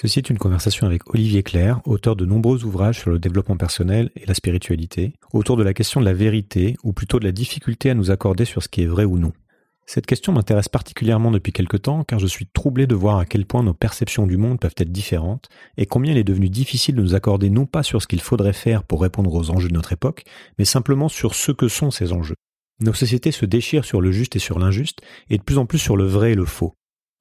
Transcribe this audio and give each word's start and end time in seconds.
Ceci 0.00 0.20
est 0.20 0.30
une 0.30 0.38
conversation 0.38 0.86
avec 0.86 1.12
Olivier 1.12 1.42
Claire, 1.42 1.80
auteur 1.84 2.14
de 2.14 2.24
nombreux 2.24 2.62
ouvrages 2.64 3.00
sur 3.00 3.10
le 3.10 3.18
développement 3.18 3.56
personnel 3.56 4.12
et 4.14 4.26
la 4.26 4.34
spiritualité, 4.34 5.14
autour 5.32 5.56
de 5.56 5.64
la 5.64 5.74
question 5.74 5.98
de 5.98 6.04
la 6.04 6.12
vérité, 6.12 6.76
ou 6.84 6.92
plutôt 6.92 7.18
de 7.18 7.24
la 7.24 7.32
difficulté 7.32 7.90
à 7.90 7.94
nous 7.94 8.12
accorder 8.12 8.44
sur 8.44 8.62
ce 8.62 8.68
qui 8.68 8.82
est 8.82 8.86
vrai 8.86 9.04
ou 9.04 9.18
non. 9.18 9.32
Cette 9.86 10.06
question 10.06 10.32
m'intéresse 10.32 10.68
particulièrement 10.68 11.32
depuis 11.32 11.50
quelque 11.50 11.76
temps 11.76 12.04
car 12.04 12.20
je 12.20 12.28
suis 12.28 12.46
troublé 12.46 12.86
de 12.86 12.94
voir 12.94 13.18
à 13.18 13.24
quel 13.26 13.44
point 13.44 13.64
nos 13.64 13.74
perceptions 13.74 14.28
du 14.28 14.36
monde 14.36 14.60
peuvent 14.60 14.76
être 14.76 14.92
différentes 14.92 15.48
et 15.76 15.86
combien 15.86 16.12
il 16.12 16.18
est 16.18 16.22
devenu 16.22 16.48
difficile 16.48 16.94
de 16.94 17.02
nous 17.02 17.16
accorder 17.16 17.50
non 17.50 17.66
pas 17.66 17.82
sur 17.82 18.00
ce 18.00 18.06
qu'il 18.06 18.20
faudrait 18.20 18.52
faire 18.52 18.84
pour 18.84 19.02
répondre 19.02 19.34
aux 19.34 19.50
enjeux 19.50 19.68
de 19.68 19.74
notre 19.74 19.94
époque, 19.94 20.22
mais 20.60 20.64
simplement 20.64 21.08
sur 21.08 21.34
ce 21.34 21.50
que 21.50 21.66
sont 21.66 21.90
ces 21.90 22.12
enjeux. 22.12 22.36
Nos 22.78 22.94
sociétés 22.94 23.32
se 23.32 23.46
déchirent 23.46 23.84
sur 23.84 24.00
le 24.00 24.12
juste 24.12 24.36
et 24.36 24.38
sur 24.38 24.60
l'injuste 24.60 25.00
et 25.28 25.38
de 25.38 25.42
plus 25.42 25.58
en 25.58 25.66
plus 25.66 25.80
sur 25.80 25.96
le 25.96 26.04
vrai 26.04 26.30
et 26.30 26.36
le 26.36 26.44
faux. 26.44 26.74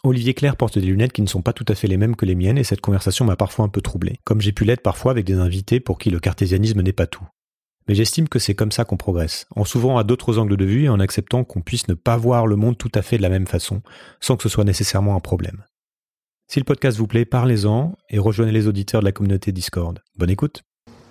Olivier 0.03 0.33
Claire 0.33 0.55
porte 0.55 0.77
des 0.77 0.85
lunettes 0.85 1.11
qui 1.11 1.21
ne 1.21 1.27
sont 1.27 1.41
pas 1.41 1.53
tout 1.53 1.65
à 1.67 1.75
fait 1.75 1.87
les 1.87 1.97
mêmes 1.97 2.15
que 2.15 2.25
les 2.25 2.35
miennes 2.35 2.57
et 2.57 2.63
cette 2.63 2.81
conversation 2.81 3.25
m'a 3.25 3.35
parfois 3.35 3.65
un 3.65 3.69
peu 3.69 3.81
troublé, 3.81 4.19
comme 4.23 4.41
j'ai 4.41 4.51
pu 4.51 4.63
l'être 4.63 4.81
parfois 4.81 5.11
avec 5.11 5.25
des 5.25 5.35
invités 5.35 5.79
pour 5.79 5.97
qui 5.97 6.11
le 6.11 6.19
cartésianisme 6.19 6.81
n'est 6.81 6.93
pas 6.93 7.07
tout. 7.07 7.25
Mais 7.87 7.95
j'estime 7.95 8.27
que 8.27 8.39
c'est 8.39 8.53
comme 8.53 8.71
ça 8.71 8.85
qu'on 8.85 8.97
progresse, 8.97 9.47
en 9.55 9.63
s'ouvrant 9.63 9.97
à 9.97 10.03
d'autres 10.03 10.37
angles 10.37 10.57
de 10.57 10.65
vue 10.65 10.83
et 10.83 10.89
en 10.89 10.99
acceptant 10.99 11.43
qu'on 11.43 11.61
puisse 11.61 11.87
ne 11.87 11.93
pas 11.93 12.17
voir 12.17 12.45
le 12.45 12.55
monde 12.55 12.77
tout 12.77 12.91
à 12.93 13.01
fait 13.01 13.17
de 13.17 13.21
la 13.21 13.29
même 13.29 13.47
façon, 13.47 13.81
sans 14.19 14.35
que 14.35 14.43
ce 14.43 14.49
soit 14.49 14.65
nécessairement 14.65 15.15
un 15.15 15.19
problème. 15.19 15.63
Si 16.49 16.59
le 16.59 16.65
podcast 16.65 16.97
vous 16.97 17.07
plaît, 17.07 17.25
parlez-en 17.25 17.97
et 18.09 18.19
rejoignez 18.19 18.51
les 18.51 18.67
auditeurs 18.67 19.01
de 19.01 19.05
la 19.05 19.11
communauté 19.11 19.51
Discord. 19.51 19.99
Bonne 20.17 20.29
écoute. 20.29 20.63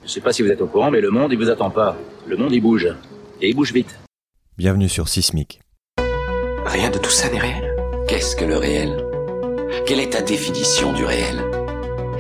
Je 0.05 0.09
sais 0.09 0.21
pas 0.21 0.33
si 0.33 0.43
vous 0.43 0.49
êtes 0.49 0.61
au 0.61 0.67
courant, 0.67 0.91
mais 0.91 1.01
le 1.01 1.11
monde, 1.11 1.33
il 1.33 1.39
vous 1.39 1.51
attend 1.51 1.71
pas. 1.71 1.97
Le 2.27 2.37
monde, 2.37 2.53
il 2.53 2.61
bouge. 2.61 2.89
Et 3.43 3.51
il 3.51 3.57
bouge 3.57 3.73
vite. 3.73 3.99
Bienvenue 4.57 4.89
sur 4.89 5.09
Sismic. 5.09 5.61
Rien 6.65 6.91
de 6.91 6.99
tout 6.99 7.11
ça 7.11 7.29
n'est 7.31 7.41
réel. 7.41 7.66
Qu'est-ce 8.09 8.37
que 8.37 8.45
le 8.45 8.57
réel? 8.57 9.05
Quelle 9.85 9.99
est 9.99 10.13
ta 10.13 10.23
définition 10.23 10.93
du 10.93 11.05
réel? 11.05 11.43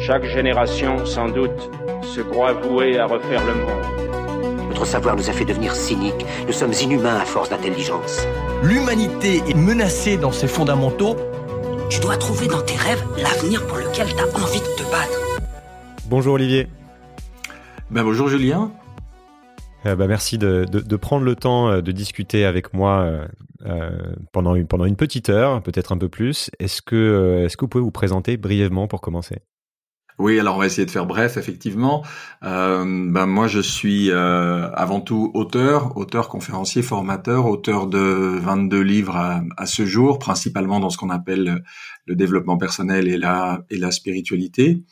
Chaque 0.00 0.24
génération, 0.24 1.06
sans 1.06 1.28
doute, 1.28 1.70
se 2.02 2.22
croit 2.22 2.54
vouée 2.54 2.98
à 2.98 3.06
refaire 3.06 3.40
le 3.46 3.54
monde. 3.54 4.68
Notre 4.68 4.84
savoir 4.84 5.14
nous 5.14 5.30
a 5.30 5.32
fait 5.32 5.44
devenir 5.44 5.76
cyniques. 5.76 6.26
Nous 6.48 6.52
sommes 6.52 6.72
inhumains 6.72 7.14
à 7.14 7.24
force 7.24 7.50
d'intelligence. 7.50 8.26
L'humanité 8.64 9.44
est 9.48 9.54
menacée 9.54 10.16
dans 10.16 10.32
ses 10.32 10.48
fondamentaux. 10.48 11.16
Tu 11.88 12.00
dois 12.00 12.16
trouver 12.16 12.48
dans 12.48 12.62
tes 12.62 12.74
rêves 12.74 13.04
l'avenir 13.16 13.64
pour 13.68 13.76
lequel 13.76 14.08
tu 14.08 14.20
as 14.20 14.42
envie 14.42 14.58
de 14.58 14.76
te 14.76 14.90
battre. 14.90 15.20
Bonjour 16.06 16.34
Olivier. 16.34 16.66
Ben 17.92 18.02
bonjour 18.02 18.28
Julien. 18.28 18.72
Euh, 19.86 19.94
bah, 19.94 20.06
merci 20.06 20.36
de, 20.36 20.96
prendre 20.96 21.24
le 21.24 21.36
temps 21.36 21.68
euh, 21.68 21.80
de 21.80 21.92
discuter 21.92 22.44
avec 22.44 22.74
moi 22.74 23.08
euh, 23.64 23.90
pendant, 24.32 24.54
une, 24.54 24.66
pendant 24.66 24.84
une 24.84 24.96
petite 24.96 25.28
heure, 25.28 25.62
peut-être 25.62 25.92
un 25.92 25.98
peu 25.98 26.08
plus. 26.08 26.50
Est-ce 26.58 26.82
que, 26.82 27.42
est-ce 27.44 27.56
que 27.56 27.64
vous 27.64 27.68
pouvez 27.68 27.84
vous 27.84 27.90
présenter 27.90 28.36
brièvement 28.36 28.88
pour 28.88 29.00
commencer? 29.00 29.38
Oui, 30.18 30.40
alors 30.40 30.56
on 30.56 30.60
va 30.60 30.66
essayer 30.66 30.86
de 30.86 30.90
faire 30.90 31.04
bref, 31.04 31.36
effectivement. 31.36 32.02
Ben 32.40 33.26
moi, 33.26 33.48
je 33.48 33.60
suis 33.60 34.10
avant 34.10 35.02
tout 35.02 35.30
auteur, 35.34 35.94
auteur 35.98 36.30
conférencier, 36.30 36.80
formateur, 36.80 37.44
auteur 37.44 37.86
de 37.86 37.98
22 37.98 38.80
livres 38.80 39.16
à, 39.16 39.42
à 39.58 39.66
ce 39.66 39.84
jour, 39.84 40.18
principalement 40.18 40.80
dans 40.80 40.88
ce 40.88 40.96
qu'on 40.96 41.10
appelle 41.10 41.62
le 42.06 42.16
développement 42.16 42.56
personnel 42.56 43.08
et 43.08 43.18
la, 43.18 43.60
et 43.68 43.76
la 43.76 43.90
spiritualité. 43.90 44.82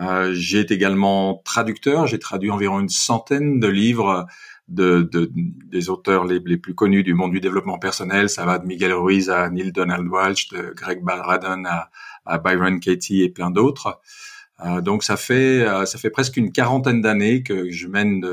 Euh, 0.00 0.32
j'ai 0.32 0.60
également 0.60 1.42
traducteur, 1.44 2.06
j'ai 2.06 2.18
traduit 2.18 2.50
environ 2.50 2.80
une 2.80 2.88
centaine 2.88 3.58
de 3.58 3.66
livres 3.66 4.26
de, 4.68 5.08
de, 5.10 5.30
des 5.34 5.88
auteurs 5.88 6.24
les, 6.24 6.40
plus 6.40 6.74
connus 6.74 7.02
du 7.02 7.14
monde 7.14 7.32
du 7.32 7.40
développement 7.40 7.78
personnel. 7.78 8.28
Ça 8.28 8.44
va 8.44 8.58
de 8.58 8.66
Miguel 8.66 8.92
Ruiz 8.92 9.30
à 9.30 9.48
Neil 9.50 9.72
Donald 9.72 10.06
Walsh, 10.06 10.48
de 10.48 10.72
Greg 10.76 11.02
Balradon 11.02 11.64
à, 11.64 11.90
à 12.26 12.38
Byron 12.38 12.78
Katie 12.78 13.22
et 13.22 13.28
plein 13.28 13.50
d'autres. 13.50 14.00
Euh, 14.64 14.80
donc 14.80 15.04
ça 15.04 15.16
fait 15.16 15.62
euh, 15.62 15.86
ça 15.86 15.98
fait 15.98 16.10
presque 16.10 16.36
une 16.36 16.52
quarantaine 16.52 17.00
d'années 17.00 17.42
que 17.42 17.70
je 17.70 17.86
mène 17.86 18.24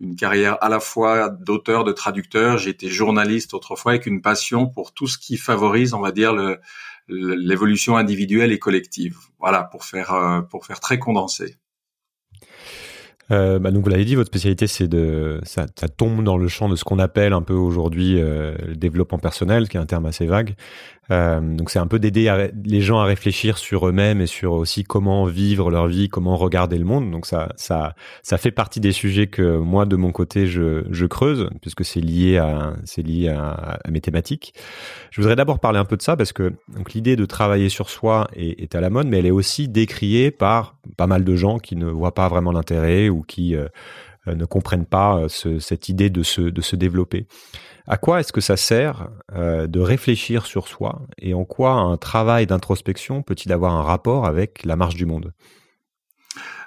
une 0.00 0.16
carrière 0.16 0.56
à 0.62 0.68
la 0.68 0.80
fois 0.80 1.30
d'auteur, 1.30 1.84
de 1.84 1.92
traducteur. 1.92 2.58
J'ai 2.58 2.70
été 2.70 2.88
journaliste 2.88 3.54
autrefois 3.54 3.92
avec 3.92 4.06
une 4.06 4.22
passion 4.22 4.66
pour 4.66 4.92
tout 4.92 5.06
ce 5.06 5.18
qui 5.18 5.36
favorise, 5.36 5.94
on 5.94 6.00
va 6.00 6.12
dire, 6.12 6.32
le, 6.32 6.60
l'évolution 7.08 7.96
individuelle 7.96 8.52
et 8.52 8.58
collective. 8.58 9.16
Voilà, 9.38 9.64
pour 9.64 9.84
faire 9.84 10.12
euh, 10.14 10.40
pour 10.42 10.66
faire 10.66 10.80
très 10.80 10.98
condensé. 10.98 11.56
Euh, 13.30 13.58
bah 13.58 13.70
donc 13.70 13.84
vous 13.84 13.90
l'avez 13.90 14.06
dit, 14.06 14.14
votre 14.14 14.28
spécialité 14.28 14.66
c'est 14.66 14.88
de 14.88 15.40
ça, 15.42 15.66
tombe 15.66 16.24
dans 16.24 16.38
le 16.38 16.48
champ 16.48 16.68
de 16.68 16.76
ce 16.76 16.84
qu'on 16.84 16.98
appelle 16.98 17.34
un 17.34 17.42
peu 17.42 17.52
aujourd'hui 17.52 18.18
euh, 18.18 18.56
le 18.66 18.74
développement 18.74 19.18
personnel, 19.18 19.68
qui 19.68 19.76
est 19.76 19.80
un 19.80 19.86
terme 19.86 20.06
assez 20.06 20.26
vague. 20.26 20.54
Euh, 21.10 21.40
donc 21.40 21.70
c'est 21.70 21.78
un 21.78 21.86
peu 21.86 21.98
d'aider 21.98 22.50
les 22.64 22.80
gens 22.80 22.98
à 22.98 23.04
réfléchir 23.04 23.56
sur 23.56 23.88
eux-mêmes 23.88 24.20
et 24.20 24.26
sur 24.26 24.52
aussi 24.52 24.84
comment 24.84 25.24
vivre 25.24 25.70
leur 25.70 25.86
vie, 25.86 26.08
comment 26.08 26.36
regarder 26.36 26.76
le 26.78 26.84
monde. 26.84 27.10
Donc 27.10 27.26
ça, 27.26 27.48
ça, 27.56 27.94
ça 28.22 28.36
fait 28.38 28.50
partie 28.50 28.80
des 28.80 28.92
sujets 28.92 29.26
que 29.26 29.56
moi 29.56 29.86
de 29.86 29.96
mon 29.96 30.12
côté 30.12 30.46
je, 30.46 30.84
je 30.90 31.06
creuse 31.06 31.48
puisque 31.62 31.84
c'est 31.84 32.00
lié 32.00 32.36
à, 32.36 32.74
c'est 32.84 33.02
lié 33.02 33.28
à, 33.28 33.78
mes 33.90 34.00
thématiques. 34.00 34.54
Je 35.10 35.20
voudrais 35.20 35.36
d'abord 35.36 35.60
parler 35.60 35.78
un 35.78 35.84
peu 35.84 35.96
de 35.96 36.02
ça 36.02 36.16
parce 36.16 36.32
que 36.32 36.52
donc 36.68 36.92
l'idée 36.92 37.16
de 37.16 37.24
travailler 37.24 37.68
sur 37.68 37.88
soi 37.88 38.28
est, 38.34 38.74
à 38.74 38.80
la 38.80 38.90
mode, 38.90 39.06
mais 39.06 39.18
elle 39.18 39.26
est 39.26 39.30
aussi 39.30 39.68
décriée 39.68 40.30
par 40.30 40.76
pas 40.96 41.06
mal 41.06 41.24
de 41.24 41.36
gens 41.36 41.58
qui 41.58 41.76
ne 41.76 41.86
voient 41.86 42.14
pas 42.14 42.28
vraiment 42.28 42.52
l'intérêt 42.52 43.08
ou 43.08 43.22
qui 43.22 43.56
euh, 43.56 43.68
ne 44.26 44.44
comprennent 44.44 44.86
pas 44.86 45.16
euh, 45.16 45.28
ce, 45.28 45.58
cette 45.58 45.88
idée 45.88 46.10
de 46.10 46.22
se, 46.22 46.42
de 46.42 46.60
se 46.60 46.76
développer. 46.76 47.26
À 47.90 47.96
quoi 47.96 48.20
est-ce 48.20 48.34
que 48.34 48.42
ça 48.42 48.58
sert 48.58 49.08
euh, 49.34 49.66
de 49.66 49.80
réfléchir 49.80 50.44
sur 50.44 50.68
soi 50.68 51.06
et 51.16 51.32
en 51.32 51.46
quoi 51.46 51.72
un 51.72 51.96
travail 51.96 52.46
d'introspection 52.46 53.22
peut-il 53.22 53.50
avoir 53.50 53.72
un 53.72 53.82
rapport 53.82 54.26
avec 54.26 54.62
la 54.66 54.76
marche 54.76 54.94
du 54.94 55.06
monde? 55.06 55.32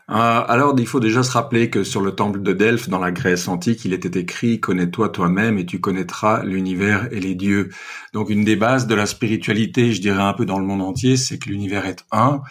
Euh, 0.10 0.14
alors, 0.16 0.74
il 0.80 0.88
faut 0.88 1.00
déjà 1.00 1.22
se 1.22 1.32
rappeler 1.32 1.70
que 1.70 1.84
sur 1.84 2.02
le 2.02 2.16
temple 2.16 2.42
de 2.42 2.54
Delphes, 2.54 2.90
dans 2.90 2.98
la 2.98 3.12
Grèce 3.12 3.48
antique, 3.48 3.86
il 3.86 3.94
était 3.94 4.20
écrit 4.20 4.60
"Connais-toi 4.60 5.10
toi-même 5.10 5.60
et 5.60 5.66
tu 5.68 5.80
connaîtras 5.80 6.44
l'univers 6.44 7.08
et 7.14 7.20
les 7.20 7.36
dieux". 7.36 7.70
Donc, 8.14 8.32
une 8.32 8.44
des 8.44 8.56
bases 8.56 8.88
de 8.88 8.96
la 8.96 9.06
spiritualité, 9.06 9.94
je 9.94 10.02
dirais 10.02 10.24
un 10.24 10.34
peu 10.34 10.46
dans 10.46 10.58
le 10.58 10.66
monde 10.66 10.82
entier, 10.82 11.18
c'est 11.18 11.38
que 11.38 11.50
l'univers 11.50 11.86
est 11.86 12.04
un, 12.12 12.42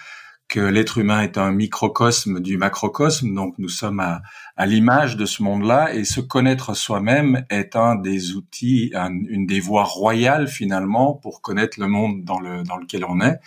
que 0.50 0.60
l'être 0.60 0.98
humain 0.98 1.22
est 1.22 1.38
un 1.38 1.52
microcosme 1.52 2.40
du 2.40 2.58
macrocosme, 2.58 3.34
donc 3.34 3.54
nous 3.58 3.68
sommes 3.68 4.00
à, 4.00 4.20
à 4.56 4.66
l'image 4.66 5.16
de 5.16 5.24
ce 5.24 5.44
monde-là, 5.44 5.94
et 5.94 6.04
se 6.04 6.20
connaître 6.20 6.74
soi-même 6.74 7.46
est 7.50 7.76
un 7.76 7.94
des 7.94 8.34
outils, 8.34 8.90
un, 8.94 9.12
une 9.28 9.46
des 9.46 9.60
voies 9.60 9.84
royales 9.84 10.48
finalement 10.48 11.14
pour 11.14 11.40
connaître 11.40 11.78
le 11.78 11.86
monde 11.86 12.24
dans, 12.24 12.40
le, 12.40 12.64
dans 12.64 12.76
lequel 12.76 13.04
on 13.04 13.20
est. 13.20 13.38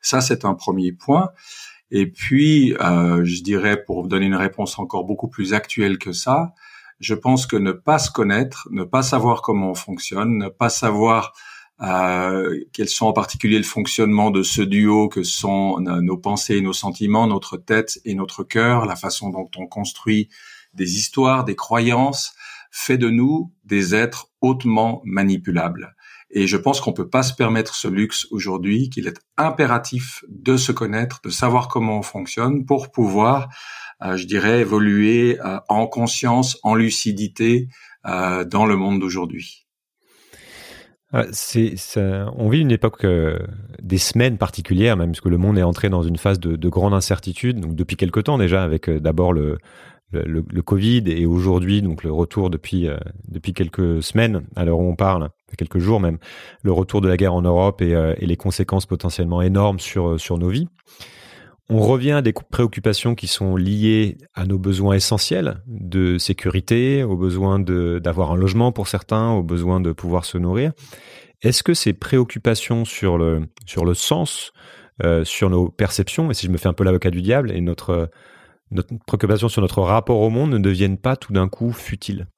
Ça, 0.00 0.22
c'est 0.22 0.46
un 0.46 0.54
premier 0.54 0.92
point. 0.92 1.30
Et 1.90 2.06
puis, 2.06 2.74
euh, 2.80 3.22
je 3.22 3.42
dirais, 3.42 3.84
pour 3.84 4.08
donner 4.08 4.26
une 4.26 4.34
réponse 4.34 4.78
encore 4.78 5.04
beaucoup 5.04 5.28
plus 5.28 5.52
actuelle 5.52 5.98
que 5.98 6.12
ça, 6.12 6.54
je 7.00 7.14
pense 7.14 7.46
que 7.46 7.56
ne 7.56 7.72
pas 7.72 7.98
se 7.98 8.10
connaître, 8.10 8.66
ne 8.70 8.84
pas 8.84 9.02
savoir 9.02 9.42
comment 9.42 9.72
on 9.72 9.74
fonctionne, 9.74 10.38
ne 10.38 10.48
pas 10.48 10.70
savoir 10.70 11.34
euh, 11.82 12.58
quels 12.72 12.88
sont 12.88 13.06
en 13.06 13.12
particulier 13.12 13.58
le 13.58 13.64
fonctionnement 13.64 14.30
de 14.30 14.42
ce 14.42 14.62
duo 14.62 15.08
que 15.08 15.22
sont 15.22 15.78
nos 15.80 16.16
pensées 16.16 16.56
et 16.56 16.60
nos 16.60 16.72
sentiments, 16.72 17.26
notre 17.26 17.56
tête 17.56 17.98
et 18.04 18.14
notre 18.14 18.44
cœur, 18.44 18.86
la 18.86 18.96
façon 18.96 19.30
dont 19.30 19.50
on 19.56 19.66
construit 19.66 20.28
des 20.74 20.96
histoires, 20.96 21.44
des 21.44 21.56
croyances, 21.56 22.34
fait 22.70 22.98
de 22.98 23.10
nous 23.10 23.52
des 23.64 23.94
êtres 23.94 24.30
hautement 24.40 25.00
manipulables. 25.04 25.96
Et 26.30 26.46
je 26.46 26.56
pense 26.56 26.80
qu'on 26.80 26.92
peut 26.92 27.08
pas 27.08 27.22
se 27.22 27.34
permettre 27.34 27.74
ce 27.74 27.88
luxe 27.88 28.26
aujourd'hui, 28.30 28.90
qu'il 28.90 29.06
est 29.06 29.18
impératif 29.36 30.24
de 30.28 30.56
se 30.56 30.72
connaître, 30.72 31.20
de 31.22 31.30
savoir 31.30 31.68
comment 31.68 31.98
on 31.98 32.02
fonctionne 32.02 32.66
pour 32.66 32.90
pouvoir, 32.90 33.48
euh, 34.02 34.16
je 34.16 34.26
dirais, 34.26 34.60
évoluer 34.60 35.38
euh, 35.40 35.60
en 35.68 35.86
conscience, 35.86 36.58
en 36.62 36.74
lucidité 36.74 37.68
euh, 38.06 38.44
dans 38.44 38.66
le 38.66 38.76
monde 38.76 39.00
d'aujourd'hui. 39.00 39.65
Ah, 41.12 41.24
on 42.36 42.48
vit 42.48 42.60
une 42.60 42.72
époque 42.72 43.04
euh, 43.04 43.38
des 43.80 43.98
semaines 43.98 44.38
particulières, 44.38 44.96
même 44.96 45.10
parce 45.10 45.20
le 45.28 45.38
monde 45.38 45.56
est 45.56 45.62
entré 45.62 45.88
dans 45.88 46.02
une 46.02 46.16
phase 46.16 46.40
de, 46.40 46.56
de 46.56 46.68
grande 46.68 46.94
incertitude. 46.94 47.60
Donc 47.60 47.76
depuis 47.76 47.96
quelque 47.96 48.18
temps 48.18 48.38
déjà, 48.38 48.64
avec 48.64 48.88
euh, 48.88 48.98
d'abord 48.98 49.32
le, 49.32 49.58
Covid 50.64 51.04
et 51.06 51.26
aujourd'hui 51.26 51.82
donc 51.82 52.02
le 52.02 52.10
retour 52.12 52.48
depuis 52.50 52.88
euh, 52.88 52.96
quelques 53.54 54.02
semaines 54.02 54.42
à 54.56 54.64
l'heure 54.64 54.78
où 54.78 54.88
on 54.88 54.96
parle, 54.96 55.30
quelques 55.56 55.78
jours 55.78 56.00
même, 56.00 56.18
le 56.62 56.72
retour 56.72 57.00
de 57.00 57.08
la 57.08 57.16
guerre 57.16 57.34
en 57.34 57.42
Europe 57.42 57.82
et, 57.82 58.14
les 58.20 58.36
conséquences 58.36 58.86
potentiellement 58.86 59.42
énormes 59.42 59.78
sur 59.78 60.38
nos 60.38 60.48
vies. 60.48 60.68
On 61.68 61.80
revient 61.80 62.12
à 62.12 62.22
des 62.22 62.32
préoccupations 62.32 63.16
qui 63.16 63.26
sont 63.26 63.56
liées 63.56 64.18
à 64.34 64.46
nos 64.46 64.58
besoins 64.58 64.94
essentiels 64.94 65.62
de 65.66 66.16
sécurité, 66.16 67.02
aux 67.02 67.16
besoins 67.16 67.58
d'avoir 67.58 68.30
un 68.30 68.36
logement 68.36 68.70
pour 68.70 68.86
certains, 68.86 69.32
aux 69.32 69.42
besoins 69.42 69.80
de 69.80 69.90
pouvoir 69.90 70.24
se 70.24 70.38
nourrir. 70.38 70.72
Est-ce 71.42 71.64
que 71.64 71.74
ces 71.74 71.92
préoccupations 71.92 72.84
sur 72.84 73.18
le, 73.18 73.48
sur 73.66 73.84
le 73.84 73.94
sens, 73.94 74.52
euh, 75.02 75.24
sur 75.24 75.50
nos 75.50 75.68
perceptions, 75.68 76.30
et 76.30 76.34
si 76.34 76.46
je 76.46 76.52
me 76.52 76.56
fais 76.56 76.68
un 76.68 76.72
peu 76.72 76.84
l'avocat 76.84 77.10
du 77.10 77.20
diable, 77.20 77.50
et 77.50 77.60
notre, 77.60 78.10
notre 78.70 78.94
préoccupation 79.04 79.48
sur 79.48 79.60
notre 79.60 79.82
rapport 79.82 80.20
au 80.20 80.30
monde 80.30 80.52
ne 80.52 80.58
deviennent 80.58 80.98
pas 80.98 81.16
tout 81.16 81.32
d'un 81.32 81.48
coup 81.48 81.72
futiles? 81.72 82.28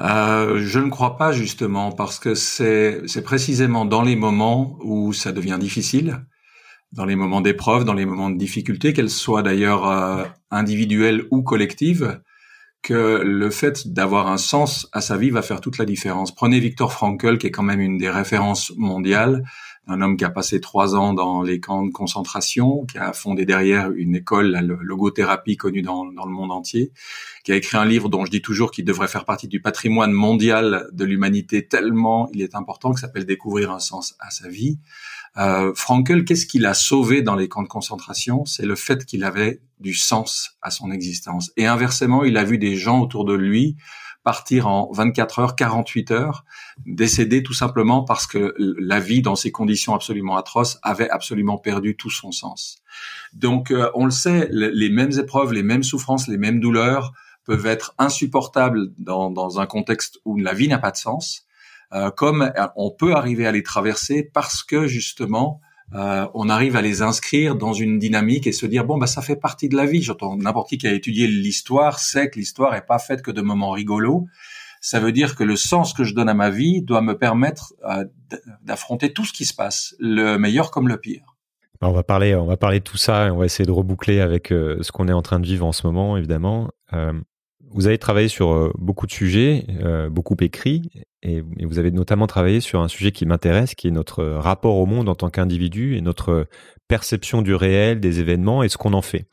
Euh, 0.00 0.58
je 0.58 0.78
ne 0.78 0.88
crois 0.88 1.18
pas 1.18 1.32
justement 1.32 1.92
parce 1.92 2.18
que 2.18 2.34
c'est 2.34 3.22
précisément 3.22 3.84
dans 3.84 4.02
les 4.02 4.16
moments 4.16 4.78
où 4.82 5.12
ça 5.12 5.32
devient 5.32 5.58
difficile 5.60 6.24
dans 6.92 7.04
les 7.04 7.16
moments 7.16 7.40
d'épreuve, 7.40 7.84
dans 7.84 7.94
les 7.94 8.06
moments 8.06 8.30
de 8.30 8.38
difficulté, 8.38 8.92
qu'elles 8.92 9.10
soient 9.10 9.42
d'ailleurs 9.42 9.88
euh, 9.88 10.24
individuelles 10.50 11.24
ou 11.30 11.42
collectives, 11.42 12.20
que 12.82 13.22
le 13.24 13.50
fait 13.50 13.88
d'avoir 13.88 14.28
un 14.28 14.36
sens 14.36 14.88
à 14.92 15.00
sa 15.00 15.16
vie 15.16 15.30
va 15.30 15.42
faire 15.42 15.60
toute 15.60 15.78
la 15.78 15.84
différence. 15.84 16.34
Prenez 16.34 16.58
Victor 16.58 16.92
Frankl, 16.92 17.38
qui 17.38 17.46
est 17.46 17.50
quand 17.50 17.62
même 17.62 17.80
une 17.80 17.96
des 17.96 18.10
références 18.10 18.72
mondiales, 18.76 19.44
un 19.88 20.00
homme 20.00 20.16
qui 20.16 20.24
a 20.24 20.30
passé 20.30 20.60
trois 20.60 20.94
ans 20.94 21.12
dans 21.12 21.42
les 21.42 21.58
camps 21.58 21.84
de 21.84 21.90
concentration, 21.90 22.86
qui 22.86 22.98
a 22.98 23.12
fondé 23.12 23.44
derrière 23.44 23.90
une 23.90 24.14
école, 24.14 24.46
la 24.48 24.62
logothérapie 24.62 25.56
connue 25.56 25.82
dans, 25.82 26.04
dans, 26.04 26.24
le 26.24 26.30
monde 26.30 26.52
entier, 26.52 26.92
qui 27.44 27.52
a 27.52 27.56
écrit 27.56 27.76
un 27.76 27.84
livre 27.84 28.08
dont 28.08 28.24
je 28.24 28.30
dis 28.30 28.42
toujours 28.42 28.70
qu'il 28.70 28.84
devrait 28.84 29.08
faire 29.08 29.24
partie 29.24 29.48
du 29.48 29.60
patrimoine 29.60 30.12
mondial 30.12 30.88
de 30.92 31.04
l'humanité 31.04 31.66
tellement 31.66 32.30
il 32.32 32.42
est 32.42 32.54
important, 32.54 32.92
qui 32.92 33.00
s'appelle 33.00 33.26
Découvrir 33.26 33.72
un 33.72 33.80
sens 33.80 34.14
à 34.20 34.30
sa 34.30 34.48
vie. 34.48 34.78
Euh, 35.36 35.72
Frankel, 35.74 36.24
qu'est-ce 36.24 36.46
qu'il 36.46 36.66
a 36.66 36.74
sauvé 36.74 37.22
dans 37.22 37.34
les 37.34 37.48
camps 37.48 37.62
de 37.62 37.68
concentration? 37.68 38.44
C'est 38.44 38.66
le 38.66 38.76
fait 38.76 39.04
qu'il 39.04 39.24
avait 39.24 39.62
du 39.80 39.94
sens 39.94 40.56
à 40.62 40.70
son 40.70 40.92
existence. 40.92 41.50
Et 41.56 41.66
inversement, 41.66 42.22
il 42.22 42.36
a 42.36 42.44
vu 42.44 42.58
des 42.58 42.76
gens 42.76 43.00
autour 43.00 43.24
de 43.24 43.34
lui 43.34 43.76
partir 44.22 44.68
en 44.68 44.90
24 44.92 45.38
heures, 45.38 45.56
48 45.56 46.10
heures, 46.12 46.44
décéder 46.86 47.42
tout 47.42 47.54
simplement 47.54 48.04
parce 48.04 48.26
que 48.26 48.54
la 48.58 49.00
vie 49.00 49.22
dans 49.22 49.36
ces 49.36 49.50
conditions 49.50 49.94
absolument 49.94 50.36
atroces 50.36 50.78
avait 50.82 51.10
absolument 51.10 51.58
perdu 51.58 51.96
tout 51.96 52.10
son 52.10 52.32
sens. 52.32 52.78
Donc 53.32 53.70
euh, 53.70 53.90
on 53.94 54.04
le 54.04 54.10
sait, 54.10 54.48
les 54.50 54.90
mêmes 54.90 55.12
épreuves, 55.18 55.52
les 55.52 55.62
mêmes 55.62 55.82
souffrances, 55.82 56.28
les 56.28 56.38
mêmes 56.38 56.60
douleurs 56.60 57.12
peuvent 57.44 57.66
être 57.66 57.94
insupportables 57.98 58.92
dans, 58.98 59.30
dans 59.30 59.58
un 59.58 59.66
contexte 59.66 60.20
où 60.24 60.38
la 60.38 60.54
vie 60.54 60.68
n'a 60.68 60.78
pas 60.78 60.92
de 60.92 60.96
sens, 60.96 61.46
euh, 61.92 62.10
comme 62.10 62.52
on 62.76 62.90
peut 62.90 63.14
arriver 63.14 63.46
à 63.46 63.52
les 63.52 63.62
traverser 63.62 64.22
parce 64.22 64.62
que 64.62 64.86
justement 64.86 65.60
euh, 65.94 66.26
on 66.34 66.48
arrive 66.48 66.76
à 66.76 66.82
les 66.82 67.02
inscrire 67.02 67.54
dans 67.54 67.72
une 67.72 67.98
dynamique 67.98 68.46
et 68.46 68.52
se 68.52 68.66
dire 68.66 68.84
bon 68.84 68.98
bah 68.98 69.06
ça 69.06 69.22
fait 69.22 69.36
partie 69.36 69.68
de 69.68 69.76
la 69.76 69.86
vie. 69.86 70.02
J'entends 70.02 70.36
n'importe 70.36 70.70
qui 70.70 70.78
qui 70.78 70.86
a 70.86 70.92
étudié 70.92 71.26
l'histoire 71.26 71.98
sait 71.98 72.30
que 72.30 72.38
l'histoire 72.38 72.74
est 72.74 72.86
pas 72.86 72.98
faite 72.98 73.22
que 73.22 73.30
de 73.30 73.42
moments 73.42 73.70
rigolos. 73.70 74.26
Ça 74.80 74.98
veut 74.98 75.12
dire 75.12 75.36
que 75.36 75.44
le 75.44 75.54
sens 75.54 75.92
que 75.92 76.02
je 76.02 76.14
donne 76.14 76.28
à 76.28 76.34
ma 76.34 76.50
vie 76.50 76.82
doit 76.82 77.02
me 77.02 77.16
permettre 77.16 77.72
euh, 77.88 78.04
d'affronter 78.62 79.12
tout 79.12 79.24
ce 79.24 79.32
qui 79.32 79.44
se 79.44 79.54
passe, 79.54 79.94
le 80.00 80.38
meilleur 80.38 80.70
comme 80.70 80.88
le 80.88 80.98
pire. 80.98 81.36
Bah, 81.80 81.88
on 81.88 81.92
va 81.92 82.02
parler, 82.02 82.34
on 82.34 82.46
va 82.46 82.56
parler 82.56 82.80
de 82.80 82.84
tout 82.84 82.96
ça 82.96 83.26
et 83.26 83.30
on 83.30 83.36
va 83.36 83.44
essayer 83.44 83.66
de 83.66 83.70
reboucler 83.70 84.20
avec 84.20 84.50
euh, 84.50 84.78
ce 84.82 84.90
qu'on 84.90 85.08
est 85.08 85.12
en 85.12 85.22
train 85.22 85.40
de 85.40 85.46
vivre 85.46 85.66
en 85.66 85.72
ce 85.72 85.86
moment, 85.86 86.16
évidemment. 86.16 86.70
Vous 87.74 87.86
avez 87.86 87.98
travaillé 87.98 88.28
sur 88.28 88.72
beaucoup 88.78 89.06
de 89.06 89.12
sujets, 89.12 89.66
beaucoup 90.10 90.36
écrit, 90.40 90.90
et, 91.22 91.40
vous 91.40 91.78
avez 91.78 91.90
notamment 91.90 92.26
travaillé 92.26 92.60
sur 92.60 92.80
un 92.80 92.88
sujet 92.88 93.12
qui 93.12 93.26
m'intéresse, 93.26 93.74
qui 93.74 93.88
est 93.88 93.92
notre 93.92 94.24
rapport 94.24 94.76
au 94.76 94.86
monde 94.86 95.08
en 95.08 95.14
tant 95.14 95.30
qu'individu 95.30 95.96
et 95.96 96.00
notre 96.00 96.46
perception 96.88 97.42
du 97.42 97.54
réel, 97.54 98.00
des 98.00 98.20
événements 98.20 98.62
et 98.62 98.68
ce 98.68 98.76
qu'on 98.76 98.92
en 98.92 99.02
fait. 99.02 99.26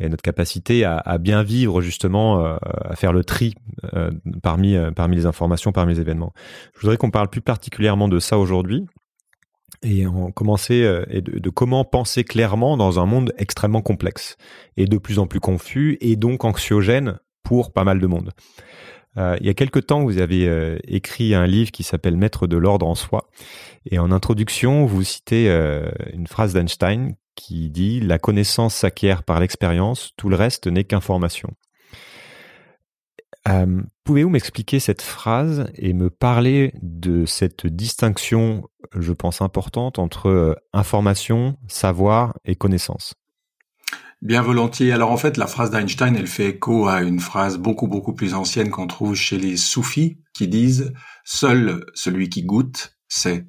Et 0.00 0.08
notre 0.08 0.22
capacité 0.22 0.84
à, 0.84 1.18
bien 1.18 1.44
vivre 1.44 1.80
justement, 1.80 2.44
euh, 2.44 2.56
à 2.84 2.96
faire 2.96 3.12
le 3.12 3.22
tri 3.22 3.54
euh, 3.94 4.10
parmi, 4.42 4.74
euh, 4.74 4.90
parmi 4.90 5.14
les 5.14 5.26
informations, 5.26 5.70
parmi 5.70 5.94
les 5.94 6.00
événements. 6.00 6.32
Je 6.74 6.80
voudrais 6.80 6.96
qu'on 6.96 7.12
parle 7.12 7.28
plus 7.28 7.42
particulièrement 7.42 8.08
de 8.08 8.18
ça 8.18 8.38
aujourd'hui 8.38 8.86
et 9.82 10.06
on 10.06 10.32
commencer 10.32 10.82
de, 10.82 11.38
de, 11.38 11.50
comment 11.50 11.84
penser 11.84 12.24
clairement 12.24 12.76
dans 12.76 12.98
un 12.98 13.06
monde 13.06 13.32
extrêmement 13.38 13.82
complexe 13.82 14.36
et 14.76 14.86
de 14.86 14.98
plus 14.98 15.18
en 15.18 15.26
plus 15.26 15.40
confus 15.40 15.98
et 16.00 16.16
donc 16.16 16.44
anxiogène 16.44 17.18
pour 17.44 17.72
pas 17.72 17.84
mal 17.84 18.00
de 18.00 18.06
monde. 18.08 18.32
Euh, 19.16 19.36
il 19.40 19.46
y 19.46 19.50
a 19.50 19.54
quelque 19.54 19.78
temps, 19.78 20.02
vous 20.02 20.18
avez 20.18 20.48
euh, 20.48 20.78
écrit 20.88 21.34
un 21.34 21.46
livre 21.46 21.70
qui 21.70 21.82
s'appelle 21.82 22.16
Maître 22.16 22.46
de 22.46 22.56
l'ordre 22.56 22.86
en 22.86 22.94
soi. 22.94 23.28
Et 23.86 23.98
en 23.98 24.10
introduction, 24.10 24.86
vous 24.86 25.02
citez 25.02 25.48
euh, 25.48 25.88
une 26.12 26.26
phrase 26.26 26.54
d'Einstein 26.54 27.14
qui 27.36 27.70
dit⁇ 27.70 28.00
La 28.06 28.18
connaissance 28.18 28.74
s'acquiert 28.74 29.22
par 29.22 29.40
l'expérience, 29.40 30.12
tout 30.16 30.28
le 30.28 30.36
reste 30.36 30.66
n'est 30.66 30.84
qu'information⁇ 30.84 31.50
Pouvez-vous 34.04 34.30
m'expliquer 34.30 34.80
cette 34.80 35.02
phrase 35.02 35.66
et 35.74 35.92
me 35.92 36.08
parler 36.10 36.72
de 36.82 37.26
cette 37.26 37.66
distinction, 37.66 38.68
je 38.98 39.12
pense 39.12 39.42
importante, 39.42 39.98
entre 39.98 40.56
information, 40.72 41.56
savoir 41.68 42.34
et 42.44 42.54
connaissance? 42.54 43.14
Bien 44.24 44.40
volontiers. 44.40 44.90
Alors 44.90 45.10
en 45.10 45.18
fait, 45.18 45.36
la 45.36 45.46
phrase 45.46 45.70
d'Einstein, 45.70 46.16
elle 46.16 46.26
fait 46.26 46.48
écho 46.48 46.88
à 46.88 47.02
une 47.02 47.20
phrase 47.20 47.58
beaucoup 47.58 47.88
beaucoup 47.88 48.14
plus 48.14 48.32
ancienne 48.32 48.70
qu'on 48.70 48.86
trouve 48.86 49.14
chez 49.14 49.36
les 49.36 49.58
soufis 49.58 50.16
qui 50.32 50.48
disent 50.48 50.94
seul 51.24 51.84
celui 51.92 52.30
qui 52.30 52.42
goûte 52.42 52.96
sait. 53.06 53.46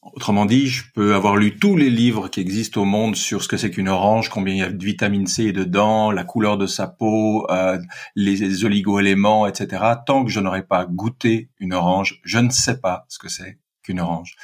Autrement 0.00 0.46
dit, 0.46 0.68
je 0.68 0.84
peux 0.94 1.14
avoir 1.14 1.36
lu 1.36 1.58
tous 1.58 1.76
les 1.76 1.90
livres 1.90 2.28
qui 2.28 2.40
existent 2.40 2.80
au 2.80 2.86
monde 2.86 3.14
sur 3.14 3.42
ce 3.42 3.48
que 3.48 3.58
c'est 3.58 3.70
qu'une 3.70 3.90
orange, 3.90 4.30
combien 4.30 4.54
il 4.54 4.58
y 4.60 4.62
a 4.62 4.72
de 4.72 4.82
vitamine 4.82 5.26
C 5.26 5.52
dedans, 5.52 6.10
la 6.10 6.24
couleur 6.24 6.56
de 6.56 6.66
sa 6.66 6.86
peau, 6.86 7.46
euh, 7.50 7.78
les 8.16 8.64
oligo-éléments, 8.64 9.46
etc. 9.46 9.84
Tant 10.06 10.24
que 10.24 10.30
je 10.30 10.40
n'aurai 10.40 10.62
pas 10.62 10.86
goûté 10.86 11.50
une 11.58 11.74
orange, 11.74 12.22
je 12.24 12.38
ne 12.38 12.48
sais 12.48 12.80
pas 12.80 13.04
ce 13.10 13.18
que 13.18 13.28
c'est 13.28 13.58
qu'une 13.82 14.00
orange. 14.00 14.36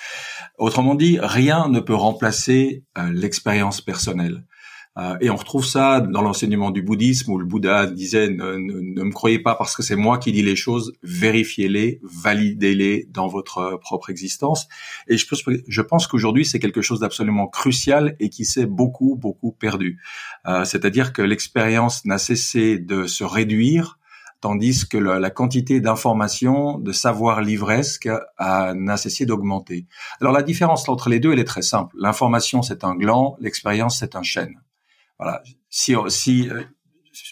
Autrement 0.58 0.94
dit, 0.94 1.19
rien 1.19 1.69
ne 1.69 1.81
peut 1.81 1.94
remplacer 1.94 2.84
euh, 2.98 3.10
l'expérience 3.10 3.81
personnelle. 3.81 4.44
Euh, 5.00 5.17
et 5.20 5.31
on 5.31 5.37
retrouve 5.37 5.64
ça 5.64 6.00
dans 6.00 6.20
l'enseignement 6.20 6.70
du 6.70 6.82
bouddhisme 6.82 7.32
où 7.32 7.38
le 7.38 7.47
Bouddha 7.47 7.87
disait 7.87 8.29
ne, 8.29 8.56
me 8.56 9.12
croyez 9.12 9.38
pas 9.38 9.55
parce 9.55 9.75
que 9.75 9.82
c'est 9.82 9.97
moi 9.97 10.19
qui 10.19 10.31
dis 10.31 10.43
les 10.43 10.56
choses, 10.56 10.93
vérifiez-les, 11.02 12.00
validez-les 12.02 13.08
dans 13.11 13.26
votre 13.26 13.79
propre 13.81 14.11
existence. 14.11 14.69
Et 15.08 15.17
je 15.17 15.82
pense, 15.82 16.06
qu'aujourd'hui 16.06 16.44
c'est 16.44 16.58
quelque 16.58 16.82
chose 16.82 17.00
d'absolument 17.00 17.47
crucial 17.47 18.14
et 18.20 18.29
qui 18.29 18.44
s'est 18.44 18.67
beaucoup 18.67 19.17
beaucoup 19.17 19.52
perdu. 19.52 20.00
Euh, 20.47 20.64
c'est-à-dire 20.64 21.12
que 21.12 21.23
l'expérience 21.23 22.05
n'a 22.05 22.19
cessé 22.19 22.79
de 22.79 23.06
se 23.06 23.25
réduire 23.25 23.99
tandis 24.43 24.88
que 24.88 24.97
la, 24.97 25.31
quantité 25.31 25.81
d'informations, 25.81 26.79
de 26.79 26.93
savoir 26.93 27.43
livresque 27.43 28.08
n'a 28.38 28.97
cessé 28.97 29.26
d'augmenter. 29.26 29.87
Alors 30.20 30.32
la 30.32 30.43
différence 30.43 30.88
entre 30.88 31.11
les 31.11 31.20
deux, 31.20 31.32
elle 31.32 31.38
est 31.38 31.44
très 31.44 31.61
simple. 31.61 31.94
L'information, 31.99 32.62
c'est 32.62 32.82
un 32.82 32.94
gland, 32.94 33.37
l'expérience, 33.38 33.99
c'est 33.99 34.17
un 34.17 34.23
chêne. 34.23 34.55
Voilà. 35.20 35.43
Si, 35.69 35.94
si 36.08 36.49
euh, 36.49 36.62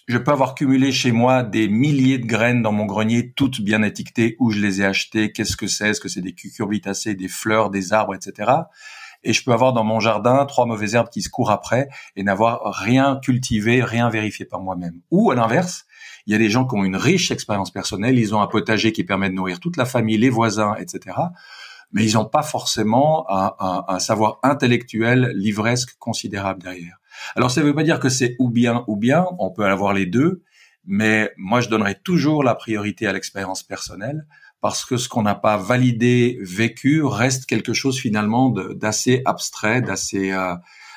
je 0.06 0.18
peux 0.18 0.30
avoir 0.30 0.54
cumulé 0.54 0.92
chez 0.92 1.10
moi 1.10 1.42
des 1.42 1.68
milliers 1.68 2.18
de 2.18 2.26
graines 2.26 2.60
dans 2.60 2.70
mon 2.70 2.84
grenier, 2.84 3.32
toutes 3.32 3.62
bien 3.62 3.82
étiquetées, 3.82 4.36
où 4.40 4.50
je 4.50 4.60
les 4.60 4.82
ai 4.82 4.84
achetées, 4.84 5.32
qu'est-ce 5.32 5.56
que 5.56 5.66
c'est, 5.66 5.88
est-ce 5.88 6.00
que 6.00 6.10
c'est 6.10 6.20
des 6.20 6.34
cucurbitacées, 6.34 7.14
des 7.14 7.28
fleurs, 7.28 7.70
des 7.70 7.94
arbres, 7.94 8.14
etc. 8.14 8.52
Et 9.24 9.32
je 9.32 9.42
peux 9.42 9.52
avoir 9.52 9.72
dans 9.72 9.84
mon 9.84 10.00
jardin 10.00 10.44
trois 10.44 10.66
mauvaises 10.66 10.96
herbes 10.96 11.08
qui 11.08 11.22
se 11.22 11.30
courent 11.30 11.50
après 11.50 11.88
et 12.14 12.22
n'avoir 12.22 12.60
rien 12.74 13.18
cultivé, 13.22 13.82
rien 13.82 14.10
vérifié 14.10 14.44
par 14.44 14.60
moi-même. 14.60 15.00
Ou 15.10 15.30
à 15.30 15.34
l'inverse, 15.34 15.86
il 16.26 16.32
y 16.32 16.36
a 16.36 16.38
des 16.38 16.50
gens 16.50 16.66
qui 16.66 16.76
ont 16.76 16.84
une 16.84 16.94
riche 16.94 17.30
expérience 17.30 17.72
personnelle, 17.72 18.18
ils 18.18 18.34
ont 18.34 18.42
un 18.42 18.46
potager 18.48 18.92
qui 18.92 19.02
permet 19.02 19.30
de 19.30 19.34
nourrir 19.34 19.60
toute 19.60 19.78
la 19.78 19.86
famille, 19.86 20.18
les 20.18 20.30
voisins, 20.30 20.74
etc 20.74 21.16
mais 21.90 22.04
ils 22.04 22.14
n'ont 22.14 22.26
pas 22.26 22.42
forcément 22.42 23.24
un, 23.30 23.54
un, 23.58 23.84
un, 23.88 23.98
savoir 23.98 24.40
intellectuel 24.42 25.32
livresque 25.34 25.96
considérable 25.98 26.62
derrière. 26.62 26.98
Alors 27.36 27.50
ça 27.50 27.60
ne 27.60 27.66
veut 27.66 27.74
pas 27.74 27.82
dire 27.82 28.00
que 28.00 28.08
c'est 28.08 28.36
ou 28.38 28.50
bien 28.50 28.84
ou 28.86 28.96
bien, 28.96 29.26
on 29.38 29.50
peut 29.50 29.64
avoir 29.64 29.92
les 29.92 30.06
deux, 30.06 30.42
mais 30.84 31.32
moi 31.36 31.60
je 31.60 31.68
donnerais 31.68 32.00
toujours 32.02 32.42
la 32.42 32.54
priorité 32.54 33.06
à 33.06 33.12
l'expérience 33.12 33.62
personnelle 33.62 34.26
parce 34.60 34.84
que 34.84 34.96
ce 34.96 35.08
qu'on 35.08 35.22
n'a 35.22 35.34
pas 35.34 35.56
validé, 35.56 36.38
vécu, 36.40 37.02
reste 37.04 37.46
quelque 37.46 37.72
chose 37.72 37.98
finalement 37.98 38.50
d'assez 38.50 39.22
abstrait, 39.24 39.82
d'assez 39.82 40.32
euh, 40.32 40.54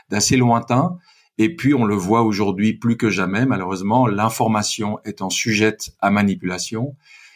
d'assez 0.10 0.38
lointain. 0.38 0.98
Et 1.38 1.56
puis 1.56 1.74
on 1.74 1.86
le 1.86 1.96
voit 1.96 2.24
aujourd'hui 2.24 2.74
plus 2.74 2.98
que 2.98 3.10
jamais, 3.10 3.46
malheureusement, 3.46 4.08
l'information 4.08 5.00
étant 5.06 5.30
sujette 5.30 5.92
à 6.00 6.12
manipulation, 6.12 6.96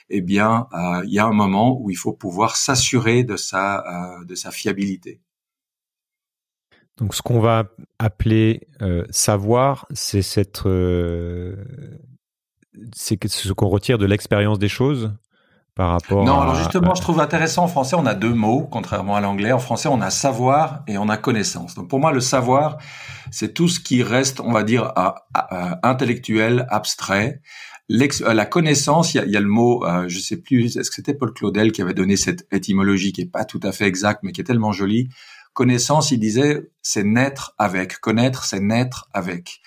eh 0.10 0.22
bien, 0.22 0.68
euh, 0.74 1.02
il 1.06 1.14
y 1.14 1.20
a 1.20 1.26
un 1.26 1.34
moment 1.34 1.80
où 1.80 1.90
il 1.90 1.96
faut 1.98 2.14
pouvoir 2.14 2.56
s'assurer 2.56 3.24
de 3.24 3.36
euh, 3.54 4.26
de 4.26 4.36
sa 4.36 4.52
fiabilité. 4.52 5.22
Donc, 6.98 7.14
ce 7.14 7.22
qu'on 7.22 7.40
va 7.40 7.66
appeler 8.00 8.68
euh, 8.82 9.06
savoir, 9.10 9.86
c'est 9.94 10.22
cette, 10.22 10.66
euh, 10.66 11.56
c'est 12.94 13.28
ce 13.28 13.54
qu'on 13.54 13.68
retire 13.68 13.98
de 13.98 14.06
l'expérience 14.06 14.60
des 14.60 14.70
choses 14.70 15.14
par 15.76 15.92
rapport. 15.92 16.24
Non, 16.24 16.40
alors 16.40 16.56
justement, 16.56 16.96
je 16.96 17.02
trouve 17.02 17.20
intéressant 17.20 17.66
en 17.66 17.68
français, 17.68 17.98
on 18.00 18.06
a 18.06 18.14
deux 18.14 18.34
mots, 18.34 18.66
contrairement 18.72 19.18
à 19.18 19.22
l'anglais. 19.22 19.52
En 19.52 19.60
français, 19.60 19.90
on 19.90 20.00
a 20.00 20.10
savoir 20.10 20.84
et 20.88 20.98
on 20.98 21.10
a 21.10 21.18
connaissance. 21.18 21.76
Donc, 21.76 21.90
pour 21.90 22.00
moi, 22.00 22.14
le 22.14 22.22
savoir, 22.22 22.78
c'est 23.30 23.54
tout 23.54 23.68
ce 23.68 23.82
qui 23.82 24.02
reste, 24.02 24.40
on 24.40 24.54
va 24.54 24.64
dire, 24.64 24.94
intellectuel, 25.84 26.66
abstrait. 26.70 27.42
Euh, 27.92 28.34
la 28.34 28.46
connaissance, 28.46 29.14
il 29.14 29.30
y 29.30 29.38
a, 29.38 29.40
le 29.40 29.48
mot, 29.48 29.86
euh, 29.86 30.06
je 30.08 30.20
sais 30.20 30.38
plus, 30.38 30.78
est-ce 30.78 30.90
que 30.90 30.96
c'était 30.96 31.14
Paul 31.14 31.34
Claudel 31.34 31.72
qui 31.72 31.82
avait 31.82 31.94
donné 31.94 32.18
cette 32.18 32.48
étymologie 32.52 33.14
qui 33.14 33.22
est 33.22 33.32
pas 33.32 33.46
tout 33.46 33.60
à 33.64 33.72
fait 33.72 33.86
exacte, 33.86 34.22
mais 34.24 34.32
qui 34.32 34.42
est 34.42 34.46
tellement 34.46 34.72
jolie 34.72 35.10
connaissance, 35.56 36.12
il 36.12 36.20
disait, 36.20 36.70
c'est 36.84 37.04
naître 37.04 37.56
avec. 37.58 38.00
Connaître, 38.00 38.44
c'est 38.44 38.60
naître 38.60 39.10
avec. 39.14 39.62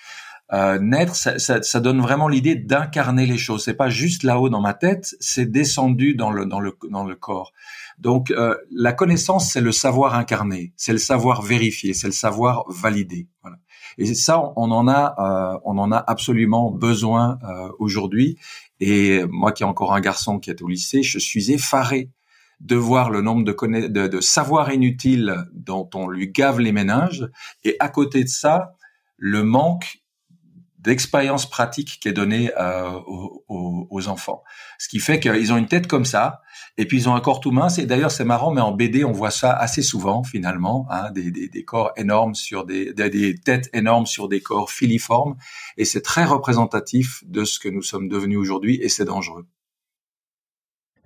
euh, 0.53 0.79
naître, 0.79 1.15
ça, 1.15 1.37
ça, 1.37 1.61
ça, 1.61 1.79
donne 1.79 1.99
vraiment 2.01 2.27
l'idée 2.27 2.55
d'incarner 2.55 3.25
les 3.25 3.37
choses. 3.37 3.65
C'est 3.65 3.75
pas 3.75 3.89
juste 3.89 4.23
là-haut 4.23 4.49
dans 4.49 4.61
ma 4.61 4.73
tête, 4.73 5.15
c'est 5.19 5.45
descendu 5.45 6.15
dans 6.15 6.31
le 6.31 6.45
dans 6.45 6.59
le 6.59 6.75
dans 6.89 7.03
le 7.03 7.15
corps. 7.15 7.51
Donc 7.99 8.31
euh, 8.31 8.55
la 8.71 8.93
connaissance, 8.93 9.51
c'est 9.51 9.61
le 9.61 9.71
savoir 9.71 10.15
incarné, 10.15 10.73
c'est 10.77 10.93
le 10.93 10.97
savoir 10.97 11.41
vérifié, 11.41 11.93
c'est 11.93 12.07
le 12.07 12.13
savoir 12.13 12.63
validé. 12.69 13.27
Voilà. 13.43 13.57
Et 13.97 14.15
ça, 14.15 14.41
on 14.55 14.71
en 14.71 14.87
a, 14.87 15.15
euh, 15.19 15.59
on 15.65 15.77
en 15.77 15.91
a 15.91 15.97
absolument 15.97 16.71
besoin 16.71 17.37
euh, 17.43 17.69
aujourd'hui. 17.77 18.37
Et 18.79 19.23
moi, 19.29 19.51
qui 19.51 19.63
ai 19.63 19.65
encore 19.65 19.93
un 19.93 19.99
garçon 19.99 20.39
qui 20.39 20.49
est 20.49 20.61
au 20.61 20.67
lycée, 20.67 21.03
je 21.03 21.19
suis 21.19 21.51
effaré 21.51 22.09
de 22.59 22.75
voir 22.75 23.09
le 23.09 23.21
nombre 23.21 23.43
de, 23.43 23.87
de, 23.87 24.07
de 24.07 24.21
savoirs 24.21 24.71
inutiles 24.71 25.35
dont 25.53 25.89
on 25.93 26.07
lui 26.07 26.29
gave 26.29 26.59
les 26.59 26.71
méninges, 26.71 27.27
et 27.63 27.75
à 27.79 27.89
côté 27.89 28.23
de 28.23 28.29
ça, 28.29 28.75
le 29.17 29.43
manque 29.43 29.99
d'expérience 30.79 31.49
pratique 31.49 31.99
qui 32.01 32.07
est 32.07 32.13
donnée 32.13 32.51
euh, 32.57 32.91
aux, 33.05 33.87
aux, 33.89 34.07
enfants. 34.07 34.43
Ce 34.77 34.87
qui 34.87 34.99
fait 34.99 35.19
qu'ils 35.19 35.51
ont 35.51 35.57
une 35.57 35.67
tête 35.67 35.87
comme 35.87 36.05
ça, 36.05 36.41
et 36.77 36.85
puis 36.85 36.97
ils 36.97 37.09
ont 37.09 37.15
un 37.15 37.19
corps 37.19 37.41
tout 37.41 37.51
mince. 37.51 37.79
Et 37.79 37.85
d'ailleurs, 37.85 38.11
c'est 38.11 38.23
marrant, 38.23 38.51
mais 38.51 38.61
en 38.61 38.71
BD, 38.71 39.03
on 39.03 39.11
voit 39.11 39.31
ça 39.31 39.51
assez 39.51 39.81
souvent 39.81 40.23
finalement, 40.23 40.87
hein, 40.89 41.11
des, 41.11 41.31
des, 41.31 41.49
des, 41.49 41.65
corps 41.65 41.91
énormes 41.97 42.33
sur 42.33 42.65
des, 42.65 42.93
des, 42.93 43.35
têtes 43.35 43.69
énormes 43.73 44.05
sur 44.05 44.29
des 44.29 44.39
corps 44.39 44.71
filiformes, 44.71 45.35
et 45.77 45.83
c'est 45.83 46.01
très 46.01 46.23
représentatif 46.23 47.23
de 47.27 47.43
ce 47.43 47.59
que 47.59 47.67
nous 47.67 47.83
sommes 47.83 48.07
devenus 48.07 48.37
aujourd'hui, 48.37 48.79
et 48.81 48.87
c'est 48.87 49.05
dangereux. 49.05 49.45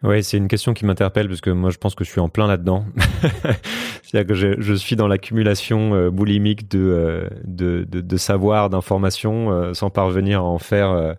Oui, 0.04 0.22
c'est 0.22 0.36
une 0.36 0.50
question 0.50 0.74
qui 0.74 0.86
m'interpelle 0.86 1.30
parce 1.30 1.40
que 1.40 1.50
moi 1.50 1.70
je 1.70 1.78
pense 1.78 1.96
que 1.96 2.04
je 2.04 2.10
suis 2.10 2.20
en 2.20 2.28
plein 2.28 2.46
là-dedans. 2.46 2.86
C'est-à-dire 4.04 4.28
que 4.28 4.34
je, 4.62 4.74
suis 4.74 4.98
dans 4.98 5.08
l'accumulation 5.08 5.96
euh, 5.96 6.10
boulimique 6.12 6.70
de, 6.70 6.80
euh, 6.80 7.28
de, 7.46 7.86
de, 7.90 8.02
de, 8.02 8.18
savoir, 8.18 8.70
d'informations, 8.70 9.50
euh, 9.52 9.74
sans 9.74 9.90
parvenir 9.90 10.42
à 10.42 10.44
en 10.44 10.60
faire, 10.60 11.16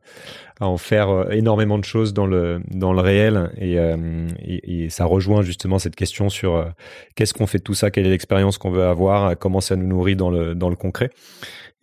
à 0.60 0.68
en 0.68 0.76
faire 0.76 1.32
énormément 1.32 1.78
de 1.78 1.84
choses 1.84 2.12
dans 2.12 2.26
le, 2.26 2.60
dans 2.70 2.92
le 2.92 3.00
réel. 3.00 3.50
Et, 3.56 4.90
ça 4.90 5.06
rejoint 5.06 5.40
justement 5.40 5.78
cette 5.78 5.96
question 5.96 6.28
sur 6.28 6.70
qu'est-ce 7.16 7.32
qu'on 7.32 7.46
fait 7.46 7.58
de 7.58 7.62
tout 7.62 7.74
ça, 7.74 7.90
quelle 7.90 8.06
est 8.06 8.10
l'expérience 8.10 8.58
qu'on 8.58 8.70
veut 8.70 8.84
avoir, 8.84 9.36
comment 9.38 9.62
ça 9.62 9.76
nous 9.76 9.86
nourrit 9.86 10.14
dans 10.14 10.30
le, 10.30 10.54
dans 10.54 10.68
le 10.68 10.76
concret? 10.76 11.10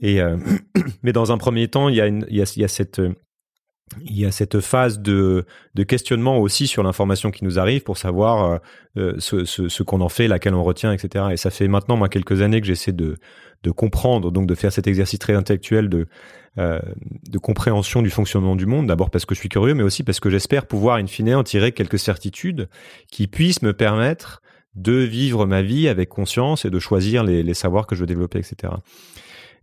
Et, 0.02 0.20
mais 1.04 1.14
dans 1.14 1.32
un 1.32 1.40
premier 1.40 1.68
temps, 1.68 1.90
y 1.90 2.00
a, 2.00 2.08
il 2.08 2.26
y 2.30 2.64
a 2.64 2.68
cette 2.68 3.02
il 4.04 4.18
y 4.18 4.26
a 4.26 4.32
cette 4.32 4.60
phase 4.60 5.00
de, 5.00 5.46
de 5.76 5.84
questionnement 5.84 6.40
aussi 6.40 6.68
sur 6.68 6.84
l'information 6.84 7.32
qui 7.32 7.44
nous 7.44 7.60
arrive 7.60 7.84
pour 7.84 7.98
savoir 7.98 8.60
euh, 8.98 9.14
ce, 9.20 9.46
ce, 9.46 9.70
ce 9.70 9.84
qu'on 9.84 10.02
en 10.02 10.10
fait, 10.10 10.28
laquelle 10.28 10.54
on 10.54 10.64
retient, 10.64 10.94
etc. 10.94 11.26
Et 11.32 11.38
ça 11.38 11.50
fait 11.50 11.68
maintenant 11.68 11.98
moi 11.98 12.10
quelques 12.10 12.42
années 12.42 12.62
que 12.62 12.68
j'essaie 12.68 12.92
de, 12.94 13.18
de 13.64 13.72
comprendre, 13.72 14.32
donc 14.32 14.48
de 14.48 14.56
faire 14.56 14.72
cet 14.72 14.88
exercice 14.88 15.20
très 15.20 15.34
intellectuel 15.34 15.90
de, 15.90 16.08
euh, 16.58 16.80
de 17.30 17.38
compréhension 17.38 18.02
du 18.02 18.10
fonctionnement 18.10 18.56
du 18.56 18.66
monde. 18.66 18.88
D'abord 18.88 19.10
parce 19.10 19.26
que 19.26 19.36
je 19.36 19.40
suis 19.40 19.50
curieux, 19.50 19.74
mais 19.74 19.84
aussi 19.84 20.04
parce 20.04 20.20
que 20.20 20.30
j'espère 20.30 20.66
pouvoir 20.66 20.98
in 20.98 21.08
fine 21.08 21.36
en 21.36 21.44
tirer 21.44 21.72
quelques 21.72 22.00
certitudes 22.00 22.70
qui 23.12 23.28
puissent 23.28 23.62
me 23.62 23.74
permettre 23.74 24.42
de 24.76 24.94
vivre 24.94 25.46
ma 25.46 25.62
vie 25.62 25.88
avec 25.88 26.10
conscience 26.10 26.66
et 26.66 26.70
de 26.70 26.80
choisir 26.80 27.24
les, 27.24 27.44
les 27.44 27.54
savoirs 27.54 27.88
que 27.88 27.96
je 27.96 28.02
veux 28.02 28.08
développer, 28.08 28.40
etc. 28.40 28.74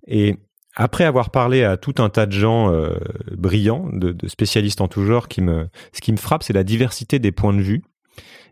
Et 0.06 0.36
après 0.78 1.02
avoir 1.02 1.30
parlé 1.30 1.64
à 1.64 1.76
tout 1.76 1.94
un 1.98 2.08
tas 2.08 2.24
de 2.24 2.32
gens 2.32 2.72
euh, 2.72 2.94
brillants, 3.32 3.90
de, 3.92 4.16
spécialistes 4.28 4.80
en 4.80 4.86
tout 4.86 5.04
genre, 5.04 5.24
ce 5.24 6.00
qui 6.00 6.12
me 6.12 6.16
frappe, 6.16 6.44
c'est 6.44 6.52
la 6.52 6.62
diversité 6.62 7.18
des 7.18 7.32
points 7.32 7.52
de 7.52 7.60
vue 7.60 7.82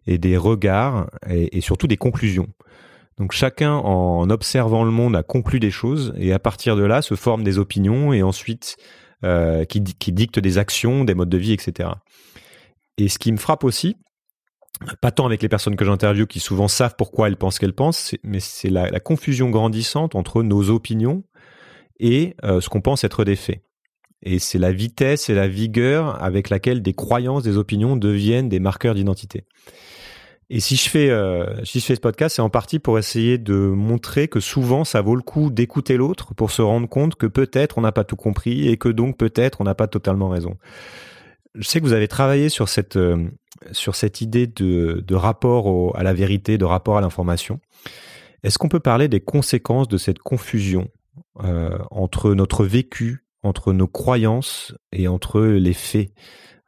et 0.08 0.18
des 0.18 0.36
regards 0.36 1.08
et, 1.30 1.60
surtout 1.60 1.86
des 1.86 1.96
conclusions. 1.96 2.48
Donc 3.16 3.30
chacun, 3.30 3.74
en 3.74 4.28
observant 4.28 4.82
le 4.82 4.90
monde, 4.90 5.14
a 5.14 5.22
conclu 5.22 5.60
des 5.60 5.70
choses 5.70 6.12
et 6.18 6.32
à 6.32 6.40
partir 6.40 6.74
de 6.74 6.82
là 6.82 7.00
se 7.00 7.14
forment 7.14 7.44
des 7.44 7.58
opinions 7.58 8.12
et 8.12 8.24
ensuite 8.24 8.76
euh, 9.24 9.64
qui, 9.64 9.80
dictent 9.80 10.40
des 10.40 10.58
actions, 10.58 11.04
des 11.04 11.14
modes 11.14 11.30
de 11.30 11.38
vie, 11.38 11.52
etc. 11.52 11.90
Et 12.98 13.08
ce 13.08 13.20
qui 13.20 13.30
me 13.30 13.38
frappe 13.38 13.62
aussi, 13.62 13.96
pas 15.00 15.12
tant 15.12 15.26
avec 15.26 15.42
les 15.42 15.48
personnes 15.48 15.76
que 15.76 15.84
j'interviewe 15.84 16.26
qui 16.26 16.40
souvent 16.40 16.68
savent 16.68 16.96
pourquoi 16.98 17.28
elles 17.28 17.36
pensent 17.36 17.60
qu'elles 17.60 17.72
pensent, 17.72 18.16
mais 18.24 18.40
c'est 18.40 18.68
la 18.68 19.00
confusion 19.00 19.48
grandissante 19.48 20.16
entre 20.16 20.42
nos 20.42 20.70
opinions 20.70 21.22
et 21.98 22.34
euh, 22.44 22.60
ce 22.60 22.68
qu'on 22.68 22.80
pense 22.80 23.04
être 23.04 23.24
des 23.24 23.36
faits. 23.36 23.62
Et 24.22 24.38
c'est 24.38 24.58
la 24.58 24.72
vitesse 24.72 25.28
et 25.28 25.34
la 25.34 25.48
vigueur 25.48 26.22
avec 26.22 26.50
laquelle 26.50 26.82
des 26.82 26.94
croyances, 26.94 27.42
des 27.42 27.56
opinions 27.56 27.96
deviennent 27.96 28.48
des 28.48 28.60
marqueurs 28.60 28.94
d'identité. 28.94 29.44
Et 30.48 30.60
si 30.60 30.76
je 30.76 30.88
fais 30.88 31.10
euh, 31.10 31.64
si 31.64 31.80
je 31.80 31.84
fais 31.84 31.96
ce 31.96 32.00
podcast, 32.00 32.36
c'est 32.36 32.42
en 32.42 32.50
partie 32.50 32.78
pour 32.78 32.98
essayer 32.98 33.36
de 33.36 33.54
montrer 33.54 34.28
que 34.28 34.38
souvent 34.38 34.84
ça 34.84 35.00
vaut 35.00 35.16
le 35.16 35.22
coup 35.22 35.50
d'écouter 35.50 35.96
l'autre 35.96 36.34
pour 36.34 36.52
se 36.52 36.62
rendre 36.62 36.88
compte 36.88 37.16
que 37.16 37.26
peut-être 37.26 37.78
on 37.78 37.80
n'a 37.80 37.92
pas 37.92 38.04
tout 38.04 38.16
compris 38.16 38.68
et 38.68 38.76
que 38.76 38.88
donc 38.88 39.16
peut-être 39.16 39.60
on 39.60 39.64
n'a 39.64 39.74
pas 39.74 39.88
totalement 39.88 40.28
raison. 40.28 40.56
Je 41.56 41.66
sais 41.66 41.80
que 41.80 41.84
vous 41.84 41.94
avez 41.94 42.06
travaillé 42.06 42.48
sur 42.48 42.68
cette 42.68 42.96
euh, 42.96 43.28
sur 43.72 43.96
cette 43.96 44.20
idée 44.20 44.46
de, 44.46 45.02
de 45.04 45.14
rapport 45.14 45.66
au, 45.66 45.96
à 45.96 46.04
la 46.04 46.14
vérité, 46.14 46.58
de 46.58 46.64
rapport 46.64 46.96
à 46.96 47.00
l'information. 47.00 47.58
Est-ce 48.44 48.58
qu'on 48.58 48.68
peut 48.68 48.80
parler 48.80 49.08
des 49.08 49.20
conséquences 49.20 49.88
de 49.88 49.96
cette 49.96 50.20
confusion 50.20 50.88
euh, 51.44 51.78
entre 51.90 52.34
notre 52.34 52.64
vécu, 52.64 53.24
entre 53.42 53.72
nos 53.72 53.86
croyances 53.86 54.74
et 54.92 55.08
entre 55.08 55.40
les 55.40 55.72
faits, 55.72 56.10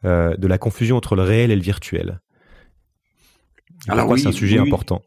euh, 0.04 0.36
de 0.36 0.46
la 0.46 0.58
confusion 0.58 0.96
entre 0.96 1.16
le 1.16 1.22
réel 1.22 1.50
et 1.50 1.56
le 1.56 1.62
virtuel. 1.62 2.20
Alors 3.88 4.08
oui, 4.08 4.20
c'est 4.20 4.28
un 4.28 4.32
sujet 4.32 4.58
oui, 4.58 4.66
important. 4.66 5.02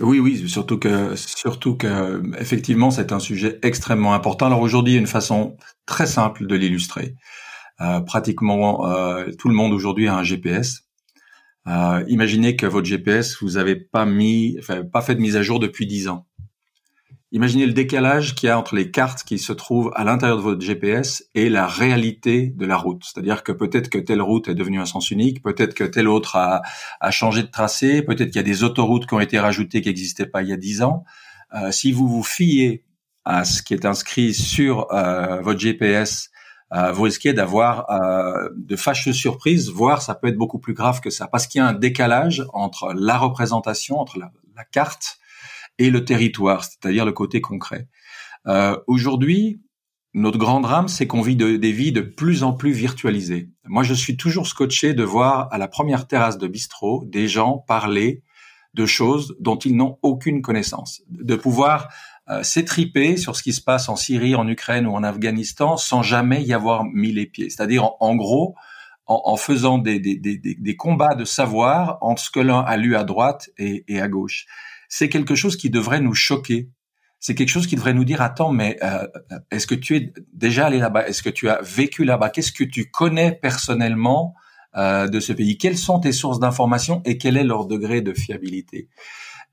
Oui, 0.00 0.18
oui, 0.18 0.48
surtout 0.48 0.78
que, 0.78 1.16
surtout 1.16 1.76
que, 1.76 2.22
effectivement, 2.38 2.90
c'est 2.90 3.12
un 3.12 3.18
sujet 3.18 3.58
extrêmement 3.62 4.14
important. 4.14 4.46
Alors 4.46 4.60
aujourd'hui, 4.60 4.92
il 4.92 4.96
y 4.96 4.98
a 4.98 5.00
une 5.00 5.06
façon 5.06 5.56
très 5.86 6.06
simple 6.06 6.46
de 6.46 6.54
l'illustrer. 6.54 7.14
Euh, 7.80 8.00
pratiquement 8.00 8.90
euh, 8.90 9.30
tout 9.38 9.48
le 9.48 9.54
monde 9.54 9.72
aujourd'hui 9.72 10.08
a 10.08 10.16
un 10.16 10.22
GPS. 10.22 10.84
Euh, 11.66 12.04
imaginez 12.08 12.56
que 12.56 12.66
votre 12.66 12.86
GPS, 12.86 13.42
vous 13.42 13.58
avez 13.58 13.76
pas 13.76 14.06
mis, 14.06 14.56
enfin, 14.58 14.82
pas 14.84 15.02
fait 15.02 15.14
de 15.14 15.20
mise 15.20 15.36
à 15.36 15.42
jour 15.42 15.60
depuis 15.60 15.86
10 15.86 16.08
ans. 16.08 16.26
Imaginez 17.36 17.66
le 17.66 17.74
décalage 17.74 18.34
qu'il 18.34 18.46
y 18.46 18.50
a 18.50 18.58
entre 18.58 18.74
les 18.74 18.90
cartes 18.90 19.22
qui 19.22 19.38
se 19.38 19.52
trouvent 19.52 19.92
à 19.94 20.04
l'intérieur 20.04 20.38
de 20.38 20.42
votre 20.42 20.62
GPS 20.62 21.22
et 21.34 21.50
la 21.50 21.66
réalité 21.66 22.46
de 22.46 22.64
la 22.64 22.78
route. 22.78 23.04
C'est-à-dire 23.04 23.42
que 23.42 23.52
peut-être 23.52 23.90
que 23.90 23.98
telle 23.98 24.22
route 24.22 24.48
est 24.48 24.54
devenue 24.54 24.80
un 24.80 24.86
sens 24.86 25.10
unique, 25.10 25.42
peut-être 25.42 25.74
que 25.74 25.84
telle 25.84 26.08
autre 26.08 26.36
a, 26.36 26.62
changé 27.10 27.42
de 27.42 27.48
tracé, 27.48 28.00
peut-être 28.00 28.28
qu'il 28.28 28.36
y 28.36 28.38
a 28.38 28.42
des 28.42 28.64
autoroutes 28.64 29.06
qui 29.06 29.12
ont 29.12 29.20
été 29.20 29.38
rajoutées 29.38 29.82
qui 29.82 29.90
n'existaient 29.90 30.24
pas 30.24 30.40
il 30.40 30.48
y 30.48 30.52
a 30.54 30.56
dix 30.56 30.80
ans. 30.80 31.04
Euh, 31.54 31.70
si 31.72 31.92
vous 31.92 32.08
vous 32.08 32.22
fiez 32.22 32.84
à 33.26 33.44
ce 33.44 33.62
qui 33.62 33.74
est 33.74 33.84
inscrit 33.84 34.32
sur 34.32 34.90
euh, 34.94 35.42
votre 35.42 35.60
GPS, 35.60 36.30
euh, 36.72 36.90
vous 36.90 37.02
risquez 37.02 37.34
d'avoir 37.34 37.84
de 38.56 38.76
fâcheuses 38.76 39.14
surprises, 39.14 39.68
voire 39.68 40.00
ça 40.00 40.14
peut 40.14 40.28
être 40.28 40.38
beaucoup 40.38 40.58
plus 40.58 40.72
grave 40.72 41.02
que 41.02 41.10
ça, 41.10 41.26
parce 41.26 41.46
qu'il 41.46 41.58
y 41.58 41.62
a 41.62 41.66
un 41.66 41.74
décalage 41.74 42.46
entre 42.54 42.94
la 42.94 43.18
représentation, 43.18 43.98
entre 43.98 44.18
la 44.18 44.64
carte 44.64 45.18
et 45.78 45.90
le 45.90 46.04
territoire, 46.04 46.64
c'est-à-dire 46.64 47.04
le 47.04 47.12
côté 47.12 47.40
concret. 47.40 47.88
Euh, 48.46 48.76
Aujourd'hui, 48.86 49.60
notre 50.14 50.38
grand 50.38 50.60
drame, 50.60 50.88
c'est 50.88 51.06
qu'on 51.06 51.20
vit 51.20 51.36
de, 51.36 51.56
des 51.56 51.72
vies 51.72 51.92
de 51.92 52.00
plus 52.00 52.42
en 52.42 52.54
plus 52.54 52.72
virtualisées. 52.72 53.50
Moi, 53.66 53.82
je 53.82 53.92
suis 53.92 54.16
toujours 54.16 54.46
scotché 54.46 54.94
de 54.94 55.04
voir 55.04 55.48
à 55.52 55.58
la 55.58 55.68
première 55.68 56.06
terrasse 56.06 56.38
de 56.38 56.46
bistrot 56.46 57.04
des 57.06 57.28
gens 57.28 57.58
parler 57.58 58.22
de 58.72 58.86
choses 58.86 59.36
dont 59.40 59.58
ils 59.58 59.76
n'ont 59.76 59.98
aucune 60.02 60.42
connaissance, 60.42 61.02
de 61.08 61.36
pouvoir 61.36 61.88
euh, 62.28 62.42
s'étriper 62.42 63.16
sur 63.16 63.36
ce 63.36 63.42
qui 63.42 63.52
se 63.52 63.60
passe 63.60 63.88
en 63.88 63.96
Syrie, 63.96 64.34
en 64.34 64.48
Ukraine 64.48 64.86
ou 64.86 64.94
en 64.94 65.02
Afghanistan 65.02 65.76
sans 65.76 66.02
jamais 66.02 66.42
y 66.42 66.52
avoir 66.52 66.84
mis 66.84 67.12
les 67.12 67.26
pieds. 67.26 67.50
C'est-à-dire, 67.50 67.84
en, 67.84 67.96
en, 68.00 68.16
gros, 68.16 68.54
en, 69.06 69.20
en 69.24 69.36
faisant 69.36 69.78
des, 69.78 70.00
des, 70.00 70.16
des, 70.16 70.38
des, 70.38 70.76
combats 70.76 71.14
de 71.14 71.24
savoir 71.24 71.98
entre 72.00 72.22
ce 72.22 72.30
que 72.30 72.40
l'un 72.40 72.60
a 72.60 72.76
lu 72.76 72.96
à 72.96 73.04
droite 73.04 73.50
et, 73.58 73.84
et 73.88 74.00
à 74.00 74.08
gauche 74.08 74.46
c'est 74.96 75.10
quelque 75.10 75.34
chose 75.34 75.56
qui 75.56 75.68
devrait 75.68 76.00
nous 76.00 76.14
choquer. 76.14 76.70
C'est 77.20 77.34
quelque 77.34 77.50
chose 77.50 77.66
qui 77.66 77.76
devrait 77.76 77.92
nous 77.92 78.06
dire 78.06 78.22
attends, 78.22 78.50
mais 78.50 78.78
euh, 78.82 79.06
est-ce 79.50 79.66
que 79.66 79.74
tu 79.74 79.94
es 79.94 80.14
déjà 80.32 80.66
allé 80.66 80.78
là-bas? 80.78 81.06
Est-ce 81.06 81.22
que 81.22 81.28
tu 81.28 81.50
as 81.50 81.60
vécu 81.60 82.04
là-bas? 82.04 82.30
Qu'est-ce 82.30 82.50
que 82.50 82.64
tu 82.64 82.90
connais 82.90 83.32
personnellement 83.32 84.34
euh, 84.74 85.06
de 85.06 85.20
ce 85.20 85.34
pays? 85.34 85.58
Quelles 85.58 85.76
sont 85.76 86.00
tes 86.00 86.12
sources 86.12 86.38
d'information 86.38 87.02
et 87.04 87.18
quel 87.18 87.36
est 87.36 87.44
leur 87.44 87.66
degré 87.66 88.00
de 88.00 88.14
fiabilité? 88.14 88.88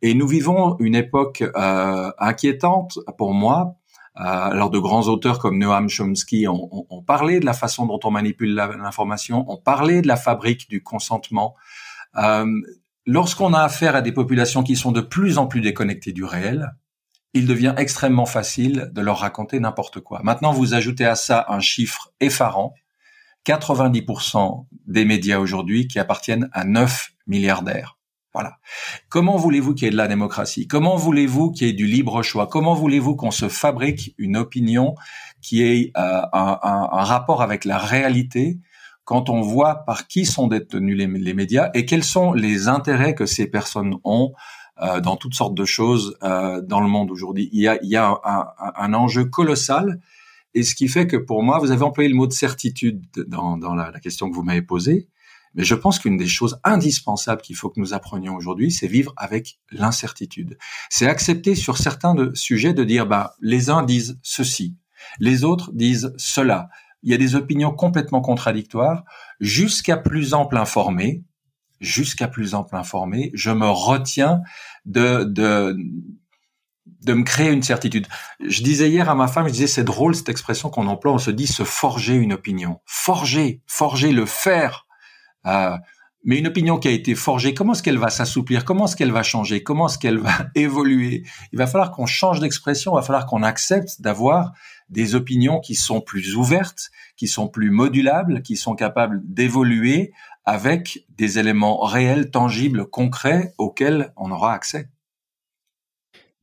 Et 0.01 0.13
nous 0.13 0.27
vivons 0.27 0.77
une 0.79 0.95
époque 0.95 1.43
euh, 1.57 2.11
inquiétante 2.19 2.99
pour 3.17 3.33
moi. 3.33 3.75
Euh, 4.15 4.23
alors 4.23 4.69
de 4.69 4.79
grands 4.79 5.09
auteurs 5.09 5.39
comme 5.39 5.57
Noam 5.57 5.89
Chomsky 5.89 6.47
ont, 6.47 6.69
ont, 6.71 6.85
ont 6.89 7.01
parlé 7.01 7.41
de 7.41 7.45
la 7.45 7.53
façon 7.53 7.85
dont 7.85 7.99
on 8.05 8.11
manipule 8.11 8.55
l'information, 8.55 9.43
ont 9.51 9.57
parlé 9.57 10.01
de 10.01 10.07
la 10.07 10.15
fabrique 10.15 10.69
du 10.69 10.81
consentement. 10.81 11.53
Euh, 12.15 12.45
lorsqu'on 13.05 13.53
a 13.53 13.61
affaire 13.61 13.95
à 13.95 14.01
des 14.01 14.11
populations 14.11 14.63
qui 14.63 14.75
sont 14.75 14.91
de 14.91 15.01
plus 15.01 15.37
en 15.37 15.47
plus 15.47 15.61
déconnectées 15.61 16.13
du 16.13 16.23
réel, 16.23 16.73
il 17.33 17.47
devient 17.47 17.73
extrêmement 17.77 18.25
facile 18.25 18.91
de 18.93 19.01
leur 19.01 19.19
raconter 19.19 19.59
n'importe 19.59 19.99
quoi. 19.99 20.21
Maintenant, 20.23 20.51
vous 20.51 20.73
ajoutez 20.73 21.05
à 21.05 21.15
ça 21.15 21.45
un 21.49 21.59
chiffre 21.59 22.11
effarant. 22.19 22.73
90% 23.45 24.67
des 24.87 25.03
médias 25.03 25.39
aujourd'hui 25.39 25.87
qui 25.87 25.99
appartiennent 25.99 26.49
à 26.53 26.63
9 26.63 27.11
milliardaires. 27.27 27.97
Voilà. 28.33 28.57
Comment 29.09 29.37
voulez-vous 29.37 29.75
qu'il 29.75 29.85
y 29.85 29.87
ait 29.87 29.91
de 29.91 29.97
la 29.97 30.07
démocratie? 30.07 30.67
Comment 30.67 30.95
voulez-vous 30.95 31.51
qu'il 31.51 31.67
y 31.67 31.69
ait 31.69 31.73
du 31.73 31.85
libre 31.85 32.23
choix? 32.23 32.47
Comment 32.47 32.73
voulez-vous 32.73 33.15
qu'on 33.15 33.31
se 33.31 33.47
fabrique 33.47 34.15
une 34.17 34.37
opinion 34.37 34.95
qui 35.41 35.61
ait 35.61 35.91
euh, 35.97 36.21
un, 36.33 36.59
un, 36.63 37.03
rapport 37.03 37.43
avec 37.43 37.63
la 37.65 37.77
réalité 37.77 38.59
quand 39.05 39.29
on 39.29 39.41
voit 39.41 39.83
par 39.85 40.07
qui 40.07 40.25
sont 40.25 40.47
détenus 40.47 40.97
les, 40.97 41.33
médias 41.33 41.69
et 41.73 41.85
quels 41.85 42.03
sont 42.03 42.33
les 42.33 42.67
intérêts 42.67 43.15
que 43.15 43.25
ces 43.25 43.47
personnes 43.47 43.95
ont 44.03 44.33
euh, 44.81 45.01
dans 45.01 45.17
toutes 45.17 45.35
sortes 45.35 45.55
de 45.55 45.65
choses 45.65 46.17
euh, 46.23 46.61
dans 46.61 46.79
le 46.79 46.87
monde 46.87 47.11
aujourd'hui. 47.11 47.49
Il 47.51 47.61
y 47.61 47.67
a, 47.67 47.77
il 47.83 47.89
y 47.89 47.95
a 47.95 48.07
un, 48.23 48.47
un, 48.75 48.93
enjeu 48.93 49.25
colossal 49.25 49.99
et 50.53 50.63
ce 50.63 50.75
qui 50.75 50.87
fait 50.87 51.07
que 51.07 51.17
pour 51.17 51.43
moi, 51.43 51.59
vous 51.59 51.71
avez 51.71 51.83
employé 51.83 52.09
le 52.09 52.15
mot 52.15 52.27
de 52.27 52.33
certitude 52.33 53.03
dans, 53.27 53.57
dans 53.57 53.75
la, 53.75 53.91
la 53.91 53.99
question 53.99 54.29
que 54.29 54.35
vous 54.35 54.43
m'avez 54.43 54.61
posée. 54.61 55.09
Mais 55.55 55.63
je 55.63 55.75
pense 55.75 55.99
qu'une 55.99 56.17
des 56.17 56.27
choses 56.27 56.59
indispensables 56.63 57.41
qu'il 57.41 57.55
faut 57.55 57.69
que 57.69 57.79
nous 57.79 57.93
apprenions 57.93 58.35
aujourd'hui, 58.35 58.71
c'est 58.71 58.87
vivre 58.87 59.13
avec 59.17 59.59
l'incertitude. 59.71 60.57
C'est 60.89 61.07
accepter 61.07 61.55
sur 61.55 61.77
certains 61.77 62.15
de, 62.15 62.31
sujets 62.33 62.73
de 62.73 62.83
dire, 62.83 63.05
bah, 63.05 63.35
les 63.39 63.69
uns 63.69 63.83
disent 63.83 64.19
ceci, 64.23 64.75
les 65.19 65.43
autres 65.43 65.71
disent 65.73 66.13
cela. 66.17 66.69
Il 67.03 67.11
y 67.11 67.13
a 67.13 67.17
des 67.17 67.35
opinions 67.35 67.71
complètement 67.71 68.21
contradictoires. 68.21 69.03
Jusqu'à 69.39 69.97
plus 69.97 70.33
ample 70.33 70.57
informé, 70.57 71.23
jusqu'à 71.79 72.27
plus 72.27 72.55
ample 72.55 72.75
informé, 72.75 73.31
je 73.33 73.51
me 73.51 73.67
retiens 73.67 74.41
de, 74.85 75.23
de, 75.23 75.77
de 76.85 77.13
me 77.13 77.23
créer 77.23 77.51
une 77.51 77.63
certitude. 77.63 78.07
Je 78.39 78.63
disais 78.63 78.89
hier 78.89 79.09
à 79.09 79.15
ma 79.15 79.27
femme, 79.27 79.47
je 79.47 79.53
disais, 79.53 79.67
c'est 79.67 79.83
drôle 79.83 80.15
cette 80.15 80.29
expression 80.29 80.69
qu'on 80.69 80.87
emploie, 80.87 81.13
on 81.13 81.17
se 81.17 81.31
dit 81.31 81.47
se 81.47 81.63
forger 81.63 82.15
une 82.15 82.33
opinion. 82.33 82.79
Forger, 82.85 83.61
forger, 83.67 84.11
le 84.11 84.25
faire 84.25 84.87
euh, 85.45 85.77
mais 86.25 86.37
une 86.39 86.47
opinion 86.47 86.77
qui 86.77 86.87
a 86.87 86.91
été 86.91 87.15
forgée, 87.15 87.53
comment 87.53 87.73
est-ce 87.73 87.83
qu'elle 87.83 87.97
va 87.97 88.09
s'assouplir? 88.09 88.63
Comment 88.63 88.85
est-ce 88.85 88.95
qu'elle 88.95 89.11
va 89.11 89.23
changer? 89.23 89.61
Comment 89.61 89.87
est-ce 89.87 89.97
qu'elle 89.97 90.19
va 90.19 90.31
évoluer? 90.55 91.23
Il 91.51 91.57
va 91.57 91.67
falloir 91.67 91.91
qu'on 91.91 92.05
change 92.05 92.39
d'expression, 92.39 92.93
il 92.93 92.95
va 92.95 93.01
falloir 93.01 93.25
qu'on 93.25 93.43
accepte 93.43 94.01
d'avoir 94.01 94.53
des 94.93 95.15
opinions 95.15 95.59
qui 95.59 95.75
sont 95.75 95.99
plus 95.99 96.35
ouvertes, 96.35 96.91
qui 97.17 97.27
sont 97.27 97.47
plus 97.47 97.71
modulables, 97.71 98.41
qui 98.41 98.55
sont 98.55 98.75
capables 98.75 99.21
d'évoluer 99.25 100.13
avec 100.45 101.05
des 101.17 101.39
éléments 101.39 101.83
réels, 101.83 102.31
tangibles, 102.31 102.85
concrets 102.85 103.53
auxquels 103.57 104.13
on 104.15 104.31
aura 104.31 104.53
accès. 104.53 104.89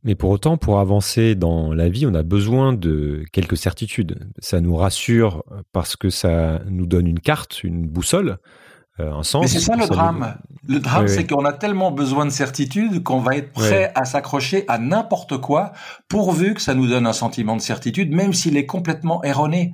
Mais 0.03 0.15
pour 0.15 0.31
autant, 0.31 0.57
pour 0.57 0.81
avancer 0.81 1.35
dans 1.35 1.75
la 1.75 1.89
vie, 1.91 2.07
on 2.07 2.15
a 2.15 2.23
besoin 2.23 2.73
de 2.73 3.25
quelques 3.33 3.59
certitudes. 3.59 4.31
Ça 4.39 4.61
nous 4.61 4.75
rassure 4.75 5.45
parce 5.73 5.95
que 5.95 6.09
ça 6.09 6.63
nous 6.71 6.87
donne 6.87 7.07
une 7.07 7.21
carte, 7.21 7.63
une 7.65 7.87
boussole. 7.87 8.39
Euh, 9.01 9.23
Mais 9.41 9.49
c'est 9.49 9.61
ça 9.61 9.77
le 9.77 9.87
drame. 9.87 10.37
Le 10.69 10.79
drame, 10.79 11.09
c'est 11.09 11.27
qu'on 11.27 11.45
a 11.45 11.53
tellement 11.53 11.91
besoin 11.91 12.27
de 12.27 12.31
certitude 12.31 13.03
qu'on 13.03 13.21
va 13.21 13.37
être 13.37 13.53
prêt 13.53 13.93
à 13.95 14.05
s'accrocher 14.05 14.65
à 14.69 14.79
n'importe 14.79 15.39
quoi, 15.39 15.73
pourvu 16.09 16.55
que 16.55 16.61
ça 16.61 16.75
nous 16.75 16.87
donne 16.87 17.07
un 17.07 17.13
sentiment 17.13 17.57
de 17.57 17.63
certitude, 17.63 18.13
même 18.13 18.33
s'il 18.33 18.57
est 18.57 18.67
complètement 18.67 19.23
erroné. 19.25 19.73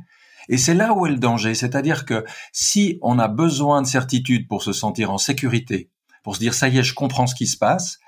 Et 0.49 0.59
c'est 0.59 0.75
là 0.75 0.95
où 0.95 1.07
est 1.07 1.11
le 1.11 1.19
danger. 1.19 1.55
C'est-à-dire 1.55 2.05
que 2.05 2.25
si 2.53 2.99
on 3.03 3.19
a 3.19 3.29
besoin 3.29 3.83
de 3.83 3.87
certitude 3.87 4.47
pour 4.49 4.63
se 4.63 4.73
sentir 4.73 5.11
en 5.11 5.19
sécurité, 5.19 5.91
pour 6.23 6.37
se 6.37 6.41
dire 6.41 6.55
ça 6.55 6.69
y 6.69 6.79
est, 6.79 6.83
je 6.83 6.95
comprends 6.95 7.27
ce 7.27 7.35
qui 7.35 7.47
se 7.47 7.57
passe, 7.57 7.99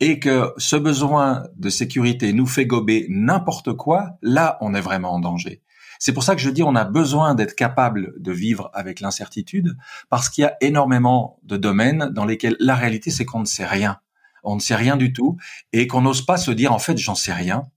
et 0.00 0.18
que 0.18 0.52
ce 0.56 0.76
besoin 0.76 1.44
de 1.56 1.68
sécurité 1.68 2.32
nous 2.32 2.46
fait 2.46 2.66
gober 2.66 3.06
n'importe 3.08 3.74
quoi, 3.74 4.10
là, 4.22 4.56
on 4.60 4.74
est 4.74 4.80
vraiment 4.80 5.12
en 5.12 5.20
danger. 5.20 5.62
C'est 6.00 6.14
pour 6.14 6.24
ça 6.24 6.34
que 6.34 6.40
je 6.40 6.48
dis 6.48 6.62
on 6.62 6.74
a 6.74 6.84
besoin 6.84 7.34
d'être 7.34 7.54
capable 7.54 8.14
de 8.20 8.32
vivre 8.32 8.70
avec 8.72 9.00
l'incertitude 9.00 9.76
parce 10.08 10.30
qu'il 10.30 10.42
y 10.42 10.46
a 10.46 10.56
énormément 10.62 11.38
de 11.44 11.58
domaines 11.58 12.08
dans 12.10 12.24
lesquels 12.24 12.56
la 12.58 12.74
réalité 12.74 13.10
c'est 13.10 13.26
qu'on 13.26 13.40
ne 13.40 13.44
sait 13.44 13.66
rien. 13.66 14.00
On 14.42 14.54
ne 14.54 14.60
sait 14.60 14.74
rien 14.74 14.96
du 14.96 15.12
tout 15.12 15.36
et 15.74 15.86
qu'on 15.86 16.00
n'ose 16.00 16.24
pas 16.24 16.38
se 16.38 16.50
dire 16.50 16.72
en 16.72 16.78
fait 16.78 16.96
j'en 16.96 17.14
sais 17.14 17.34
rien. 17.34 17.68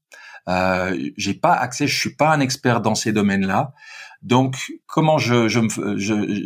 Euh, 0.47 1.09
j'ai 1.17 1.33
pas 1.33 1.53
accès, 1.53 1.85
je 1.85 1.99
suis 1.99 2.15
pas 2.15 2.31
un 2.33 2.39
expert 2.39 2.79
dans 2.79 2.95
ces 2.95 3.11
domaines-là. 3.11 3.73
Donc, 4.23 4.71
comment 4.87 5.17
je, 5.17 5.49
je, 5.49 5.59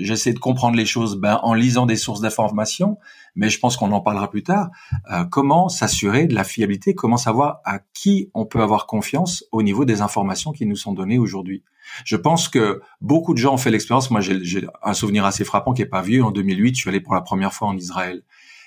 j'essaie 0.04 0.34
de 0.34 0.40
comprendre 0.40 0.76
les 0.76 0.86
choses? 0.86 1.16
Ben, 1.16 1.40
en 1.44 1.54
lisant 1.54 1.86
des 1.86 1.96
sources 1.96 2.22
d'information, 2.22 2.98
mais 3.36 3.50
je 3.50 3.60
pense 3.60 3.78
qu'on 3.78 3.92
en 3.92 4.02
parlera 4.02 4.32
plus 4.32 4.42
tard. 4.42 4.70
Euh, 5.12 5.26
comment 5.26 5.70
s'assurer 5.70 6.26
de 6.26 6.34
la 6.34 6.44
fiabilité? 6.44 6.96
Comment 6.96 7.18
savoir 7.18 7.62
à 7.66 7.80
qui 7.94 8.32
on 8.34 8.46
peut 8.46 8.64
avoir 8.64 8.88
confiance 8.88 9.46
au 9.52 9.62
niveau 9.62 9.86
des 9.86 10.02
informations 10.02 10.52
qui 10.52 10.66
nous 10.66 10.76
sont 10.76 10.92
données 10.92 11.20
aujourd'hui? 11.20 11.64
Je 12.04 12.16
pense 12.16 12.50
que 12.50 12.82
beaucoup 13.00 13.36
de 13.36 13.38
gens 13.38 13.54
ont 13.54 13.58
fait 13.58 13.70
l'expérience. 13.70 14.10
Moi, 14.10 14.22
j'ai, 14.22 14.68
un 14.82 14.94
souvenir 14.94 15.24
assez 15.24 15.46
frappant 15.46 15.74
qui 15.74 15.84
est 15.84 15.86
pas 15.86 16.02
vieux. 16.02 16.24
En 16.24 16.32
2008, 16.32 16.76
je 16.76 16.82
suis 16.82 16.90
allé 16.90 17.00
pour 17.00 17.14
la 17.14 17.22
première 17.22 17.54
fois 17.54 17.68
en 17.68 17.78
Israël, 17.78 18.24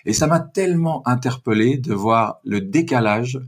et 0.07 0.13
ça 0.13 0.29
m'a 0.29 0.41
tellement 0.41 1.07
interpellé 1.07 1.79
de 1.79 1.93
voir 1.93 2.39
le 2.45 2.61
décalage 2.61 3.41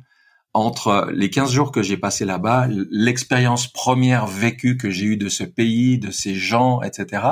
entre 0.54 1.10
les 1.12 1.30
15 1.30 1.50
jours 1.50 1.72
que 1.72 1.82
j'ai 1.82 1.96
passé 1.96 2.24
là-bas, 2.24 2.68
l'expérience 2.90 3.66
première 3.66 4.26
vécue 4.26 4.76
que 4.76 4.90
j'ai 4.90 5.06
eue 5.06 5.16
de 5.16 5.28
ce 5.28 5.44
pays, 5.44 5.98
de 5.98 6.10
ces 6.10 6.34
gens, 6.34 6.82
etc., 6.82 7.22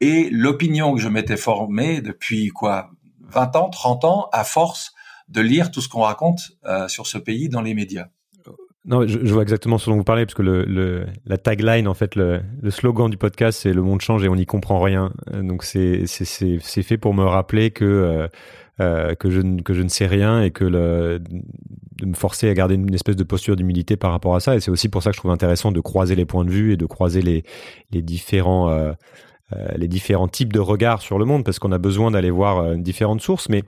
et 0.00 0.28
l'opinion 0.30 0.94
que 0.94 1.00
je 1.00 1.08
m'étais 1.08 1.36
formée 1.36 2.00
depuis 2.00 2.48
quoi 2.48 2.90
20 3.30 3.56
ans, 3.56 3.68
30 3.68 4.04
ans, 4.04 4.28
à 4.32 4.44
force 4.44 4.94
de 5.28 5.40
lire 5.40 5.70
tout 5.70 5.80
ce 5.80 5.88
qu'on 5.88 6.02
raconte 6.02 6.52
euh, 6.64 6.88
sur 6.88 7.06
ce 7.06 7.18
pays 7.18 7.48
dans 7.48 7.62
les 7.62 7.74
médias. 7.74 8.06
Non, 8.84 9.06
je, 9.06 9.18
vois 9.18 9.42
exactement 9.42 9.76
ce 9.76 9.90
dont 9.90 9.96
vous 9.96 10.04
parlez, 10.04 10.24
parce 10.24 10.34
que 10.34 10.42
le, 10.42 11.06
la 11.26 11.36
tagline, 11.36 11.86
en 11.88 11.94
fait, 11.94 12.16
le, 12.16 12.40
slogan 12.70 13.10
du 13.10 13.18
podcast, 13.18 13.60
c'est 13.62 13.74
le 13.74 13.82
monde 13.82 14.00
change 14.00 14.24
et 14.24 14.28
on 14.28 14.36
n'y 14.36 14.46
comprend 14.46 14.80
rien. 14.80 15.12
Donc 15.30 15.62
c'est 15.64 16.06
c'est 16.06 16.82
fait 16.82 16.96
pour 16.96 17.12
me 17.12 17.24
rappeler 17.24 17.70
que 17.70 17.84
euh, 17.84 18.28
euh, 18.80 19.14
que 19.14 19.30
je 19.30 19.40
que 19.62 19.74
je 19.74 19.82
ne 19.82 19.88
sais 19.88 20.06
rien 20.06 20.42
et 20.42 20.50
que 20.50 20.64
le, 20.64 21.20
de 21.20 22.06
me 22.06 22.14
forcer 22.14 22.48
à 22.48 22.54
garder 22.54 22.76
une 22.76 22.94
espèce 22.94 23.16
de 23.16 23.24
posture 23.24 23.56
d'humilité 23.56 23.96
par 23.96 24.12
rapport 24.12 24.34
à 24.34 24.40
ça. 24.40 24.56
Et 24.56 24.60
c'est 24.60 24.70
aussi 24.70 24.88
pour 24.88 25.02
ça 25.02 25.10
que 25.10 25.16
je 25.16 25.20
trouve 25.20 25.32
intéressant 25.32 25.72
de 25.72 25.80
croiser 25.80 26.14
les 26.14 26.24
points 26.24 26.44
de 26.44 26.50
vue 26.50 26.72
et 26.72 26.76
de 26.76 26.86
croiser 26.86 27.22
les 27.22 27.44
les 27.90 28.02
différents 28.02 28.70
euh, 28.70 28.92
euh 29.52 29.68
les 29.76 29.88
différents 29.88 30.28
types 30.28 30.52
de 30.52 30.60
regards 30.60 31.02
sur 31.02 31.18
le 31.18 31.24
monde, 31.24 31.44
parce 31.44 31.58
qu'on 31.58 31.72
a 31.72 31.78
besoin 31.78 32.10
d'aller 32.10 32.30
voir 32.30 32.76
différentes 32.76 33.20
sources, 33.20 33.48
mais 33.48 33.62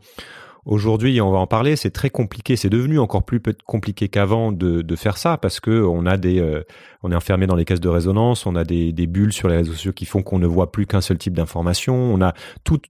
Aujourd'hui, 0.66 1.20
on 1.20 1.30
va 1.30 1.38
en 1.38 1.46
parler, 1.46 1.74
c'est 1.76 1.90
très 1.90 2.10
compliqué, 2.10 2.56
c'est 2.56 2.68
devenu 2.68 2.98
encore 2.98 3.24
plus 3.24 3.40
compliqué 3.64 4.08
qu'avant 4.08 4.52
de, 4.52 4.96
faire 4.96 5.16
ça 5.16 5.38
parce 5.38 5.60
que 5.60 5.82
on 5.82 6.04
a 6.04 6.16
des, 6.16 6.38
euh, 6.40 6.62
on 7.02 7.10
est 7.10 7.14
enfermé 7.14 7.46
dans 7.46 7.56
les 7.56 7.64
caisses 7.64 7.80
de 7.80 7.88
résonance, 7.88 8.44
on 8.44 8.54
a 8.54 8.64
des, 8.64 8.92
bulles 9.06 9.32
sur 9.32 9.48
les 9.48 9.56
réseaux 9.56 9.72
sociaux 9.72 9.92
qui 9.92 10.04
font 10.04 10.22
qu'on 10.22 10.38
ne 10.38 10.46
voit 10.46 10.70
plus 10.70 10.86
qu'un 10.86 11.00
seul 11.00 11.16
type 11.16 11.32
d'information, 11.32 11.94
on 11.94 12.20
a 12.20 12.34
tout, 12.64 12.80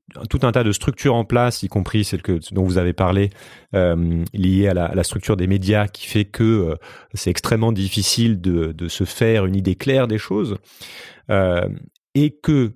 un 0.42 0.52
tas 0.52 0.64
de 0.64 0.72
structures 0.72 1.14
en 1.14 1.24
place, 1.24 1.62
y 1.62 1.68
compris 1.68 2.04
celle 2.04 2.22
que 2.22 2.40
dont 2.52 2.64
vous 2.64 2.78
avez 2.78 2.92
parlé, 2.92 3.30
euh, 3.74 4.24
liée 4.34 4.68
à 4.68 4.74
la, 4.74 5.04
structure 5.04 5.36
des 5.36 5.46
médias, 5.46 5.86
qui 5.86 6.06
fait 6.06 6.24
que 6.24 6.42
euh, 6.42 6.74
c'est 7.14 7.30
extrêmement 7.30 7.72
difficile 7.72 8.40
de, 8.40 8.72
de, 8.72 8.88
se 8.88 9.04
faire 9.04 9.46
une 9.46 9.54
idée 9.54 9.76
claire 9.76 10.08
des 10.08 10.18
choses. 10.18 10.56
Euh, 11.30 11.68
et 12.14 12.30
que 12.30 12.72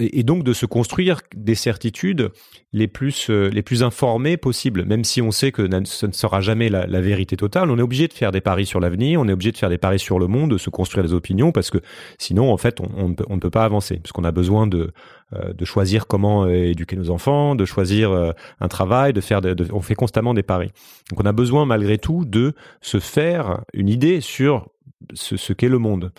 et 0.00 0.22
donc 0.22 0.44
de 0.44 0.52
se 0.52 0.66
construire 0.66 1.20
des 1.34 1.54
certitudes 1.54 2.30
les 2.72 2.88
plus 2.88 3.28
euh, 3.30 3.50
les 3.50 3.62
plus 3.62 3.82
informées 3.82 4.36
possibles, 4.36 4.84
même 4.84 5.04
si 5.04 5.20
on 5.20 5.30
sait 5.30 5.52
que 5.52 5.68
ce 5.84 6.06
ne 6.06 6.12
sera 6.12 6.40
jamais 6.40 6.68
la, 6.68 7.00
vérité 7.00 7.36
totale. 7.36 7.70
On 7.70 7.78
est 7.78 7.82
obligé 7.82 8.08
de 8.08 8.12
faire 8.12 8.32
des 8.32 8.40
paris 8.40 8.66
sur 8.66 8.80
l'avenir, 8.80 9.20
on 9.20 9.28
est 9.28 9.32
obligé 9.32 9.52
de 9.52 9.56
faire 9.56 9.68
des 9.68 9.78
paris 9.78 9.98
sur 9.98 10.18
le 10.18 10.26
monde, 10.26 10.50
de 10.50 10.58
se 10.58 10.70
construire 10.70 11.04
des 11.04 11.12
opinions, 11.12 11.52
parce 11.52 11.70
que 11.70 11.78
sinon, 12.18 12.52
en 12.52 12.56
fait, 12.56 12.78
on, 12.80 13.08
ne, 13.08 13.40
peut, 13.40 13.50
pas 13.50 13.64
avancer, 13.64 13.96
parce 13.96 14.12
qu'on 14.12 14.24
a 14.24 14.32
besoin 14.32 14.66
de 14.66 14.92
euh, 15.32 15.52
de 15.52 15.64
choisir 15.64 16.06
comment 16.06 16.44
euh, 16.44 16.50
éduquer 16.50 16.96
nos 16.96 17.10
enfants, 17.10 17.54
de 17.54 17.64
choisir 17.64 18.34
un 18.60 18.68
travail, 18.68 19.12
de 19.12 19.20
faire, 19.20 19.40
on 19.72 19.80
fait 19.80 19.94
constamment 19.94 20.34
des 20.34 20.42
paris. 20.42 20.70
Donc, 21.10 21.20
on 21.20 21.26
a 21.26 21.32
besoin 21.32 21.66
malgré 21.66 21.98
tout 21.98 22.24
de 22.24 22.54
se 22.80 22.98
faire 22.98 23.62
une 23.72 23.88
idée 23.88 24.20
sur 24.20 24.68
ce 25.14 25.52
qu'est 25.52 25.68
le 25.68 25.78
monde. 25.78 26.12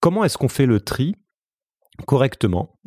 comment 0.00 0.24
est-ce 0.24 0.38
qu'on 0.38 0.48
fait 0.48 0.66
le 0.66 0.80
tri 0.80 1.14
correctement 2.06 2.78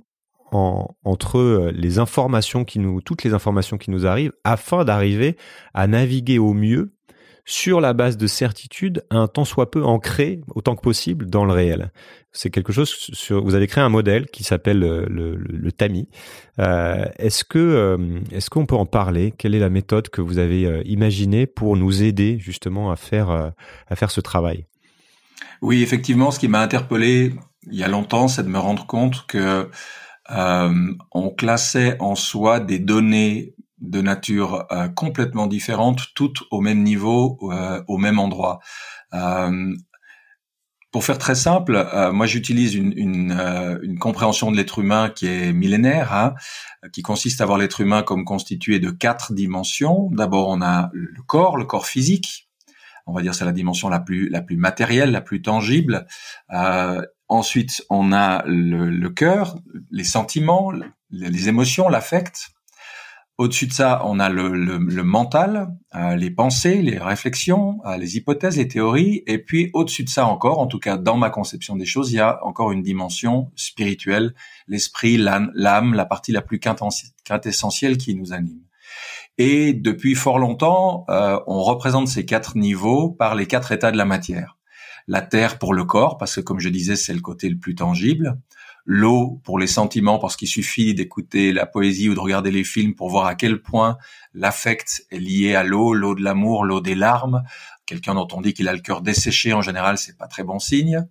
entre 0.51 1.37
euh, 1.37 1.71
les 1.73 1.99
informations 1.99 2.65
qui 2.65 2.79
nous, 2.79 3.01
toutes 3.01 3.23
les 3.23 3.33
informations 3.33 3.77
qui 3.77 3.91
nous 3.91 4.05
arrivent, 4.05 4.33
afin 4.43 4.83
d'arriver 4.83 5.37
à 5.73 5.87
naviguer 5.87 6.39
au 6.39 6.53
mieux 6.53 6.93
sur 7.43 7.81
la 7.81 7.93
base 7.93 8.17
de 8.17 8.27
certitude, 8.27 9.03
un 9.09 9.27
tant 9.27 9.45
soit 9.45 9.71
peu 9.71 9.83
ancré 9.83 10.41
autant 10.53 10.75
que 10.75 10.81
possible 10.81 11.25
dans 11.25 11.43
le 11.43 11.53
réel. 11.53 11.91
C'est 12.31 12.49
quelque 12.49 12.71
chose 12.71 12.89
sur. 12.89 13.43
Vous 13.43 13.55
avez 13.55 13.67
créé 13.67 13.83
un 13.83 13.89
modèle 13.89 14.27
qui 14.27 14.43
s'appelle 14.43 14.83
euh, 14.83 15.05
le, 15.09 15.35
le, 15.35 15.71
TAMI. 15.71 16.07
Euh, 16.59 17.05
est-ce 17.17 17.43
que 17.43 17.97
est-ce 18.31 18.49
qu'on 18.49 18.65
peut 18.65 18.75
en 18.75 18.85
parler? 18.85 19.33
Quelle 19.37 19.55
est 19.55 19.59
la 19.59 19.69
méthode 19.69 20.09
que 20.09 20.21
vous 20.21 20.37
avez 20.37 20.81
imaginée 20.85 21.47
pour 21.47 21.77
nous 21.77 22.03
aider 22.03 22.37
justement 22.39 22.91
à 22.91 22.95
faire 22.95 23.29
à 23.29 23.95
faire 23.95 24.11
ce 24.11 24.21
travail? 24.21 24.65
Oui, 25.61 25.81
effectivement, 25.81 26.31
ce 26.31 26.39
qui 26.39 26.47
m'a 26.47 26.61
interpellé 26.61 27.33
il 27.67 27.75
y 27.75 27.83
a 27.83 27.87
longtemps, 27.87 28.27
c'est 28.27 28.43
de 28.43 28.49
me 28.49 28.59
rendre 28.59 28.87
compte 28.87 29.25
que 29.27 29.69
euh, 30.31 30.93
on 31.11 31.29
classait 31.29 31.97
en 31.99 32.15
soi 32.15 32.59
des 32.59 32.79
données 32.79 33.55
de 33.79 34.01
nature 34.01 34.65
euh, 34.71 34.87
complètement 34.87 35.47
différente, 35.47 36.07
toutes 36.15 36.43
au 36.51 36.61
même 36.61 36.83
niveau, 36.83 37.39
euh, 37.51 37.81
au 37.87 37.97
même 37.97 38.19
endroit. 38.19 38.59
Pour 40.91 41.05
faire 41.05 41.17
très 41.17 41.35
simple, 41.35 41.87
moi 42.11 42.25
j'utilise 42.25 42.75
une, 42.75 42.91
une, 42.97 43.97
compréhension 43.97 44.51
de 44.51 44.57
l'être 44.57 44.79
humain 44.79 45.09
qui 45.09 45.25
est 45.25 45.53
millénaire, 45.53 46.13
hein, 46.13 46.33
qui 46.91 47.01
consiste 47.01 47.39
à 47.39 47.45
voir 47.45 47.57
l'être 47.57 47.79
humain 47.79 48.03
comme 48.03 48.25
constitué 48.25 48.79
de 48.79 48.91
quatre 48.91 49.31
dimensions. 49.31 50.09
D'abord, 50.11 50.49
on 50.49 50.61
a 50.61 50.89
le 50.91 51.21
corps, 51.25 51.55
le 51.55 51.63
corps 51.63 51.85
physique. 51.85 52.49
On 53.07 53.13
va 53.13 53.21
dire 53.21 53.33
c'est 53.33 53.45
la 53.45 53.53
dimension 53.53 53.87
la 53.87 54.01
plus 54.01 54.27
la 54.27 54.41
plus 54.41 54.57
matérielle, 54.57 55.11
la 55.11 55.21
plus 55.21 55.41
tangible. 55.41 56.07
Ensuite, 57.31 57.83
on 57.89 58.11
a 58.11 58.43
le, 58.45 58.89
le 58.89 59.09
cœur, 59.09 59.57
les 59.89 60.03
sentiments, 60.03 60.71
les 61.09 61.49
émotions, 61.49 61.87
l'affect. 61.87 62.49
Au-dessus 63.37 63.67
de 63.67 63.73
ça, 63.73 64.01
on 64.05 64.19
a 64.19 64.29
le, 64.29 64.49
le, 64.49 65.03
mental, 65.03 65.73
euh, 65.95 66.15
les 66.15 66.29
pensées, 66.29 66.81
les 66.81 66.99
réflexions, 66.99 67.79
euh, 67.85 67.97
les 67.97 68.17
hypothèses, 68.17 68.57
les 68.57 68.67
théories. 68.67 69.23
Et 69.25 69.39
puis 69.39 69.71
au-dessus 69.73 70.03
de 70.03 70.09
ça 70.09 70.27
encore, 70.27 70.59
en 70.59 70.67
tout 70.67 70.77
cas 70.77 70.97
dans 70.97 71.17
ma 71.17 71.29
conception 71.29 71.75
des 71.75 71.85
choses, 71.85 72.11
il 72.11 72.17
y 72.17 72.19
a 72.19 72.45
encore 72.45 72.71
une 72.71 72.83
dimension 72.83 73.49
spirituelle, 73.55 74.35
l'esprit, 74.67 75.17
l'âme, 75.17 75.93
la 75.93 76.05
partie 76.05 76.33
la 76.33 76.41
plus 76.41 76.59
quintessentielle 76.59 77.97
qui 77.97 78.13
nous 78.13 78.33
anime. 78.33 78.61
Et 79.37 79.73
depuis 79.73 80.13
fort 80.13 80.37
longtemps, 80.37 81.05
euh, 81.09 81.39
on 81.47 81.63
représente 81.63 82.09
ces 82.09 82.25
quatre 82.25 82.57
niveaux 82.57 83.09
par 83.09 83.33
les 83.33 83.47
quatre 83.47 83.71
états 83.71 83.91
de 83.91 83.97
la 83.97 84.05
matière. 84.05 84.57
La 85.11 85.21
terre 85.21 85.59
pour 85.59 85.73
le 85.73 85.83
corps, 85.83 86.17
parce 86.17 86.35
que 86.35 86.39
comme 86.39 86.61
je 86.61 86.69
disais, 86.69 86.95
c'est 86.95 87.13
le 87.13 87.19
côté 87.19 87.49
le 87.49 87.57
plus 87.57 87.75
tangible 87.75 88.37
l'eau 88.85 89.41
pour 89.43 89.59
les 89.59 89.67
sentiments, 89.67 90.19
parce 90.19 90.37
qu'il 90.37 90.47
suffit 90.47 90.93
d'écouter 90.93 91.51
la 91.51 91.65
poésie 91.65 92.09
ou 92.09 92.15
de 92.15 92.19
regarder 92.19 92.49
les 92.49 92.63
films 92.63 92.95
pour 92.95 93.09
voir 93.09 93.25
à 93.25 93.35
quel 93.35 93.61
point 93.61 93.97
l'affect 94.33 95.05
est 95.11 95.19
lié 95.19 95.53
à 95.53 95.63
l'eau, 95.63 95.93
l'eau 95.93 96.15
de 96.15 96.23
l'amour, 96.23 96.63
l'eau 96.63 96.81
des 96.81 96.95
larmes. 96.95 97.43
Quelqu'un 97.85 98.15
dont 98.15 98.27
on 98.31 98.41
dit 98.41 98.53
qu'il 98.53 98.69
a 98.69 98.73
le 98.73 98.79
cœur 98.79 99.01
desséché, 99.01 99.53
en 99.53 99.61
général, 99.61 99.97
c'est 99.97 100.17
pas 100.17 100.27
très 100.27 100.43
bon 100.43 100.59
signe. 100.59 101.05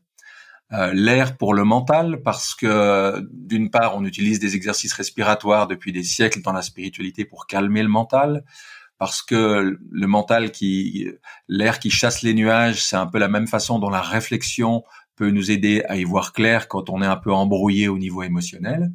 Euh, 0.73 0.93
l'air 0.95 1.37
pour 1.37 1.53
le 1.53 1.65
mental, 1.65 2.23
parce 2.23 2.55
que 2.55 3.23
d'une 3.33 3.71
part, 3.71 3.97
on 3.97 4.05
utilise 4.05 4.39
des 4.39 4.57
exercices 4.57 4.95
respiratoires 4.95 5.67
depuis 5.67 5.93
des 5.93 6.05
siècles 6.05 6.43
dans 6.43 6.53
la 6.53 6.63
spiritualité 6.63 7.25
pour 7.25 7.47
calmer 7.47 7.83
le 7.83 7.89
mental, 7.89 8.45
parce 9.01 9.23
que 9.23 9.79
le 9.91 10.07
mental 10.07 10.53
qui, 10.53 11.09
l'air 11.49 11.79
qui 11.79 11.89
chasse 11.91 12.21
les 12.21 12.35
nuages, 12.35 12.85
c'est 12.85 12.97
un 12.97 13.07
peu 13.07 13.19
la 13.19 13.29
même 13.29 13.47
façon 13.47 13.79
dont 13.79 13.89
la 13.89 14.03
réflexion 14.03 14.85
peut 15.17 15.31
nous 15.31 15.51
aider 15.51 15.83
à 15.89 15.97
y 15.97 16.05
voir 16.05 16.35
clair 16.35 16.69
quand 16.69 16.91
on 16.91 17.01
est 17.01 17.07
un 17.07 17.17
peu 17.17 17.33
embrouillé 17.33 17.89
au 17.89 17.97
niveau 17.97 18.23
émotionnel. 18.23 18.93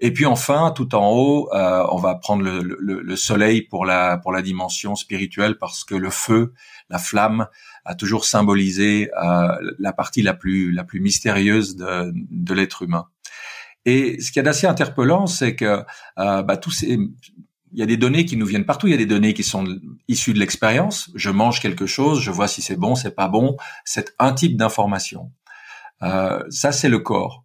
Et 0.00 0.12
puis 0.12 0.26
enfin, 0.26 0.72
tout 0.74 0.96
en 0.96 1.12
haut, 1.12 1.48
euh, 1.54 1.86
on 1.92 1.98
va 1.98 2.16
prendre 2.16 2.42
le, 2.42 2.60
le, 2.60 3.02
le, 3.02 3.16
soleil 3.16 3.62
pour 3.62 3.86
la 3.86 4.18
pour 4.18 4.32
la 4.32 4.42
dimension 4.42 4.96
spirituelle 4.96 5.58
parce 5.58 5.84
que 5.84 5.94
le 5.94 6.10
feu, 6.10 6.52
la 6.88 6.98
flamme, 6.98 7.46
a 7.84 7.94
toujours 7.94 8.24
symbolisé 8.24 9.10
euh, 9.22 9.72
la 9.78 9.92
partie 9.92 10.22
la 10.22 10.34
plus 10.34 10.72
la 10.72 10.82
plus 10.82 10.98
mystérieuse 10.98 11.76
de, 11.76 12.12
de 12.14 12.54
l'être 12.54 12.82
humain. 12.82 13.06
Et 13.84 14.20
ce 14.20 14.32
qui 14.32 14.40
est 14.40 14.48
assez 14.48 14.66
interpellant, 14.66 15.28
c'est 15.28 15.54
que 15.54 15.84
euh, 16.18 16.42
bah, 16.42 16.56
tous 16.56 16.72
ces 16.72 16.98
il 17.72 17.78
y 17.78 17.82
a 17.82 17.86
des 17.86 17.96
données 17.96 18.24
qui 18.24 18.36
nous 18.36 18.46
viennent 18.46 18.66
partout. 18.66 18.86
Il 18.86 18.90
y 18.90 18.94
a 18.94 18.98
des 18.98 19.06
données 19.06 19.34
qui 19.34 19.44
sont 19.44 19.66
issues 20.08 20.34
de 20.34 20.38
l'expérience. 20.38 21.10
Je 21.14 21.30
mange 21.30 21.60
quelque 21.60 21.86
chose, 21.86 22.20
je 22.20 22.30
vois 22.30 22.48
si 22.48 22.62
c'est 22.62 22.76
bon, 22.76 22.94
c'est 22.94 23.14
pas 23.14 23.28
bon. 23.28 23.56
C'est 23.84 24.14
un 24.18 24.32
type 24.32 24.56
d'information. 24.56 25.32
Euh, 26.02 26.42
ça, 26.50 26.72
c'est 26.72 26.88
le 26.88 26.98
corps. 26.98 27.44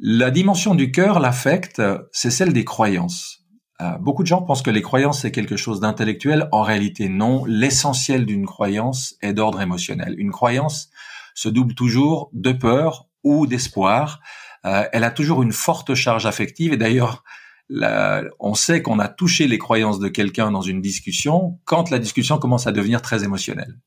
La 0.00 0.30
dimension 0.30 0.74
du 0.74 0.90
cœur, 0.90 1.20
l'affect, 1.20 1.80
c'est 2.12 2.30
celle 2.30 2.52
des 2.52 2.64
croyances. 2.64 3.44
Euh, 3.80 3.98
beaucoup 3.98 4.22
de 4.22 4.28
gens 4.28 4.42
pensent 4.42 4.62
que 4.62 4.70
les 4.70 4.82
croyances, 4.82 5.22
c'est 5.22 5.32
quelque 5.32 5.56
chose 5.56 5.80
d'intellectuel. 5.80 6.48
En 6.52 6.62
réalité, 6.62 7.08
non. 7.08 7.44
L'essentiel 7.44 8.26
d'une 8.26 8.46
croyance 8.46 9.14
est 9.20 9.32
d'ordre 9.32 9.60
émotionnel. 9.60 10.14
Une 10.18 10.30
croyance 10.30 10.90
se 11.34 11.48
double 11.48 11.74
toujours 11.74 12.30
de 12.32 12.52
peur 12.52 13.08
ou 13.24 13.46
d'espoir. 13.46 14.20
Euh, 14.64 14.84
elle 14.92 15.04
a 15.04 15.10
toujours 15.10 15.42
une 15.42 15.52
forte 15.52 15.94
charge 15.94 16.26
affective. 16.26 16.72
Et 16.72 16.76
d'ailleurs, 16.76 17.24
on 17.70 18.54
sait 18.54 18.82
qu'on 18.82 18.98
a 18.98 19.08
touché 19.08 19.46
les 19.46 19.58
croyances 19.58 19.98
de 19.98 20.08
quelqu'un 20.08 20.50
dans 20.50 20.60
une 20.60 20.80
discussion 20.80 21.58
quand 21.64 21.90
la 21.90 21.98
discussion 21.98 22.38
commence 22.38 22.66
à 22.66 22.72
devenir 22.72 23.02
très 23.02 23.24
émotionnelle. 23.24 23.78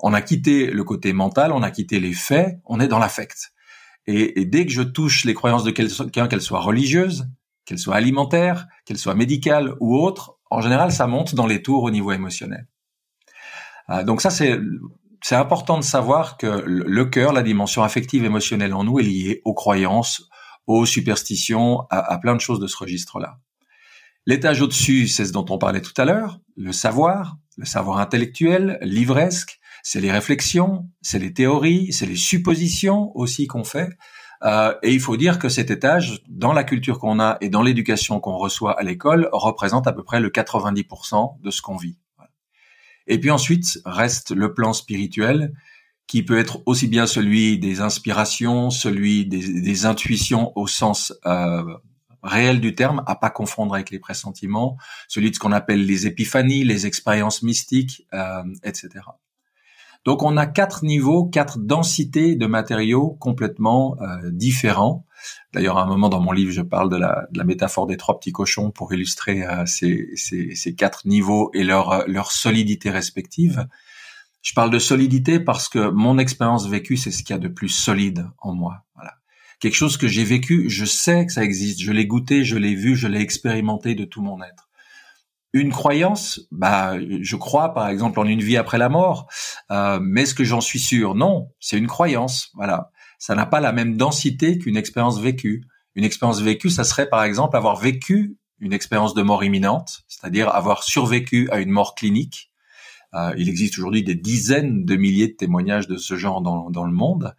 On 0.00 0.12
a 0.12 0.20
quitté 0.20 0.70
le 0.70 0.84
côté 0.84 1.12
mental, 1.12 1.52
on 1.52 1.62
a 1.62 1.70
quitté 1.70 2.00
les 2.00 2.12
faits, 2.12 2.58
on 2.64 2.80
est 2.80 2.88
dans 2.88 2.98
l'affect. 2.98 3.52
Et, 4.06 4.44
dès 4.44 4.66
que 4.66 4.72
je 4.72 4.82
touche 4.82 5.24
les 5.24 5.32
croyances 5.32 5.64
de 5.64 5.70
quelqu'un, 5.70 6.28
qu'elles 6.28 6.42
soient 6.42 6.60
religieuses, 6.60 7.26
qu'elles 7.64 7.78
soient 7.78 7.94
alimentaires, 7.94 8.66
qu'elles 8.84 8.98
soient 8.98 9.14
médicales 9.14 9.74
ou 9.80 9.96
autres, 9.96 10.36
en 10.50 10.60
général, 10.60 10.92
ça 10.92 11.06
monte 11.06 11.34
dans 11.34 11.46
les 11.46 11.62
tours 11.62 11.84
au 11.84 11.90
niveau 11.90 12.12
émotionnel. 12.12 12.68
Euh, 13.90 14.04
donc 14.04 14.20
ça, 14.20 14.30
c'est 14.30 14.58
c'est 15.22 15.36
important 15.36 15.78
de 15.78 15.84
savoir 15.84 16.36
que 16.36 16.62
le 16.66 17.04
cœur, 17.06 17.32
la 17.32 17.42
dimension 17.42 17.82
affective 17.82 18.26
émotionnelle 18.26 18.74
en 18.74 18.84
nous, 18.84 18.98
est 18.98 19.04
liée 19.04 19.40
aux 19.46 19.54
croyances, 19.54 20.28
aux 20.66 20.86
superstitions, 20.86 21.86
à, 21.90 22.18
plein 22.18 22.34
de 22.34 22.40
choses 22.40 22.60
de 22.60 22.66
ce 22.66 22.76
registre-là. 22.76 23.38
L'étage 24.26 24.62
au-dessus, 24.62 25.06
c'est 25.08 25.26
ce 25.26 25.32
dont 25.32 25.44
on 25.50 25.58
parlait 25.58 25.82
tout 25.82 25.92
à 25.98 26.04
l'heure, 26.04 26.40
le 26.56 26.72
savoir, 26.72 27.36
le 27.58 27.66
savoir 27.66 27.98
intellectuel, 27.98 28.78
livresque, 28.80 29.60
c'est 29.82 30.00
les 30.00 30.10
réflexions, 30.10 30.88
c'est 31.02 31.18
les 31.18 31.34
théories, 31.34 31.92
c'est 31.92 32.06
les 32.06 32.16
suppositions 32.16 33.14
aussi 33.14 33.46
qu'on 33.46 33.64
fait. 33.64 33.90
Euh, 34.42 34.74
et 34.82 34.92
il 34.92 35.00
faut 35.00 35.16
dire 35.16 35.38
que 35.38 35.48
cet 35.48 35.70
étage, 35.70 36.22
dans 36.28 36.52
la 36.52 36.64
culture 36.64 36.98
qu'on 36.98 37.20
a 37.20 37.36
et 37.42 37.50
dans 37.50 37.62
l'éducation 37.62 38.18
qu'on 38.18 38.36
reçoit 38.36 38.78
à 38.78 38.82
l'école, 38.82 39.28
représente 39.32 39.86
à 39.86 39.92
peu 39.92 40.02
près 40.02 40.20
le 40.20 40.30
90% 40.30 41.40
de 41.40 41.50
ce 41.50 41.60
qu'on 41.60 41.76
vit. 41.76 41.98
Et 43.06 43.20
puis 43.20 43.30
ensuite 43.30 43.80
reste 43.84 44.30
le 44.30 44.54
plan 44.54 44.72
spirituel, 44.72 45.52
qui 46.06 46.22
peut 46.22 46.38
être 46.38 46.62
aussi 46.66 46.86
bien 46.86 47.06
celui 47.06 47.58
des 47.58 47.80
inspirations, 47.80 48.70
celui 48.70 49.26
des, 49.26 49.86
intuitions 49.86 50.52
au 50.56 50.66
sens 50.66 51.12
euh, 51.26 51.62
réel 52.22 52.60
du 52.60 52.74
terme, 52.74 53.02
à 53.06 53.16
pas 53.16 53.30
confondre 53.30 53.74
avec 53.74 53.90
les 53.90 53.98
pressentiments, 53.98 54.76
celui 55.08 55.30
de 55.30 55.34
ce 55.34 55.40
qu'on 55.40 55.52
appelle 55.52 55.86
les 55.86 56.06
épiphanies, 56.06 56.64
les 56.64 56.86
expériences 56.86 57.42
mystiques, 57.42 58.06
euh, 58.14 58.42
etc. 58.64 59.00
Donc 60.04 60.22
on 60.22 60.36
a 60.36 60.46
quatre 60.46 60.84
niveaux, 60.84 61.24
quatre 61.24 61.58
densités 61.58 62.36
de 62.36 62.46
matériaux 62.46 63.16
complètement 63.20 63.96
euh, 64.00 64.30
différents. 64.30 65.06
D'ailleurs, 65.54 65.78
à 65.78 65.84
un 65.84 65.86
moment 65.86 66.10
dans 66.10 66.20
mon 66.20 66.32
livre, 66.32 66.52
je 66.52 66.60
parle 66.60 66.90
de 66.90 66.96
la, 66.96 67.26
de 67.30 67.38
la 67.38 67.44
métaphore 67.44 67.86
des 67.86 67.96
trois 67.96 68.18
petits 68.18 68.32
cochons 68.32 68.70
pour 68.70 68.92
illustrer 68.92 69.46
euh, 69.46 69.64
ces, 69.64 70.10
ces, 70.14 70.54
ces, 70.54 70.74
quatre 70.74 71.06
niveaux 71.06 71.50
et 71.54 71.64
leur, 71.64 72.06
leur 72.06 72.32
solidité 72.32 72.90
respective. 72.90 73.66
Je 74.44 74.52
parle 74.52 74.70
de 74.70 74.78
solidité 74.78 75.40
parce 75.40 75.70
que 75.70 75.88
mon 75.88 76.18
expérience 76.18 76.68
vécue, 76.68 76.98
c'est 76.98 77.10
ce 77.10 77.22
qu'il 77.22 77.34
y 77.34 77.36
a 77.36 77.40
de 77.40 77.48
plus 77.48 77.70
solide 77.70 78.28
en 78.38 78.52
moi. 78.52 78.84
Voilà. 78.94 79.14
Quelque 79.58 79.74
chose 79.74 79.96
que 79.96 80.06
j'ai 80.06 80.22
vécu, 80.22 80.68
je 80.68 80.84
sais 80.84 81.24
que 81.24 81.32
ça 81.32 81.42
existe, 81.42 81.80
je 81.80 81.90
l'ai 81.90 82.06
goûté, 82.06 82.44
je 82.44 82.58
l'ai 82.58 82.74
vu, 82.74 82.94
je 82.94 83.08
l'ai 83.08 83.22
expérimenté 83.22 83.94
de 83.94 84.04
tout 84.04 84.20
mon 84.20 84.42
être. 84.42 84.68
Une 85.54 85.70
croyance, 85.70 86.40
bah, 86.50 86.96
je 87.00 87.36
crois 87.36 87.72
par 87.72 87.88
exemple 87.88 88.20
en 88.20 88.26
une 88.26 88.42
vie 88.42 88.58
après 88.58 88.76
la 88.76 88.90
mort, 88.90 89.28
euh, 89.70 89.98
mais 90.02 90.22
est-ce 90.22 90.34
que 90.34 90.44
j'en 90.44 90.60
suis 90.60 90.80
sûr? 90.80 91.14
Non, 91.14 91.48
c'est 91.58 91.78
une 91.78 91.86
croyance. 91.86 92.50
Voilà, 92.52 92.90
ça 93.18 93.34
n'a 93.34 93.46
pas 93.46 93.60
la 93.60 93.72
même 93.72 93.96
densité 93.96 94.58
qu'une 94.58 94.76
expérience 94.76 95.20
vécue. 95.20 95.64
Une 95.94 96.04
expérience 96.04 96.42
vécue, 96.42 96.68
ça 96.68 96.84
serait 96.84 97.08
par 97.08 97.24
exemple 97.24 97.56
avoir 97.56 97.76
vécu 97.76 98.36
une 98.58 98.74
expérience 98.74 99.14
de 99.14 99.22
mort 99.22 99.42
imminente, 99.42 100.02
c'est-à-dire 100.06 100.54
avoir 100.54 100.82
survécu 100.82 101.48
à 101.50 101.60
une 101.60 101.70
mort 101.70 101.94
clinique. 101.94 102.50
Euh, 103.14 103.32
il 103.36 103.48
existe 103.48 103.78
aujourd'hui 103.78 104.02
des 104.02 104.14
dizaines 104.14 104.84
de 104.84 104.96
milliers 104.96 105.28
de 105.28 105.34
témoignages 105.34 105.86
de 105.86 105.96
ce 105.96 106.16
genre 106.16 106.40
dans, 106.40 106.84
le 106.84 106.92
monde. 106.92 107.34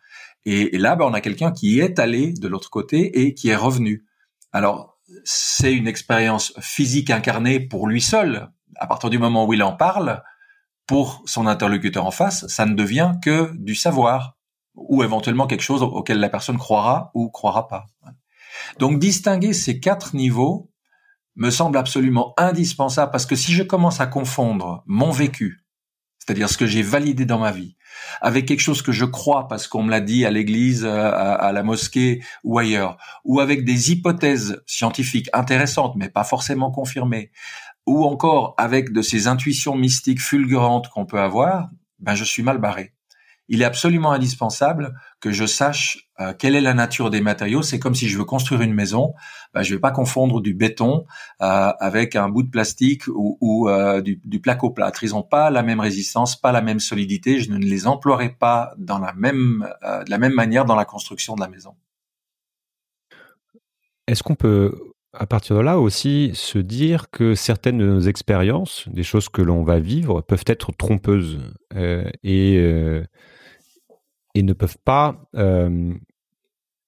Et, 0.46 0.76
et 0.76 0.78
là, 0.78 0.96
bah, 0.96 1.06
on 1.08 1.14
a 1.14 1.22
quelqu'un 1.22 1.52
qui 1.52 1.80
est 1.80 2.00
allé 2.00 2.34
de 2.34 2.48
l'autre 2.48 2.70
côté 2.70 3.26
et 3.26 3.34
qui 3.34 3.50
est 3.50 3.56
revenu. 3.56 4.06
Alors, 4.52 4.98
c'est 5.24 5.74
une 5.74 5.88
expérience 5.88 6.54
physique 6.60 7.10
incarnée 7.10 7.60
pour 7.60 7.88
lui 7.88 8.02
seul. 8.02 8.50
À 8.78 8.88
partir 8.88 9.10
du 9.10 9.18
moment 9.18 9.46
où 9.46 9.54
il 9.54 9.64
en 9.64 9.74
parle, 9.74 10.24
pour 10.88 11.24
son 11.26 11.48
interlocuteur 11.48 12.06
en 12.06 12.12
face, 12.12 12.48
ça 12.48 12.66
ne 12.66 12.76
devient 12.76 13.14
que 13.22 13.52
du 13.56 13.76
savoir 13.76 14.38
ou 14.76 15.04
éventuellement 15.04 15.48
quelque 15.48 15.62
chose 15.62 15.82
auquel 15.82 16.20
la 16.20 16.30
personne 16.30 16.58
croira 16.58 17.12
ou 17.14 17.30
croira 17.30 17.68
pas. 17.68 17.86
Donc 18.80 19.00
distinguer 19.00 19.54
ces 19.54 19.80
quatre 19.80 20.16
niveaux 20.16 20.72
me 21.36 21.50
semble 21.50 21.78
absolument 21.78 22.34
indispensable 22.38 23.12
parce 23.12 23.26
que 23.26 23.36
si 23.36 23.52
je 23.52 23.64
commence 23.64 24.00
à 24.00 24.08
confondre 24.08 24.84
mon 24.86 25.12
vécu, 25.12 25.65
c'est-à-dire 26.26 26.50
ce 26.50 26.58
que 26.58 26.66
j'ai 26.66 26.82
validé 26.82 27.26
dans 27.26 27.38
ma 27.38 27.52
vie, 27.52 27.76
avec 28.20 28.48
quelque 28.48 28.62
chose 28.62 28.82
que 28.82 28.92
je 28.92 29.06
crois 29.06 29.48
parce 29.48 29.68
qu'on 29.68 29.84
me 29.84 29.92
l'a 29.92 30.02
dit 30.02 30.26
à 30.26 30.32
l'église, 30.32 30.84
euh, 30.84 31.12
à, 31.12 31.52
la 31.52 31.62
mosquée 31.62 32.24
ou 32.44 32.58
ailleurs, 32.58 32.98
ou 33.24 33.40
avec 33.40 33.64
des 33.64 33.92
hypothèses 33.92 34.62
scientifiques 34.66 35.30
intéressantes 35.34 35.96
mais 35.96 36.10
pas 36.10 36.24
forcément 36.24 36.72
confirmées, 36.72 37.32
ou 37.86 38.06
encore 38.06 38.56
avec 38.58 38.92
de 38.92 39.02
ces 39.04 39.28
intuitions 39.28 39.76
mystiques 39.76 40.22
fulgurantes 40.22 40.90
qu'on 40.90 41.06
peut 41.06 41.20
avoir, 41.20 41.70
ben 42.00 42.16
je 42.16 42.24
suis 42.24 42.42
mal 42.42 42.58
barré. 42.58 42.95
Il 43.48 43.62
est 43.62 43.66
absolument 43.66 44.12
indispensable 44.12 44.96
que 45.20 45.32
je 45.32 45.46
sache 45.46 46.10
euh, 46.20 46.34
quelle 46.38 46.56
est 46.56 46.62
la 46.62 46.74
nature 46.74 47.10
des 47.10 47.22
matériaux. 47.22 47.62
C'est 47.62 47.80
comme 47.80 47.96
si 47.96 48.08
je 48.08 48.18
veux 48.18 48.26
construire 48.26 48.62
une 48.62 48.74
maison, 48.74 49.14
bah, 49.54 49.64
je 49.64 49.74
vais 49.74 49.80
pas 49.80 49.92
confondre 49.92 50.42
du 50.42 50.54
béton 50.54 51.06
euh, 51.42 51.72
avec 51.80 52.16
un 52.16 52.30
bout 52.30 52.44
de 52.44 52.50
plastique 52.50 53.04
ou, 53.08 53.70
euh, 53.70 54.02
du, 54.02 54.20
du 54.24 54.40
placo-plâtre. 54.40 55.04
Ils 55.04 55.12
n'ont 55.12 55.24
pas 55.24 55.50
la 55.50 55.62
même 55.62 55.80
résistance, 55.80 56.40
pas 56.40 56.52
la 56.52 56.62
même 56.62 56.80
solidité. 56.80 57.40
Je 57.40 57.52
ne 57.52 57.58
les 57.58 57.88
emploierai 57.88 58.30
pas 58.30 58.74
dans 58.78 59.00
la 59.00 59.14
même, 59.14 59.68
de 59.84 60.10
la 60.10 60.18
même 60.18 60.34
manière 60.34 60.66
dans 60.66 60.76
la 60.76 60.86
construction 60.86 61.36
de 61.36 61.42
la 61.42 61.48
maison. 61.48 61.76
Est-ce 64.08 64.24
qu'on 64.24 64.36
peut 64.36 64.76
à 65.18 65.26
partir 65.26 65.56
de 65.56 65.62
là 65.62 65.80
aussi 65.80 66.32
se 66.34 66.60
dire 66.60 67.10
que 67.10 67.36
certaines 67.36 67.78
de 67.78 67.86
nos 67.86 68.02
expériences, 68.02 68.84
des 68.90 69.04
choses 69.04 69.30
que 69.30 69.42
l'on 69.42 69.64
va 69.64 69.80
vivre, 69.80 70.20
peuvent 70.20 70.44
être 70.46 70.74
trompeuses 70.74 71.40
et 71.74 73.06
et 74.36 74.44
ne 74.44 74.54
peuvent 74.54 74.78
pas 74.84 75.28
euh, 75.36 75.94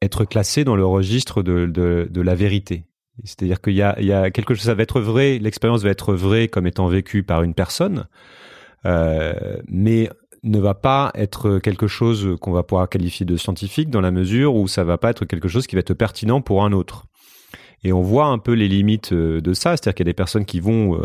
être 0.02 0.26
classés 0.26 0.64
dans 0.64 0.76
le 0.76 0.86
registre 0.86 1.42
de, 1.42 2.22
la 2.22 2.36
vérité. 2.36 2.84
C'est-à-dire 3.24 3.62
qu'il 3.62 3.74
y 3.74 3.82
a, 3.82 4.30
quelque 4.30 4.54
chose, 4.54 4.66
ça 4.66 4.76
va 4.76 4.84
être 4.84 5.02
vrai, 5.02 5.40
l'expérience 5.40 5.82
va 5.82 5.90
être 5.90 6.14
vraie 6.14 6.50
comme 6.50 6.68
étant 6.68 6.88
vécue 6.88 7.24
par 7.24 7.42
une 7.42 7.56
personne, 7.56 8.08
euh, 8.86 9.58
mais 9.68 10.10
ne 10.44 10.60
va 10.60 10.76
pas 10.76 11.12
être 11.16 11.58
quelque 11.58 11.88
chose 11.88 12.38
qu'on 12.40 12.52
va 12.52 12.62
pouvoir 12.62 12.88
qualifier 12.90 13.26
de 13.26 13.36
scientifique 13.38 13.90
dans 13.90 14.02
la 14.02 14.12
mesure 14.12 14.54
où 14.56 14.68
ça 14.68 14.84
va 14.84 15.00
pas 15.00 15.10
être 15.10 15.26
quelque 15.26 15.48
chose 15.48 15.66
qui 15.66 15.76
va 15.76 15.80
être 15.80 15.96
pertinent 15.96 16.42
pour 16.42 16.64
un 16.64 16.74
autre. 16.74 17.06
Et 17.84 17.92
on 17.92 18.02
voit 18.02 18.26
un 18.26 18.38
peu 18.38 18.54
les 18.54 18.68
limites 18.68 19.14
euh, 19.14 19.42
de 19.42 19.54
ça, 19.54 19.72
c'est-à-dire 19.72 19.96
qu'il 19.96 20.06
y 20.06 20.10
a 20.10 20.12
des 20.12 20.16
personnes 20.16 20.46
qui 20.46 20.60
vont 20.60 21.02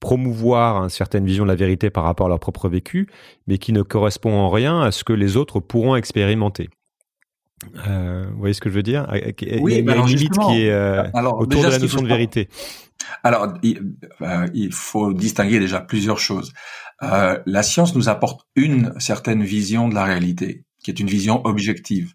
promouvoir 0.00 0.82
une 0.82 0.88
certaine 0.88 1.24
vision 1.24 1.44
de 1.44 1.48
la 1.48 1.54
vérité 1.54 1.90
par 1.90 2.04
rapport 2.04 2.26
à 2.26 2.28
leur 2.30 2.40
propre 2.40 2.68
vécu, 2.68 3.08
mais 3.46 3.58
qui 3.58 3.72
ne 3.72 3.82
correspond 3.82 4.32
en 4.32 4.48
rien 4.48 4.80
à 4.80 4.90
ce 4.90 5.04
que 5.04 5.12
les 5.12 5.36
autres 5.36 5.60
pourront 5.60 5.94
expérimenter. 5.94 6.70
Euh, 7.86 8.26
vous 8.32 8.38
voyez 8.38 8.54
ce 8.54 8.60
que 8.60 8.70
je 8.70 8.74
veux 8.74 8.82
dire? 8.82 9.06
Oui, 9.10 9.74
il 9.78 9.84
y 9.84 9.90
a 9.90 9.96
une 9.96 10.06
limite 10.06 10.38
qui 10.38 10.62
est 10.62 10.70
euh, 10.70 11.04
autour 11.12 11.62
de 11.62 11.68
la 11.68 11.78
notion 11.78 12.00
de 12.00 12.08
vérité. 12.08 12.48
Alors, 13.22 13.54
il, 13.62 13.94
euh, 14.22 14.46
il, 14.54 14.72
faut 14.72 15.12
distinguer 15.12 15.58
déjà 15.58 15.80
plusieurs 15.80 16.18
choses. 16.18 16.52
Euh, 17.02 17.38
la 17.46 17.62
science 17.62 17.94
nous 17.94 18.08
apporte 18.08 18.46
une 18.56 18.92
certaine 18.98 19.42
vision 19.42 19.88
de 19.88 19.94
la 19.94 20.04
réalité, 20.04 20.64
qui 20.82 20.90
est 20.90 21.00
une 21.00 21.06
vision 21.06 21.44
objective. 21.46 22.14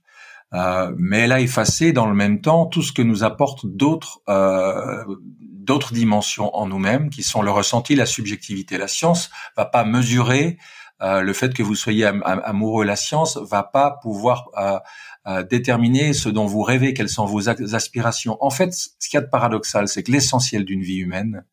Euh, 0.54 0.94
mais 0.98 1.20
elle 1.22 1.32
a 1.32 1.42
effacé 1.42 1.92
dans 1.92 2.06
le 2.08 2.16
même 2.16 2.40
temps 2.40 2.66
tout 2.68 2.82
ce 2.82 2.92
que 2.92 3.02
nous 3.02 3.24
apporte 3.24 3.66
d'autres 3.66 4.22
d'autres 5.66 5.94
dimensions 5.94 6.56
en 6.56 6.68
nous-mêmes 6.68 7.10
qui 7.10 7.24
sont 7.24 7.42
le 7.42 7.52
ressenti, 7.52 7.96
la 7.96 8.06
subjectivité. 8.06 8.78
La 8.78 8.88
science 8.88 9.30
va 9.58 9.66
pas 9.66 9.84
mesurer 9.84 10.58
euh, 11.02 11.22
le 11.22 11.34
fait 11.34 11.54
que 11.54 11.62
vous 11.62 11.76
soyez 11.76 12.06
amoureux. 12.06 12.86
La 12.86 12.96
science 12.96 13.38
va 13.38 13.64
pas 13.64 14.00
pouvoir 14.02 14.50
euh, 14.58 14.80
euh, 15.28 15.44
déterminer 15.44 16.14
ce 16.14 16.30
dont 16.30 16.46
vous 16.46 16.62
rêvez, 16.62 16.94
quelles 16.94 17.10
sont 17.10 17.26
vos 17.26 17.50
aspirations. 17.50 18.38
En 18.40 18.50
fait, 18.50 18.74
ce 18.74 19.10
qu'il 19.10 19.16
y 19.16 19.18
a 19.18 19.22
de 19.22 19.30
paradoxal, 19.30 19.88
c'est 19.88 20.04
que 20.04 20.12
l'essentiel 20.12 20.64
d'une 20.64 20.82
vie 20.82 20.98
humaine, 20.98 21.44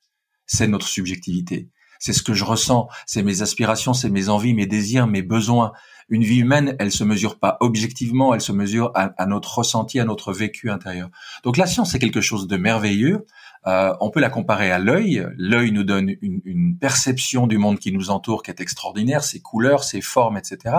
c'est 0.46 0.68
notre 0.68 0.86
subjectivité. 0.86 1.68
C'est 1.98 2.12
ce 2.12 2.22
que 2.22 2.34
je 2.34 2.44
ressens, 2.44 2.88
c'est 3.06 3.22
mes 3.22 3.42
aspirations, 3.42 3.94
c'est 3.94 4.10
mes 4.10 4.28
envies, 4.28 4.54
mes 4.54 4.66
désirs, 4.66 5.06
mes 5.06 5.22
besoins. 5.22 5.72
Une 6.08 6.24
vie 6.24 6.38
humaine, 6.38 6.76
elle 6.80 6.90
se 6.90 7.04
mesure 7.04 7.38
pas 7.38 7.56
objectivement, 7.60 8.34
elle 8.34 8.40
se 8.40 8.50
mesure 8.50 8.90
à, 8.94 9.12
à 9.18 9.26
notre 9.26 9.58
ressenti, 9.58 10.00
à 10.00 10.04
notre 10.04 10.32
vécu 10.32 10.68
intérieur. 10.68 11.10
Donc 11.44 11.56
la 11.56 11.66
science, 11.66 11.92
c'est 11.92 12.00
quelque 12.00 12.20
chose 12.20 12.48
de 12.48 12.56
merveilleux. 12.56 13.26
Euh, 13.66 13.94
on 14.00 14.10
peut 14.10 14.20
la 14.20 14.30
comparer 14.30 14.70
à 14.70 14.78
l'œil. 14.78 15.26
L'œil 15.36 15.70
nous 15.72 15.84
donne 15.84 16.14
une, 16.20 16.40
une, 16.44 16.78
perception 16.78 17.46
du 17.46 17.58
monde 17.58 17.78
qui 17.78 17.92
nous 17.92 18.10
entoure 18.10 18.42
qui 18.42 18.50
est 18.50 18.60
extraordinaire, 18.60 19.22
ses 19.22 19.40
couleurs, 19.40 19.84
ses 19.84 20.00
formes, 20.00 20.36
etc. 20.36 20.76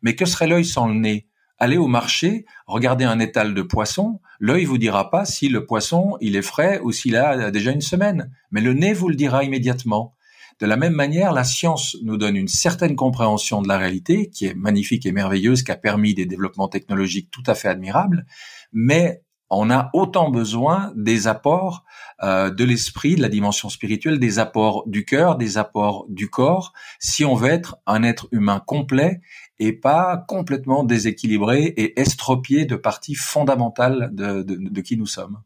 Mais 0.00 0.14
que 0.14 0.24
serait 0.24 0.46
l'œil 0.46 0.64
sans 0.64 0.88
le 0.88 0.94
nez? 0.94 1.26
Allez 1.58 1.76
au 1.76 1.86
marché, 1.86 2.46
regardez 2.66 3.04
un 3.04 3.20
étal 3.20 3.54
de 3.54 3.62
poissons, 3.62 4.20
l'œil 4.40 4.64
vous 4.64 4.78
dira 4.78 5.10
pas 5.10 5.24
si 5.24 5.48
le 5.48 5.66
poisson 5.66 6.16
il 6.20 6.34
est 6.34 6.42
frais 6.42 6.80
ou 6.82 6.90
s'il 6.90 7.16
a 7.16 7.50
déjà 7.52 7.70
une 7.70 7.80
semaine, 7.80 8.32
mais 8.50 8.60
le 8.60 8.74
nez 8.74 8.92
vous 8.92 9.08
le 9.08 9.14
dira 9.14 9.44
immédiatement. 9.44 10.14
De 10.60 10.66
la 10.66 10.76
même 10.76 10.92
manière, 10.92 11.32
la 11.32 11.42
science 11.42 11.96
nous 12.02 12.16
donne 12.16 12.36
une 12.36 12.48
certaine 12.48 12.94
compréhension 12.94 13.60
de 13.60 13.68
la 13.68 13.76
réalité 13.76 14.30
qui 14.30 14.46
est 14.46 14.54
magnifique 14.54 15.04
et 15.04 15.12
merveilleuse, 15.12 15.62
qui 15.62 15.72
a 15.72 15.76
permis 15.76 16.14
des 16.14 16.26
développements 16.26 16.68
technologiques 16.68 17.30
tout 17.30 17.42
à 17.46 17.54
fait 17.54 17.68
admirables, 17.68 18.24
mais 18.72 19.23
on 19.56 19.70
a 19.70 19.90
autant 19.92 20.30
besoin 20.30 20.92
des 20.96 21.26
apports 21.26 21.84
euh, 22.22 22.50
de 22.50 22.64
l'esprit, 22.64 23.16
de 23.16 23.22
la 23.22 23.28
dimension 23.28 23.68
spirituelle, 23.68 24.18
des 24.18 24.38
apports 24.38 24.84
du 24.86 25.04
cœur, 25.04 25.36
des 25.36 25.58
apports 25.58 26.06
du 26.08 26.28
corps, 26.28 26.72
si 26.98 27.24
on 27.24 27.34
veut 27.34 27.50
être 27.50 27.76
un 27.86 28.02
être 28.02 28.28
humain 28.30 28.62
complet 28.64 29.20
et 29.58 29.72
pas 29.72 30.24
complètement 30.28 30.84
déséquilibré 30.84 31.64
et 31.64 32.00
estropié 32.00 32.66
de 32.66 32.76
parties 32.76 33.14
fondamentales 33.14 34.10
de, 34.12 34.80
qui 34.80 34.96
nous 34.96 35.06
sommes. 35.06 35.38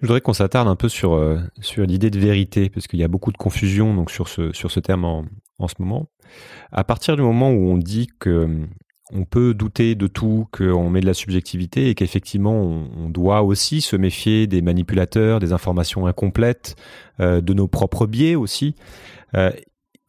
Je 0.00 0.06
voudrais 0.06 0.20
qu'on 0.20 0.34
s'attarde 0.34 0.68
un 0.68 0.76
peu 0.76 0.88
sur 0.88 1.14
euh, 1.14 1.40
sur 1.60 1.86
l'idée 1.86 2.10
de 2.10 2.18
vérité 2.18 2.68
parce 2.68 2.86
qu'il 2.86 2.98
y 2.98 3.04
a 3.04 3.08
beaucoup 3.08 3.32
de 3.32 3.38
confusion 3.38 4.06
sur 4.06 4.28
ce 4.28 4.52
sur 4.52 4.70
terme 4.82 5.04
en 5.04 5.68
ce 5.68 5.74
moment. 5.78 6.08
À 6.72 6.84
partir 6.84 7.16
du 7.16 7.22
moment 7.22 7.50
où 7.50 7.70
on 7.70 7.78
dit 7.78 8.08
que 8.18 8.66
on 9.12 9.24
peut 9.24 9.54
douter 9.54 9.94
de 9.94 10.06
tout, 10.06 10.48
qu'on 10.50 10.88
met 10.88 11.00
de 11.00 11.06
la 11.06 11.14
subjectivité 11.14 11.88
et 11.88 11.94
qu'effectivement 11.94 12.54
on, 12.54 13.08
doit 13.08 13.42
aussi 13.42 13.80
se 13.80 13.96
méfier 13.96 14.46
des 14.46 14.62
manipulateurs, 14.62 15.40
des 15.40 15.52
informations 15.52 16.06
incomplètes, 16.06 16.76
euh, 17.20 17.40
de 17.40 17.52
nos 17.52 17.68
propres 17.68 18.06
biais 18.06 18.34
aussi. 18.34 18.74
Euh, 19.34 19.50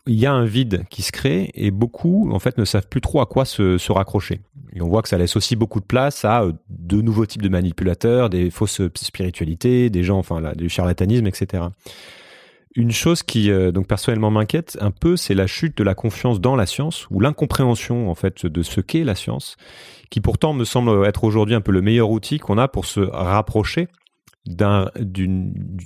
il 0.07 0.15
y 0.15 0.25
a 0.25 0.33
un 0.33 0.45
vide 0.45 0.85
qui 0.89 1.01
se 1.01 1.11
crée 1.11 1.51
et 1.55 1.71
beaucoup 1.71 2.31
en 2.31 2.39
fait 2.39 2.57
ne 2.57 2.65
savent 2.65 2.87
plus 2.87 3.01
trop 3.01 3.21
à 3.21 3.25
quoi 3.25 3.43
se, 3.43 3.91
raccrocher. 3.91 4.41
Et 4.73 4.81
on 4.81 4.87
voit 4.87 5.01
que 5.01 5.09
ça 5.09 5.17
laisse 5.17 5.35
aussi 5.35 5.55
beaucoup 5.55 5.79
de 5.79 5.85
place 5.85 6.25
à 6.25 6.43
euh, 6.43 6.53
de 6.69 7.01
nouveaux 7.01 7.25
types 7.25 7.41
de 7.41 7.49
manipulateurs, 7.49 8.29
des 8.29 8.49
fausses 8.49 8.81
spiritualités, 8.95 9.89
des 9.89 10.03
gens, 10.03 10.17
enfin 10.17 10.39
là, 10.39 10.55
du 10.55 10.69
charlatanisme, 10.69 11.27
etc. 11.27 11.63
Une 12.75 12.91
chose 12.91 13.23
qui 13.23 13.51
euh, 13.51 13.71
donc 13.71 13.87
personnellement 13.87 14.31
m'inquiète 14.31 14.77
un 14.81 14.91
peu, 14.91 15.15
c'est 15.15 15.33
la 15.33 15.47
chute 15.47 15.77
de 15.77 15.83
la 15.83 15.95
confiance 15.95 16.41
dans 16.41 16.57
la 16.57 16.65
science 16.65 17.07
ou 17.09 17.21
l'incompréhension 17.21 18.09
en 18.09 18.15
fait 18.15 18.45
de 18.45 18.63
ce 18.63 18.81
qu'est 18.81 19.05
la 19.05 19.15
science, 19.15 19.55
qui 20.09 20.19
pourtant 20.19 20.53
me 20.53 20.65
semble 20.65 21.05
être 21.05 21.23
aujourd'hui 21.23 21.55
un 21.55 21.61
peu 21.61 21.71
le 21.71 21.81
meilleur 21.81 22.09
outil 22.09 22.37
qu'on 22.37 22.57
a 22.57 22.67
pour 22.67 22.85
se 22.85 22.99
rapprocher 22.99 23.87
d'un 24.45 24.91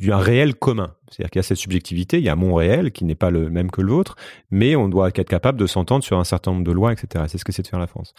réel 0.09 0.55
commun. 0.55 0.95
C'est-à-dire 1.09 1.29
qu'il 1.29 1.39
y 1.39 1.41
a 1.41 1.43
cette 1.43 1.57
subjectivité, 1.57 2.17
il 2.17 2.23
y 2.23 2.29
a 2.29 2.35
mon 2.35 2.55
réel 2.55 2.91
qui 2.91 3.05
n'est 3.05 3.15
pas 3.15 3.29
le 3.29 3.49
même 3.49 3.71
que 3.71 3.81
le 3.81 3.91
vôtre, 3.91 4.15
mais 4.49 4.75
on 4.75 4.89
doit 4.89 5.09
être 5.09 5.23
capable 5.23 5.59
de 5.59 5.67
s'entendre 5.67 6.03
sur 6.03 6.17
un 6.17 6.23
certain 6.23 6.51
nombre 6.51 6.65
de 6.65 6.71
lois, 6.71 6.91
etc. 6.91 7.25
C'est 7.27 7.37
ce 7.37 7.45
que 7.45 7.51
c'est 7.51 7.61
de 7.61 7.67
faire 7.67 7.79
la 7.79 7.87
France. 7.87 8.13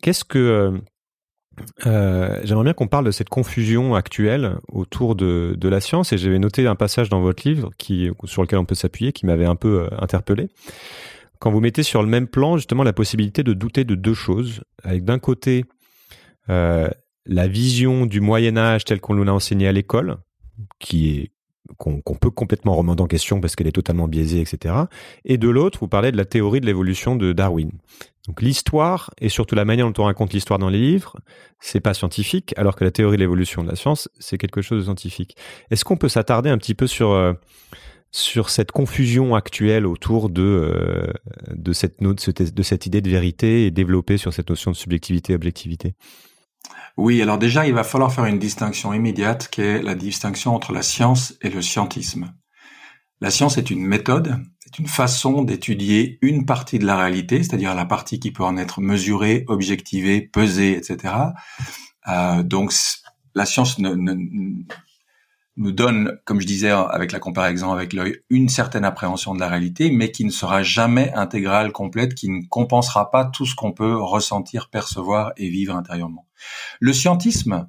Qu'est-ce 0.00 0.24
que 0.24 0.80
euh, 1.86 2.40
j'aimerais 2.44 2.64
bien 2.64 2.72
qu'on 2.72 2.88
parle 2.88 3.04
de 3.04 3.10
cette 3.10 3.28
confusion 3.28 3.94
actuelle 3.94 4.56
autour 4.68 5.14
de, 5.14 5.56
la 5.62 5.80
science 5.80 6.12
et 6.12 6.18
j'avais 6.18 6.38
noté 6.38 6.66
un 6.66 6.74
passage 6.74 7.08
dans 7.08 7.20
votre 7.20 7.46
livre 7.46 7.70
qui, 7.78 8.10
sur 8.24 8.42
lequel 8.42 8.58
on 8.58 8.64
peut 8.64 8.74
s'appuyer 8.74 9.12
qui 9.12 9.26
m'avait 9.26 9.46
un 9.46 9.56
peu 9.56 9.82
euh, 9.82 9.88
interpellé. 9.98 10.48
Quand 11.38 11.50
vous 11.50 11.60
mettez 11.60 11.82
sur 11.82 12.02
le 12.02 12.08
même 12.08 12.26
plan 12.26 12.56
justement 12.56 12.82
la 12.82 12.92
possibilité 12.92 13.42
de 13.42 13.52
douter 13.52 13.84
de 13.84 13.94
deux 13.94 14.14
choses, 14.14 14.62
avec 14.82 15.04
d'un 15.04 15.18
côté 15.18 15.64
euh, 16.50 16.88
la 17.24 17.48
vision 17.48 18.06
du 18.06 18.20
Moyen 18.20 18.56
Âge 18.56 18.84
telle 18.84 19.00
qu'on 19.00 19.14
nous 19.14 19.24
l'a 19.24 19.32
enseigné 19.32 19.68
à 19.68 19.72
l'école, 19.72 20.18
qui 20.78 21.10
est 21.10 21.30
qu'on 21.78 22.00
peut 22.00 22.30
complètement 22.30 22.74
remonter 22.74 23.02
en 23.02 23.06
question 23.06 23.40
parce 23.40 23.56
qu'elle 23.56 23.66
est 23.66 23.72
totalement 23.72 24.08
biaisée, 24.08 24.40
etc. 24.40 24.74
Et 25.24 25.38
de 25.38 25.48
l'autre, 25.48 25.78
vous 25.80 25.88
parlez 25.88 26.12
de 26.12 26.16
la 26.16 26.24
théorie 26.24 26.60
de 26.60 26.66
l'évolution 26.66 27.16
de 27.16 27.32
Darwin. 27.32 27.70
Donc 28.26 28.42
l'histoire 28.42 29.10
et 29.20 29.28
surtout 29.28 29.54
la 29.54 29.64
manière 29.64 29.90
dont 29.90 30.02
on 30.02 30.06
raconte 30.06 30.32
l'histoire 30.32 30.58
dans 30.58 30.68
les 30.68 30.78
livres, 30.78 31.16
c'est 31.58 31.80
pas 31.80 31.94
scientifique, 31.94 32.52
alors 32.56 32.76
que 32.76 32.84
la 32.84 32.90
théorie 32.90 33.16
de 33.16 33.22
l'évolution 33.22 33.64
de 33.64 33.68
la 33.68 33.76
science, 33.76 34.08
c'est 34.18 34.38
quelque 34.38 34.62
chose 34.62 34.80
de 34.80 34.84
scientifique. 34.84 35.36
Est-ce 35.70 35.84
qu'on 35.84 35.96
peut 35.96 36.08
s'attarder 36.08 36.50
un 36.50 36.58
petit 36.58 36.74
peu 36.74 36.86
sur 36.86 37.10
euh, 37.10 37.32
sur 38.12 38.50
cette 38.50 38.72
confusion 38.72 39.34
actuelle 39.34 39.86
autour 39.86 40.28
de 40.28 40.42
euh, 40.42 41.12
de 41.54 41.72
cette 41.72 42.02
de 42.02 42.62
cette 42.62 42.86
idée 42.86 43.00
de 43.00 43.08
vérité 43.08 43.66
et 43.66 43.70
développer 43.70 44.18
sur 44.18 44.34
cette 44.34 44.50
notion 44.50 44.70
de 44.70 44.76
subjectivité 44.76 45.34
objectivité? 45.34 45.94
Oui, 47.00 47.22
alors 47.22 47.38
déjà 47.38 47.66
il 47.66 47.72
va 47.72 47.82
falloir 47.82 48.12
faire 48.12 48.26
une 48.26 48.38
distinction 48.38 48.92
immédiate 48.92 49.48
qui 49.48 49.62
est 49.62 49.80
la 49.80 49.94
distinction 49.94 50.54
entre 50.54 50.74
la 50.74 50.82
science 50.82 51.34
et 51.40 51.48
le 51.48 51.62
scientisme. 51.62 52.34
La 53.22 53.30
science 53.30 53.56
est 53.56 53.70
une 53.70 53.86
méthode, 53.86 54.36
c'est 54.58 54.78
une 54.78 54.86
façon 54.86 55.40
d'étudier 55.40 56.18
une 56.20 56.44
partie 56.44 56.78
de 56.78 56.84
la 56.84 56.98
réalité, 56.98 57.42
c'est-à-dire 57.42 57.74
la 57.74 57.86
partie 57.86 58.20
qui 58.20 58.32
peut 58.32 58.44
en 58.44 58.58
être 58.58 58.82
mesurée, 58.82 59.46
objectivée, 59.48 60.20
pesée, 60.20 60.76
etc. 60.76 61.14
Euh, 62.06 62.42
donc 62.42 62.74
la 63.34 63.46
science 63.46 63.78
nous 63.78 65.72
donne, 65.72 66.18
comme 66.26 66.42
je 66.42 66.46
disais 66.46 66.68
avec 66.68 67.12
la 67.12 67.18
comparaison 67.18 67.72
avec 67.72 67.94
l'œil, 67.94 68.18
une 68.28 68.50
certaine 68.50 68.84
appréhension 68.84 69.34
de 69.34 69.40
la 69.40 69.48
réalité, 69.48 69.90
mais 69.90 70.10
qui 70.10 70.26
ne 70.26 70.30
sera 70.30 70.62
jamais 70.62 71.14
intégrale, 71.14 71.72
complète, 71.72 72.14
qui 72.14 72.28
ne 72.28 72.42
compensera 72.46 73.10
pas 73.10 73.24
tout 73.24 73.46
ce 73.46 73.54
qu'on 73.54 73.72
peut 73.72 73.96
ressentir, 73.96 74.68
percevoir 74.68 75.32
et 75.38 75.48
vivre 75.48 75.74
intérieurement. 75.74 76.26
Le 76.80 76.92
scientisme, 76.92 77.68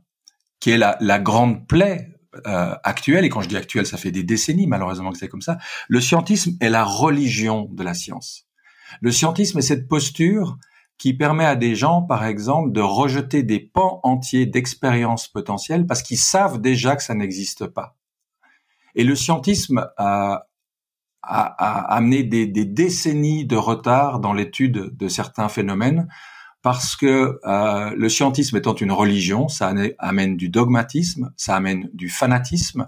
qui 0.59 0.71
est 0.71 0.77
la, 0.77 1.19
grande 1.19 1.67
plaie 1.67 2.09
euh, 2.47 2.75
actuelle, 2.83 3.25
et 3.25 3.29
quand 3.29 3.41
je 3.41 3.49
dis 3.49 3.57
actuelle, 3.57 3.85
ça 3.85 3.97
fait 3.97 4.11
des 4.11 4.23
décennies 4.23 4.67
malheureusement 4.67 5.11
que 5.11 5.17
c'est 5.17 5.27
comme 5.27 5.41
ça, 5.41 5.57
le 5.87 5.99
scientisme 5.99 6.57
est 6.61 6.69
la 6.69 6.83
religion 6.83 7.67
de 7.71 7.83
la 7.83 7.93
science. 7.93 8.47
Le 9.01 9.11
scientisme 9.11 9.59
est 9.59 9.63
cette 9.63 9.87
posture 9.87 10.57
qui 10.97 11.13
permet 11.13 11.45
à 11.45 11.55
des 11.55 11.75
gens, 11.75 12.03
par 12.03 12.25
exemple, 12.25 12.71
de 12.71 12.81
rejeter 12.81 13.41
des 13.41 13.59
pans 13.59 13.99
entiers 14.03 14.45
d'expériences 14.45 15.27
potentielles 15.27 15.87
parce 15.87 16.03
qu'ils 16.03 16.19
savent 16.19 16.61
déjà 16.61 16.95
que 16.95 17.01
ça 17.01 17.15
n'existe 17.15 17.65
pas. 17.65 17.97
Et 18.93 19.03
le 19.03 19.15
scientisme 19.15 19.89
a, 19.97 20.47
amené 21.23 22.23
des, 22.23 22.45
décennies 22.65 23.45
de 23.45 23.55
retard 23.55 24.19
dans 24.19 24.33
l'étude 24.33 24.95
de 24.95 25.07
certains 25.07 25.49
phénomènes 25.49 26.07
parce 26.61 26.95
que 26.95 27.39
euh, 27.43 27.95
le 27.95 28.09
scientisme 28.09 28.57
étant 28.57 28.75
une 28.75 28.91
religion, 28.91 29.47
ça 29.47 29.73
amène 29.97 30.37
du 30.37 30.49
dogmatisme, 30.49 31.33
ça 31.35 31.55
amène 31.55 31.89
du 31.93 32.09
fanatisme, 32.09 32.87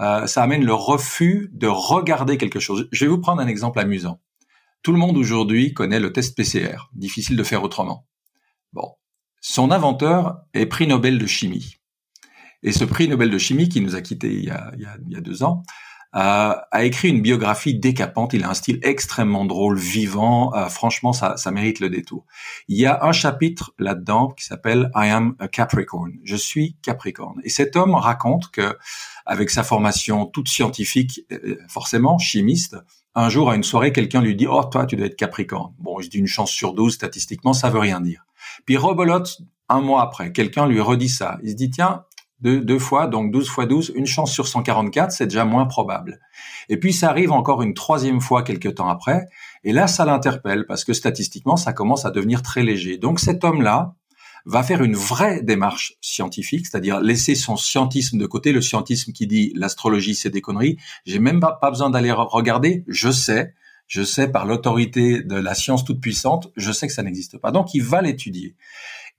euh, 0.00 0.26
ça 0.26 0.42
amène 0.42 0.64
le 0.64 0.74
refus 0.74 1.50
de 1.52 1.68
regarder 1.68 2.36
quelque 2.36 2.60
chose. 2.60 2.88
Je 2.92 3.04
vais 3.04 3.10
vous 3.10 3.20
prendre 3.20 3.40
un 3.40 3.46
exemple 3.46 3.78
amusant. 3.78 4.20
Tout 4.82 4.92
le 4.92 4.98
monde 4.98 5.16
aujourd'hui 5.16 5.72
connaît 5.72 6.00
le 6.00 6.12
test 6.12 6.36
PCR, 6.36 6.88
difficile 6.92 7.36
de 7.36 7.42
faire 7.42 7.62
autrement. 7.62 8.06
Bon, 8.72 8.94
son 9.40 9.70
inventeur 9.70 10.42
est 10.54 10.66
prix 10.66 10.86
Nobel 10.86 11.18
de 11.18 11.26
chimie. 11.26 11.76
Et 12.62 12.72
ce 12.72 12.84
prix 12.84 13.08
Nobel 13.08 13.30
de 13.30 13.38
chimie 13.38 13.68
qui 13.68 13.80
nous 13.80 13.94
a 13.94 14.00
quittés 14.00 14.34
il 14.34 14.44
y 14.44 14.50
a, 14.50 15.20
deux 15.20 15.42
ans, 15.42 15.62
a 16.12 16.84
écrit 16.84 17.08
une 17.08 17.20
biographie 17.20 17.74
décapante. 17.74 18.32
Il 18.32 18.44
a 18.44 18.48
un 18.48 18.54
style 18.54 18.78
extrêmement 18.82 19.44
drôle, 19.44 19.78
vivant. 19.78 20.54
Euh, 20.54 20.68
franchement, 20.68 21.12
ça, 21.12 21.36
ça 21.36 21.50
mérite 21.50 21.80
le 21.80 21.90
détour. 21.90 22.24
Il 22.68 22.78
y 22.78 22.86
a 22.86 23.04
un 23.04 23.12
chapitre 23.12 23.74
là-dedans 23.78 24.28
qui 24.28 24.44
s'appelle 24.44 24.90
I 24.94 25.08
am 25.08 25.36
a 25.38 25.48
Capricorn. 25.48 26.12
Je 26.24 26.36
suis 26.36 26.76
Capricorne. 26.82 27.40
Et 27.44 27.50
cet 27.50 27.76
homme 27.76 27.94
raconte 27.94 28.50
que, 28.50 28.76
avec 29.26 29.50
sa 29.50 29.62
formation 29.62 30.26
toute 30.26 30.48
scientifique, 30.48 31.20
euh, 31.32 31.58
forcément 31.68 32.18
chimiste, 32.18 32.76
un 33.14 33.28
jour 33.28 33.50
à 33.50 33.56
une 33.56 33.64
soirée, 33.64 33.92
quelqu'un 33.92 34.22
lui 34.22 34.36
dit 34.36 34.46
"Oh, 34.46 34.64
toi, 34.64 34.86
tu 34.86 34.96
dois 34.96 35.06
être 35.06 35.16
Capricorne." 35.16 35.74
Bon, 35.78 36.00
je 36.00 36.08
dis 36.08 36.18
une 36.18 36.26
chance 36.26 36.50
sur 36.50 36.74
12 36.74 36.94
statistiquement, 36.94 37.52
ça 37.52 37.70
veut 37.70 37.78
rien 37.78 38.00
dire. 38.00 38.26
Puis 38.64 38.76
rebolote 38.76 39.38
un 39.68 39.80
mois 39.80 40.02
après, 40.02 40.32
quelqu'un 40.32 40.66
lui 40.66 40.80
redit 40.80 41.08
ça. 41.08 41.38
Il 41.42 41.50
se 41.50 41.56
dit 41.56 41.70
"Tiens, 41.70 42.04
deux, 42.40 42.60
deux 42.60 42.78
fois, 42.78 43.06
donc 43.06 43.32
12 43.32 43.48
fois 43.48 43.66
12, 43.66 43.92
une 43.94 44.06
chance 44.06 44.32
sur 44.32 44.46
144, 44.46 45.10
c'est 45.10 45.26
déjà 45.26 45.44
moins 45.44 45.66
probable. 45.66 46.20
Et 46.68 46.78
puis 46.78 46.92
ça 46.92 47.08
arrive 47.08 47.32
encore 47.32 47.62
une 47.62 47.74
troisième 47.74 48.20
fois 48.20 48.42
quelques 48.42 48.74
temps 48.74 48.88
après, 48.88 49.26
et 49.64 49.72
là 49.72 49.86
ça 49.86 50.04
l'interpelle 50.04 50.66
parce 50.66 50.84
que 50.84 50.92
statistiquement 50.92 51.56
ça 51.56 51.72
commence 51.72 52.04
à 52.04 52.10
devenir 52.10 52.42
très 52.42 52.62
léger. 52.62 52.98
Donc 52.98 53.20
cet 53.20 53.44
homme-là 53.44 53.94
va 54.44 54.62
faire 54.62 54.82
une 54.82 54.94
vraie 54.94 55.42
démarche 55.42 55.94
scientifique, 56.00 56.66
c'est-à-dire 56.66 57.00
laisser 57.00 57.34
son 57.34 57.56
scientisme 57.56 58.18
de 58.18 58.26
côté, 58.26 58.52
le 58.52 58.60
scientisme 58.60 59.12
qui 59.12 59.26
dit 59.26 59.52
l'astrologie 59.56 60.14
c'est 60.14 60.30
des 60.30 60.40
conneries, 60.40 60.78
j'ai 61.04 61.18
même 61.18 61.40
pas, 61.40 61.52
pas 61.52 61.70
besoin 61.70 61.90
d'aller 61.90 62.12
regarder, 62.12 62.84
je 62.86 63.10
sais, 63.10 63.54
je 63.86 64.02
sais 64.02 64.28
par 64.28 64.46
l'autorité 64.46 65.22
de 65.22 65.36
la 65.36 65.54
science 65.54 65.84
toute 65.84 66.00
puissante, 66.00 66.48
je 66.56 66.72
sais 66.72 66.86
que 66.86 66.92
ça 66.92 67.02
n'existe 67.02 67.38
pas. 67.38 67.50
Donc 67.50 67.74
il 67.74 67.82
va 67.82 68.02
l'étudier. 68.02 68.56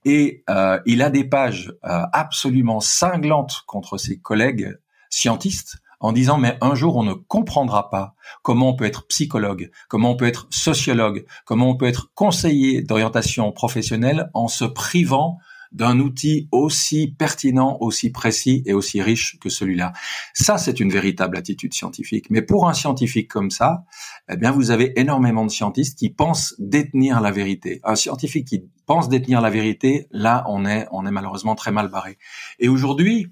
Et 0.04 0.44
euh, 0.48 0.78
il 0.86 1.02
a 1.02 1.10
des 1.10 1.24
pages 1.24 1.72
euh, 1.84 2.02
absolument 2.12 2.80
cinglantes 2.80 3.62
contre 3.66 3.98
ses 3.98 4.18
collègues 4.18 4.78
scientistes 5.10 5.78
en 6.00 6.12
disant 6.12 6.38
mais 6.38 6.56
un 6.60 6.74
jour 6.74 6.96
on 6.96 7.02
ne 7.02 7.14
comprendra 7.14 7.90
pas 7.90 8.14
comment 8.42 8.70
on 8.70 8.76
peut 8.76 8.84
être 8.84 9.06
psychologue, 9.08 9.70
comment 9.88 10.12
on 10.12 10.16
peut 10.16 10.26
être 10.26 10.46
sociologue, 10.50 11.24
comment 11.44 11.70
on 11.70 11.76
peut 11.76 11.86
être 11.86 12.12
conseiller 12.14 12.82
d'orientation 12.82 13.50
professionnelle 13.52 14.30
en 14.34 14.48
se 14.48 14.64
privant 14.64 15.38
d'un 15.72 15.98
outil 16.00 16.48
aussi 16.50 17.14
pertinent, 17.18 17.76
aussi 17.80 18.10
précis 18.10 18.62
et 18.66 18.72
aussi 18.72 19.02
riche 19.02 19.38
que 19.38 19.50
celui-là. 19.50 19.92
Ça, 20.32 20.56
c'est 20.56 20.80
une 20.80 20.90
véritable 20.90 21.36
attitude 21.36 21.74
scientifique. 21.74 22.30
Mais 22.30 22.42
pour 22.42 22.68
un 22.68 22.72
scientifique 22.74 23.28
comme 23.28 23.50
ça, 23.50 23.84
eh 24.30 24.36
bien, 24.36 24.50
vous 24.50 24.70
avez 24.70 24.98
énormément 24.98 25.44
de 25.44 25.50
scientistes 25.50 25.98
qui 25.98 26.08
pensent 26.08 26.54
détenir 26.58 27.20
la 27.20 27.30
vérité. 27.30 27.80
Un 27.84 27.96
scientifique 27.96 28.48
qui 28.48 28.64
pense 28.88 29.08
détenir 29.08 29.40
la 29.40 29.50
vérité, 29.50 30.08
là, 30.10 30.42
on 30.48 30.64
est, 30.66 30.88
on 30.90 31.06
est 31.06 31.10
malheureusement 31.10 31.54
très 31.54 31.70
mal 31.70 31.88
barré. 31.88 32.18
Et 32.58 32.68
aujourd'hui, 32.68 33.30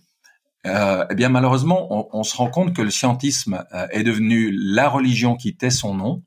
euh, 0.67 1.05
eh 1.11 1.15
bien, 1.15 1.31
malheureusement, 1.31 2.09
on, 2.15 2.23
se 2.23 2.37
rend 2.37 2.51
compte 2.51 2.75
que 2.75 2.83
le 2.83 2.91
scientisme 2.91 3.65
euh, 3.73 3.87
est 3.91 4.03
devenu 4.03 4.53
la 4.53 4.89
religion 4.89 5.35
qui 5.35 5.57
tait 5.57 5.71
son 5.71 5.95
nom. 5.95 6.23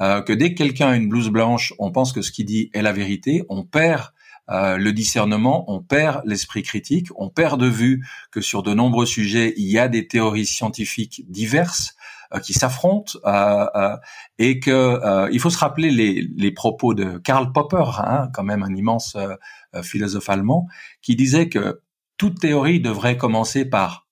Euh, 0.00 0.22
que 0.22 0.32
dès 0.32 0.52
que 0.52 0.58
quelqu'un 0.58 0.88
a 0.88 0.96
une 0.96 1.08
blouse 1.08 1.30
blanche, 1.30 1.72
on 1.78 1.92
pense 1.92 2.12
que 2.12 2.20
ce 2.20 2.32
qu'il 2.32 2.46
dit 2.46 2.70
est 2.74 2.82
la 2.82 2.92
vérité. 2.92 3.44
On 3.48 3.62
perd 3.62 4.10
euh, 4.50 4.76
le 4.76 4.92
discernement, 4.92 5.64
on 5.72 5.80
perd 5.80 6.22
l'esprit 6.26 6.62
critique, 6.62 7.08
on 7.16 7.30
perd 7.30 7.60
de 7.60 7.68
vue 7.68 8.04
que 8.32 8.40
sur 8.40 8.62
de 8.62 8.74
nombreux 8.74 9.06
sujets, 9.06 9.54
il 9.56 9.70
y 9.70 9.78
a 9.78 9.88
des 9.88 10.06
théories 10.08 10.46
scientifiques 10.46 11.22
diverses 11.28 11.94
qui 12.42 12.52
s'affrontent 12.52 13.18
euh, 13.24 13.96
et 14.38 14.60
que 14.60 15.30
il 15.30 15.40
faut 15.40 15.50
se 15.50 15.58
rappeler 15.58 15.90
les, 15.90 16.50
propos 16.52 16.94
de 16.94 17.18
Karl 17.18 17.52
Popper, 17.52 17.84
hein, 17.98 18.28
quand 18.32 18.44
même 18.44 18.62
un 18.62 18.74
immense 18.74 19.16
philosophe 19.82 20.28
allemand, 20.28 20.68
qui 21.02 21.16
disait 21.16 21.48
que 21.48 21.80
toute 22.16 22.40
théorie 22.40 22.80
devrait 22.80 23.16
commencer 23.16 23.64
par 23.64 24.06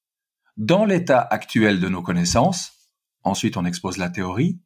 dans 0.56 0.84
l'état 0.84 1.20
actuel 1.20 1.80
de 1.80 1.88
nos 1.88 2.02
connaissances, 2.02 2.90
ensuite 3.22 3.56
on 3.56 3.64
expose 3.64 3.96
la 3.96 4.10
théorie, 4.10 4.58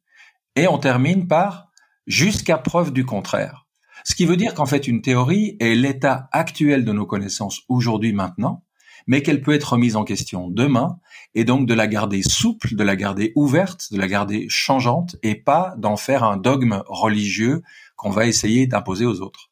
et 0.55 0.67
on 0.67 0.79
termine 0.79 1.27
par 1.27 1.69
jusqu'à 2.07 2.57
preuve 2.57 2.91
du 2.91 3.05
contraire. 3.05 3.67
Ce 4.03 4.15
qui 4.15 4.25
veut 4.25 4.37
dire 4.37 4.53
qu'en 4.53 4.65
fait, 4.65 4.87
une 4.87 5.01
théorie 5.01 5.57
est 5.59 5.75
l'état 5.75 6.29
actuel 6.31 6.85
de 6.85 6.91
nos 6.91 7.05
connaissances 7.05 7.61
aujourd'hui, 7.67 8.13
maintenant, 8.13 8.63
mais 9.07 9.21
qu'elle 9.21 9.41
peut 9.41 9.53
être 9.53 9.73
remise 9.73 9.95
en 9.95 10.03
question 10.03 10.49
demain, 10.49 10.99
et 11.33 11.43
donc 11.43 11.67
de 11.67 11.73
la 11.73 11.87
garder 11.87 12.21
souple, 12.21 12.75
de 12.75 12.83
la 12.83 12.95
garder 12.95 13.31
ouverte, 13.35 13.91
de 13.91 13.97
la 13.97 14.07
garder 14.07 14.47
changeante, 14.49 15.15
et 15.23 15.35
pas 15.35 15.73
d'en 15.77 15.97
faire 15.97 16.23
un 16.23 16.37
dogme 16.37 16.83
religieux 16.87 17.63
qu'on 17.95 18.11
va 18.11 18.27
essayer 18.27 18.67
d'imposer 18.67 19.05
aux 19.05 19.21
autres. 19.21 19.49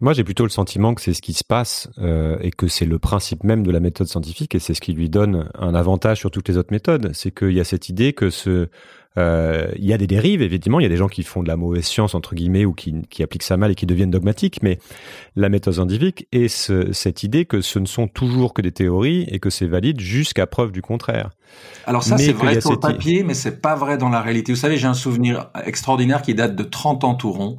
Moi, 0.00 0.14
j'ai 0.14 0.24
plutôt 0.24 0.42
le 0.42 0.50
sentiment 0.50 0.94
que 0.94 1.00
c'est 1.00 1.14
ce 1.14 1.22
qui 1.22 1.32
se 1.32 1.44
passe 1.44 1.88
euh, 1.98 2.36
et 2.40 2.50
que 2.50 2.66
c'est 2.66 2.86
le 2.86 2.98
principe 2.98 3.44
même 3.44 3.64
de 3.64 3.70
la 3.70 3.78
méthode 3.78 4.08
scientifique 4.08 4.52
et 4.56 4.58
c'est 4.58 4.74
ce 4.74 4.80
qui 4.80 4.94
lui 4.94 5.08
donne 5.08 5.48
un 5.54 5.76
avantage 5.76 6.18
sur 6.18 6.32
toutes 6.32 6.48
les 6.48 6.56
autres 6.56 6.72
méthodes. 6.72 7.12
C'est 7.14 7.30
qu'il 7.30 7.52
y 7.52 7.60
a 7.60 7.64
cette 7.64 7.88
idée 7.88 8.12
que 8.12 8.28
ce, 8.28 8.68
il 9.16 9.84
y 9.84 9.92
a 9.92 9.98
des 9.98 10.06
dérives, 10.06 10.42
évidemment. 10.42 10.80
Il 10.80 10.84
y 10.84 10.86
a 10.86 10.88
des 10.88 10.96
gens 10.96 11.08
qui 11.08 11.22
font 11.22 11.42
de 11.42 11.48
la 11.48 11.56
mauvaise 11.56 11.84
science, 11.84 12.14
entre 12.14 12.34
guillemets, 12.34 12.64
ou 12.64 12.72
qui, 12.72 12.94
qui 13.10 13.22
appliquent 13.22 13.42
ça 13.42 13.56
mal 13.56 13.70
et 13.70 13.74
qui 13.74 13.86
deviennent 13.86 14.10
dogmatiques. 14.10 14.62
Mais 14.62 14.78
la 15.36 15.48
méthode 15.48 15.74
scientifique 15.74 16.26
est 16.32 16.48
ce, 16.48 16.92
cette 16.92 17.22
idée 17.22 17.44
que 17.44 17.60
ce 17.60 17.78
ne 17.78 17.86
sont 17.86 18.08
toujours 18.08 18.54
que 18.54 18.62
des 18.62 18.72
théories 18.72 19.24
et 19.28 19.38
que 19.38 19.50
c'est 19.50 19.66
valide 19.66 20.00
jusqu'à 20.00 20.46
preuve 20.46 20.72
du 20.72 20.82
contraire. 20.82 21.30
Alors 21.86 22.02
ça, 22.02 22.18
c'est 22.18 22.32
vrai 22.32 22.60
sur 22.60 22.72
le 22.72 22.78
papier, 22.78 23.22
mais 23.22 23.34
c'est 23.34 23.60
pas 23.60 23.74
vrai 23.74 23.98
dans 23.98 24.08
la 24.08 24.20
réalité. 24.20 24.52
Vous 24.52 24.58
savez, 24.58 24.76
j'ai 24.76 24.86
un 24.86 24.94
souvenir 24.94 25.50
extraordinaire 25.64 26.22
qui 26.22 26.34
date 26.34 26.56
de 26.56 26.62
30 26.62 27.04
ans 27.04 27.14
tout 27.14 27.32
rond. 27.32 27.56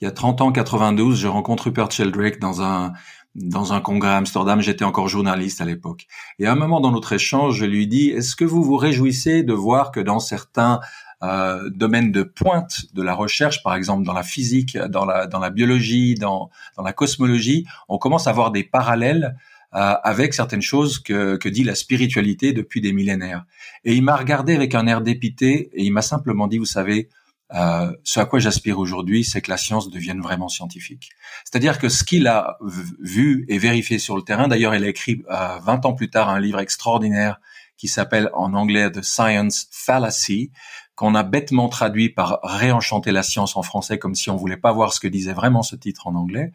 Il 0.00 0.04
y 0.04 0.08
a 0.08 0.10
30 0.10 0.40
ans, 0.40 0.52
92, 0.52 1.18
je 1.18 1.28
rencontre 1.28 1.64
Rupert 1.64 1.90
Sheldrake 1.90 2.38
dans 2.38 2.62
un 2.62 2.92
dans 3.34 3.72
un 3.72 3.80
congrès 3.80 4.10
à 4.10 4.16
Amsterdam, 4.16 4.60
j'étais 4.60 4.84
encore 4.84 5.08
journaliste 5.08 5.60
à 5.60 5.64
l'époque. 5.64 6.06
Et 6.38 6.46
à 6.46 6.52
un 6.52 6.54
moment 6.54 6.80
dans 6.80 6.92
notre 6.92 7.12
échange, 7.12 7.56
je 7.58 7.64
lui 7.64 7.86
dis, 7.86 8.10
est-ce 8.10 8.36
que 8.36 8.44
vous 8.44 8.62
vous 8.62 8.76
réjouissez 8.76 9.42
de 9.42 9.52
voir 9.52 9.90
que 9.90 10.00
dans 10.00 10.20
certains 10.20 10.80
euh, 11.22 11.68
domaines 11.70 12.12
de 12.12 12.22
pointe 12.22 12.86
de 12.94 13.02
la 13.02 13.14
recherche, 13.14 13.62
par 13.62 13.74
exemple 13.74 14.04
dans 14.04 14.12
la 14.12 14.22
physique, 14.22 14.76
dans 14.76 15.04
la, 15.04 15.26
dans 15.26 15.38
la 15.40 15.50
biologie, 15.50 16.14
dans, 16.14 16.50
dans 16.76 16.82
la 16.82 16.92
cosmologie, 16.92 17.66
on 17.88 17.98
commence 17.98 18.26
à 18.26 18.32
voir 18.32 18.52
des 18.52 18.62
parallèles 18.62 19.36
euh, 19.74 19.94
avec 20.04 20.34
certaines 20.34 20.62
choses 20.62 21.00
que, 21.00 21.36
que 21.36 21.48
dit 21.48 21.64
la 21.64 21.74
spiritualité 21.74 22.52
depuis 22.52 22.80
des 22.80 22.92
millénaires. 22.92 23.44
Et 23.84 23.94
il 23.94 24.02
m'a 24.02 24.14
regardé 24.14 24.54
avec 24.54 24.74
un 24.74 24.86
air 24.86 25.00
dépité 25.00 25.70
et 25.72 25.82
il 25.82 25.92
m'a 25.92 26.02
simplement 26.02 26.46
dit, 26.46 26.58
vous 26.58 26.64
savez, 26.64 27.08
euh, 27.52 27.92
ce 28.04 28.20
à 28.20 28.24
quoi 28.24 28.38
j'aspire 28.38 28.78
aujourd'hui, 28.78 29.24
c'est 29.24 29.40
que 29.40 29.50
la 29.50 29.56
science 29.56 29.90
devienne 29.90 30.20
vraiment 30.20 30.48
scientifique. 30.48 31.10
C'est-à-dire 31.44 31.78
que 31.78 31.88
ce 31.88 32.02
qu'il 32.04 32.26
a 32.26 32.58
vu 33.00 33.44
et 33.48 33.58
vérifié 33.58 33.98
sur 33.98 34.16
le 34.16 34.22
terrain, 34.22 34.48
d'ailleurs, 34.48 34.74
il 34.74 34.84
a 34.84 34.88
écrit 34.88 35.22
euh, 35.30 35.58
20 35.60 35.86
ans 35.86 35.94
plus 35.94 36.10
tard 36.10 36.28
un 36.28 36.40
livre 36.40 36.58
extraordinaire 36.58 37.40
qui 37.76 37.88
s'appelle 37.88 38.30
en 38.34 38.54
anglais 38.54 38.90
The 38.90 39.02
Science 39.02 39.66
Fallacy, 39.70 40.50
qu'on 40.94 41.14
a 41.14 41.22
bêtement 41.22 41.68
traduit 41.68 42.08
par 42.08 42.38
réenchanter 42.42 43.10
la 43.10 43.22
science 43.22 43.56
en 43.56 43.62
français, 43.62 43.98
comme 43.98 44.14
si 44.14 44.30
on 44.30 44.36
voulait 44.36 44.56
pas 44.56 44.72
voir 44.72 44.92
ce 44.92 45.00
que 45.00 45.08
disait 45.08 45.32
vraiment 45.32 45.62
ce 45.62 45.74
titre 45.76 46.06
en 46.06 46.14
anglais, 46.14 46.52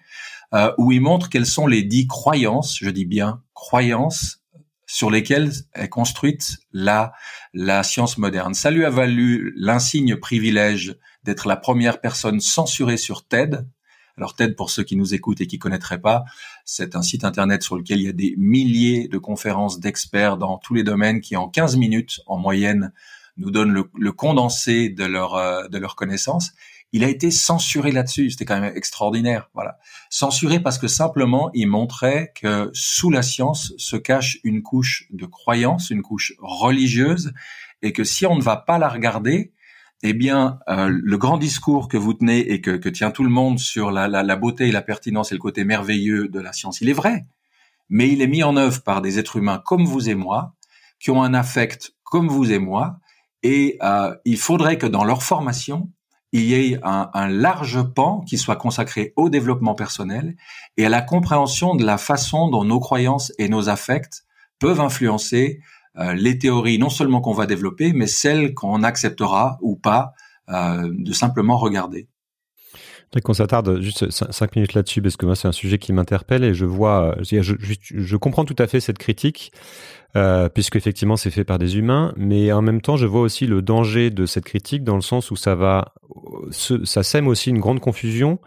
euh, 0.54 0.72
où 0.78 0.92
il 0.92 1.02
montre 1.02 1.30
quelles 1.30 1.46
sont 1.46 1.68
les 1.68 1.84
dix 1.84 2.08
croyances, 2.08 2.78
je 2.80 2.90
dis 2.90 3.06
bien 3.06 3.42
croyances 3.54 4.42
sur 4.90 5.12
lesquelles 5.12 5.52
est 5.76 5.88
construite 5.88 6.58
la, 6.74 7.14
science 7.84 8.18
moderne. 8.18 8.56
Ça 8.56 8.72
lui 8.72 8.86
a 8.86 8.90
valu 8.90 9.54
l'insigne 9.56 10.16
privilège 10.16 10.96
d'être 11.24 11.48
la 11.48 11.58
première 11.58 12.02
personne 12.02 12.40
censurée 12.40 12.98
sur 12.98 13.24
TED. 13.24 13.68
Alors 14.18 14.36
TED, 14.36 14.56
pour 14.56 14.72
ceux 14.72 14.84
qui 14.84 14.96
nous 14.96 15.14
écoutent 15.14 15.42
et 15.42 15.48
qui 15.48 15.60
connaîtraient 15.60 16.02
pas, 16.02 16.24
c'est 16.66 16.96
un 16.96 17.04
site 17.04 17.24
internet 17.24 17.62
sur 17.62 17.78
lequel 17.78 18.00
il 18.00 18.06
y 18.06 18.10
a 18.10 18.14
des 18.14 18.34
milliers 18.38 19.08
de 19.08 19.20
conférences 19.20 19.80
d'experts 19.80 20.38
dans 20.38 20.58
tous 20.58 20.74
les 20.74 20.84
domaines 20.84 21.22
qui, 21.22 21.36
en 21.36 21.48
15 21.48 21.78
minutes 21.78 22.22
en 22.26 22.40
moyenne, 22.40 22.92
nous 23.38 23.52
donnent 23.52 23.86
le, 23.94 24.12
condensé 24.12 24.90
de 24.90 25.06
leur, 25.06 25.36
euh, 25.36 25.68
de 25.68 25.78
leurs 25.78 25.96
connaissances. 25.96 26.52
Il 26.92 27.04
a 27.04 27.10
été 27.10 27.32
censuré 27.32 27.92
là-dessus. 27.92 28.32
C'était 28.32 28.46
quand 28.46 28.60
même 28.60 28.76
extraordinaire. 28.76 29.50
Voilà. 29.54 29.78
Censuré 30.10 30.60
parce 30.60 30.78
que 30.78 30.88
simplement, 30.88 31.52
il 31.54 31.68
montrait 31.68 32.32
que 32.36 32.70
sous 32.74 33.10
la 33.10 33.22
science 33.22 33.74
se 33.78 33.96
cache 33.96 34.40
une 34.44 34.64
couche 34.64 35.06
de 35.12 35.26
croyance, 35.26 35.90
une 35.90 36.02
couche 36.02 36.34
religieuse, 36.40 37.34
et 37.82 37.94
que 37.94 38.04
si 38.04 38.26
on 38.26 38.36
ne 38.36 38.42
va 38.42 38.58
pas 38.58 38.80
la 38.80 38.90
regarder, 38.90 39.54
eh 40.02 40.14
bien, 40.14 40.60
euh, 40.70 40.90
le 40.90 41.18
grand 41.18 41.38
discours 41.38 41.88
que 41.88 41.98
vous 41.98 42.14
tenez 42.14 42.52
et 42.52 42.62
que, 42.62 42.72
que 42.72 42.90
tient 42.90 43.12
tout 43.12 43.24
le 43.24 43.30
monde 43.30 43.60
sur 43.60 43.92
la, 43.92 44.08
la, 44.08 44.24
la, 44.24 44.36
beauté 44.36 44.68
et 44.68 44.72
la 44.72 44.82
pertinence 44.82 45.32
et 45.32 45.36
le 45.36 45.42
côté 45.42 45.66
merveilleux 45.66 46.28
de 46.30 46.40
la 46.40 46.54
science, 46.54 46.82
il 46.82 46.90
est 46.90 46.94
vrai, 46.94 47.26
mais 47.90 48.10
il 48.10 48.22
est 48.22 48.28
mis 48.28 48.44
en 48.44 48.56
œuvre 48.56 48.82
par 48.82 49.02
des 49.02 49.20
êtres 49.20 49.36
humains 49.36 49.62
comme 49.66 49.86
vous 49.86 50.10
et 50.10 50.16
moi, 50.16 50.56
qui 51.00 51.12
ont 51.12 51.22
un 51.22 51.34
affect 51.34 51.94
comme 52.04 52.28
vous 52.28 52.52
et 52.52 52.60
moi, 52.60 53.00
et 53.44 53.78
euh, 53.82 54.16
il 54.26 54.38
faudrait 54.38 54.78
que 54.78 54.88
dans 54.88 55.04
leur 55.04 55.24
formation, 55.24 55.90
il 56.32 56.44
y 56.44 56.54
ait 56.54 56.80
un, 56.84 57.28
large 57.28 57.82
pan 57.94 58.22
qui 58.22 58.38
soit 58.38 58.56
consacré 58.56 59.14
au 59.16 59.30
développement 59.30 59.74
personnel 59.74 60.36
et 60.78 60.86
à 60.86 60.90
la 60.90 61.02
compréhension 61.02 61.76
de 61.76 61.84
la 61.84 61.98
façon 61.98 62.50
dont 62.50 62.64
nos 62.64 62.80
croyances 62.80 63.34
et 63.40 63.50
nos 63.50 63.70
affects 63.70 64.26
peuvent 64.60 64.82
influencer 64.82 65.60
euh, 65.98 66.14
les 66.14 66.38
théories 66.38 66.78
non 66.78 66.90
seulement 66.90 67.22
qu'on 67.22 67.34
va 67.34 67.48
développer, 67.48 67.94
mais 67.94 68.08
celles 68.08 68.54
qu'on 68.54 68.84
acceptera 68.84 69.58
ou 69.62 69.76
pas 69.76 70.14
euh, 70.50 70.92
de 70.94 71.14
simplement 71.14 71.58
regarder. 71.58 72.08
Qu'on 73.24 73.34
s'attarde 73.34 73.82
juste 73.82 74.12
cinq 74.12 74.56
minutes 74.56 74.76
là-dessus 74.76 75.02
parce 75.02 75.18
que 75.18 75.26
moi 75.26 75.36
c'est 75.36 75.48
un 75.48 75.52
sujet 75.52 75.80
qui 75.80 75.94
m'interpelle 75.94 76.44
et 76.44 76.54
je 76.54 76.66
vois, 76.66 77.16
je, 77.22 78.16
comprends 78.18 78.46
tout 78.46 78.56
à 78.60 78.68
fait 78.68 78.80
cette 78.80 79.00
critique 79.00 79.52
euh, 80.16 80.48
puisque 80.48 80.76
effectivement 80.76 81.18
c'est 81.18 81.32
fait 81.32 81.44
par 81.44 81.58
des 81.58 81.78
humains, 81.78 82.14
mais 82.18 82.52
en 82.52 82.62
même 82.62 82.82
temps 82.82 82.98
je 82.98 83.08
vois 83.08 83.22
aussi 83.22 83.48
le 83.48 83.64
danger 83.64 84.12
de 84.12 84.28
cette 84.28 84.46
critique 84.46 84.84
dans 84.84 84.96
le 84.96 85.02
sens 85.02 85.32
où 85.32 85.36
ça 85.36 85.56
va, 85.56 85.94
ça 86.52 87.02
sème 87.02 87.28
aussi 87.28 87.50
une 87.50 87.60
grande 87.60 87.80
confusion 87.80 88.40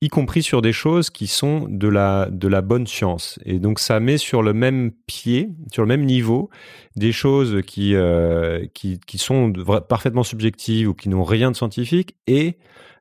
y 0.00 0.08
compris 0.08 0.42
sur 0.42 0.62
des 0.62 0.72
choses 0.72 1.10
qui 1.10 1.26
sont 1.26 1.66
de 1.68 1.88
la, 1.88 2.28
de 2.30 2.46
la 2.46 2.62
bonne 2.62 2.86
science. 2.86 3.38
Et 3.44 3.58
donc 3.58 3.80
ça 3.80 3.98
met 4.00 4.16
sur 4.16 4.42
le 4.42 4.52
même 4.52 4.92
pied, 5.06 5.50
sur 5.72 5.82
le 5.82 5.88
même 5.88 6.04
niveau, 6.04 6.50
des 6.96 7.12
choses 7.12 7.62
qui, 7.66 7.94
euh, 7.94 8.64
qui, 8.74 9.00
qui 9.06 9.18
sont 9.18 9.52
parfaitement 9.88 10.22
subjectives 10.22 10.88
ou 10.88 10.94
qui 10.94 11.08
n'ont 11.08 11.24
rien 11.24 11.50
de 11.50 11.56
scientifique 11.56 12.16
et 12.26 12.58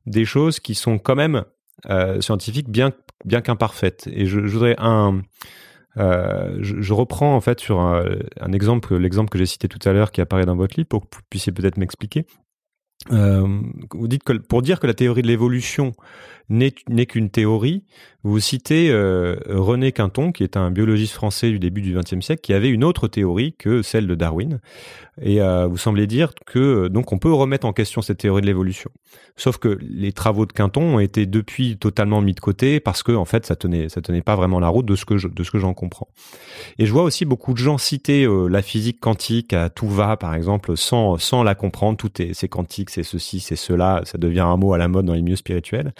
des 0.07 0.25
choses 0.25 0.59
qui 0.59 0.73
sont 0.73 0.97
quand 0.97 1.15
même 1.15 1.43
euh, 1.89 2.19
scientifiques 2.21 2.69
bien, 2.69 2.91
bien 3.25 3.41
qu'imparfaites. 3.41 4.07
Et 4.11 4.25
je, 4.25 4.39
voudrais 4.39 4.75
un... 4.79 5.21
Euh, 5.97 6.57
je, 6.61 6.93
reprends 6.93 7.35
en 7.35 7.41
fait 7.41 7.59
sur 7.59 7.79
un, 7.79 8.03
un 8.39 8.51
exemple, 8.51 8.95
l'exemple 8.95 9.29
que 9.29 9.37
j'ai 9.37 9.45
cité 9.45 9.67
tout 9.67 9.79
à 9.87 9.93
l'heure 9.93 10.11
qui 10.11 10.21
apparaît 10.21 10.45
dans 10.45 10.55
votre 10.55 10.75
livre 10.77 10.87
pour 10.87 11.01
que 11.01 11.15
vous 11.15 11.21
puissiez 11.29 11.51
peut-être 11.51 11.77
m'expliquer. 11.77 12.25
Euh, 13.11 13.61
vous 13.93 14.07
dites 14.07 14.23
que 14.23 14.33
pour 14.33 14.61
dire 14.61 14.79
que 14.79 14.87
la 14.87 14.93
théorie 14.93 15.21
de 15.21 15.27
l'évolution 15.27 15.93
n'est 16.49 17.05
qu'une 17.05 17.29
théorie, 17.29 17.83
vous 18.23 18.39
citez 18.39 18.89
euh, 18.89 19.37
René 19.47 19.91
Quinton, 19.91 20.31
qui 20.31 20.43
est 20.43 20.57
un 20.57 20.69
biologiste 20.69 21.13
français 21.13 21.49
du 21.49 21.59
début 21.59 21.81
du 21.81 21.93
XXe 21.93 22.19
siècle, 22.19 22.41
qui 22.41 22.53
avait 22.53 22.69
une 22.69 22.83
autre 22.83 23.07
théorie 23.07 23.53
que 23.57 23.81
celle 23.81 24.05
de 24.05 24.15
Darwin. 24.15 24.59
Et 25.21 25.41
euh, 25.41 25.65
vous 25.65 25.77
semblez 25.77 26.07
dire 26.07 26.33
que 26.45 26.89
donc 26.89 27.11
on 27.11 27.17
peut 27.17 27.33
remettre 27.33 27.65
en 27.65 27.73
question 27.73 28.01
cette 28.01 28.19
théorie 28.19 28.41
de 28.41 28.47
l'évolution. 28.47 28.91
Sauf 29.35 29.57
que 29.57 29.79
les 29.81 30.11
travaux 30.11 30.45
de 30.45 30.51
Quinton 30.51 30.81
ont 30.81 30.99
été 30.99 31.25
depuis 31.25 31.77
totalement 31.77 32.21
mis 32.21 32.33
de 32.33 32.39
côté 32.39 32.79
parce 32.79 33.01
que 33.01 33.11
en 33.11 33.25
fait 33.25 33.45
ça 33.45 33.55
tenait 33.55 33.89
ça 33.89 34.01
tenait 34.01 34.21
pas 34.21 34.35
vraiment 34.35 34.59
la 34.59 34.67
route 34.67 34.85
de 34.85 34.95
ce 34.95 35.05
que 35.05 35.17
je, 35.17 35.27
de 35.27 35.43
ce 35.43 35.49
que 35.49 35.57
j'en 35.57 35.73
comprends. 35.73 36.07
Et 36.77 36.85
je 36.85 36.91
vois 36.91 37.03
aussi 37.03 37.25
beaucoup 37.25 37.53
de 37.53 37.57
gens 37.57 37.77
citer 37.77 38.25
euh, 38.25 38.47
la 38.47 38.61
physique 38.61 38.99
quantique 38.99 39.53
à 39.53 39.69
tout 39.69 39.87
va 39.87 40.17
par 40.17 40.35
exemple 40.35 40.77
sans 40.77 41.17
sans 41.17 41.43
la 41.43 41.55
comprendre. 41.55 41.97
Tout 41.97 42.21
est 42.21 42.33
c'est 42.33 42.49
quantique, 42.49 42.89
c'est 42.91 43.03
ceci, 43.03 43.39
c'est 43.39 43.55
cela. 43.55 44.01
Ça 44.05 44.17
devient 44.19 44.41
un 44.41 44.57
mot 44.57 44.73
à 44.73 44.77
la 44.77 44.87
mode 44.87 45.05
dans 45.05 45.13
les 45.13 45.21
milieux 45.23 45.35
spirituels. 45.35 45.93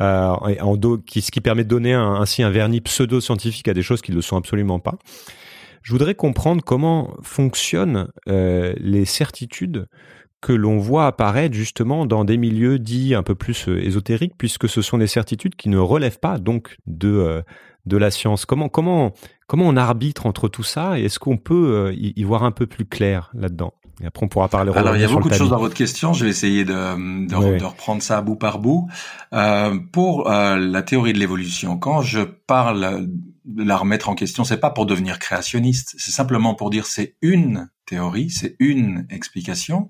Euh, 0.00 0.34
en 0.60 0.74
ce 0.74 1.30
qui 1.30 1.40
permet 1.40 1.64
de 1.64 1.68
donner 1.68 1.92
ainsi 1.92 2.42
un 2.42 2.50
vernis 2.50 2.80
pseudo-scientifique 2.80 3.68
à 3.68 3.74
des 3.74 3.82
choses 3.82 4.00
qui 4.00 4.12
ne 4.12 4.16
le 4.16 4.22
sont 4.22 4.36
absolument 4.36 4.78
pas. 4.78 4.96
Je 5.82 5.92
voudrais 5.92 6.14
comprendre 6.14 6.62
comment 6.64 7.14
fonctionnent 7.22 8.08
euh, 8.28 8.74
les 8.78 9.04
certitudes 9.04 9.88
que 10.40 10.54
l'on 10.54 10.78
voit 10.78 11.06
apparaître 11.06 11.54
justement 11.54 12.06
dans 12.06 12.24
des 12.24 12.38
milieux 12.38 12.78
dits 12.78 13.14
un 13.14 13.22
peu 13.22 13.34
plus 13.34 13.68
euh, 13.68 13.78
ésotériques, 13.84 14.34
puisque 14.38 14.70
ce 14.70 14.80
sont 14.80 14.96
des 14.96 15.06
certitudes 15.06 15.54
qui 15.54 15.68
ne 15.68 15.78
relèvent 15.78 16.20
pas 16.20 16.38
donc 16.38 16.78
de 16.86 17.42
de 17.86 17.96
la 17.96 18.10
science. 18.10 18.46
Comment 18.46 18.68
comment 18.68 19.12
comment 19.46 19.66
on 19.66 19.76
arbitre 19.76 20.26
entre 20.26 20.48
tout 20.48 20.62
ça 20.62 20.98
et 20.98 21.04
est-ce 21.04 21.18
qu'on 21.18 21.38
peut 21.38 21.92
y, 21.94 22.22
voir 22.24 22.44
un 22.44 22.52
peu 22.52 22.66
plus 22.66 22.84
clair 22.86 23.30
là-dedans? 23.34 23.72
Et 24.02 24.06
après 24.06 24.24
on 24.24 24.28
pourra 24.28 24.48
parler. 24.48 24.72
Alors 24.74 24.96
il 24.96 25.02
y 25.02 25.04
a 25.04 25.08
beaucoup 25.08 25.28
de 25.28 25.34
choses 25.34 25.50
dans 25.50 25.58
votre 25.58 25.74
question. 25.74 26.12
Je 26.12 26.24
vais 26.24 26.30
essayer 26.30 26.64
de 26.64 26.70
de, 27.26 27.34
oui. 27.34 27.58
de 27.58 27.64
reprendre 27.64 28.02
ça 28.02 28.20
bout 28.20 28.36
par 28.36 28.58
bout. 28.58 28.88
Euh, 29.32 29.78
pour 29.92 30.28
la 30.28 30.82
théorie 30.82 31.12
de 31.12 31.18
l'évolution, 31.18 31.78
quand 31.78 32.02
je 32.02 32.20
parle 32.20 33.06
de 33.44 33.64
la 33.64 33.76
remettre 33.76 34.08
en 34.08 34.14
question, 34.14 34.44
c'est 34.44 34.60
pas 34.60 34.70
pour 34.70 34.86
devenir 34.86 35.18
créationniste, 35.18 35.94
c'est 35.98 36.12
simplement 36.12 36.54
pour 36.54 36.70
dire 36.70 36.86
c'est 36.86 37.16
une 37.22 37.70
théorie, 37.86 38.30
c'est 38.30 38.56
une 38.58 39.06
explication. 39.10 39.88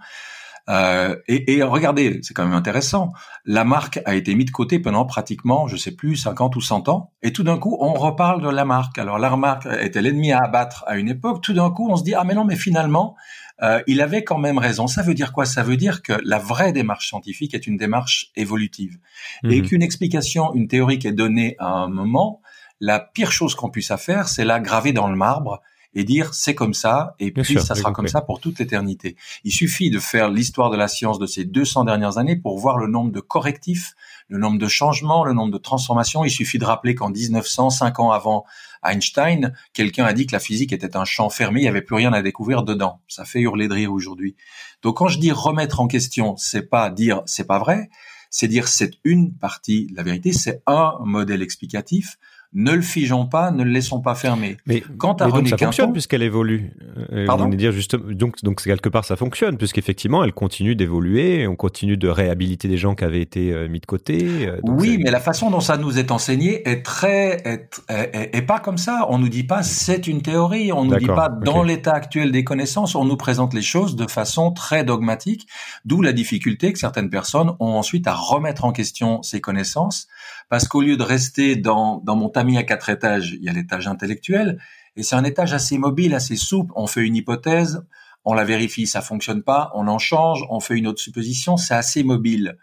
Euh, 0.68 1.16
et, 1.26 1.56
et, 1.56 1.62
regardez, 1.62 2.20
c'est 2.22 2.32
quand 2.32 2.44
même 2.44 2.54
intéressant. 2.54 3.12
La 3.44 3.64
marque 3.64 4.00
a 4.04 4.14
été 4.14 4.34
mise 4.34 4.46
de 4.46 4.50
côté 4.50 4.78
pendant 4.78 5.04
pratiquement, 5.04 5.66
je 5.66 5.76
sais 5.76 5.90
plus, 5.90 6.16
50 6.16 6.54
ou 6.54 6.60
100 6.60 6.88
ans. 6.88 7.12
Et 7.22 7.32
tout 7.32 7.42
d'un 7.42 7.58
coup, 7.58 7.76
on 7.80 7.94
reparle 7.94 8.42
de 8.42 8.48
la 8.48 8.64
marque. 8.64 8.98
Alors 8.98 9.18
la 9.18 9.34
marque 9.36 9.66
était 9.66 10.00
l'ennemi 10.00 10.32
à 10.32 10.38
abattre 10.44 10.84
à 10.86 10.96
une 10.96 11.08
époque. 11.08 11.42
Tout 11.42 11.54
d'un 11.54 11.70
coup, 11.70 11.88
on 11.90 11.96
se 11.96 12.04
dit 12.04 12.14
ah 12.14 12.24
mais 12.24 12.34
non, 12.34 12.44
mais 12.44 12.56
finalement, 12.56 13.16
euh, 13.62 13.82
il 13.86 14.00
avait 14.00 14.24
quand 14.24 14.38
même 14.38 14.58
raison. 14.58 14.86
Ça 14.86 15.02
veut 15.02 15.14
dire 15.14 15.32
quoi? 15.32 15.46
Ça 15.46 15.62
veut 15.62 15.76
dire 15.76 16.02
que 16.02 16.14
la 16.24 16.38
vraie 16.38 16.72
démarche 16.72 17.08
scientifique 17.08 17.54
est 17.54 17.66
une 17.66 17.76
démarche 17.76 18.30
évolutive 18.36 18.98
mmh. 19.42 19.50
et 19.50 19.62
qu'une 19.62 19.82
explication, 19.82 20.54
une 20.54 20.68
théorie 20.68 20.98
qui 20.98 21.08
est 21.08 21.12
donnée 21.12 21.56
à 21.58 21.66
un 21.66 21.88
moment, 21.88 22.40
la 22.80 22.98
pire 23.00 23.32
chose 23.32 23.54
qu'on 23.54 23.70
puisse 23.70 23.92
faire, 23.96 24.28
c'est 24.28 24.44
la 24.44 24.60
graver 24.60 24.92
dans 24.92 25.08
le 25.08 25.16
marbre 25.16 25.60
et 25.94 26.04
dire 26.04 26.34
c'est 26.34 26.54
comme 26.54 26.74
ça 26.74 27.14
et 27.18 27.30
Bien 27.30 27.42
puis 27.42 27.54
sûr, 27.54 27.62
ça 27.62 27.74
sera 27.74 27.92
comme 27.92 28.08
ça 28.08 28.20
pour 28.20 28.40
toute 28.40 28.58
l'éternité. 28.58 29.16
Il 29.44 29.52
suffit 29.52 29.90
de 29.90 29.98
faire 29.98 30.30
l'histoire 30.30 30.70
de 30.70 30.76
la 30.76 30.88
science 30.88 31.18
de 31.18 31.26
ces 31.26 31.44
200 31.44 31.84
dernières 31.84 32.18
années 32.18 32.36
pour 32.36 32.58
voir 32.58 32.78
le 32.78 32.86
nombre 32.86 33.10
de 33.10 33.20
correctifs, 33.20 33.94
le 34.28 34.38
nombre 34.38 34.58
de 34.58 34.68
changements, 34.68 35.24
le 35.24 35.32
nombre 35.32 35.52
de 35.52 35.58
transformations. 35.58 36.24
Il 36.24 36.30
suffit 36.30 36.58
de 36.58 36.64
rappeler 36.64 36.94
qu'en 36.94 37.10
1900, 37.10 37.70
cinq 37.70 37.98
ans 37.98 38.12
avant 38.12 38.44
Einstein, 38.82 39.52
quelqu'un 39.72 40.04
a 40.04 40.12
dit 40.12 40.26
que 40.26 40.32
la 40.32 40.40
physique 40.40 40.72
était 40.72 40.96
un 40.96 41.04
champ 41.04 41.30
fermé, 41.30 41.60
il 41.60 41.62
n'y 41.64 41.68
avait 41.68 41.82
plus 41.82 41.96
rien 41.96 42.12
à 42.12 42.22
découvrir 42.22 42.62
dedans. 42.62 43.00
Ça 43.08 43.24
fait 43.24 43.40
hurler 43.40 43.68
de 43.68 43.74
rire 43.74 43.92
aujourd'hui. 43.92 44.36
Donc 44.82 44.98
quand 44.98 45.08
je 45.08 45.18
dis 45.18 45.32
remettre 45.32 45.80
en 45.80 45.86
question, 45.86 46.36
c'est 46.36 46.68
pas 46.68 46.90
dire 46.90 47.22
c'est 47.26 47.46
pas 47.46 47.58
vrai, 47.58 47.90
c'est 48.30 48.48
dire 48.48 48.68
c'est 48.68 48.92
une 49.04 49.34
partie 49.34 49.86
de 49.86 49.96
la 49.96 50.02
vérité, 50.02 50.32
c'est 50.32 50.62
un 50.66 50.94
modèle 51.04 51.42
explicatif 51.42 52.18
ne 52.52 52.72
le 52.72 52.82
figeons 52.82 53.26
pas, 53.26 53.52
ne 53.52 53.62
le 53.62 53.70
laissons 53.70 54.00
pas 54.00 54.14
fermer. 54.14 54.56
Mais 54.66 54.82
quant 54.98 55.12
à 55.12 55.26
mais 55.26 55.32
René 55.32 55.42
donc 55.42 55.48
ça 55.50 55.56
Quinton, 55.56 55.66
fonctionne 55.66 55.92
puisqu'elle 55.92 56.22
évolue. 56.22 56.72
Euh, 57.12 57.26
Pardon 57.26 57.44
on 57.44 57.48
dire 57.48 57.70
juste 57.70 57.96
donc 57.96 58.42
donc 58.42 58.62
quelque 58.62 58.88
part 58.88 59.04
ça 59.04 59.16
fonctionne 59.16 59.56
puisqu'effectivement 59.56 60.24
elle 60.24 60.32
continue 60.32 60.74
d'évoluer, 60.74 61.46
on 61.46 61.54
continue 61.54 61.96
de 61.96 62.08
réhabiliter 62.08 62.66
des 62.66 62.76
gens 62.76 62.94
qui 62.94 63.04
avaient 63.04 63.20
été 63.20 63.52
euh, 63.52 63.68
mis 63.68 63.78
de 63.78 63.86
côté. 63.86 64.48
Euh, 64.48 64.58
oui, 64.64 64.98
mais 65.00 65.10
la 65.10 65.20
façon 65.20 65.50
dont 65.50 65.60
ça 65.60 65.76
nous 65.76 65.98
est 65.98 66.10
enseigné 66.10 66.68
est 66.68 66.84
très 66.84 67.40
est, 67.44 67.82
est, 67.88 68.36
est 68.36 68.42
pas 68.42 68.58
comme 68.58 68.78
ça. 68.78 69.06
On 69.08 69.18
nous 69.18 69.28
dit 69.28 69.44
pas 69.44 69.62
c'est 69.62 70.08
une 70.08 70.22
théorie, 70.22 70.72
on 70.72 70.84
nous 70.84 70.96
dit 70.96 71.06
pas 71.06 71.28
dans 71.28 71.60
okay. 71.60 71.68
l'état 71.68 71.92
actuel 71.92 72.32
des 72.32 72.42
connaissances, 72.42 72.96
on 72.96 73.04
nous 73.04 73.16
présente 73.16 73.54
les 73.54 73.62
choses 73.62 73.94
de 73.94 74.08
façon 74.08 74.50
très 74.50 74.82
dogmatique, 74.82 75.46
d'où 75.84 76.02
la 76.02 76.12
difficulté 76.12 76.72
que 76.72 76.78
certaines 76.80 77.10
personnes 77.10 77.52
ont 77.60 77.74
ensuite 77.74 78.08
à 78.08 78.14
remettre 78.14 78.64
en 78.64 78.72
question 78.72 79.22
ces 79.22 79.40
connaissances 79.40 80.08
parce 80.50 80.68
qu'au 80.68 80.82
lieu 80.82 80.98
de 80.98 81.02
rester 81.02 81.56
dans, 81.56 82.02
dans 82.04 82.16
mon 82.16 82.28
tamis 82.28 82.58
à 82.58 82.64
quatre 82.64 82.90
étages, 82.90 83.32
il 83.32 83.42
y 83.42 83.48
a 83.48 83.52
l'étage 83.52 83.86
intellectuel, 83.86 84.58
et 84.96 85.02
c'est 85.02 85.14
un 85.14 85.24
étage 85.24 85.54
assez 85.54 85.78
mobile, 85.78 86.12
assez 86.12 86.36
souple. 86.36 86.72
On 86.76 86.88
fait 86.88 87.06
une 87.06 87.16
hypothèse, 87.16 87.86
on 88.24 88.34
la 88.34 88.44
vérifie, 88.44 88.86
ça 88.86 89.00
fonctionne 89.00 89.42
pas, 89.42 89.70
on 89.74 89.86
en 89.86 89.98
change, 89.98 90.44
on 90.50 90.60
fait 90.60 90.76
une 90.76 90.88
autre 90.88 91.00
supposition, 91.00 91.56
c'est 91.56 91.74
assez 91.74 92.02
mobile. 92.02 92.58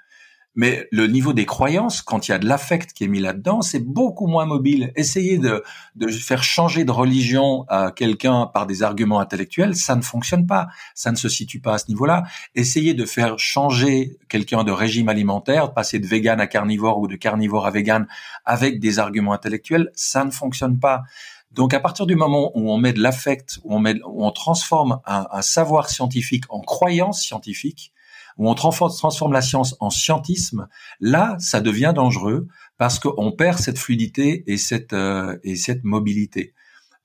Mais 0.57 0.87
le 0.91 1.05
niveau 1.05 1.33
des 1.33 1.45
croyances, 1.45 2.01
quand 2.01 2.27
il 2.27 2.31
y 2.31 2.33
a 2.33 2.39
de 2.39 2.47
l'affect 2.47 2.91
qui 2.91 3.03
est 3.03 3.07
mis 3.07 3.19
là-dedans, 3.19 3.61
c'est 3.61 3.79
beaucoup 3.79 4.25
moins 4.25 4.47
mobile. 4.47 4.91
Essayer 4.95 5.37
de, 5.37 5.63
de 5.95 6.07
faire 6.07 6.43
changer 6.43 6.83
de 6.83 6.89
religion 6.89 7.63
à 7.69 7.91
quelqu'un 7.91 8.47
par 8.51 8.65
des 8.65 8.81
arguments 8.81 9.19
intellectuels, 9.19 9.75
ça 9.75 9.95
ne 9.95 10.01
fonctionne 10.01 10.47
pas. 10.47 10.67
Ça 10.95 11.11
ne 11.11 11.15
se 11.15 11.29
situe 11.29 11.59
pas 11.59 11.75
à 11.75 11.77
ce 11.77 11.89
niveau-là. 11.89 12.23
Essayer 12.55 12.95
de 12.95 13.05
faire 13.05 13.37
changer 13.37 14.17
quelqu'un 14.29 14.63
de 14.63 14.71
régime 14.71 15.09
alimentaire, 15.09 15.75
passer 15.75 15.99
de 15.99 16.07
vegan 16.07 16.41
à 16.41 16.47
carnivore 16.47 16.97
ou 16.97 17.07
de 17.07 17.15
carnivore 17.15 17.67
à 17.67 17.69
vegan 17.69 18.07
avec 18.43 18.79
des 18.79 18.97
arguments 18.97 19.33
intellectuels, 19.33 19.91
ça 19.93 20.25
ne 20.25 20.31
fonctionne 20.31 20.79
pas. 20.79 21.03
Donc 21.51 21.75
à 21.75 21.79
partir 21.79 22.07
du 22.07 22.15
moment 22.15 22.51
où 22.55 22.71
on 22.71 22.79
met 22.79 22.93
de 22.93 22.99
l'affect, 22.99 23.59
où 23.63 23.75
on 23.75 23.79
met, 23.79 24.01
où 24.07 24.25
on 24.25 24.31
transforme 24.31 25.01
un, 25.05 25.27
un 25.31 25.43
savoir 25.43 25.87
scientifique 25.87 26.45
en 26.49 26.61
croyance 26.61 27.21
scientifique, 27.21 27.93
où 28.37 28.49
on 28.49 28.55
transforme 28.55 29.33
la 29.33 29.41
science 29.41 29.75
en 29.79 29.89
scientisme, 29.89 30.67
là, 30.99 31.35
ça 31.39 31.59
devient 31.59 31.93
dangereux 31.95 32.47
parce 32.77 32.99
qu'on 32.99 33.31
perd 33.31 33.57
cette 33.59 33.79
fluidité 33.79 34.43
et 34.47 34.57
cette, 34.57 34.93
euh, 34.93 35.37
et 35.43 35.55
cette 35.55 35.83
mobilité. 35.83 36.53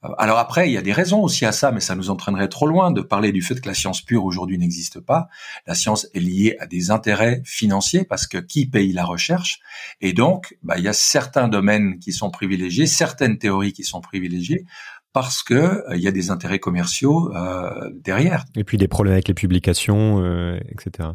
Euh, 0.05 0.09
alors 0.19 0.39
après, 0.39 0.69
il 0.69 0.73
y 0.73 0.77
a 0.77 0.83
des 0.83 0.93
raisons 0.93 1.23
aussi 1.23 1.45
à 1.45 1.53
ça, 1.53 1.73
mais 1.73 1.81
ça 1.81 1.95
nous 1.95 2.11
entraînerait 2.11 2.49
trop 2.49 2.67
loin 2.67 2.91
de 2.91 3.01
parler 3.01 3.33
du 3.33 3.43
fait 3.43 3.61
que 3.61 3.69
la 3.69 3.75
science 3.75 4.03
pure 4.03 4.25
aujourd'hui 4.25 4.59
n'existe 4.59 5.01
pas. 5.01 5.29
La 5.67 5.75
science 5.75 6.07
est 6.15 6.21
liée 6.21 6.57
à 6.61 6.67
des 6.67 6.91
intérêts 6.91 7.43
financiers 7.45 8.05
parce 8.05 8.27
que 8.27 8.39
qui 8.39 8.67
paye 8.67 8.93
la 8.93 9.05
recherche? 9.05 9.61
Et 10.01 10.13
donc, 10.13 10.57
bah, 10.63 10.75
il 10.79 10.85
y 10.85 10.89
a 10.89 10.93
certains 10.93 11.49
domaines 11.49 11.99
qui 11.99 12.13
sont 12.13 12.31
privilégiés, 12.31 12.87
certaines 12.87 13.39
théories 13.39 13.73
qui 13.73 13.85
sont 13.85 14.01
privilégiées 14.01 14.65
parce 15.13 15.43
que 15.43 15.55
euh, 15.55 15.83
il 15.95 16.01
y 16.01 16.09
a 16.09 16.13
des 16.13 16.31
intérêts 16.31 16.59
commerciaux 16.59 17.35
euh, 17.35 17.91
derrière. 18.05 18.45
Et 18.57 18.65
puis 18.65 18.79
des 18.79 18.89
problèmes 18.89 19.13
avec 19.13 19.29
les 19.29 19.35
publications, 19.35 20.23
euh, 20.23 20.59
etc. 20.69 21.11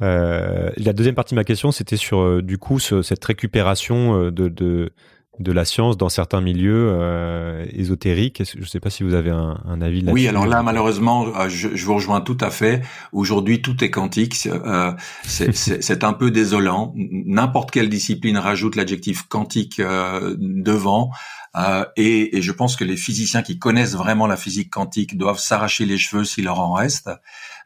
Euh, 0.00 0.70
la 0.76 0.92
deuxième 0.92 1.16
partie 1.16 1.34
de 1.34 1.38
ma 1.40 1.44
question, 1.44 1.72
c'était 1.72 1.96
sur 1.96 2.20
euh, 2.20 2.42
du 2.42 2.58
coup 2.58 2.78
ce, 2.78 3.02
cette 3.02 3.24
récupération 3.24 4.30
de, 4.30 4.48
de, 4.48 4.92
de 5.40 5.52
la 5.52 5.64
science 5.64 5.96
dans 5.96 6.08
certains 6.08 6.40
milieux 6.40 6.90
euh, 6.90 7.64
ésotériques. 7.72 8.42
Je 8.44 8.60
ne 8.60 8.64
sais 8.64 8.80
pas 8.80 8.90
si 8.90 9.02
vous 9.02 9.14
avez 9.14 9.30
un, 9.30 9.60
un 9.66 9.80
avis 9.80 10.00
là-dessus. 10.00 10.14
Oui, 10.14 10.28
alors 10.28 10.46
là, 10.46 10.62
malheureusement, 10.62 11.48
je, 11.48 11.68
je 11.74 11.86
vous 11.86 11.94
rejoins 11.94 12.20
tout 12.20 12.38
à 12.40 12.50
fait. 12.50 12.82
Aujourd'hui, 13.12 13.62
tout 13.62 13.82
est 13.84 13.90
quantique. 13.90 14.46
Euh, 14.46 14.92
c'est 15.24 16.04
un 16.04 16.12
peu 16.12 16.30
désolant. 16.30 16.92
N'importe 16.96 17.70
quelle 17.70 17.88
discipline 17.88 18.38
rajoute 18.38 18.76
l'adjectif 18.76 19.22
quantique 19.28 19.80
euh, 19.80 20.34
devant. 20.38 21.10
Euh, 21.56 21.84
et, 21.96 22.36
et, 22.36 22.42
je 22.42 22.52
pense 22.52 22.76
que 22.76 22.84
les 22.84 22.96
physiciens 22.96 23.42
qui 23.42 23.58
connaissent 23.58 23.94
vraiment 23.94 24.26
la 24.26 24.36
physique 24.36 24.70
quantique 24.70 25.16
doivent 25.16 25.38
s'arracher 25.38 25.86
les 25.86 25.96
cheveux 25.96 26.24
s'il 26.24 26.44
leur 26.44 26.60
en 26.60 26.72
reste. 26.72 27.10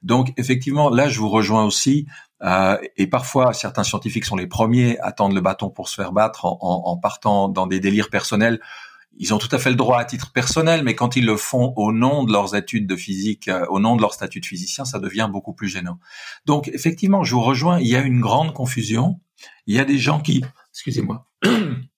Donc, 0.02 0.32
effectivement, 0.36 0.88
là, 0.88 1.08
je 1.08 1.18
vous 1.18 1.28
rejoins 1.28 1.64
aussi. 1.64 2.06
Euh, 2.43 2.76
et 2.97 3.07
parfois, 3.07 3.53
certains 3.53 3.84
scientifiques 3.84 4.24
sont 4.24 4.36
les 4.36 4.47
premiers 4.47 4.99
à 5.01 5.12
tendre 5.12 5.34
le 5.34 5.40
bâton 5.40 5.70
pour 5.70 5.88
se 5.88 5.95
faire 5.95 6.12
battre 6.12 6.45
en, 6.45 6.97
partant 6.97 7.49
dans 7.49 7.66
des 7.66 7.80
délires 7.80 8.11
personnels. 8.11 8.61
Ils 9.18 9.34
ont 9.34 9.38
tout 9.38 9.55
à 9.55 9.59
fait 9.59 9.70
le 9.70 9.76
droit 9.76 9.99
à 9.99 10.05
titre 10.05 10.32
personnel, 10.32 10.82
mais 10.84 10.95
quand 10.95 11.16
ils 11.16 11.26
le 11.26 11.36
font 11.36 11.74
au 11.76 11.93
nom 11.93 12.24
de 12.24 12.32
leurs 12.32 12.55
études 12.57 12.86
de 12.86 12.97
physique, 12.97 13.49
euh, 13.49 13.66
au 13.68 13.78
nom 13.78 13.95
de 13.95 14.01
leur 14.01 14.14
statut 14.14 14.40
de 14.40 14.47
physicien, 14.47 14.84
ça 14.84 14.99
devient 14.99 15.28
beaucoup 15.30 15.53
plus 15.53 15.68
gênant. 15.68 15.99
Donc, 16.47 16.68
effectivement, 16.68 17.22
je 17.22 17.34
vous 17.34 17.43
rejoins. 17.43 17.78
Il 17.78 17.88
y 17.88 17.97
a 17.97 18.01
une 18.01 18.20
grande 18.20 18.55
confusion. 18.55 19.20
Il 19.66 19.76
y 19.76 19.80
a 19.80 19.84
des 19.84 19.99
gens 19.99 20.20
qui, 20.20 20.43
excusez-moi, 20.72 21.26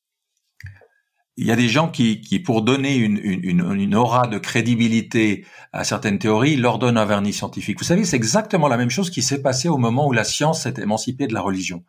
il 1.37 1.47
y 1.47 1.53
a 1.53 1.57
des 1.57 1.68
gens 1.68 1.89
qui, 1.89 2.20
qui 2.20 2.39
pour 2.39 2.62
donner 2.62 2.95
une, 2.95 3.18
une, 3.18 3.72
une, 3.74 3.95
aura 3.95 4.26
de 4.28 4.39
crédibilité 4.39 5.45
à 5.72 5.82
certaines 5.82 6.18
théories, 6.18 6.57
leur 6.57 6.78
donnent 6.78 6.99
un 6.99 7.05
vernis 7.05 7.32
scientifique. 7.32 7.78
Vous 7.78 7.85
savez, 7.85 8.05
c'est 8.05 8.16
exactement 8.16 8.68
la 8.68 8.76
même 8.76 8.91
chose 8.91 9.11
qui 9.11 9.22
s'est 9.22 9.43
passé 9.43 9.68
au 9.68 9.76
moment 9.76 10.07
où 10.07 10.12
la 10.12 10.24
science 10.24 10.62
s'est 10.62 10.74
émancipée 10.78 11.26
de 11.26 11.35
la 11.35 11.41
religion. 11.41 11.82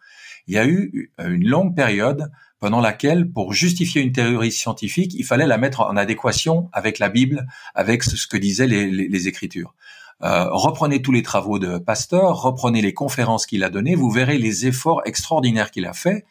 Il 0.48 0.56
y 0.56 0.58
a 0.58 0.66
eu 0.66 1.12
une 1.20 1.48
longue 1.48 1.76
période 1.76 2.32
pendant 2.60 2.82
laquelle, 2.82 3.30
pour 3.32 3.54
justifier 3.54 4.02
une 4.02 4.12
théorie 4.12 4.52
scientifique, 4.52 5.14
il 5.14 5.26
fallait 5.26 5.46
la 5.46 5.58
mettre 5.58 5.82
en 5.82 5.98
adéquation 5.98 6.70
avec 6.74 6.98
la 6.98 7.10
Bible, 7.10 7.46
avec 7.76 8.04
ce 8.04 8.28
que 8.28 8.38
disaient 8.38 8.68
les, 8.68 8.90
les, 8.90 9.08
les 9.08 9.28
Écritures. 9.28 9.76
Euh, 10.24 10.48
reprenez 10.50 11.02
tous 11.02 11.12
les 11.12 11.24
travaux 11.24 11.60
de 11.60 11.78
Pasteur, 11.78 12.42
reprenez 12.42 12.82
les 12.82 12.94
conférences 12.94 13.46
qu'il 13.46 13.64
a 13.64 13.70
données, 13.70 13.96
vous 13.96 14.10
verrez 14.10 14.38
les 14.38 14.66
efforts 14.66 15.02
extraordinaires 15.06 15.72
qu'il 15.72 15.86
a 15.86 15.94
faits 15.94 16.26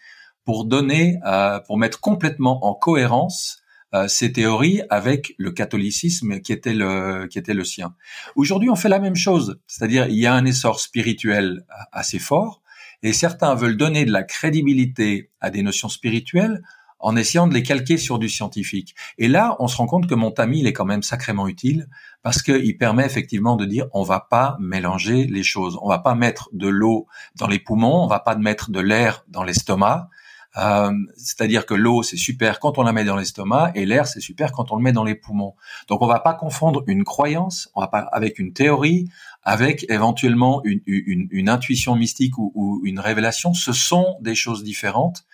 pour 0.45 0.65
donner, 0.65 1.19
euh, 1.27 1.61
pour 1.61 1.79
mettre 1.79 2.01
complètement 2.01 2.65
en 2.67 2.75
cohérence 2.75 3.63
euh, 3.95 4.09
ces 4.09 4.33
théories 4.33 4.83
avec 4.91 5.35
le 5.39 5.53
catholicisme 5.53 6.41
qui 6.41 6.53
était 6.53 6.75
le 6.75 7.27
qui 7.29 7.39
était 7.39 7.55
le 7.55 7.65
sien. 7.65 7.95
Aujourd'hui, 8.35 8.69
on 8.69 8.77
fait 8.77 8.89
la 8.89 8.99
même 8.99 9.17
chose, 9.17 9.61
c'est-à-dire 9.67 10.09
il 10.09 10.17
y 10.17 10.27
a 10.27 10.35
un 10.35 10.45
essor 10.45 10.81
spirituel 10.81 11.65
assez 11.93 12.19
fort 12.19 12.63
et 13.03 13.13
certains 13.13 13.55
veulent 13.55 13.77
donner 13.77 14.05
de 14.05 14.11
la 14.11 14.23
crédibilité 14.23 15.31
à 15.41 15.51
des 15.51 15.63
notions 15.63 15.89
spirituelles 15.89 16.63
en 16.99 17.17
essayant 17.17 17.47
de 17.47 17.53
les 17.53 17.63
calquer 17.63 17.99
sur 17.99 18.19
du 18.19 18.31
scientifique. 18.31 18.95
Et 19.19 19.29
là, 19.29 19.57
on 19.59 19.69
se 19.69 19.77
rend 19.77 19.87
compte 19.87 20.09
que 20.09 20.15
mon 20.15 20.31
tamis, 20.31 20.61
il 20.61 20.67
est 20.67 20.73
quand 20.73 20.87
même 20.87 21.03
sacrément 21.03 21.47
utile 21.47 21.87
parce 22.23 22.41
qu'il 22.41 22.79
permet 22.79 23.05
effectivement 23.05 23.57
de 23.57 23.67
dire 23.67 23.87
on 23.93 24.03
va 24.03 24.21
pas 24.21 24.57
mélanger 24.59 25.27
les 25.27 25.43
choses. 25.43 25.79
On 25.83 25.89
va 25.89 25.99
pas 25.99 26.15
mettre 26.15 26.49
de 26.55 26.67
l'eau 26.67 27.07
dans 27.37 27.47
les 27.47 27.59
poumons, 27.59 28.03
on 28.03 28.07
va 28.07 28.21
pas 28.21 28.37
mettre 28.37 28.71
de 28.71 28.81
l'air 28.81 29.25
dans 29.29 29.45
l'estomac. 29.45 30.09
Euh, 30.57 30.93
c'est-à-dire 31.17 31.67
que 31.67 31.75
l'eau 31.75 32.05
c'est 32.05 32.17
super 32.17 32.61
quand 32.61 32.79
on 32.79 32.85
la 32.85 32.93
met 32.93 33.05
dans 33.05 33.17
l'estomac 33.17 33.73
et 33.75 33.87
l'air 33.87 34.07
c'est 34.07 34.21
super 34.21 34.53
quand 34.53 34.71
on 34.71 34.77
le 34.77 34.83
met 34.83 34.93
dans 34.93 35.03
les 35.03 35.17
poumons. 35.17 35.55
Donc 35.89 36.01
on 36.01 36.07
va 36.07 36.21
pas 36.21 36.35
confondre 36.35 36.85
une 36.87 37.03
croyance, 37.03 37.71
on 37.75 37.81
va 37.81 37.89
pas 37.89 37.99
avec 38.13 38.39
une 38.39 38.53
théorie, 38.53 39.09
avec 39.43 39.85
éventuellement 39.91 40.63
une, 40.65 40.81
une, 40.87 41.27
une 41.31 41.49
intuition 41.49 41.97
mystique 41.97 42.39
ou, 42.39 42.53
ou, 42.55 42.81
une 42.85 43.01
révélation. 43.01 43.53
Ce 43.53 43.73
sont 43.73 44.17
des 44.21 44.35
choses 44.35 44.63
différentes. 44.63 45.25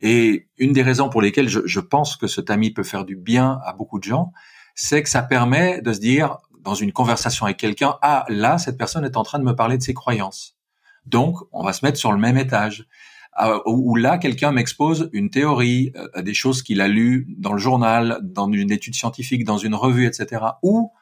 Et 0.00 0.46
une 0.58 0.72
des 0.72 0.82
raisons 0.82 1.08
pour 1.08 1.22
lesquelles 1.22 1.48
je, 1.48 1.60
je 1.66 1.80
pense 1.80 2.16
que 2.16 2.28
ce 2.28 2.40
tamis 2.40 2.70
peut 2.70 2.84
faire 2.84 3.04
du 3.04 3.16
bien 3.16 3.60
à 3.64 3.72
beaucoup 3.72 3.98
de 3.98 4.04
gens, 4.04 4.32
c'est 4.76 5.02
que 5.02 5.08
ça 5.08 5.22
permet 5.22 5.82
de 5.82 5.92
se 5.92 5.98
dire 5.98 6.38
dans 6.60 6.74
une 6.74 6.92
conversation 6.92 7.46
avec 7.46 7.56
quelqu'un, 7.56 7.96
ah 8.02 8.24
là 8.28 8.58
cette 8.58 8.78
personne 8.78 9.04
est 9.04 9.16
en 9.16 9.24
train 9.24 9.40
de 9.40 9.44
me 9.44 9.56
parler 9.56 9.76
de 9.76 9.82
ses 9.82 9.94
croyances. 9.94 10.56
Donc 11.06 11.36
on 11.50 11.64
va 11.64 11.72
se 11.72 11.84
mettre 11.84 11.98
sur 11.98 12.12
le 12.12 12.18
même 12.18 12.38
étage. 12.38 12.86
Euh, 13.40 13.60
où 13.66 13.94
là, 13.94 14.18
quelqu'un 14.18 14.50
m'expose 14.50 15.10
une 15.12 15.30
théorie, 15.30 15.92
euh, 16.16 16.22
des 16.22 16.34
choses 16.34 16.62
qu'il 16.62 16.80
a 16.80 16.88
lues 16.88 17.26
dans 17.38 17.52
le 17.52 17.58
journal, 17.58 18.18
dans 18.22 18.50
une 18.50 18.72
étude 18.72 18.96
scientifique, 18.96 19.44
dans 19.44 19.58
une 19.58 19.76
revue, 19.76 20.06
etc., 20.06 20.42
ou 20.62 20.92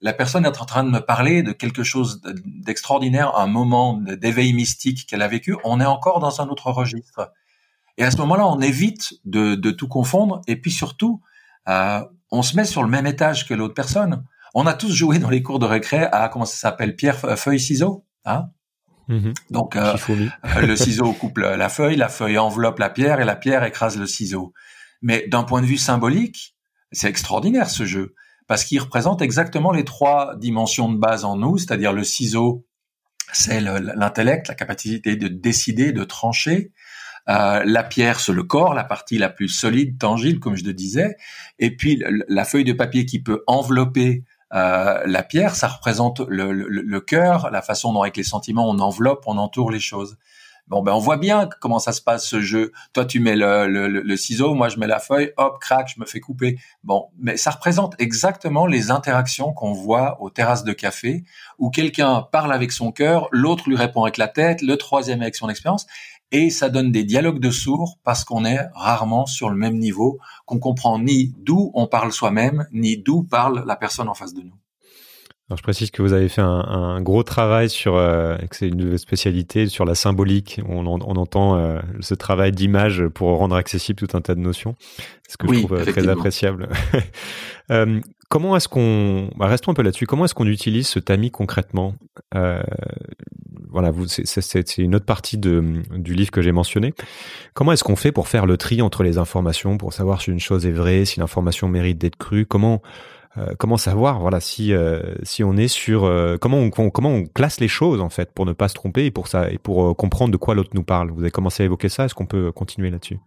la 0.00 0.12
personne 0.12 0.46
est 0.46 0.60
en 0.60 0.64
train 0.64 0.84
de 0.84 0.90
me 0.90 1.00
parler 1.00 1.42
de 1.42 1.52
quelque 1.52 1.82
chose 1.82 2.22
d'extraordinaire, 2.44 3.36
un 3.36 3.48
moment 3.48 3.94
d'éveil 3.94 4.52
mystique 4.52 5.06
qu'elle 5.06 5.20
a 5.20 5.28
vécu, 5.28 5.56
on 5.64 5.80
est 5.80 5.86
encore 5.86 6.20
dans 6.20 6.40
un 6.40 6.48
autre 6.48 6.70
registre. 6.70 7.32
Et 7.98 8.04
à 8.04 8.10
ce 8.10 8.16
moment-là, 8.18 8.46
on 8.46 8.60
évite 8.60 9.14
de, 9.24 9.70
tout 9.70 9.88
confondre, 9.88 10.40
et 10.46 10.56
puis 10.56 10.70
surtout, 10.70 11.20
euh, 11.68 12.00
on 12.30 12.42
se 12.42 12.56
met 12.56 12.64
sur 12.64 12.82
le 12.82 12.88
même 12.88 13.06
étage 13.06 13.46
que 13.46 13.52
l'autre 13.52 13.74
personne. 13.74 14.24
On 14.54 14.66
a 14.66 14.74
tous 14.74 14.92
joué 14.92 15.18
dans 15.18 15.28
les 15.28 15.42
cours 15.42 15.58
de 15.58 15.66
récré 15.66 16.04
à, 16.04 16.28
comment 16.28 16.46
ça 16.46 16.56
s'appelle, 16.56 16.96
pierre, 16.96 17.18
feuille, 17.38 17.60
ciseaux, 17.60 18.04
hein? 18.24 18.48
Mhm. 19.10 19.34
Donc 19.50 19.74
euh, 19.74 19.96
euh, 20.08 20.60
le 20.60 20.76
ciseau 20.76 21.12
coupe 21.12 21.38
la 21.38 21.68
feuille, 21.68 21.96
la 21.96 22.08
feuille 22.08 22.38
enveloppe 22.38 22.78
la 22.78 22.90
pierre 22.90 23.20
et 23.20 23.24
la 23.24 23.34
pierre 23.34 23.64
écrase 23.64 23.98
le 23.98 24.06
ciseau. 24.06 24.52
Mais 25.02 25.26
d'un 25.28 25.42
point 25.42 25.60
de 25.60 25.66
vue 25.66 25.78
symbolique, 25.78 26.56
c'est 26.92 27.08
extraordinaire 27.08 27.68
ce 27.68 27.84
jeu 27.84 28.14
parce 28.46 28.64
qu'il 28.64 28.80
représente 28.80 29.20
exactement 29.20 29.72
les 29.72 29.84
trois 29.84 30.36
dimensions 30.36 30.90
de 30.90 30.98
base 30.98 31.24
en 31.24 31.36
nous, 31.36 31.58
c'est-à-dire 31.58 31.92
le 31.92 32.04
ciseau, 32.04 32.66
c'est 33.32 33.60
l'intellect, 33.60 34.48
la 34.48 34.54
capacité 34.54 35.14
de 35.16 35.28
décider, 35.28 35.92
de 35.92 36.02
trancher. 36.04 36.72
Euh, 37.28 37.62
la 37.64 37.84
pierre, 37.84 38.18
c'est 38.18 38.32
le 38.32 38.42
corps, 38.42 38.74
la 38.74 38.82
partie 38.82 39.18
la 39.18 39.28
plus 39.28 39.48
solide, 39.48 39.98
tangible, 39.98 40.40
comme 40.40 40.56
je 40.56 40.64
le 40.64 40.72
disais. 40.72 41.16
Et 41.60 41.76
puis 41.76 42.02
la 42.28 42.44
feuille 42.44 42.64
de 42.64 42.72
papier 42.72 43.06
qui 43.06 43.22
peut 43.22 43.44
envelopper 43.46 44.24
euh, 44.52 45.00
la 45.04 45.22
pierre, 45.22 45.54
ça 45.54 45.68
représente 45.68 46.20
le, 46.20 46.52
le, 46.52 46.68
le, 46.68 47.00
cœur, 47.00 47.50
la 47.50 47.62
façon 47.62 47.92
dont 47.92 48.02
avec 48.02 48.16
les 48.16 48.24
sentiments 48.24 48.68
on 48.68 48.78
enveloppe, 48.78 49.24
on 49.26 49.38
entoure 49.38 49.70
les 49.70 49.80
choses. 49.80 50.16
Bon, 50.66 50.82
ben 50.82 50.92
on 50.92 50.98
voit 51.00 51.16
bien 51.16 51.48
comment 51.60 51.80
ça 51.80 51.90
se 51.90 52.00
passe 52.00 52.24
ce 52.28 52.40
jeu. 52.40 52.70
Toi, 52.92 53.04
tu 53.04 53.18
mets 53.18 53.34
le, 53.34 53.66
le, 53.66 54.16
ciseau, 54.16 54.54
moi 54.54 54.68
je 54.68 54.78
mets 54.78 54.86
la 54.86 55.00
feuille, 55.00 55.32
hop, 55.36 55.58
crac, 55.60 55.92
je 55.92 56.00
me 56.00 56.06
fais 56.06 56.20
couper. 56.20 56.58
Bon, 56.84 57.08
mais 57.18 57.36
ça 57.36 57.50
représente 57.50 58.00
exactement 58.00 58.66
les 58.66 58.92
interactions 58.92 59.52
qu'on 59.52 59.72
voit 59.72 60.22
aux 60.22 60.30
terrasses 60.30 60.62
de 60.62 60.72
café, 60.72 61.24
où 61.58 61.70
quelqu'un 61.70 62.22
parle 62.30 62.52
avec 62.52 62.70
son 62.70 62.92
cœur, 62.92 63.28
l'autre 63.32 63.68
lui 63.68 63.74
répond 63.74 64.04
avec 64.04 64.16
la 64.16 64.28
tête, 64.28 64.62
le 64.62 64.76
troisième 64.76 65.22
avec 65.22 65.34
son 65.34 65.48
expérience 65.48 65.86
et 66.32 66.50
ça 66.50 66.68
donne 66.68 66.92
des 66.92 67.04
dialogues 67.04 67.40
de 67.40 67.50
sourds 67.50 67.98
parce 68.04 68.24
qu'on 68.24 68.44
est 68.44 68.68
rarement 68.74 69.26
sur 69.26 69.50
le 69.50 69.56
même 69.56 69.78
niveau, 69.78 70.18
qu'on 70.46 70.58
comprend 70.58 70.98
ni 70.98 71.34
d'où 71.38 71.70
on 71.74 71.86
parle 71.86 72.12
soi-même, 72.12 72.66
ni 72.72 72.96
d'où 72.96 73.22
parle 73.22 73.64
la 73.66 73.76
personne 73.76 74.08
en 74.08 74.14
face 74.14 74.34
de 74.34 74.42
nous. 74.42 74.59
Alors 75.50 75.58
je 75.58 75.64
précise 75.64 75.90
que 75.90 76.00
vous 76.00 76.12
avez 76.12 76.28
fait 76.28 76.42
un, 76.42 76.46
un 76.46 77.02
gros 77.02 77.24
travail 77.24 77.68
sur, 77.68 77.96
euh, 77.96 78.36
que 78.36 78.54
c'est 78.54 78.68
une 78.68 78.96
spécialité 78.96 79.66
sur 79.66 79.84
la 79.84 79.96
symbolique. 79.96 80.60
On, 80.68 80.86
on 80.86 81.16
entend 81.16 81.56
euh, 81.56 81.80
ce 81.98 82.14
travail 82.14 82.52
d'image 82.52 83.04
pour 83.08 83.36
rendre 83.36 83.56
accessible 83.56 83.98
tout 83.98 84.16
un 84.16 84.20
tas 84.20 84.36
de 84.36 84.40
notions, 84.40 84.76
ce 85.28 85.36
que 85.36 85.52
je 85.52 85.58
trouve 85.58 85.74
euh, 85.74 85.84
très 85.84 86.06
appréciable. 86.06 86.68
euh, 87.72 88.00
comment 88.28 88.54
est-ce 88.56 88.68
qu'on, 88.68 89.28
bah 89.36 89.48
restons 89.48 89.72
un 89.72 89.74
peu 89.74 89.82
là-dessus. 89.82 90.06
Comment 90.06 90.24
est-ce 90.24 90.34
qu'on 90.34 90.46
utilise 90.46 90.86
ce 90.86 91.00
tamis 91.00 91.32
concrètement? 91.32 91.96
Euh, 92.36 92.62
voilà, 93.70 93.90
c'est 94.06 94.78
une 94.78 94.94
autre 94.94 95.04
partie 95.04 95.36
de, 95.36 95.82
du 95.96 96.14
livre 96.14 96.30
que 96.30 96.42
j'ai 96.42 96.52
mentionné. 96.52 96.94
Comment 97.54 97.72
est-ce 97.72 97.82
qu'on 97.82 97.96
fait 97.96 98.12
pour 98.12 98.28
faire 98.28 98.46
le 98.46 98.56
tri 98.56 98.82
entre 98.82 99.02
les 99.02 99.18
informations, 99.18 99.78
pour 99.78 99.94
savoir 99.94 100.22
si 100.22 100.30
une 100.30 100.38
chose 100.38 100.64
est 100.64 100.72
vraie, 100.72 101.04
si 101.04 101.18
l'information 101.18 101.66
mérite 101.66 101.98
d'être 101.98 102.16
crue? 102.16 102.46
Comment 102.46 102.82
euh, 103.38 103.54
comment 103.58 103.76
savoir 103.76 104.18
voilà 104.18 104.40
si 104.40 104.72
euh, 104.72 105.14
si 105.22 105.44
on 105.44 105.56
est 105.56 105.68
sur 105.68 106.04
euh, 106.04 106.36
comment 106.36 106.58
on 106.58 106.70
comment 106.70 107.10
on 107.10 107.26
classe 107.26 107.60
les 107.60 107.68
choses 107.68 108.00
en 108.00 108.08
fait 108.08 108.32
pour 108.32 108.44
ne 108.44 108.52
pas 108.52 108.66
se 108.66 108.74
tromper 108.74 109.04
et 109.04 109.12
pour 109.12 109.28
ça 109.28 109.50
et 109.50 109.58
pour 109.58 109.96
comprendre 109.96 110.32
de 110.32 110.36
quoi 110.36 110.56
l'autre 110.56 110.70
nous 110.74 110.82
parle. 110.82 111.12
Vous 111.12 111.20
avez 111.20 111.30
commencé 111.30 111.62
à 111.62 111.66
évoquer 111.66 111.88
ça. 111.88 112.06
Est-ce 112.06 112.14
qu'on 112.14 112.26
peut 112.26 112.50
continuer 112.50 112.90
là-dessus? 112.90 113.20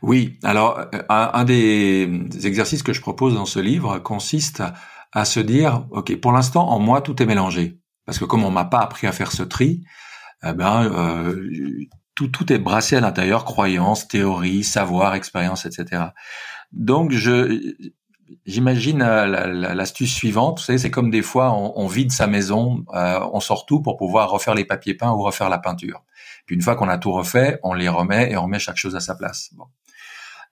Oui. 0.00 0.38
Alors 0.44 0.80
un, 1.08 1.44
des 1.44 2.08
exercices 2.44 2.84
que 2.84 2.92
je 2.92 3.00
propose 3.00 3.34
dans 3.34 3.44
ce 3.44 3.58
livre 3.58 3.98
consiste 3.98 4.62
à, 5.12 5.24
se 5.24 5.40
dire 5.40 5.86
ok 5.90 6.20
pour 6.20 6.30
l'instant 6.30 6.68
en 6.68 6.78
moi 6.78 7.00
tout 7.00 7.20
est 7.20 7.26
mélangé 7.26 7.80
parce 8.06 8.18
que 8.18 8.24
comme 8.24 8.44
on 8.44 8.50
m'a 8.50 8.64
pas 8.64 8.78
appris 8.78 9.08
à 9.08 9.12
faire 9.12 9.32
ce 9.32 9.42
tri, 9.42 9.82
eh 10.44 10.52
ben 10.52 10.84
euh, 10.84 11.84
tout, 12.14 12.28
tout 12.28 12.52
est 12.52 12.58
brassé 12.58 12.96
à 12.96 13.00
l'intérieur, 13.00 13.44
croyances, 13.44 14.06
théories, 14.06 14.64
savoir, 14.64 15.14
expérience, 15.14 15.66
etc. 15.66 16.02
Donc 16.72 17.10
je 17.12 17.60
j'imagine 18.46 19.02
euh, 19.02 19.26
l'astuce 19.74 20.12
suivante, 20.12 20.58
vous 20.58 20.64
savez, 20.64 20.78
c'est 20.78 20.90
comme 20.90 21.10
des 21.10 21.22
fois 21.22 21.52
on, 21.52 21.86
vide 21.86 22.12
sa 22.12 22.26
maison, 22.26 22.84
euh, 22.94 23.20
on 23.32 23.40
sort 23.40 23.66
tout 23.66 23.80
pour 23.80 23.96
pouvoir 23.96 24.30
refaire 24.30 24.54
les 24.54 24.64
papiers 24.64 24.94
peints 24.94 25.12
ou 25.12 25.22
refaire 25.22 25.48
la 25.48 25.58
peinture. 25.58 26.04
Puis 26.46 26.56
une 26.56 26.62
fois 26.62 26.74
qu'on 26.74 26.88
a 26.88 26.98
tout 26.98 27.12
refait, 27.12 27.58
on 27.62 27.74
les 27.74 27.88
remet 27.88 28.30
et 28.32 28.36
on 28.36 28.42
remet 28.42 28.58
chaque 28.58 28.76
chose 28.76 28.96
à 28.96 29.00
sa 29.00 29.14
place. 29.14 29.50
Bon. 29.54 29.66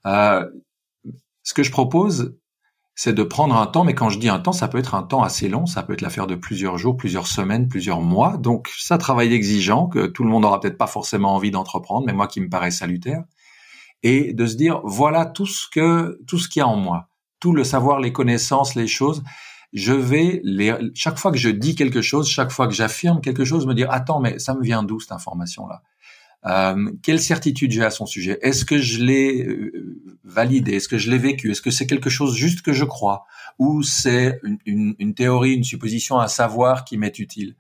Euh, 0.07 0.49
ce 1.43 1.55
que 1.55 1.63
je 1.63 1.71
propose, 1.71 2.37
c'est 2.95 3.13
de 3.13 3.23
prendre 3.23 3.57
un 3.57 3.67
temps, 3.67 3.85
mais 3.85 3.95
quand 3.95 4.11
je 4.11 4.19
dis 4.19 4.29
un 4.29 4.39
temps, 4.41 4.53
ça 4.53 4.69
peut 4.69 4.79
être 4.79 4.95
un 4.95 5.03
temps 5.03 5.23
assez 5.23 5.49
long, 5.49 5.67
ça 5.67 5.83
peut 5.83 5.95
être 5.95 6.03
l'affaire 6.03 6.27
de 6.27 6.35
plusieurs 6.35 6.77
jours, 6.79 6.97
plusieurs 6.97 7.27
semaines, 7.27 7.69
plusieurs 7.69 8.01
mois. 8.01 8.37
Donc, 8.37 8.71
ça 8.77 8.99
travail 8.99 9.33
exigeant 9.33 9.87
que 9.87 10.07
tout 10.07 10.25
le 10.25 10.31
monde 10.31 10.45
aura 10.45 10.61
peut-être 10.61 10.79
pas 10.79 10.87
forcément 10.87 11.35
envie 11.35 11.51
d'entreprendre, 11.51 12.07
mais 12.07 12.13
moi 12.13 12.27
qui 12.27 12.41
me 12.41 12.49
paraît 12.49 12.71
salutaire. 12.71 13.25
Et 14.03 14.33
de 14.33 14.47
se 14.47 14.55
dire, 14.55 14.81
voilà 14.85 15.27
tout 15.27 15.47
ce 15.47 15.67
que, 15.71 16.19
tout 16.27 16.39
ce 16.39 16.49
qu'il 16.49 16.61
y 16.61 16.63
a 16.63 16.69
en 16.69 16.77
moi, 16.77 17.10
tout 17.41 17.53
le 17.53 17.65
savoir, 17.65 18.01
les 18.01 18.13
connaissances, 18.13 18.75
les 18.75 18.87
choses. 18.87 19.23
Je 19.73 19.93
vais 19.93 20.41
les, 20.45 20.75
chaque 20.95 21.19
fois 21.19 21.31
que 21.31 21.39
je 21.39 21.49
dis 21.49 21.75
quelque 21.75 22.03
chose, 22.03 22.29
chaque 22.29 22.51
fois 22.51 22.67
que 22.67 22.75
j'affirme 22.75 23.21
quelque 23.21 23.45
chose, 23.45 23.67
me 23.67 23.75
dire, 23.75 23.91
attends, 23.91 24.21
mais 24.21 24.39
ça 24.39 24.55
me 24.55 24.63
vient 24.63 24.83
d'où 24.83 25.01
cette 25.01 25.13
information-là? 25.13 25.83
Euh, 26.47 26.91
quelle 27.03 27.21
certitude 27.21 27.71
j'ai 27.71 27.85
à 27.85 27.91
son 27.91 28.07
sujet? 28.07 28.39
Est-ce 28.43 28.65
que 28.65 28.79
je 28.79 29.03
l'ai 29.05 29.45
euh, 29.45 30.03
validé? 30.25 30.73
Est-ce 30.77 30.89
que 30.89 30.99
je 30.99 31.11
l'ai 31.11 31.19
vécu? 31.19 31.51
Est-ce 31.51 31.63
que 31.63 31.71
c'est 31.71 31.87
quelque 31.87 32.11
chose 32.11 32.35
juste 32.35 32.63
que 32.63 32.73
je 32.73 32.85
crois? 32.85 33.27
Ou 33.59 33.83
c'est 33.83 34.41
une, 34.65 34.95
une, 34.99 35.15
théorie, 35.15 35.55
une 35.55 35.65
supposition, 35.65 36.19
un 36.19 36.29
savoir 36.29 36.85
qui 36.85 36.97
m'est 36.97 37.19
utile? 37.19 37.57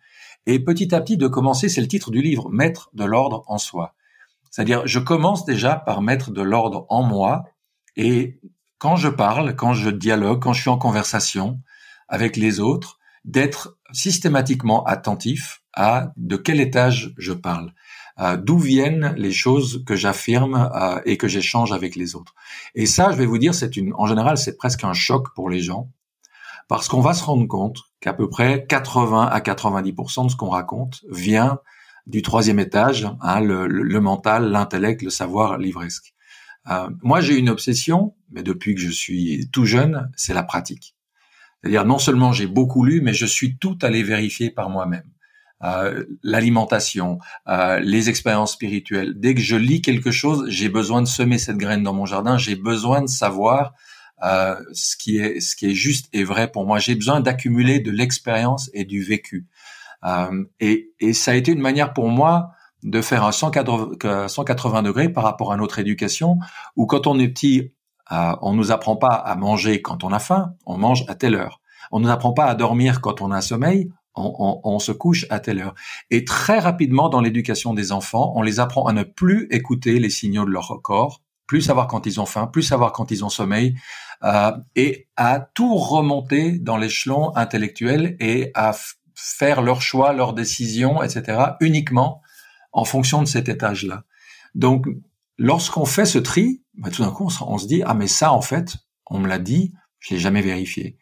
Et 0.46 0.58
petit 0.58 0.94
à 0.94 1.00
petit, 1.00 1.18
de 1.18 1.28
commencer, 1.28 1.68
c'est 1.68 1.82
le 1.82 1.88
titre 1.88 2.10
du 2.10 2.22
livre, 2.22 2.48
Mettre 2.50 2.90
de 2.94 3.04
l'ordre 3.04 3.44
en 3.46 3.58
soi. 3.58 3.94
C'est-à-dire, 4.50 4.86
je 4.86 4.98
commence 4.98 5.44
déjà 5.44 5.76
par 5.76 6.02
mettre 6.02 6.30
de 6.30 6.42
l'ordre 6.42 6.86
en 6.88 7.02
moi 7.02 7.44
et 7.96 8.40
quand 8.80 8.96
je 8.96 9.08
parle, 9.08 9.54
quand 9.54 9.74
je 9.74 9.90
dialogue, 9.90 10.42
quand 10.42 10.54
je 10.54 10.62
suis 10.62 10.70
en 10.70 10.78
conversation 10.78 11.60
avec 12.08 12.36
les 12.36 12.58
autres, 12.58 12.98
d'être 13.24 13.76
systématiquement 13.92 14.82
attentif 14.84 15.62
à 15.74 16.12
de 16.16 16.36
quel 16.36 16.60
étage 16.60 17.12
je 17.18 17.32
parle. 17.32 17.72
D'où 18.38 18.58
viennent 18.58 19.14
les 19.16 19.32
choses 19.32 19.82
que 19.86 19.96
j'affirme 19.96 20.70
et 21.06 21.16
que 21.16 21.28
j'échange 21.28 21.72
avec 21.72 21.96
les 21.96 22.14
autres. 22.16 22.34
Et 22.74 22.84
ça, 22.84 23.12
je 23.12 23.16
vais 23.16 23.24
vous 23.24 23.38
dire, 23.38 23.54
c'est 23.54 23.76
une, 23.76 23.94
en 23.94 24.06
général, 24.06 24.36
c'est 24.36 24.56
presque 24.58 24.84
un 24.84 24.92
choc 24.92 25.34
pour 25.34 25.48
les 25.48 25.60
gens, 25.60 25.90
parce 26.68 26.88
qu'on 26.88 27.00
va 27.00 27.14
se 27.14 27.24
rendre 27.24 27.46
compte 27.46 27.78
qu'à 28.00 28.12
peu 28.12 28.28
près 28.28 28.66
80 28.66 29.26
à 29.26 29.40
90% 29.40 30.24
de 30.24 30.30
ce 30.30 30.36
qu'on 30.36 30.50
raconte 30.50 31.00
vient 31.10 31.58
du 32.06 32.22
troisième 32.22 32.58
étage, 32.58 33.08
hein, 33.20 33.40
le, 33.40 34.00
mental, 34.00 34.50
l'intellect, 34.50 35.02
le 35.02 35.10
savoir 35.10 35.58
livresque. 35.58 36.14
Euh, 36.70 36.88
moi, 37.02 37.20
j'ai 37.20 37.36
une 37.36 37.48
obsession, 37.48 38.14
mais 38.30 38.42
depuis 38.42 38.74
que 38.74 38.80
je 38.80 38.90
suis 38.90 39.48
tout 39.52 39.64
jeune, 39.64 40.10
c'est 40.16 40.34
la 40.34 40.42
pratique. 40.42 40.96
C'est-à-dire, 41.60 41.84
non 41.84 41.98
seulement 41.98 42.32
j'ai 42.32 42.46
beaucoup 42.46 42.84
lu, 42.84 43.00
mais 43.02 43.12
je 43.12 43.26
suis 43.26 43.58
tout 43.58 43.78
allé 43.82 44.02
vérifier 44.02 44.50
par 44.50 44.70
moi-même. 44.70 45.04
Euh, 45.62 46.04
l'alimentation, 46.22 47.18
euh, 47.46 47.80
les 47.80 48.08
expériences 48.08 48.54
spirituelles. 48.54 49.12
Dès 49.18 49.34
que 49.34 49.42
je 49.42 49.56
lis 49.56 49.82
quelque 49.82 50.10
chose, 50.10 50.46
j'ai 50.48 50.70
besoin 50.70 51.02
de 51.02 51.06
semer 51.06 51.36
cette 51.36 51.58
graine 51.58 51.82
dans 51.82 51.92
mon 51.92 52.06
jardin. 52.06 52.38
J'ai 52.38 52.56
besoin 52.56 53.02
de 53.02 53.08
savoir 53.08 53.74
euh, 54.24 54.56
ce 54.72 54.96
qui 54.96 55.18
est 55.18 55.40
ce 55.40 55.54
qui 55.54 55.66
est 55.66 55.74
juste 55.74 56.08
et 56.14 56.24
vrai 56.24 56.50
pour 56.50 56.66
moi. 56.66 56.78
J'ai 56.78 56.94
besoin 56.94 57.20
d'accumuler 57.20 57.80
de 57.80 57.90
l'expérience 57.90 58.70
et 58.72 58.84
du 58.84 59.02
vécu. 59.02 59.48
et, 60.60 60.92
et 60.98 61.12
ça 61.12 61.32
a 61.32 61.34
été 61.34 61.52
une 61.52 61.60
manière 61.60 61.92
pour 61.92 62.08
moi 62.08 62.52
de 62.82 63.02
faire 63.02 63.24
un 63.24 63.32
180, 63.32 64.28
180 64.28 64.82
degrés 64.82 65.10
par 65.10 65.24
rapport 65.24 65.52
à 65.52 65.58
notre 65.58 65.78
éducation, 65.78 66.38
où 66.74 66.86
quand 66.86 67.06
on 67.06 67.18
est 67.18 67.28
petit, 67.28 67.74
on 68.11 68.54
nous 68.54 68.70
apprend 68.72 68.96
pas 68.96 69.14
à 69.14 69.34
manger 69.36 69.82
quand 69.82 70.04
on 70.04 70.12
a 70.12 70.18
faim, 70.18 70.54
on 70.66 70.76
mange 70.76 71.04
à 71.08 71.14
telle 71.14 71.34
heure. 71.34 71.61
On 71.92 72.00
nous 72.00 72.11
apprend 72.11 72.32
pas 72.32 72.46
à 72.46 72.54
dormir 72.54 73.00
quand 73.00 73.20
on 73.20 73.30
a 73.30 73.40
sommeil, 73.40 73.90
on, 74.14 74.78
se 74.78 74.92
couche 74.92 75.26
à 75.30 75.40
telle 75.40 75.61
heure. 75.61 75.74
Et 76.11 76.24
très 76.24 76.58
rapidement, 76.58 77.08
dans 77.08 77.20
l'éducation 77.20 77.74
des 77.74 77.92
enfants, 77.92 78.32
on 78.34 78.42
les 78.42 78.61
apprend 78.61 78.86
à 78.86 78.92
ne 78.92 79.02
plus 79.02 79.46
écouter 79.50 79.98
les 79.98 80.11
signaux 80.11 80.44
de 80.44 80.50
leur 80.50 80.80
corps, 80.82 81.22
plus 81.46 81.62
savoir 81.62 81.86
quand 81.86 82.06
ils 82.06 82.20
ont 82.20 82.26
faim, 82.26 82.46
plus 82.46 82.62
savoir 82.62 82.92
quand 82.92 83.11
ils 83.11 83.24
ont 83.24 83.28
sommeil, 83.28 83.76
euh, 84.22 84.52
et 84.76 85.08
à 85.16 85.40
tout 85.40 85.76
remonter 85.76 86.58
dans 86.58 86.76
l'échelon 86.76 87.34
intellectuel 87.36 88.16
et 88.20 88.50
à 88.54 88.72
faire 89.14 89.62
leurs 89.62 89.82
choix, 89.82 90.12
leurs 90.12 90.34
décisions, 90.34 91.02
etc., 91.02 91.38
uniquement 91.61 92.20
en 92.72 92.84
fonction 92.84 93.22
de 93.22 93.28
cet 93.28 93.48
étage-là. 93.48 94.04
Donc, 94.54 94.86
lorsqu'on 95.41 95.86
fait 95.86 96.05
ce 96.05 96.18
tri, 96.18 96.62
bah, 96.74 96.91
tout 96.91 97.03
d'un 97.03 97.11
coup, 97.11 97.28
on 97.41 97.59
se 97.59 97.66
dit, 97.66 97.82
ah 97.84 97.95
mais 97.95 98.07
ça, 98.07 98.32
en 98.32 98.43
fait, 98.43 98.76
on 99.07 99.18
me 99.18 99.26
l'a 99.26 99.38
dit, 99.38 99.72
je 99.99 100.14
l'ai 100.14 100.20
jamais 100.20 100.43
vérifié. 100.43 100.99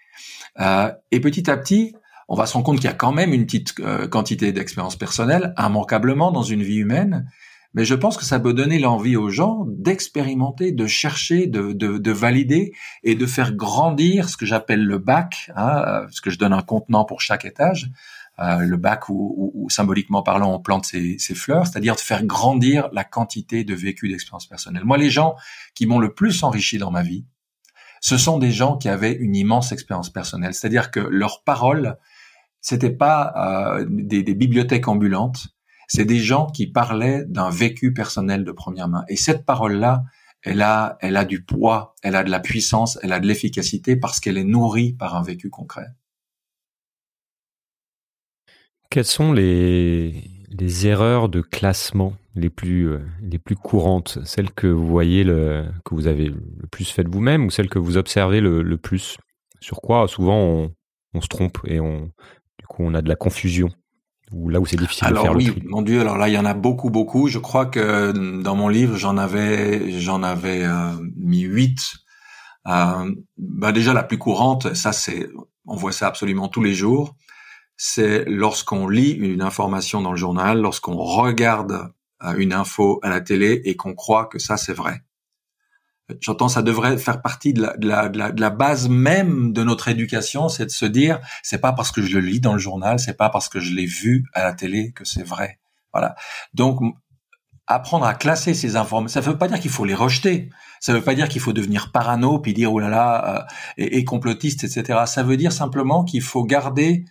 Euh, 0.61 0.91
et 1.11 1.21
petit 1.21 1.51
à 1.51 1.57
petit, 1.57 1.95
on 2.29 2.37
va 2.37 2.47
se 2.47 2.55
rendre 2.55 2.65
compte 2.65 2.77
qu'il 2.77 2.85
y 2.85 2.93
a 2.93 2.95
quand 2.95 3.13
même 3.13 3.33
une 3.33 3.45
petite 3.45 3.75
euh, 3.81 4.07
quantité 4.07 4.53
d'expérience 4.53 4.97
personnelle, 4.97 5.55
immanquablement 5.59 6.31
dans 6.31 6.45
une 6.45 6.63
vie 6.63 6.77
humaine, 6.77 7.29
mais 7.75 7.85
je 7.85 7.95
pense 7.95 8.17
que 8.17 8.25
ça 8.25 8.39
peut 8.39 8.55
donner 8.55 8.79
l'envie 8.79 9.17
aux 9.17 9.29
gens 9.29 9.65
d'expérimenter, 9.67 10.73
de 10.73 10.87
chercher, 10.87 11.49
de, 11.49 11.73
de, 11.73 12.13
valider 12.13 12.73
et 13.03 13.15
de 13.15 13.27
faire 13.27 13.53
grandir 13.53 14.29
ce 14.29 14.37
que 14.37 14.47
j'appelle 14.47 14.85
le 14.85 14.99
bac, 14.99 15.51
hein, 15.57 15.79
euh, 15.79 16.01
parce 16.03 16.21
que 16.21 16.31
je 16.31 16.39
donne 16.39 16.53
un 16.53 16.63
contenant 16.63 17.05
pour 17.05 17.21
chaque 17.21 17.45
étage, 17.45 17.91
euh, 18.41 18.59
le 18.59 18.77
bac 18.77 19.09
où, 19.09 19.67
symboliquement 19.71 20.23
parlant 20.23 20.55
on 20.55 20.61
plante 20.61 20.87
ses, 20.87 21.19
fleurs, 21.35 21.67
c'est-à-dire 21.67 21.97
de 21.97 22.01
faire 22.01 22.25
grandir 22.25 22.89
la 22.93 23.05
quantité 23.05 23.65
de 23.65 23.75
vécu 23.75 24.09
d'expérience 24.09 24.47
personnelle. 24.47 24.85
Moi, 24.85 24.99
les 24.99 25.11
gens 25.11 25.35
qui 25.75 25.87
m'ont 25.87 25.99
le 25.99 26.15
plus 26.15 26.43
enrichi 26.43 26.79
dans 26.79 26.91
ma 26.91 27.03
vie, 27.03 27.25
ce 28.01 28.17
sont 28.17 28.39
des 28.39 28.53
gens 28.53 28.77
qui 28.77 28.89
avaient 28.89 29.13
une 29.13 29.35
immense 29.35 29.73
expérience 29.73 30.11
personnelle, 30.11 30.55
c'est-à-dire 30.55 30.91
que 30.91 31.01
leurs 31.01 31.43
paroles 31.43 31.99
c'était 32.61 32.91
pas 32.91 33.33
euh, 33.37 33.87
des, 33.89 34.23
bibliothèques 34.35 34.89
ambulantes, 34.89 35.49
c'est 35.87 36.05
des 36.05 36.19
gens 36.19 36.47
qui 36.47 36.67
parlaient 36.67 37.25
d'un 37.27 37.51
vécu 37.51 37.93
personnel 37.93 38.45
de 38.45 38.53
première 38.53 38.89
main. 38.89 39.05
Et 39.09 39.17
cette 39.17 39.47
parole-là, 39.47 40.05
elle 40.43 40.63
a, 40.63 40.99
elle 41.01 41.17
a 41.17 41.25
du 41.25 41.43
poids, 41.43 41.95
elle 42.03 42.15
a 42.15 42.25
de 42.25 42.31
la 42.31 42.41
puissance, 42.41 42.99
elle 43.03 43.13
a 43.13 43.21
de 43.21 43.27
l'efficacité 43.27 43.97
parce 43.97 44.21
qu'elle 44.21 44.37
est 44.37 44.45
nourrie 44.45 44.93
par 44.93 45.17
un 45.17 45.23
vécu 45.23 45.51
concret. 45.51 45.87
Quelles 48.91 49.05
sont 49.05 49.33
les, 49.33 50.31
les 50.51 50.87
erreurs 50.87 51.29
de 51.29 51.41
classement 51.41 52.15
les 52.35 52.51
plus, 52.51 52.89
euh, 52.89 53.01
les 53.21 53.39
plus 53.39 53.57
courantes, 53.57 54.19
celles 54.25 54.51
que 54.51 54.67
vous 54.67 54.87
voyez, 54.87 55.25
le, 55.25 55.67
que 55.85 55.95
vous 55.95 56.07
avez 56.07 56.27
le 56.27 56.67
plus 56.71 56.91
faites 56.91 57.09
vous-même 57.09 57.47
ou 57.47 57.51
celles 57.51 57.69
que 57.69 57.79
vous 57.79 57.97
observez 57.97 58.41
le, 58.41 58.77
plus? 58.77 59.19
Sur 59.61 59.81
quoi 59.81 60.07
souvent 60.07 60.39
on, 60.39 60.73
on, 61.15 61.21
se 61.21 61.27
trompe 61.27 61.59
et 61.65 61.81
on, 61.81 62.11
on 62.79 62.95
a 62.95 63.03
de 63.03 63.09
la 63.09 63.17
confusion 63.17 63.71
ou 64.31 64.49
là 64.49 64.61
où 64.61 64.67
c'est 64.67 64.77
difficile 64.77 65.07
alors, 65.09 65.25
de 65.25 65.29
faire 65.29 65.37
oui, 65.37 65.47
le 65.47 65.53
tri. 65.53 65.63
Mon 65.67 65.83
Dieu, 65.83 66.01
alors 66.01 66.17
là 66.17 66.29
il 66.29 66.35
y 66.35 66.39
en 66.39 66.45
a 66.45 66.55
beaucoup 66.55 66.91
beaucoup. 66.91 67.29
Je 67.29 67.39
crois 67.39 67.67
que 67.67 68.13
dans 68.43 68.55
mon 68.55 68.69
livre 68.69 68.97
j'en 68.97 69.17
avais 69.17 69.91
j'en 70.01 70.23
avais 70.23 70.65
euh, 70.65 70.93
mis 71.17 71.41
huit. 71.41 71.81
Euh, 72.67 73.11
bah 73.39 73.73
déjà 73.73 73.95
la 73.95 74.03
plus 74.03 74.19
courante, 74.19 74.75
ça 74.75 74.93
c'est 74.93 75.29
on 75.67 75.77
voit 75.77 75.93
ça 75.93 76.07
absolument 76.07 76.49
tous 76.49 76.63
les 76.63 76.75
jours. 76.75 77.15
C'est 77.79 78.25
lorsqu'on 78.27 78.89
lit 78.89 79.13
une 79.13 79.41
information 79.41 80.03
dans 80.03 80.11
le 80.11 80.19
journal, 80.19 80.61
lorsqu'on 80.61 80.97
regarde 80.97 81.93
euh, 82.25 82.35
une 82.37 82.53
info 82.53 82.99
à 83.03 83.09
la 83.09 83.21
télé 83.23 83.63
et 83.65 83.77
qu'on 83.77 83.95
croit 83.95 84.27
que 84.27 84.39
ça 84.39 84.59
c'est 84.59 84.75
vrai. 84.75 85.03
J'entends, 86.21 86.49
ça 86.49 86.63
devrait 86.63 86.97
faire 86.97 87.21
partie 87.21 87.53
de 87.53 87.63
la, 87.63 88.51
base 88.51 88.89
même 88.89 89.53
de 89.53 89.63
notre 89.63 89.89
éducation, 89.89 90.49
c'est 90.49 90.65
de 90.65 90.71
se 90.71 90.87
dire, 90.87 91.21
c'est 91.43 91.61
pas 91.61 91.73
parce 91.73 91.91
que 91.91 92.01
je 92.01 92.19
le 92.19 92.21
lis 92.21 92.41
dans 92.41 92.55
le 92.55 92.59
journal, 92.59 92.99
c'est 92.99 93.17
pas 93.17 93.29
parce 93.29 93.51
que 93.51 93.61
je 93.61 93.75
l'ai 93.75 93.85
vu 93.85 94.25
à 94.33 94.43
la 94.43 94.55
télé 94.55 94.93
que 94.93 95.05
c'est 95.05 95.23
vrai. 95.23 95.59
Voilà. 95.93 96.17
Donc, 96.55 96.81
apprendre 97.67 98.07
à 98.07 98.15
classer 98.15 98.55
ces 98.55 98.77
informations, 98.77 99.21
ça 99.21 99.31
veut 99.31 99.37
pas 99.37 99.49
dire 99.49 99.61
qu'il 99.61 99.71
faut 99.71 99.85
les 99.85 99.95
rejeter. 99.95 100.49
Ça 100.81 100.95
veut 100.95 101.03
pas 101.03 101.15
dire 101.15 101.29
qu'il 101.29 101.43
faut 101.43 101.53
devenir 101.53 101.93
parano 101.93 102.39
puis 102.39 102.55
dire 102.55 102.73
oh 102.73 102.79
là 102.79 102.89
là 102.89 103.37
euh, 103.37 103.43
et, 103.77 104.05
complotiste, 104.05 104.65
etc. 104.65 105.01
Ça 105.07 105.23
veut 105.23 105.37
dire 105.37 105.53
simplement 105.53 106.05
qu'il 106.05 106.23
faut 106.23 106.45
garder 106.45 107.05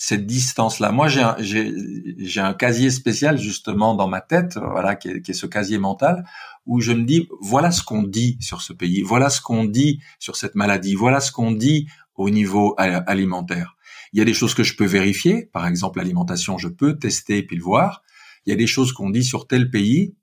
cette 0.00 0.26
distance-là. 0.26 0.92
Moi, 0.92 1.08
j'ai 1.08 1.20
un, 1.20 2.44
un 2.44 2.54
casier 2.54 2.90
spécial 2.90 3.36
justement 3.36 3.96
dans 3.96 4.06
ma 4.06 4.20
tête, 4.20 4.56
voilà, 4.56 4.94
qui 4.94 5.08
est, 5.08 5.20
qui 5.20 5.32
est, 5.32 5.34
ce 5.34 5.46
casier 5.46 5.78
mental, 5.78 6.24
où 6.66 6.80
je 6.80 6.92
me 6.92 7.02
dis, 7.02 7.28
voilà 7.40 7.72
ce 7.72 7.82
qu'on 7.82 8.04
dit 8.04 8.38
sur 8.40 8.62
ce 8.62 8.72
pays, 8.72 9.02
voilà 9.02 9.28
ce 9.28 9.40
qu'on 9.40 9.64
dit 9.64 10.00
sur 10.20 10.36
cette 10.36 10.54
maladie, 10.54 10.94
voilà 10.94 11.18
ce 11.20 11.32
qu'on 11.32 11.50
dit 11.50 11.88
au 12.14 12.30
niveau 12.30 12.76
alimentaire. 12.78 13.76
Il 14.12 14.20
y 14.20 14.22
a 14.22 14.24
des 14.24 14.34
choses 14.34 14.54
que 14.54 14.62
je 14.62 14.76
peux 14.76 14.86
vérifier, 14.86 15.46
par 15.52 15.66
exemple 15.66 15.98
l'alimentation, 15.98 16.58
je 16.58 16.68
peux 16.68 16.96
tester 16.96 17.38
et 17.38 17.42
puis 17.42 17.56
le 17.56 17.62
voir. 17.64 18.02
Il 18.46 18.50
y 18.50 18.52
a 18.52 18.56
des 18.56 18.68
choses 18.68 18.92
qu'on 18.92 19.10
dit 19.10 19.24
sur 19.24 19.48
tel 19.48 19.68
pays, 19.68 20.14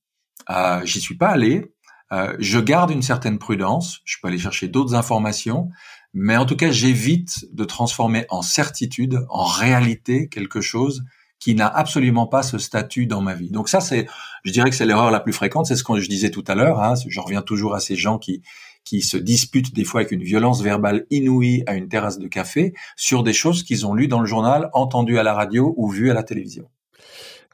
euh, 0.50 0.86
j'y 0.86 1.02
suis 1.02 1.18
pas 1.18 1.30
allé, 1.30 1.74
euh, 2.14 2.34
je 2.40 2.60
garde 2.60 2.92
une 2.92 3.02
certaine 3.02 3.40
prudence, 3.40 4.00
je 4.06 4.16
peux 4.22 4.30
aller 4.30 4.40
chercher 4.40 4.70
d'autres 4.70 4.96
informations, 4.96 5.70
mais 6.16 6.38
en 6.38 6.46
tout 6.46 6.56
cas 6.56 6.72
j'évite 6.72 7.46
de 7.54 7.64
transformer 7.64 8.26
en 8.30 8.42
certitude, 8.42 9.24
en 9.30 9.44
réalité 9.44 10.28
quelque 10.28 10.62
chose 10.62 11.04
qui 11.40 11.54
n'a 11.54 11.68
absolument 11.68 12.26
pas 12.26 12.42
ce 12.42 12.58
statut 12.58 13.06
dans 13.06 13.22
ma 13.22 13.36
vie. 13.36 13.52
Donc 13.52 13.70
ça, 13.70 13.82
c'est, 13.82 14.08
je 14.46 14.52
dirais 14.52 14.70
que 14.72 14.76
c'est 14.76 14.86
l'erreur 14.86 15.12
la 15.12 15.20
plus 15.20 15.34
fréquente. 15.34 15.68
C'est 15.68 15.76
ce 15.76 15.84
que 15.84 16.00
je 16.00 16.10
disais 16.10 16.32
tout 16.32 16.44
à 16.48 16.56
l'heure. 16.56 16.82
Hein, 16.82 16.96
je 17.08 17.20
reviens 17.20 17.44
toujours 17.44 17.76
à 17.76 17.80
ces 17.80 17.96
gens 17.96 18.18
qui 18.18 18.42
qui 18.86 19.02
se 19.02 19.18
disputent 19.18 19.74
des 19.74 19.84
fois 19.84 20.02
avec 20.02 20.12
une 20.12 20.24
violence 20.24 20.62
verbale 20.62 21.06
inouïe 21.10 21.64
à 21.66 21.74
une 21.74 21.90
terrasse 21.90 22.20
de 22.20 22.28
café 22.28 22.74
sur 22.96 23.24
des 23.24 23.34
choses 23.34 23.64
qu'ils 23.64 23.86
ont 23.86 23.96
lues 23.96 24.08
dans 24.08 24.20
le 24.20 24.28
journal, 24.28 24.70
entendues 24.74 25.18
à 25.18 25.24
la 25.24 25.34
radio 25.34 25.74
ou 25.76 25.90
vues 25.90 26.12
à 26.12 26.14
la 26.14 26.24
télévision. 26.24 26.70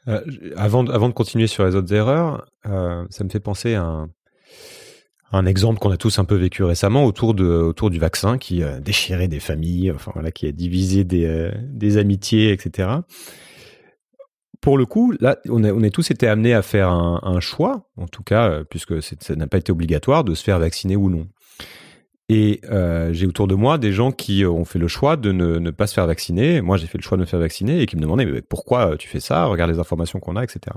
Euh, 0.08 0.20
avant, 0.56 0.86
avant 0.86 1.08
de 1.08 1.14
continuer 1.14 1.46
sur 1.46 1.64
les 1.64 1.74
autres 1.74 1.92
erreurs, 1.94 2.46
euh, 2.66 3.06
ça 3.08 3.24
me 3.24 3.30
fait 3.30 3.40
penser 3.40 3.74
à 3.74 3.82
un, 3.82 4.10
un 5.32 5.46
exemple 5.46 5.78
qu'on 5.78 5.90
a 5.90 5.96
tous 5.96 6.18
un 6.18 6.24
peu 6.24 6.34
vécu 6.34 6.62
récemment 6.62 7.04
autour 7.04 7.34
de 7.34 7.44
autour 7.44 7.90
du 7.90 7.98
vaccin 7.98 8.38
qui 8.38 8.62
a 8.62 8.78
déchiré 8.80 9.28
des 9.28 9.40
familles, 9.40 9.90
enfin 9.90 10.12
qui 10.30 10.46
a 10.46 10.52
divisé 10.52 11.04
des, 11.04 11.24
euh, 11.24 11.98
amitiés, 11.98 12.52
etc. 12.52 12.88
Pour 14.60 14.78
le 14.78 14.86
coup, 14.86 15.12
là, 15.18 15.38
on, 15.48 15.64
a, 15.64 15.86
est 15.86 15.90
tous 15.90 16.10
été 16.10 16.28
amenés 16.28 16.54
à 16.54 16.62
faire 16.62 16.90
un, 16.90 17.40
choix, 17.40 17.88
en 17.96 18.06
tout 18.06 18.22
cas, 18.22 18.48
euh, 18.48 18.64
puisque 18.64 19.02
ça 19.02 19.34
n'a 19.34 19.48
pas 19.48 19.58
été 19.58 19.72
obligatoire 19.72 20.22
de 20.22 20.34
se 20.34 20.44
faire 20.44 20.60
vacciner 20.60 20.94
ou 20.94 21.10
non. 21.10 21.26
Et 22.28 22.60
euh, 22.70 23.12
j'ai 23.12 23.26
autour 23.26 23.48
de 23.48 23.56
moi 23.56 23.76
des 23.76 23.92
gens 23.92 24.12
qui 24.12 24.46
ont 24.46 24.64
fait 24.64 24.78
le 24.78 24.86
choix 24.86 25.16
de 25.16 25.32
ne, 25.32 25.58
ne, 25.58 25.70
pas 25.70 25.88
se 25.88 25.94
faire 25.94 26.06
vacciner. 26.06 26.60
Moi, 26.60 26.76
j'ai 26.76 26.86
fait 26.86 26.96
le 26.96 27.02
choix 27.02 27.18
de 27.18 27.22
me 27.22 27.26
faire 27.26 27.40
vacciner 27.40 27.82
et 27.82 27.86
qui 27.86 27.96
me 27.96 28.02
demandaient 28.02 28.24
mais 28.24 28.40
pourquoi 28.40 28.96
tu 28.96 29.08
fais 29.08 29.20
ça? 29.20 29.46
Regarde 29.46 29.70
les 29.70 29.80
informations 29.80 30.20
qu'on 30.20 30.36
a, 30.36 30.44
etc. 30.44 30.76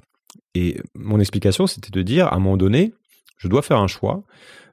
Et 0.56 0.82
mon 0.96 1.20
explication, 1.20 1.68
c'était 1.68 1.92
de 1.92 2.02
dire, 2.02 2.28
à 2.28 2.36
un 2.36 2.40
moment 2.40 2.58
donné, 2.58 2.94
je 3.38 3.48
dois 3.48 3.62
faire 3.62 3.78
un 3.78 3.88
choix. 3.88 4.24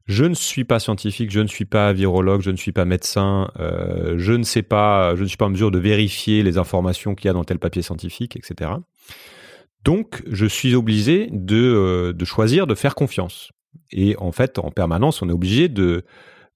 Je 0.07 0.25
ne 0.25 0.35
suis 0.35 0.65
pas 0.65 0.81
scientifique, 0.81 1.31
je 1.31 1.41
ne 1.41 1.47
suis 1.47 1.65
pas 1.65 1.93
virologue, 1.93 2.41
je 2.41 2.51
ne 2.51 2.57
suis 2.57 2.73
pas 2.73 2.85
médecin, 2.85 3.51
euh, 3.61 4.15
je 4.19 4.33
ne 4.33 4.43
sais 4.43 4.63
pas, 4.63 5.15
je 5.15 5.23
ne 5.23 5.29
suis 5.29 5.37
pas 5.37 5.47
en 5.47 5.51
mesure 5.51 5.71
de 5.71 5.79
vérifier 5.79 6.43
les 6.43 6.59
informations 6.59 7.15
qu'il 7.15 7.27
y 7.27 7.29
a 7.29 7.33
dans 7.33 7.45
tel 7.45 7.61
papier 7.61 7.83
scientifique, 7.83 8.37
etc. 8.37 8.73
Donc, 9.85 10.23
je 10.29 10.47
suis 10.47 10.75
obligé 10.75 11.29
de, 11.31 11.57
euh, 11.57 12.13
de 12.13 12.25
choisir 12.25 12.67
de 12.67 12.75
faire 12.75 12.95
confiance. 12.97 13.53
Et 13.93 14.17
en 14.19 14.33
fait, 14.33 14.59
en 14.59 14.71
permanence, 14.71 15.23
on 15.23 15.29
est 15.29 15.33
obligé 15.33 15.69
de, 15.69 16.05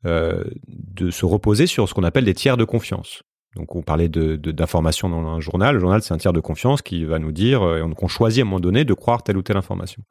euh, 0.06 0.42
de 0.68 1.10
se 1.10 1.24
reposer 1.24 1.66
sur 1.66 1.88
ce 1.88 1.94
qu'on 1.94 2.04
appelle 2.04 2.24
des 2.24 2.34
tiers 2.34 2.56
de 2.56 2.64
confiance. 2.64 3.22
Donc, 3.54 3.76
on 3.76 3.82
parlait 3.82 4.08
de, 4.08 4.36
d'informations 4.36 5.08
dans 5.08 5.24
un 5.24 5.40
journal. 5.40 5.76
Le 5.76 5.80
journal, 5.80 6.02
c'est 6.02 6.12
un 6.12 6.18
tiers 6.18 6.32
de 6.32 6.40
confiance 6.40 6.82
qui 6.82 7.04
va 7.04 7.18
nous 7.18 7.32
dire, 7.32 7.62
qu'on 7.96 8.08
choisit 8.08 8.40
à 8.40 8.42
un 8.42 8.44
moment 8.44 8.60
donné 8.60 8.84
de 8.84 8.92
croire 8.92 9.22
telle 9.22 9.38
ou 9.38 9.42
telle 9.42 9.56
information. 9.56 10.02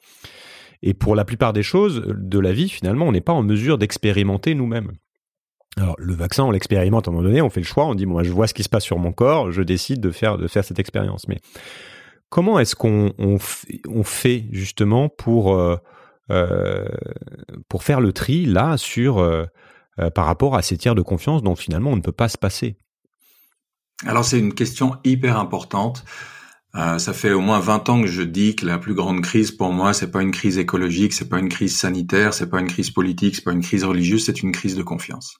Et 0.82 0.94
pour 0.94 1.16
la 1.16 1.26
plupart 1.26 1.54
des 1.54 1.64
choses 1.64 2.04
de 2.08 2.40
la 2.40 2.54
vie, 2.54 2.70
finalement, 2.70 3.06
on 3.08 3.12
n'est 3.12 3.22
pas 3.22 3.34
en 3.34 3.44
mesure 3.44 3.78
d'expérimenter 3.78 4.56
nous-mêmes. 4.56 4.92
Alors 5.78 5.96
le 5.98 6.14
vaccin, 6.14 6.44
on 6.44 6.52
l'expérimente 6.52 7.08
à 7.08 7.12
un 7.12 7.14
moment 7.14 7.28
donné, 7.28 7.42
on 7.42 7.50
fait 7.50 7.60
le 7.60 7.66
choix, 7.66 7.86
on 7.86 7.96
dit 7.96 8.06
bon, 8.06 8.24
je 8.24 8.32
vois 8.32 8.48
ce 8.48 8.54
qui 8.54 8.64
se 8.64 8.70
passe 8.70 8.84
sur 8.84 8.98
mon 8.98 9.12
corps, 9.12 9.52
je 9.52 9.62
décide 9.62 10.00
de 10.00 10.12
faire 10.12 10.38
de 10.38 10.48
faire 10.48 10.64
cette 10.64 10.80
expérience. 10.80 11.28
Mais 11.28 11.40
comment 12.30 12.60
est-ce 12.60 12.76
qu'on 12.76 13.14
on, 13.18 14.04
fait 14.04 14.46
justement 14.52 15.10
pour 15.10 15.54
euh, 15.54 15.76
euh, 16.32 16.88
pour 17.68 17.84
faire 17.84 18.00
le 18.00 18.14
tri 18.14 18.46
là 18.46 18.78
sur 18.78 19.20
euh, 19.20 19.46
par 20.14 20.26
rapport 20.26 20.56
à 20.56 20.62
ces 20.62 20.78
tiers 20.78 20.96
de 20.96 21.02
confiance 21.02 21.44
dont 21.44 21.56
finalement 21.56 21.92
on 21.92 21.96
ne 21.98 22.02
peut 22.02 22.14
pas 22.14 22.30
se 22.30 22.38
passer? 22.38 22.78
Alors 24.06 24.24
c'est 24.24 24.40
une 24.40 24.54
question 24.54 24.96
hyper 25.04 25.38
importante. 25.38 26.06
Euh, 26.76 26.98
ça 26.98 27.14
fait 27.14 27.32
au 27.32 27.40
moins 27.40 27.60
20 27.60 27.90
ans 27.90 28.02
que 28.02 28.08
je 28.08 28.22
dis 28.22 28.56
que 28.56 28.66
la 28.66 28.78
plus 28.78 28.94
grande 28.94 29.22
crise 29.22 29.52
pour 29.52 29.72
moi, 29.72 29.94
c'est 29.94 30.12
pas 30.12 30.22
une 30.22 30.32
crise 30.32 30.58
écologique, 30.58 31.14
c'est 31.14 31.30
pas 31.30 31.40
une 31.40 31.48
crise 31.48 31.76
sanitaire, 31.76 32.34
c'est 32.34 32.50
pas 32.50 32.60
une 32.60 32.68
crise 32.68 32.92
politique, 32.92 33.36
c'est 33.36 33.44
pas 33.44 33.54
une 33.54 33.62
crise 33.62 33.86
religieuse, 33.86 34.26
c'est 34.26 34.42
une 34.42 34.52
crise 34.52 34.76
de 34.76 34.84
confiance. 34.84 35.38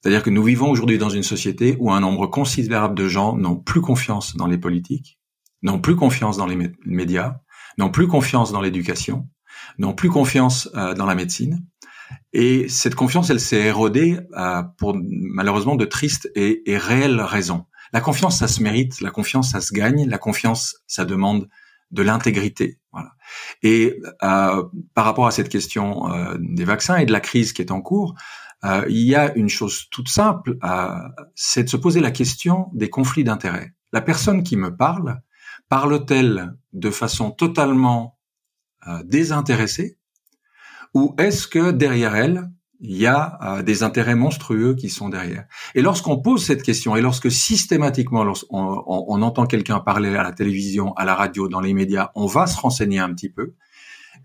C'est-à-dire 0.00 0.22
que 0.22 0.30
nous 0.30 0.42
vivons 0.42 0.70
aujourd'hui 0.70 0.98
dans 0.98 1.08
une 1.08 1.22
société 1.22 1.76
où 1.80 1.90
un 1.90 2.00
nombre 2.00 2.26
considérable 2.26 2.94
de 2.94 3.08
gens 3.08 3.36
n'ont 3.36 3.56
plus 3.56 3.80
confiance 3.80 4.36
dans 4.36 4.46
les 4.46 4.58
politiques, 4.58 5.18
n'ont 5.62 5.80
plus 5.80 5.96
confiance 5.96 6.36
dans 6.36 6.46
les 6.46 6.72
médias, 6.84 7.40
n'ont 7.78 7.90
plus 7.90 8.06
confiance 8.06 8.52
dans 8.52 8.60
l'éducation, 8.60 9.26
n'ont 9.78 9.94
plus 9.94 10.10
confiance 10.10 10.68
euh, 10.74 10.94
dans 10.94 11.06
la 11.06 11.14
médecine. 11.14 11.64
Et 12.34 12.68
cette 12.68 12.94
confiance, 12.94 13.30
elle 13.30 13.40
s'est 13.40 13.62
érodée 13.62 14.18
euh, 14.36 14.62
pour 14.76 14.94
malheureusement 15.02 15.74
de 15.74 15.86
tristes 15.86 16.30
et, 16.34 16.70
et 16.70 16.76
réelles 16.76 17.20
raisons. 17.20 17.64
La 17.92 18.00
confiance, 18.00 18.38
ça 18.38 18.48
se 18.48 18.62
mérite, 18.62 19.00
la 19.00 19.10
confiance, 19.10 19.52
ça 19.52 19.60
se 19.60 19.72
gagne, 19.72 20.08
la 20.08 20.18
confiance, 20.18 20.76
ça 20.86 21.04
demande 21.04 21.48
de 21.90 22.02
l'intégrité. 22.02 22.78
Voilà. 22.92 23.12
Et 23.62 23.98
euh, 24.22 24.64
par 24.94 25.04
rapport 25.04 25.26
à 25.26 25.30
cette 25.30 25.48
question 25.48 26.12
euh, 26.12 26.36
des 26.38 26.64
vaccins 26.64 26.96
et 26.96 27.06
de 27.06 27.12
la 27.12 27.20
crise 27.20 27.52
qui 27.52 27.62
est 27.62 27.70
en 27.70 27.80
cours, 27.80 28.14
euh, 28.64 28.84
il 28.88 29.06
y 29.06 29.14
a 29.14 29.34
une 29.36 29.48
chose 29.48 29.86
toute 29.90 30.08
simple, 30.08 30.58
c'est 31.34 31.64
de 31.64 31.68
se 31.68 31.76
poser 31.76 32.00
la 32.00 32.10
question 32.10 32.68
des 32.74 32.90
conflits 32.90 33.24
d'intérêts. 33.24 33.72
La 33.92 34.00
personne 34.00 34.42
qui 34.42 34.56
me 34.56 34.76
parle, 34.76 35.20
parle-t-elle 35.68 36.54
de 36.72 36.90
façon 36.90 37.30
totalement 37.30 38.18
désintéressée 39.04 39.98
ou 40.94 41.14
est-ce 41.18 41.46
que 41.46 41.70
derrière 41.70 42.16
elle, 42.16 42.50
il 42.80 42.96
y 42.96 43.06
a 43.06 43.38
euh, 43.42 43.62
des 43.62 43.82
intérêts 43.82 44.14
monstrueux 44.14 44.74
qui 44.74 44.88
sont 44.88 45.08
derrière. 45.08 45.44
Et 45.74 45.82
lorsqu'on 45.82 46.18
pose 46.18 46.44
cette 46.44 46.62
question, 46.62 46.96
et 46.96 47.00
lorsque 47.00 47.30
systématiquement 47.30 48.24
on, 48.50 48.84
on, 48.86 49.22
entend 49.22 49.46
quelqu'un 49.46 49.80
parler 49.80 50.14
à 50.14 50.22
la 50.22 50.32
télévision, 50.32 50.92
à 50.94 51.04
la 51.04 51.14
radio, 51.14 51.48
dans 51.48 51.60
les 51.60 51.74
médias, 51.74 52.10
on 52.14 52.26
va 52.26 52.46
se 52.46 52.58
renseigner 52.60 53.00
un 53.00 53.12
petit 53.12 53.30
peu, 53.30 53.54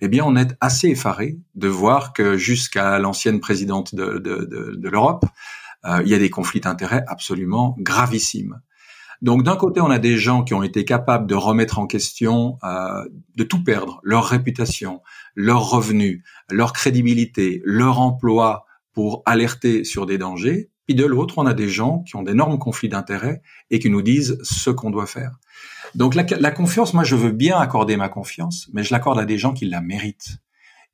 eh 0.01 0.07
bien 0.07 0.23
on 0.25 0.35
est 0.35 0.55
assez 0.61 0.89
effaré 0.89 1.37
de 1.55 1.67
voir 1.67 2.13
que 2.13 2.37
jusqu'à 2.37 2.99
l'ancienne 2.99 3.39
présidente 3.39 3.95
de, 3.95 4.19
de, 4.19 4.45
de, 4.45 4.75
de 4.75 4.89
l'Europe, 4.89 5.25
euh, 5.85 6.01
il 6.03 6.09
y 6.09 6.13
a 6.13 6.19
des 6.19 6.29
conflits 6.29 6.61
d'intérêts 6.61 7.03
absolument 7.07 7.75
gravissimes. 7.79 8.61
Donc 9.23 9.43
d'un 9.43 9.55
côté, 9.55 9.79
on 9.79 9.89
a 9.89 9.99
des 9.99 10.17
gens 10.17 10.43
qui 10.43 10.53
ont 10.53 10.63
été 10.63 10.83
capables 10.83 11.27
de 11.27 11.35
remettre 11.35 11.79
en 11.79 11.87
question, 11.87 12.57
euh, 12.63 13.05
de 13.37 13.43
tout 13.43 13.63
perdre, 13.63 14.01
leur 14.03 14.25
réputation, 14.25 15.01
leurs 15.35 15.69
revenus, 15.69 16.23
leur 16.49 16.73
crédibilité, 16.73 17.61
leur 17.65 17.99
emploi 17.99 18.65
pour 18.93 19.23
alerter 19.25 19.83
sur 19.83 20.05
des 20.05 20.17
dangers. 20.17 20.69
Puis 20.85 20.95
de 20.95 21.05
l'autre, 21.05 21.37
on 21.37 21.45
a 21.45 21.53
des 21.53 21.69
gens 21.69 21.99
qui 21.99 22.15
ont 22.15 22.23
d'énormes 22.23 22.59
conflits 22.59 22.89
d'intérêts 22.89 23.41
et 23.71 23.79
qui 23.79 23.89
nous 23.89 24.01
disent 24.01 24.37
ce 24.43 24.69
qu'on 24.69 24.91
doit 24.91 25.05
faire. 25.05 25.39
Donc 25.95 26.15
la, 26.15 26.51
confiance, 26.51 26.93
moi 26.93 27.03
je 27.03 27.15
veux 27.15 27.31
bien 27.31 27.59
accorder 27.59 27.97
ma 27.97 28.09
confiance, 28.09 28.69
mais 28.73 28.83
je 28.83 28.93
l'accorde 28.93 29.19
à 29.19 29.25
des 29.25 29.37
gens 29.37 29.53
qui 29.53 29.65
la 29.65 29.81
méritent. 29.81 30.37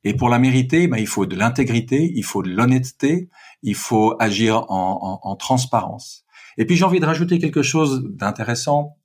Et 0.04 0.14
pour 0.14 0.30
la 0.30 0.40
mériter, 0.40 0.88
ben, 0.88 0.98
il 0.98 1.08
faut 1.08 1.26
de 1.26 1.36
l'intégrité, 1.36 2.12
il 2.16 2.24
faut 2.24 2.44
de 2.44 2.50
l'honnêteté, 2.50 3.30
il 3.64 3.76
faut 3.76 4.16
agir 4.20 4.66
en, 4.70 5.20
en 5.22 5.36
transparence. 5.36 6.26
Et 6.58 6.66
puis 6.66 6.76
j'ai 6.76 6.84
envie 6.84 7.00
de 7.00 7.06
rajouter 7.06 7.40
quelque 7.40 7.64
chose 7.64 8.04
d'intéressant. 8.10 8.98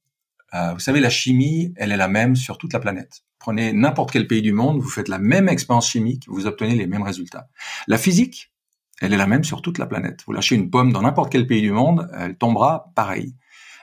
Euh, 0.55 0.73
vous 0.73 0.81
savez, 0.81 1.01
la 1.01 1.11
chimie, 1.11 1.73
elle 1.77 1.93
est 1.93 1.97
la 1.97 2.09
même 2.09 2.37
sur 2.37 2.59
toute 2.59 2.73
la 2.73 2.81
planète. 2.81 3.25
Prenez 3.39 3.73
n'importe 3.73 4.13
quel 4.13 4.27
pays 4.27 4.43
du 4.43 4.53
monde, 4.53 4.81
vous 4.81 4.89
faites 4.89 5.09
la 5.09 5.19
même 5.19 5.49
expérience 5.49 5.89
chimique, 5.91 6.25
vous 6.29 6.47
obtenez 6.47 6.75
les 6.75 6.87
mêmes 6.87 7.03
résultats. 7.03 7.49
La 7.89 7.99
physique, 7.99 8.53
elle 9.01 9.13
est 9.13 9.19
la 9.19 9.27
même 9.27 9.45
sur 9.45 9.63
toute 9.63 9.79
la 9.79 9.87
planète. 9.87 10.21
Vous 10.27 10.33
lâchez 10.33 10.55
une 10.55 10.71
pomme 10.71 10.93
dans 10.93 11.03
n'importe 11.03 11.33
quel 11.33 11.47
pays 11.47 11.61
du 11.63 11.73
monde, 11.73 12.09
elle 12.17 12.37
tombera 12.37 12.93
pareil. 12.95 13.35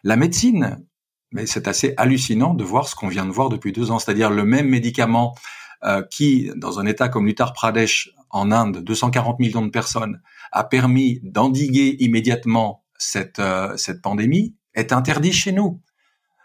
La 0.03 0.15
médecine, 0.15 0.83
mais 1.31 1.45
c'est 1.45 1.67
assez 1.67 1.93
hallucinant 1.97 2.53
de 2.53 2.63
voir 2.63 2.87
ce 2.87 2.95
qu'on 2.95 3.07
vient 3.07 3.25
de 3.25 3.31
voir 3.31 3.49
depuis 3.49 3.71
deux 3.71 3.91
ans, 3.91 3.99
c'est-à-dire 3.99 4.29
le 4.31 4.45
même 4.45 4.67
médicament 4.67 5.35
euh, 5.83 6.03
qui, 6.09 6.51
dans 6.55 6.79
un 6.79 6.85
État 6.85 7.09
comme 7.09 7.25
l'Uttar 7.25 7.53
Pradesh, 7.53 8.11
en 8.29 8.51
Inde, 8.51 8.83
240 8.83 9.39
millions 9.39 9.65
de 9.65 9.71
personnes, 9.71 10.21
a 10.51 10.63
permis 10.63 11.19
d'endiguer 11.23 11.97
immédiatement 11.99 12.85
cette, 12.97 13.39
euh, 13.39 13.75
cette 13.77 14.01
pandémie 14.01 14.55
est 14.73 14.93
interdit 14.93 15.33
chez 15.33 15.51
nous. 15.51 15.81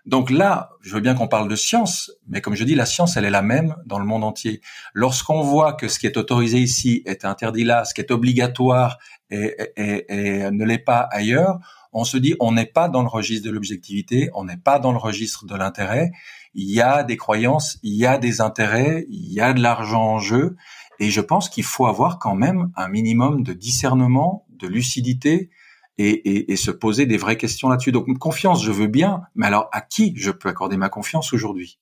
Donc 0.07 0.30
là, 0.30 0.70
je 0.82 0.94
veux 0.94 1.00
bien 1.00 1.14
qu'on 1.14 1.26
parle 1.26 1.48
de 1.48 1.57
science, 1.57 2.12
mais 2.28 2.40
comme 2.40 2.54
je 2.54 2.62
dis, 2.62 2.76
la 2.76 2.86
science, 2.86 3.16
elle 3.16 3.24
est 3.24 3.30
la 3.30 3.42
même 3.42 3.74
dans 3.86 3.98
le 3.98 4.04
monde 4.04 4.22
entier. 4.22 4.61
Lorsqu'on 4.94 5.42
voit 5.42 5.72
que 5.72 5.88
ce 5.88 5.98
qui 5.98 6.07
est 6.07 6.16
autorisé 6.16 6.59
ici 6.59 7.02
est 7.07 7.24
interdit 7.24 7.64
là, 7.64 7.84
ce 7.84 7.92
qui 7.92 8.00
est 8.00 8.12
obligatoire 8.12 8.98
et, 9.30 9.57
ne 9.76 10.64
l'est 10.64 10.78
pas 10.78 11.09
ailleurs, 11.11 11.59
on 11.92 12.04
se 12.04 12.18
dit 12.18 12.36
on 12.38 12.52
n'est 12.52 12.66
pas 12.66 12.88
dans 12.88 13.02
le 13.02 13.09
registre 13.09 13.46
de 13.46 13.50
l'objectivité, 13.50 14.30
on 14.34 14.44
n'est 14.44 14.57
pas 14.57 14.78
dans 14.78 14.92
le 14.92 14.98
registre 14.98 15.44
de 15.44 15.57
l'intérêt. 15.57 16.12
Il 16.54 16.70
y 16.70 16.80
a 16.80 17.02
des 17.02 17.16
croyances, 17.16 17.78
il 17.82 17.94
y 17.94 18.07
a 18.07 18.16
des 18.16 18.40
intérêts, 18.40 19.07
il 19.11 19.32
y 19.32 19.40
a 19.40 19.52
de 19.52 19.61
l'argent 19.61 20.04
en 20.04 20.18
jeu, 20.20 20.57
et 21.00 21.11
je 21.11 21.20
pense 21.20 21.48
qu'il 21.48 21.64
faut 21.64 21.86
avoir 21.86 22.20
quand 22.20 22.36
même 22.36 22.70
un 22.76 22.88
minimum 22.88 23.42
de 23.42 23.52
discernement, 23.52 24.46
de 24.50 24.68
lucidité 24.68 25.50
et, 25.99 26.11
et, 26.11 26.53
et, 26.53 26.57
se 26.57 26.70
poser 26.70 27.07
des 27.07 27.16
vraies 27.16 27.36
questions 27.36 27.68
là-dessus. 27.68 27.92
Donc 27.92 28.07
confiance, 28.18 28.62
je 28.62 28.70
veux 28.70 28.86
bien, 28.86 29.22
mais 29.34 29.47
alors 29.47 29.68
à 29.72 29.80
qui 29.80 30.14
je 30.16 30.30
peux 30.30 30.49
accorder 30.49 30.76
ma 30.76 30.88
confiance 30.88 31.32
aujourd'hui? 31.32 31.78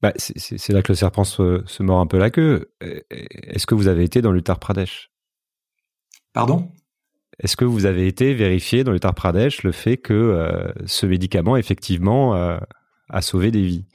Bah, 0.00 0.12
C'est 0.16 0.72
là 0.72 0.82
que 0.82 0.92
le 0.92 0.96
serpent 0.96 1.24
se, 1.24 1.62
se, 1.66 1.82
mord 1.82 2.00
un 2.00 2.06
peu 2.06 2.18
la 2.18 2.30
queue. 2.30 2.72
Est-ce 3.10 3.66
que 3.66 3.74
vous 3.74 3.88
avez 3.88 4.04
été 4.04 4.22
dans 4.22 4.32
l'Uttar 4.32 4.58
Pradesh? 4.58 5.10
Pardon? 6.32 6.70
Est-ce 7.38 7.56
que 7.56 7.64
vous 7.64 7.86
avez 7.86 8.06
été 8.06 8.34
vérifié 8.34 8.84
dans 8.84 8.92
l'Uttar 8.92 9.14
Pradesh 9.14 9.62
le 9.62 9.72
fait 9.72 9.96
que 9.96 10.12
euh, 10.12 10.72
ce 10.86 11.06
médicament 11.06 11.56
effectivement 11.56 12.34
euh, 12.36 12.58
a 13.08 13.22
sauvé 13.22 13.50
des 13.50 13.62
vies? 13.62 13.86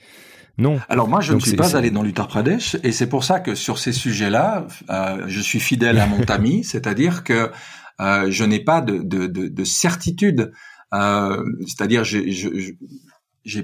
Non. 0.58 0.80
Alors 0.90 1.08
moi, 1.08 1.22
je 1.22 1.34
Donc 1.34 1.42
ne 1.42 1.48
suis 1.48 1.56
pas 1.56 1.78
allé 1.78 1.92
dans 1.92 2.02
l'Uttar 2.02 2.28
Pradesh, 2.28 2.78
et 2.84 2.92
c'est 2.92 3.08
pour 3.08 3.24
ça 3.24 3.40
que 3.40 3.54
sur 3.54 3.78
ces 3.78 3.92
sujets-là, 3.92 4.66
euh, 4.90 5.24
je 5.28 5.40
suis 5.40 5.60
fidèle 5.60 6.00
à 6.00 6.08
mon 6.08 6.24
ami, 6.30 6.64
c'est-à-dire 6.64 7.24
que 7.24 7.52
euh, 8.02 8.30
je 8.30 8.44
n'ai 8.44 8.60
pas 8.60 8.82
de, 8.82 9.00
de, 9.00 9.28
de, 9.28 9.48
de 9.48 9.64
certitude. 9.64 10.52
Euh, 10.94 11.44
C'est-à-dire, 11.66 12.04
je, 12.04 12.30
je, 12.30 12.74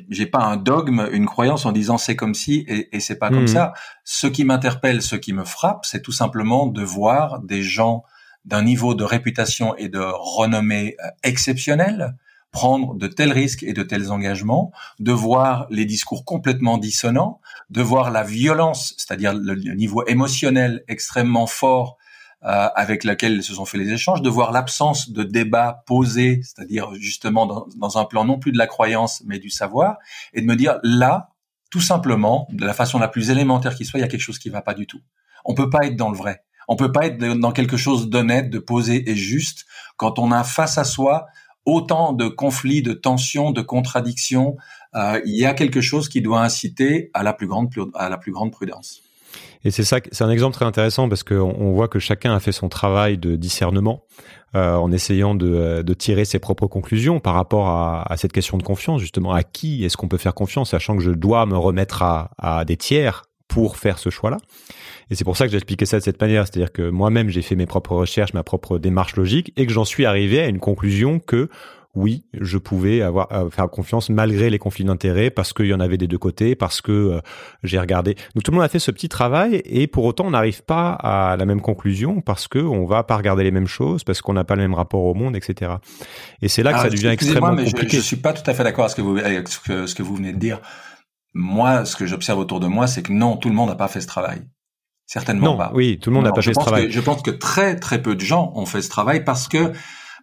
j'ai 0.10 0.26
pas 0.26 0.44
un 0.44 0.58
dogme, 0.58 1.10
une 1.12 1.26
croyance 1.26 1.66
en 1.66 1.72
disant 1.72 1.98
c'est 1.98 2.16
comme 2.16 2.34
si 2.34 2.66
et, 2.68 2.96
et 2.96 3.00
c'est 3.00 3.18
pas 3.18 3.30
comme 3.30 3.44
mmh. 3.44 3.48
ça. 3.48 3.74
Ce 4.04 4.28
qui 4.28 4.46
m'interpelle, 4.46 5.02
ce 5.02 5.16
qui 5.16 5.34
me 5.34 5.44
frappe, 5.44 5.86
c'est 5.86 6.02
tout 6.02 6.12
simplement 6.12 6.68
de 6.68 6.82
voir 6.84 7.42
des 7.42 7.64
gens 7.64 8.04
d'un 8.46 8.64
niveau 8.64 8.94
de 8.94 9.04
réputation 9.04 9.76
et 9.78 9.90
de 9.90 10.00
renommée 10.00 10.96
euh, 11.04 11.10
exceptionnel 11.24 12.16
prendre 12.52 12.94
de 12.94 13.08
tels 13.08 13.34
risques 13.34 13.64
et 13.64 13.74
de 13.74 13.82
tels 13.82 14.12
engagements, 14.12 14.72
de 15.00 15.12
voir 15.12 15.66
les 15.72 15.86
discours 15.86 16.24
complètement 16.24 16.78
dissonants, 16.78 17.42
de 17.72 17.82
voir 17.82 18.12
la 18.12 18.24
violence, 18.24 18.94
c'est-à-dire 18.98 19.34
le 19.34 19.56
niveau 19.74 20.06
émotionnel 20.06 20.84
extrêmement 20.88 21.48
fort 21.48 21.98
avec 22.44 23.06
laquelle 23.06 23.42
se 23.42 23.54
sont 23.54 23.66
faits 23.66 23.80
les 23.80 23.92
échanges, 23.92 24.22
de 24.22 24.30
voir 24.30 24.52
l'absence 24.52 25.10
de 25.10 25.24
débat 25.24 25.84
posé, 25.86 26.42
c'est-à-dire 26.44 26.94
justement 26.96 27.46
dans, 27.46 27.68
dans, 27.78 27.98
un 27.98 28.06
plan 28.06 28.26
non 28.26 28.38
plus 28.38 28.52
de 28.52 28.58
la 28.58 28.68
croyance 28.68 29.24
mais 29.26 29.40
du 29.40 29.50
savoir, 29.50 29.98
et 30.34 30.42
de 30.42 30.46
me 30.46 30.56
dire 30.56 30.78
là, 30.84 31.30
tout 31.72 31.82
simplement, 31.82 32.48
de 32.52 32.66
la 32.66 32.74
façon 32.74 33.00
la 33.00 33.08
plus 33.08 33.30
élémentaire 33.30 33.76
qui 33.76 33.86
soit, 33.86 34.00
il 34.00 34.04
y 34.04 34.06
a 34.06 34.10
quelque 34.10 34.22
chose 34.22 34.40
qui 34.40 34.50
va 34.50 34.62
pas 34.62 34.74
du 34.74 34.86
tout. 34.88 35.02
On 35.46 35.54
peut 35.54 35.70
pas 35.70 35.86
être 35.86 35.96
dans 35.96 36.12
le 36.12 36.18
vrai. 36.18 36.44
On 36.68 36.76
peut 36.76 36.92
pas 36.92 37.06
être 37.08 37.18
dans 37.18 37.52
quelque 37.52 37.78
chose 37.78 38.10
d'honnête, 38.10 38.50
de 38.50 38.60
posé 38.60 39.10
et 39.10 39.16
juste 39.16 39.66
quand 39.98 40.20
on 40.20 40.32
a 40.32 40.44
face 40.44 40.78
à 40.78 40.84
soi 40.84 41.28
autant 41.66 42.14
de 42.14 42.28
conflits, 42.28 42.82
de 42.82 42.94
tensions, 42.94 43.52
de 43.52 43.62
contradictions. 43.62 44.58
Euh, 44.96 45.22
il 45.26 45.36
y 45.36 45.46
a 45.46 45.54
quelque 45.54 45.82
chose 45.82 46.10
qui 46.10 46.22
doit 46.22 46.42
inciter 46.42 47.10
à 47.14 47.24
la 47.24 47.34
plus 47.34 47.48
grande 47.48 47.74
à 47.96 48.10
la 48.10 48.18
plus 48.18 48.32
grande 48.32 48.52
prudence. 48.52 49.03
Et 49.66 49.72
c'est 49.72 49.84
ça, 49.84 50.00
c'est 50.12 50.24
un 50.24 50.30
exemple 50.30 50.56
très 50.56 50.66
intéressant 50.66 51.08
parce 51.08 51.24
qu'on 51.24 51.56
on 51.58 51.72
voit 51.72 51.88
que 51.88 52.00
chacun 52.00 52.36
a 52.36 52.40
fait 52.40 52.52
son 52.52 52.70
travail 52.70 53.18
de 53.18 53.36
discernement 53.36 54.04
euh, 54.56 54.76
en 54.76 54.92
essayant 54.92 55.36
de, 55.36 55.82
de, 55.82 55.94
tirer 55.94 56.26
ses 56.26 56.40
propres 56.40 56.68
conclusions 56.68 57.20
par 57.20 57.34
rapport 57.34 57.68
à, 57.68 58.04
à 58.12 58.18
cette 58.18 58.34
question 58.34 58.58
de 58.58 58.64
confiance. 58.64 59.00
Justement, 59.00 59.32
à 59.32 59.44
qui 59.44 59.86
est-ce 59.86 59.98
qu'on 59.98 60.10
peut 60.10 60.18
faire 60.18 60.34
confiance, 60.34 60.72
sachant 60.72 60.98
que 60.98 61.04
je 61.04 61.12
dois 61.12 61.46
me 61.46 61.58
remettre 61.58 62.04
à, 62.04 62.32
à 62.38 62.66
des 62.66 62.78
tiers 62.78 63.24
pour 63.48 63.78
faire 63.78 64.00
ce 64.00 64.10
choix-là. 64.10 64.38
Et 65.12 65.16
c'est 65.16 65.24
pour 65.24 65.38
ça 65.38 65.46
que 65.46 65.52
j'ai 65.52 65.58
expliqué 65.58 65.86
ça 65.86 66.00
de 66.00 66.04
cette 66.04 66.20
manière, 66.20 66.48
c'est-à-dire 66.48 66.72
que 66.72 66.90
moi-même 66.90 67.30
j'ai 67.30 67.44
fait 67.44 67.56
mes 67.56 67.68
propres 67.68 67.96
recherches, 67.96 68.34
ma 68.34 68.42
propre 68.42 68.80
démarche 68.80 69.16
logique, 69.16 69.54
et 69.58 69.68
que 69.68 69.72
j'en 69.72 69.86
suis 69.86 70.06
arrivé 70.06 70.40
à 70.40 70.48
une 70.48 70.60
conclusion 70.60 71.20
que 71.20 71.50
oui, 71.96 72.26
je 72.34 72.58
pouvais 72.58 73.02
avoir 73.02 73.32
euh, 73.32 73.50
faire 73.52 73.70
confiance 73.70 74.10
malgré 74.10 74.50
les 74.50 74.58
conflits 74.58 74.84
d'intérêts 74.84 75.30
parce 75.30 75.54
qu'il 75.54 75.68
y 75.68 75.74
en 75.74 75.80
avait 75.80 75.98
des 75.98 76.08
deux 76.08 76.18
côtés, 76.18 76.56
parce 76.56 76.82
que 76.82 76.92
euh, 76.92 77.22
j'ai 77.64 77.80
regardé. 77.80 78.16
Donc 78.34 78.44
tout 78.44 78.52
le 78.52 78.56
monde 78.56 78.66
a 78.66 78.70
fait 78.70 78.80
ce 78.80 78.90
petit 78.90 79.10
travail 79.10 79.62
et 79.66 79.86
pour 79.86 80.06
autant 80.06 80.26
on 80.26 80.32
n'arrive 80.32 80.64
pas 80.64 80.94
à 80.94 81.38
la 81.38 81.46
même 81.46 81.62
conclusion 81.62 82.22
parce 82.22 82.48
que 82.48 82.58
on 82.58 82.86
va 82.86 83.04
pas 83.04 83.16
regarder 83.16 83.44
les 83.44 83.52
mêmes 83.52 83.68
choses, 83.68 84.04
parce 84.04 84.22
qu'on 84.22 84.34
n'a 84.34 84.44
pas 84.44 84.56
le 84.56 84.64
même 84.64 84.74
rapport 84.74 85.04
au 85.04 85.14
monde, 85.14 85.36
etc. 85.36 85.74
Et 86.42 86.48
c'est 86.48 86.64
là 86.64 86.74
que 86.74 86.80
ça 86.80 86.90
devient 86.90 87.10
extrêmement 87.10 87.56
compliqué. 87.56 87.90
Je, 87.90 87.98
je 87.98 88.02
suis 88.02 88.16
pas 88.16 88.34
tout 88.34 88.50
à 88.50 88.56
fait 88.56 88.64
d'accord 88.64 88.86
avec 88.86 88.92
ce 88.92 88.96
que 88.96 89.02
vous 89.02 89.18
avec 89.18 89.48
ce 89.48 89.60
que, 89.60 89.86
ce 89.86 89.94
que 89.94 90.02
vous 90.02 90.16
venez 90.16 90.34
de 90.34 90.40
dire. 90.40 90.60
Moi, 91.36 91.86
ce 91.86 91.96
que 91.96 92.06
j'observe 92.06 92.40
autour 92.40 92.60
de 92.60 92.68
moi, 92.68 92.88
c'est 92.88 93.02
que 93.02 93.12
non, 93.12 93.38
tout 93.38 93.50
le 93.50 93.56
monde 93.56 93.70
n'a 93.70 93.76
pas 93.76 93.88
fait 93.88 94.02
ce 94.02 94.08
travail. 94.08 94.42
Certainement 95.06 95.52
non, 95.52 95.58
pas. 95.58 95.72
Oui, 95.74 96.00
tout 96.00 96.10
le 96.10 96.16
monde 96.16 96.26
n'a 96.26 96.32
pas 96.32 96.42
fait 96.42 96.54
ce 96.54 96.60
travail. 96.60 96.88
Que, 96.88 96.92
je 96.92 97.02
pense 97.02 97.22
que 97.22 97.32
très 97.32 97.76
très 97.76 98.02
peu 98.02 98.16
de 98.16 98.22
gens 98.22 98.52
ont 98.56 98.66
fait 98.66 98.82
ce 98.82 98.90
travail 98.90 99.24
parce 99.24 99.48
que 99.48 99.74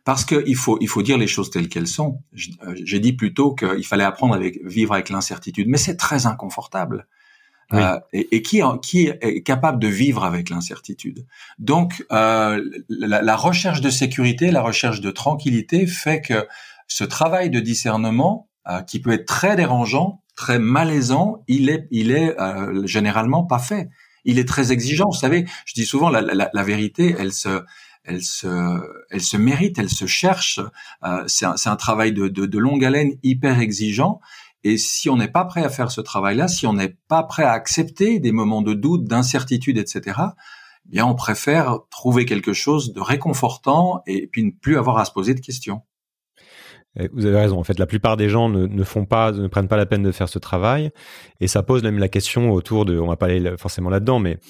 parce 0.05 0.25
que 0.25 0.43
il 0.47 0.57
faut 0.57 0.79
il 0.81 0.89
faut 0.89 1.03
dire 1.03 1.19
les 1.19 1.27
choses 1.27 1.51
telles 1.51 1.69
qu'elles 1.69 1.87
sont. 1.87 2.23
Euh, 2.35 2.75
j'ai 2.85 3.01
dit 3.01 3.13
plutôt 3.13 3.55
qu'il 3.55 3.85
fallait 3.85 4.05
apprendre 4.05 4.35
à 4.35 4.39
vivre 4.65 4.95
avec 4.95 5.09
l'incertitude, 5.11 5.69
mais 5.69 5.79
c'est 5.79 5.97
très 5.97 6.27
inconfortable. 6.27 7.07
Oui. 7.73 7.81
Euh, 7.81 8.01
et, 8.13 8.37
et 8.37 8.43
qui, 8.43 8.61
qui 8.83 9.07
est 9.07 9.43
capable 9.43 9.79
de 9.79 9.87
vivre 9.87 10.25
avec 10.25 10.51
l'incertitude? 10.51 11.25
Donc, 11.59 12.05
euh, 12.11 12.63
la, 12.89 13.23
la, 13.23 13.37
recherche 13.37 13.81
de 13.81 13.91
sécurité, 13.91 14.51
la 14.51 14.61
recherche 14.61 15.01
de 15.01 15.11
tranquillité 15.13 15.87
fait 15.87 16.21
que 16.21 16.49
ce 16.89 17.05
travail 17.05 17.49
de 17.49 17.61
discernement, 17.61 18.49
euh, 18.69 18.83
qui 18.83 19.01
peut 19.01 19.13
être 19.13 19.27
très 19.27 19.57
dérangeant, 19.57 20.21
très 20.37 20.59
malaisant, 20.59 21.45
il 21.49 21.71
est, 21.71 21.87
il 21.91 22.11
est 22.11 22.39
euh, 22.41 22.87
généralement 22.87 23.45
pas 23.45 23.59
fait. 23.59 23.89
Il 24.25 24.39
est 24.39 24.49
très 24.49 24.73
exigeant. 24.73 25.07
Vous 25.07 25.19
savez, 25.19 25.47
je 25.65 25.75
dis 25.75 25.87
souvent, 25.87 26.11
la, 26.11 26.21
la, 26.21 26.51
la 26.53 26.63
vérité, 26.63 27.15
elle 27.19 27.33
se, 27.33 27.63
elle 28.05 28.23
se, 28.23 28.81
elle 29.11 29.21
se 29.21 29.37
mérite, 29.37 29.79
elle 29.79 29.91
se 29.91 30.07
cherche. 30.07 30.61
Euh, 31.05 31.25
c'est 31.27 31.47
un, 31.47 31.77
travail 31.77 32.13
de, 32.13 32.29
de, 32.29 32.47
de, 32.47 32.59
longue 32.59 32.85
haleine, 32.85 33.13
hyper 33.23 33.61
exigeant. 33.61 34.21
Et 34.65 34.77
si 34.77 35.09
on 35.09 35.17
n'est 35.17 35.29
pas 35.29 35.45
prêt 35.45 35.65
à 35.65 35.69
faire 35.69 35.91
ce 35.91 36.01
travail-là, 36.01 36.49
si 36.49 36.67
on 36.67 36.73
n'est 36.73 36.97
pas 37.09 37.23
prêt 37.23 37.45
à 37.45 37.53
accepter 37.53 38.21
des 38.21 38.33
moments 38.33 38.63
de 38.63 38.75
doute, 38.75 39.05
d'incertitude, 39.05 39.79
etc., 39.79 40.21
eh 40.87 40.91
bien 40.91 41.07
on 41.07 41.15
préfère 41.15 41.79
trouver 41.91 42.25
quelque 42.25 42.53
chose 42.53 42.93
de 42.93 43.01
réconfortant 43.01 44.03
et 44.07 44.27
puis 44.27 44.45
ne 44.45 44.51
plus 44.51 44.77
avoir 44.77 44.99
à 44.99 45.05
se 45.05 45.13
poser 45.13 45.35
de 45.35 45.41
questions. 45.41 45.83
Vous 47.13 47.25
avez 47.25 47.39
raison. 47.39 47.59
En 47.59 47.63
fait, 47.63 47.79
la 47.79 47.87
plupart 47.87 48.17
des 48.17 48.29
gens 48.29 48.49
ne, 48.49 48.67
ne, 48.67 48.83
font 48.83 49.05
pas, 49.05 49.31
ne 49.31 49.47
prennent 49.47 49.69
pas 49.69 49.77
la 49.77 49.87
peine 49.87 50.03
de 50.03 50.11
faire 50.11 50.29
ce 50.29 50.41
travail, 50.41 50.91
et 51.39 51.47
ça 51.47 51.63
pose 51.63 51.85
même 51.85 51.99
la 51.99 52.09
question 52.09 52.51
autour 52.51 52.85
de. 52.85 52.99
On 52.99 53.07
va 53.07 53.15
pas 53.15 53.27
aller 53.27 53.55
forcément 53.57 53.91
là-dedans, 53.91 54.19
mais 54.19 54.41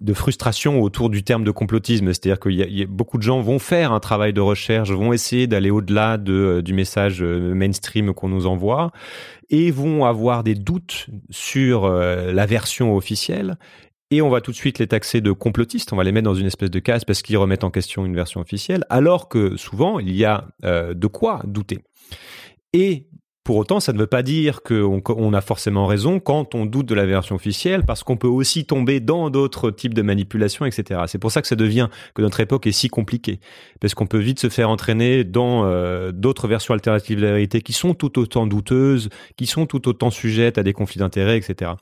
de 0.00 0.14
frustration 0.14 0.80
autour 0.80 1.10
du 1.10 1.22
terme 1.22 1.44
de 1.44 1.50
complotisme. 1.50 2.06
C'est-à-dire 2.12 2.38
a 2.62 2.86
beaucoup 2.86 3.18
de 3.18 3.22
gens 3.22 3.40
vont 3.40 3.58
faire 3.58 3.92
un 3.92 4.00
travail 4.00 4.32
de 4.32 4.40
recherche, 4.40 4.90
vont 4.90 5.12
essayer 5.12 5.46
d'aller 5.46 5.70
au-delà 5.70 6.16
de, 6.16 6.32
euh, 6.32 6.62
du 6.62 6.72
message 6.72 7.22
euh, 7.22 7.54
mainstream 7.54 8.14
qu'on 8.14 8.28
nous 8.28 8.46
envoie 8.46 8.92
et 9.50 9.70
vont 9.70 10.04
avoir 10.04 10.42
des 10.42 10.54
doutes 10.54 11.08
sur 11.28 11.84
euh, 11.84 12.32
la 12.32 12.46
version 12.46 12.96
officielle. 12.96 13.58
Et 14.10 14.22
on 14.22 14.30
va 14.30 14.40
tout 14.40 14.50
de 14.50 14.56
suite 14.56 14.78
les 14.78 14.88
taxer 14.88 15.20
de 15.20 15.30
complotistes, 15.30 15.92
on 15.92 15.96
va 15.96 16.02
les 16.02 16.12
mettre 16.12 16.24
dans 16.24 16.34
une 16.34 16.46
espèce 16.46 16.70
de 16.70 16.80
case 16.80 17.04
parce 17.04 17.22
qu'ils 17.22 17.36
remettent 17.36 17.62
en 17.62 17.70
question 17.70 18.04
une 18.04 18.14
version 18.16 18.40
officielle, 18.40 18.84
alors 18.88 19.28
que 19.28 19.56
souvent 19.56 20.00
il 20.00 20.16
y 20.16 20.24
a 20.24 20.48
de 20.64 21.06
quoi 21.06 21.42
douter. 21.44 21.78
Et 22.72 23.06
pour 23.42 23.56
autant, 23.56 23.80
ça 23.80 23.92
ne 23.92 23.98
veut 23.98 24.06
pas 24.06 24.22
dire 24.22 24.62
qu'on 24.62 25.02
on 25.08 25.32
a 25.32 25.40
forcément 25.40 25.86
raison 25.86 26.20
quand 26.20 26.54
on 26.54 26.66
doute 26.66 26.86
de 26.86 26.94
la 26.94 27.06
version 27.06 27.34
officielle, 27.34 27.84
parce 27.84 28.02
qu'on 28.02 28.16
peut 28.16 28.28
aussi 28.28 28.66
tomber 28.66 29.00
dans 29.00 29.30
d'autres 29.30 29.70
types 29.70 29.94
de 29.94 30.02
manipulations, 30.02 30.66
etc. 30.66 31.00
C'est 31.06 31.18
pour 31.18 31.32
ça 31.32 31.40
que 31.40 31.48
ça 31.48 31.56
devient 31.56 31.88
que 32.14 32.20
notre 32.20 32.40
époque 32.40 32.66
est 32.66 32.72
si 32.72 32.88
compliquée, 32.88 33.40
parce 33.80 33.94
qu'on 33.94 34.06
peut 34.06 34.18
vite 34.18 34.40
se 34.40 34.50
faire 34.50 34.68
entraîner 34.68 35.24
dans 35.24 35.64
euh, 35.64 36.12
d'autres 36.12 36.48
versions 36.48 36.74
alternatives 36.74 37.16
de 37.16 37.24
la 37.24 37.32
vérité 37.32 37.62
qui 37.62 37.72
sont 37.72 37.94
tout 37.94 38.18
autant 38.18 38.46
douteuses, 38.46 39.08
qui 39.36 39.46
sont 39.46 39.64
tout 39.64 39.88
autant 39.88 40.10
sujettes 40.10 40.58
à 40.58 40.62
des 40.62 40.74
conflits 40.74 40.98
d'intérêts, 40.98 41.38
etc. 41.38 41.72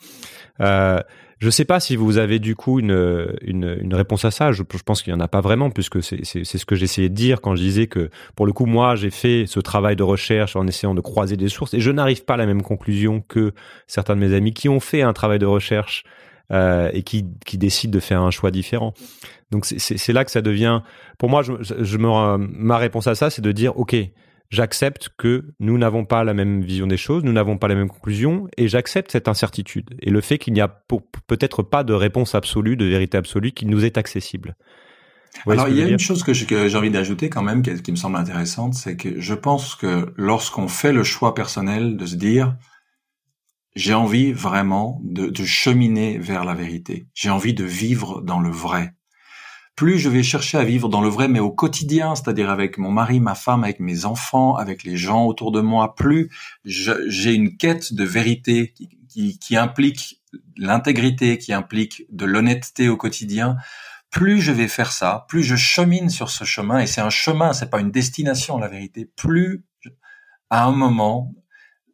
je 1.39 1.47
ne 1.47 1.51
sais 1.51 1.65
pas 1.65 1.79
si 1.79 1.95
vous 1.95 2.19
avez 2.19 2.41
du 2.41 2.57
coup 2.57 2.81
une, 2.81 3.37
une, 3.43 3.79
une 3.81 3.95
réponse 3.95 4.25
à 4.25 4.33
ça. 4.33 4.51
Je, 4.51 4.63
pense 4.63 5.03
qu'il 5.03 5.13
n'y 5.13 5.17
en 5.17 5.23
a 5.23 5.29
pas 5.29 5.41
vraiment, 5.41 5.71
puisque 5.71 6.03
c'est 6.03 6.25
ce 6.25 6.67
que 6.67 6.75
j'essayais 6.75 7.09
de 7.09 7.15
dire 7.15 7.41
quand 7.41 7.55
je 7.55 7.63
disais 7.63 7.87
que, 7.87 8.11
pour 8.35 8.45
le 8.45 8.53
coup, 8.53 8.67
moi, 8.67 8.97
j'ai 8.97 9.11
fait 9.11 9.45
ce 9.47 9.61
travail 9.61 9.95
de 9.95 10.03
recherche 10.03 10.57
en 10.57 10.67
essayant 10.67 10.95
de 10.95 11.01
croiser 11.01 11.37
des 11.37 11.49
sources, 11.49 11.75
et 11.75 11.81
je 11.81 11.91
n'arrive 11.93 12.25
pas 12.25 12.35
à 12.35 12.37
la 12.39 12.47
même 12.47 12.63
conclusion 12.63 13.21
que 13.21 13.53
certains 13.87 14.17
de 14.17 14.21
mes 14.21 14.35
amis 14.35 14.53
qui 14.53 14.69
ont 14.69 14.81
fait 14.81 15.03
un 15.03 15.13
travail 15.13 15.39
de 15.39 15.47
recherche 15.47 16.03
euh, 16.51 16.91
et 16.93 17.03
qui, 17.03 17.27
qui 17.47 17.57
décident 17.57 17.93
de 17.93 18.01
faire 18.01 18.23
un 18.23 18.33
choix 18.33 18.51
différent. 18.51 18.93
Donc 19.53 19.65
c'est 19.65 20.13
là 20.13 20.25
que 20.25 20.31
ça 20.31 20.43
devient. 20.43 20.83
Pour 21.19 21.29
moi, 21.29 21.43
je, 21.43 21.53
je 21.61 21.99
me, 21.99 22.37
ma 22.37 22.79
réponse 22.79 23.07
à 23.07 23.15
ça, 23.15 23.31
c'est 23.31 23.43
de 23.43 23.53
dire, 23.53 23.79
ok, 23.79 23.95
j'accepte 24.51 25.11
que 25.17 25.55
nous 25.61 25.79
n'avons 25.79 26.05
pas 26.05 26.25
la 26.25 26.35
même 26.35 26.63
vision 26.63 26.87
des 26.87 26.97
choses, 26.97 27.25
nous 27.25 27.33
n'avons 27.33 27.59
pas 27.59 27.69
la 27.69 27.75
même 27.75 27.89
conclusion, 27.89 28.49
et 28.57 28.69
j'accepte 28.69 29.13
cette 29.13 29.29
incertitude 29.29 29.95
et 30.01 30.11
le 30.11 30.21
fait 30.21 30.39
qu'il 30.39 30.55
n'y 30.55 30.61
a 30.61 30.69
peut-être 31.27 31.63
pas 31.63 31.85
de 31.85 31.93
réponse 31.93 32.35
absolue, 32.35 32.77
de 32.77 32.87
vérité 32.87 33.17
absolue 33.17 33.53
qui 33.53 33.67
nous 33.67 33.85
est 33.85 33.99
accessible. 33.99 34.57
Alors 35.47 35.69
il 35.69 35.77
y 35.77 35.83
a 35.83 35.89
une 35.89 35.99
chose 35.99 36.25
que 36.25 36.33
j'ai 36.33 36.77
envie 36.77 36.91
d'ajouter 36.91 37.29
quand 37.29 37.43
même, 37.43 37.63
qui, 37.63 37.83
qui, 37.83 37.91
me 37.91 37.97
semble 37.97 38.17
intéressante, 38.17 38.75
c'est 38.75 38.97
que 38.97 39.21
je 39.21 39.35
pense 39.35 39.75
que 39.75 40.13
lorsqu'on 40.17 40.69
fait 40.69 40.93
le 40.93 41.05
choix 41.05 41.35
personnel 41.35 41.97
de 41.97 42.07
se 42.07 42.17
dire 42.17 42.57
j'ai 43.77 43.95
envie 43.95 44.33
vraiment 44.33 45.01
de, 45.05 45.29
de 45.29 45.45
cheminer 45.45 46.19
vers 46.19 46.45
la 46.45 46.55
vérité, 46.55 47.07
j'ai 47.15 47.31
envie 47.31 47.55
de 47.55 47.65
vivre 47.65 48.23
dans 48.23 48.41
le 48.41 48.51
vrai, 48.51 48.95
plus 49.79 50.01
je 50.01 50.09
vais 50.09 50.25
chercher 50.25 50.59
à 50.59 50.65
vivre 50.65 50.89
dans 50.89 51.01
le 51.01 51.09
vrai, 51.09 51.29
mais 51.29 51.39
au 51.39 51.53
quotidien, 51.53 52.17
c'est-à-dire 52.17 52.51
avec 52.51 52.79
mon 52.79 52.91
mari, 52.91 53.21
ma 53.21 53.37
femme, 53.37 53.63
avec 53.63 53.79
mes 53.79 54.07
enfants, 54.07 54.57
avec 54.57 54.83
les 54.83 54.97
gens 54.97 55.25
autour 55.25 55.53
de 55.53 55.61
moi, 55.61 55.95
plus 55.95 56.33
j'ai 56.65 57.33
une 57.33 57.57
quête 57.57 57.93
de 57.93 58.03
vérité 58.03 58.75
qui, 59.09 59.57
implique 59.57 60.21
l'intégrité, 60.57 61.39
qui 61.39 61.53
implique 61.53 62.03
de 62.11 62.25
l'honnêteté 62.25 62.89
au 62.89 62.97
quotidien, 62.97 63.57
plus 64.11 64.41
je 64.41 64.51
vais 64.51 64.67
faire 64.67 64.91
ça, 64.91 65.27
plus 65.29 65.45
je 65.45 65.55
chemine 65.55 66.11
sur 66.11 66.29
ce 66.29 66.43
chemin, 66.43 66.81
et 66.81 66.89
c'est 66.89 67.01
un 67.01 67.09
chemin, 67.09 67.53
c'est 67.53 67.71
pas 67.71 67.79
une 67.79 67.93
destination, 67.93 68.59
la 68.59 68.67
vérité, 68.67 69.09
plus 69.15 69.65
à 70.51 70.65
un 70.65 70.73
moment, 70.73 71.33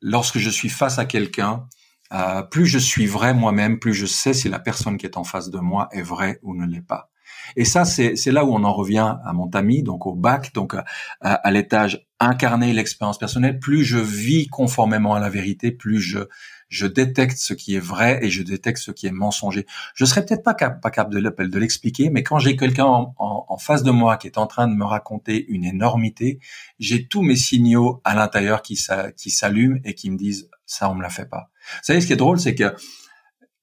lorsque 0.01 0.39
je 0.39 0.49
suis 0.49 0.71
face 0.71 0.99
à 0.99 1.05
quelqu'un, 1.05 1.69
euh, 2.15 2.41
plus 2.41 2.65
je 2.65 2.79
suis 2.79 3.05
vrai 3.05 3.35
moi-même, 3.35 3.79
plus 3.79 3.93
je 3.93 4.07
sais 4.07 4.33
si 4.33 4.49
la 4.49 4.59
personne 4.59 4.97
qui 4.97 5.05
est 5.05 5.19
en 5.19 5.25
face 5.25 5.51
de 5.51 5.59
moi 5.59 5.91
est 5.93 6.01
vraie 6.01 6.39
ou 6.41 6.55
ne 6.55 6.65
l'est 6.65 6.81
pas. 6.81 7.11
Et 7.57 7.65
ça, 7.65 7.85
c'est 7.85 8.27
là 8.27 8.45
où 8.45 8.55
on 8.55 8.65
en 8.65 8.73
revient 8.73 9.17
à 9.25 9.33
mon 9.33 9.49
ami, 9.51 9.83
donc 9.83 10.07
au 10.07 10.15
bac, 10.15 10.53
donc 10.55 10.75
à, 10.75 10.85
à 11.21 11.51
l'étage 11.51 12.07
incarner 12.21 12.73
l'expérience 12.73 13.19
personnelle. 13.19 13.59
Plus 13.59 13.85
je 13.85 13.99
vis 13.99 14.47
conformément 14.49 15.15
à 15.15 15.21
la 15.21 15.29
vérité, 15.29 15.71
plus 15.71 16.01
je 16.01 16.21
je 16.69 16.87
détecte 16.87 17.37
ce 17.37 17.55
qui 17.55 17.77
est 17.77 17.81
vrai 17.81 18.19
et 18.23 18.31
je 18.31 18.43
détecte 18.43 18.79
ce 18.79 18.91
qui 18.91 19.07
est 19.07 19.13
mensonger. 19.13 19.65
Je 19.95 20.05
serais 20.05 20.25
peut-être 20.25 20.43
pas, 20.43 20.55
cap 20.55 20.81
pas 20.81 20.91
capable 20.91 21.15
de, 21.15 21.47
de 21.47 21.59
l'expliquer, 21.59 22.11
mais 22.11 22.25
quand 22.25 22.39
j'ai 22.41 22.57
quelqu'un 22.57 22.87
en, 22.87 23.15
en, 23.19 23.47
en, 23.49 23.59
face 23.59 23.85
de 23.85 23.93
moi 23.93 24.17
qui 24.17 24.27
est 24.27 24.39
en 24.39 24.49
train 24.49 24.67
de 24.67 24.75
me 24.75 24.85
raconter 24.85 25.47
une 25.47 25.65
énormité, 25.65 26.41
j'ai 26.81 27.07
tous 27.07 27.23
mes 27.23 27.37
signaux 27.37 28.01
à 28.03 28.17
l'intérieur 28.17 28.61
qui, 28.61 28.77
qui 29.17 29.31
s'allument 29.31 29.79
et 29.85 29.95
qui 29.95 30.11
me 30.11 30.17
disent 30.17 30.51
ça 30.67 30.91
on 30.91 30.97
me 30.97 31.03
la 31.03 31.11
fait 31.11 31.27
pas. 31.27 31.51
Vous 31.75 31.85
savez 31.85 32.01
ce 32.01 32.09
qui 32.09 32.13
est 32.13 32.17
drôle, 32.17 32.41
c'est 32.41 32.57
que 32.57 32.75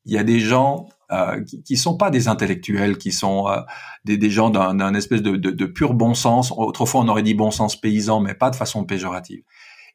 il 0.06 0.14
y 0.14 0.18
a 0.18 0.24
des 0.24 0.40
gens 0.40 0.88
euh, 1.12 1.44
qui, 1.44 1.62
qui 1.64 1.78
sont 1.78 1.98
pas 1.98 2.10
des 2.10 2.28
intellectuels, 2.28 2.98
qui 2.98 3.12
sont 3.12 3.48
euh, 3.48 3.60
des, 4.06 4.18
des, 4.18 4.30
gens 4.30 4.50
d'un 4.50 4.94
espèce 4.94 5.22
de, 5.22 5.36
de, 5.36 5.52
de, 5.52 5.66
pur 5.66 5.94
bon 5.94 6.14
sens. 6.14 6.54
Autrefois, 6.56 7.02
on 7.02 7.08
aurait 7.10 7.24
dit 7.24 7.34
bon 7.34 7.52
sens 7.52 7.76
paysan, 7.76 8.22
mais 8.22 8.34
pas 8.34 8.50
de 8.50 8.56
façon 8.56 8.86
péjorative. 8.86 9.44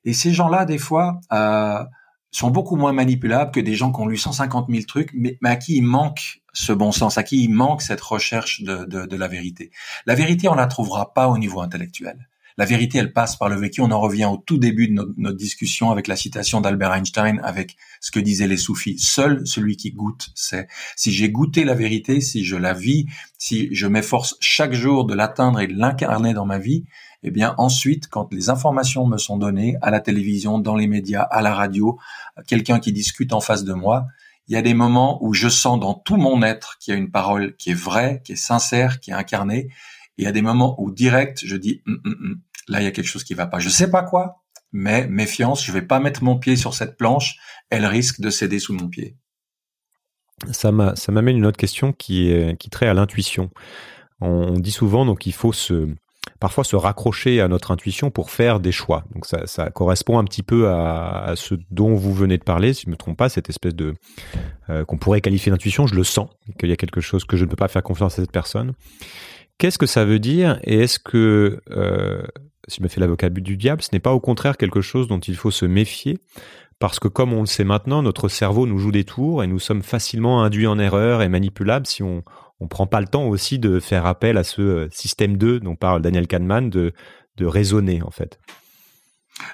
Et 0.04 0.12
ces 0.12 0.32
gens-là, 0.32 0.64
des 0.66 0.78
fois, 0.78 1.20
euh, 1.32 1.82
sont 2.30 2.50
beaucoup 2.50 2.76
moins 2.76 2.92
manipulables 2.92 3.50
que 3.50 3.60
des 3.60 3.74
gens 3.74 3.92
qui 3.92 4.00
ont 4.00 4.06
lu 4.06 4.18
150 4.18 4.66
000 4.68 4.84
trucs, 4.86 5.10
mais, 5.14 5.38
à 5.44 5.56
qui 5.56 5.78
il 5.78 5.82
manque 5.82 6.42
ce 6.52 6.72
bon 6.72 6.92
sens, 6.92 7.16
à 7.16 7.22
qui 7.22 7.42
il 7.44 7.50
manque 7.50 7.82
cette 7.82 8.00
recherche 8.00 8.62
de, 8.62 8.84
de, 8.84 9.06
de 9.06 9.16
la 9.16 9.28
vérité. 9.28 9.70
La 10.04 10.14
vérité, 10.14 10.48
on 10.48 10.54
la 10.54 10.66
trouvera 10.66 11.14
pas 11.14 11.28
au 11.28 11.38
niveau 11.38 11.60
intellectuel. 11.60 12.28
La 12.58 12.64
vérité, 12.64 12.98
elle 12.98 13.12
passe 13.12 13.36
par 13.36 13.48
le 13.48 13.56
vécu. 13.56 13.80
On 13.82 13.90
en 13.90 14.00
revient 14.00 14.24
au 14.24 14.38
tout 14.38 14.56
début 14.56 14.88
de 14.88 14.94
notre, 14.94 15.36
discussion 15.36 15.90
avec 15.90 16.06
la 16.06 16.16
citation 16.16 16.60
d'Albert 16.60 16.94
Einstein, 16.94 17.40
avec 17.44 17.76
ce 18.00 18.10
que 18.10 18.20
disaient 18.20 18.46
les 18.46 18.56
soufis. 18.56 18.98
Seul 18.98 19.46
celui 19.46 19.76
qui 19.76 19.92
goûte 19.92 20.30
sait. 20.34 20.66
Si 20.96 21.12
j'ai 21.12 21.30
goûté 21.30 21.64
la 21.64 21.74
vérité, 21.74 22.20
si 22.20 22.44
je 22.44 22.56
la 22.56 22.72
vis, 22.72 23.06
si 23.36 23.68
je 23.74 23.86
m'efforce 23.86 24.36
chaque 24.40 24.72
jour 24.72 25.04
de 25.04 25.14
l'atteindre 25.14 25.60
et 25.60 25.66
de 25.66 25.74
l'incarner 25.74 26.32
dans 26.32 26.46
ma 26.46 26.58
vie, 26.58 26.84
eh 27.22 27.30
bien 27.30 27.54
ensuite, 27.58 28.08
quand 28.08 28.32
les 28.32 28.50
informations 28.50 29.06
me 29.06 29.18
sont 29.18 29.36
données 29.36 29.76
à 29.82 29.90
la 29.90 30.00
télévision, 30.00 30.58
dans 30.58 30.76
les 30.76 30.86
médias, 30.86 31.22
à 31.22 31.42
la 31.42 31.54
radio, 31.54 31.98
quelqu'un 32.46 32.78
qui 32.78 32.92
discute 32.92 33.32
en 33.32 33.40
face 33.40 33.64
de 33.64 33.72
moi, 33.74 34.06
il 34.48 34.54
y 34.54 34.56
a 34.56 34.62
des 34.62 34.74
moments 34.74 35.22
où 35.24 35.34
je 35.34 35.48
sens 35.48 35.80
dans 35.80 35.94
tout 35.94 36.16
mon 36.16 36.42
être 36.42 36.78
qu'il 36.78 36.94
y 36.94 36.96
a 36.96 36.98
une 36.98 37.10
parole 37.10 37.56
qui 37.56 37.70
est 37.70 37.74
vraie, 37.74 38.22
qui 38.24 38.32
est 38.32 38.36
sincère, 38.36 39.00
qui 39.00 39.10
est 39.10 39.14
incarnée. 39.14 39.68
Et 40.18 40.22
il 40.22 40.24
y 40.24 40.28
a 40.28 40.32
des 40.32 40.42
moments 40.42 40.80
où 40.80 40.90
direct, 40.90 41.42
je 41.44 41.56
dis, 41.56 41.82
hum, 41.86 42.00
hum, 42.04 42.16
hum, 42.20 42.40
là, 42.68 42.80
il 42.80 42.84
y 42.84 42.88
a 42.88 42.90
quelque 42.90 43.08
chose 43.08 43.24
qui 43.24 43.34
va 43.34 43.46
pas. 43.46 43.58
Je 43.58 43.68
sais 43.68 43.90
pas 43.90 44.02
quoi, 44.02 44.44
mais 44.72 45.06
méfiance, 45.08 45.64
je 45.64 45.72
vais 45.72 45.82
pas 45.82 46.00
mettre 46.00 46.22
mon 46.22 46.38
pied 46.38 46.56
sur 46.56 46.74
cette 46.74 46.96
planche. 46.96 47.36
Elle 47.70 47.86
risque 47.86 48.20
de 48.20 48.30
céder 48.30 48.58
sous 48.58 48.74
mon 48.74 48.88
pied. 48.88 49.16
Ça 50.52 50.70
m'amène 50.70 51.36
une 51.36 51.46
autre 51.46 51.56
question 51.56 51.92
qui 51.92 52.30
traite 52.70 52.88
à 52.88 52.94
l'intuition. 52.94 53.50
On 54.20 54.58
dit 54.58 54.72
souvent 54.72 55.04
donc 55.04 55.28
faut 55.32 55.52
parfois 56.40 56.64
se 56.64 56.76
raccrocher 56.76 57.40
à 57.40 57.48
notre 57.48 57.70
intuition 57.70 58.10
pour 58.10 58.30
faire 58.30 58.60
des 58.60 58.72
choix. 58.72 59.04
Donc 59.14 59.26
ça, 59.26 59.70
correspond 59.70 60.18
un 60.18 60.24
petit 60.24 60.42
peu 60.42 60.68
à, 60.68 61.32
ce 61.36 61.54
dont 61.70 61.94
vous 61.94 62.12
venez 62.12 62.38
de 62.38 62.44
parler, 62.44 62.74
si 62.74 62.84
je 62.86 62.90
me 62.90 62.96
trompe 62.96 63.16
pas, 63.16 63.28
cette 63.28 63.48
espèce 63.48 63.74
de 63.74 63.94
euh, 64.68 64.84
qu'on 64.84 64.98
pourrait 64.98 65.20
qualifier 65.20 65.50
d'intuition. 65.50 65.86
Je 65.86 65.94
le 65.94 66.04
sens 66.04 66.28
qu'il 66.58 66.68
y 66.68 66.72
a 66.72 66.76
quelque 66.76 67.00
chose 67.00 67.24
que 67.24 67.36
je 67.36 67.44
ne 67.44 67.50
peux 67.50 67.56
pas 67.56 67.68
faire 67.68 67.82
confiance 67.82 68.18
à 68.18 68.22
cette 68.22 68.32
personne. 68.32 68.72
Qu'est-ce 69.58 69.78
que 69.78 69.86
ça 69.86 70.04
veut 70.04 70.18
dire 70.18 70.58
et 70.64 70.80
est-ce 70.80 70.98
que 70.98 71.60
euh, 71.70 72.22
si 72.68 72.78
je 72.78 72.82
me 72.82 72.88
fais 72.88 73.00
l'avocat 73.00 73.28
du 73.30 73.56
diable, 73.56 73.82
ce 73.82 73.90
n'est 73.92 74.00
pas 74.00 74.12
au 74.12 74.20
contraire 74.20 74.56
quelque 74.56 74.80
chose 74.80 75.08
dont 75.08 75.20
il 75.20 75.36
faut 75.36 75.50
se 75.50 75.66
méfier 75.66 76.18
parce 76.78 76.98
que 76.98 77.08
comme 77.08 77.32
on 77.32 77.40
le 77.40 77.46
sait 77.46 77.64
maintenant, 77.64 78.02
notre 78.02 78.28
cerveau 78.28 78.66
nous 78.66 78.78
joue 78.78 78.92
des 78.92 79.04
tours 79.04 79.42
et 79.42 79.46
nous 79.46 79.58
sommes 79.58 79.82
facilement 79.82 80.42
induits 80.42 80.66
en 80.66 80.78
erreur 80.78 81.22
et 81.22 81.28
manipulables 81.28 81.86
si 81.86 82.02
on, 82.02 82.22
on 82.60 82.68
prend 82.68 82.86
pas 82.86 83.00
le 83.00 83.06
temps 83.06 83.26
aussi 83.26 83.58
de 83.58 83.80
faire 83.80 84.06
appel 84.06 84.36
à 84.36 84.44
ce 84.44 84.62
euh, 84.62 84.88
système 84.90 85.36
2 85.36 85.60
dont 85.60 85.74
parle 85.74 86.02
Daniel 86.02 86.26
Kahneman 86.26 86.68
de, 86.68 86.92
de 87.36 87.46
raisonner 87.46 88.02
en 88.02 88.10
fait. 88.10 88.38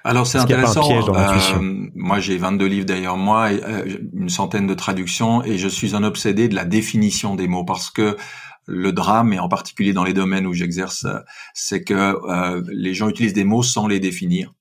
Alors 0.04 0.26
c'est 0.26 0.38
intéressant. 0.38 0.88
Euh, 0.90 1.60
moi 1.94 2.20
j'ai 2.20 2.38
22 2.38 2.66
livres 2.66 2.86
d'ailleurs 2.86 3.16
moi, 3.16 3.52
et, 3.52 3.62
euh, 3.64 3.98
une 4.14 4.28
centaine 4.28 4.66
de 4.66 4.74
traductions 4.74 5.44
et 5.44 5.58
je 5.58 5.68
suis 5.68 5.94
un 5.94 6.04
obsédé 6.04 6.48
de 6.48 6.54
la 6.54 6.64
définition 6.64 7.34
des 7.34 7.48
mots 7.48 7.64
parce 7.64 7.90
que 7.90 8.16
le 8.66 8.92
drame 8.92 9.32
et 9.32 9.38
en 9.38 9.48
particulier 9.48 9.92
dans 9.92 10.04
les 10.04 10.12
domaines 10.12 10.46
où 10.46 10.52
j'exerce, 10.52 11.06
c'est 11.54 11.82
que 11.82 12.62
les 12.72 12.94
gens 12.94 13.08
utilisent 13.08 13.32
des 13.32 13.44
mots 13.44 13.62
sans 13.62 13.86
les 13.86 14.00
définir. 14.00 14.52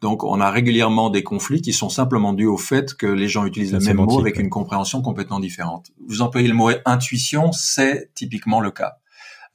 Donc, 0.00 0.22
on 0.22 0.40
a 0.40 0.50
régulièrement 0.50 1.10
des 1.10 1.24
conflits 1.24 1.60
qui 1.60 1.72
sont 1.72 1.88
simplement 1.88 2.32
dus 2.32 2.46
au 2.46 2.56
fait 2.56 2.94
que 2.94 3.06
les 3.06 3.28
gens 3.28 3.44
utilisent 3.44 3.72
le 3.72 3.80
même 3.80 3.96
mot 3.96 4.20
avec 4.20 4.38
une 4.38 4.48
compréhension 4.48 5.02
complètement 5.02 5.40
différente. 5.40 5.90
Vous 6.06 6.22
employez 6.22 6.46
le 6.46 6.54
mot 6.54 6.70
intuition, 6.84 7.50
c'est 7.50 8.12
typiquement 8.14 8.60
le 8.60 8.70
cas. 8.70 8.98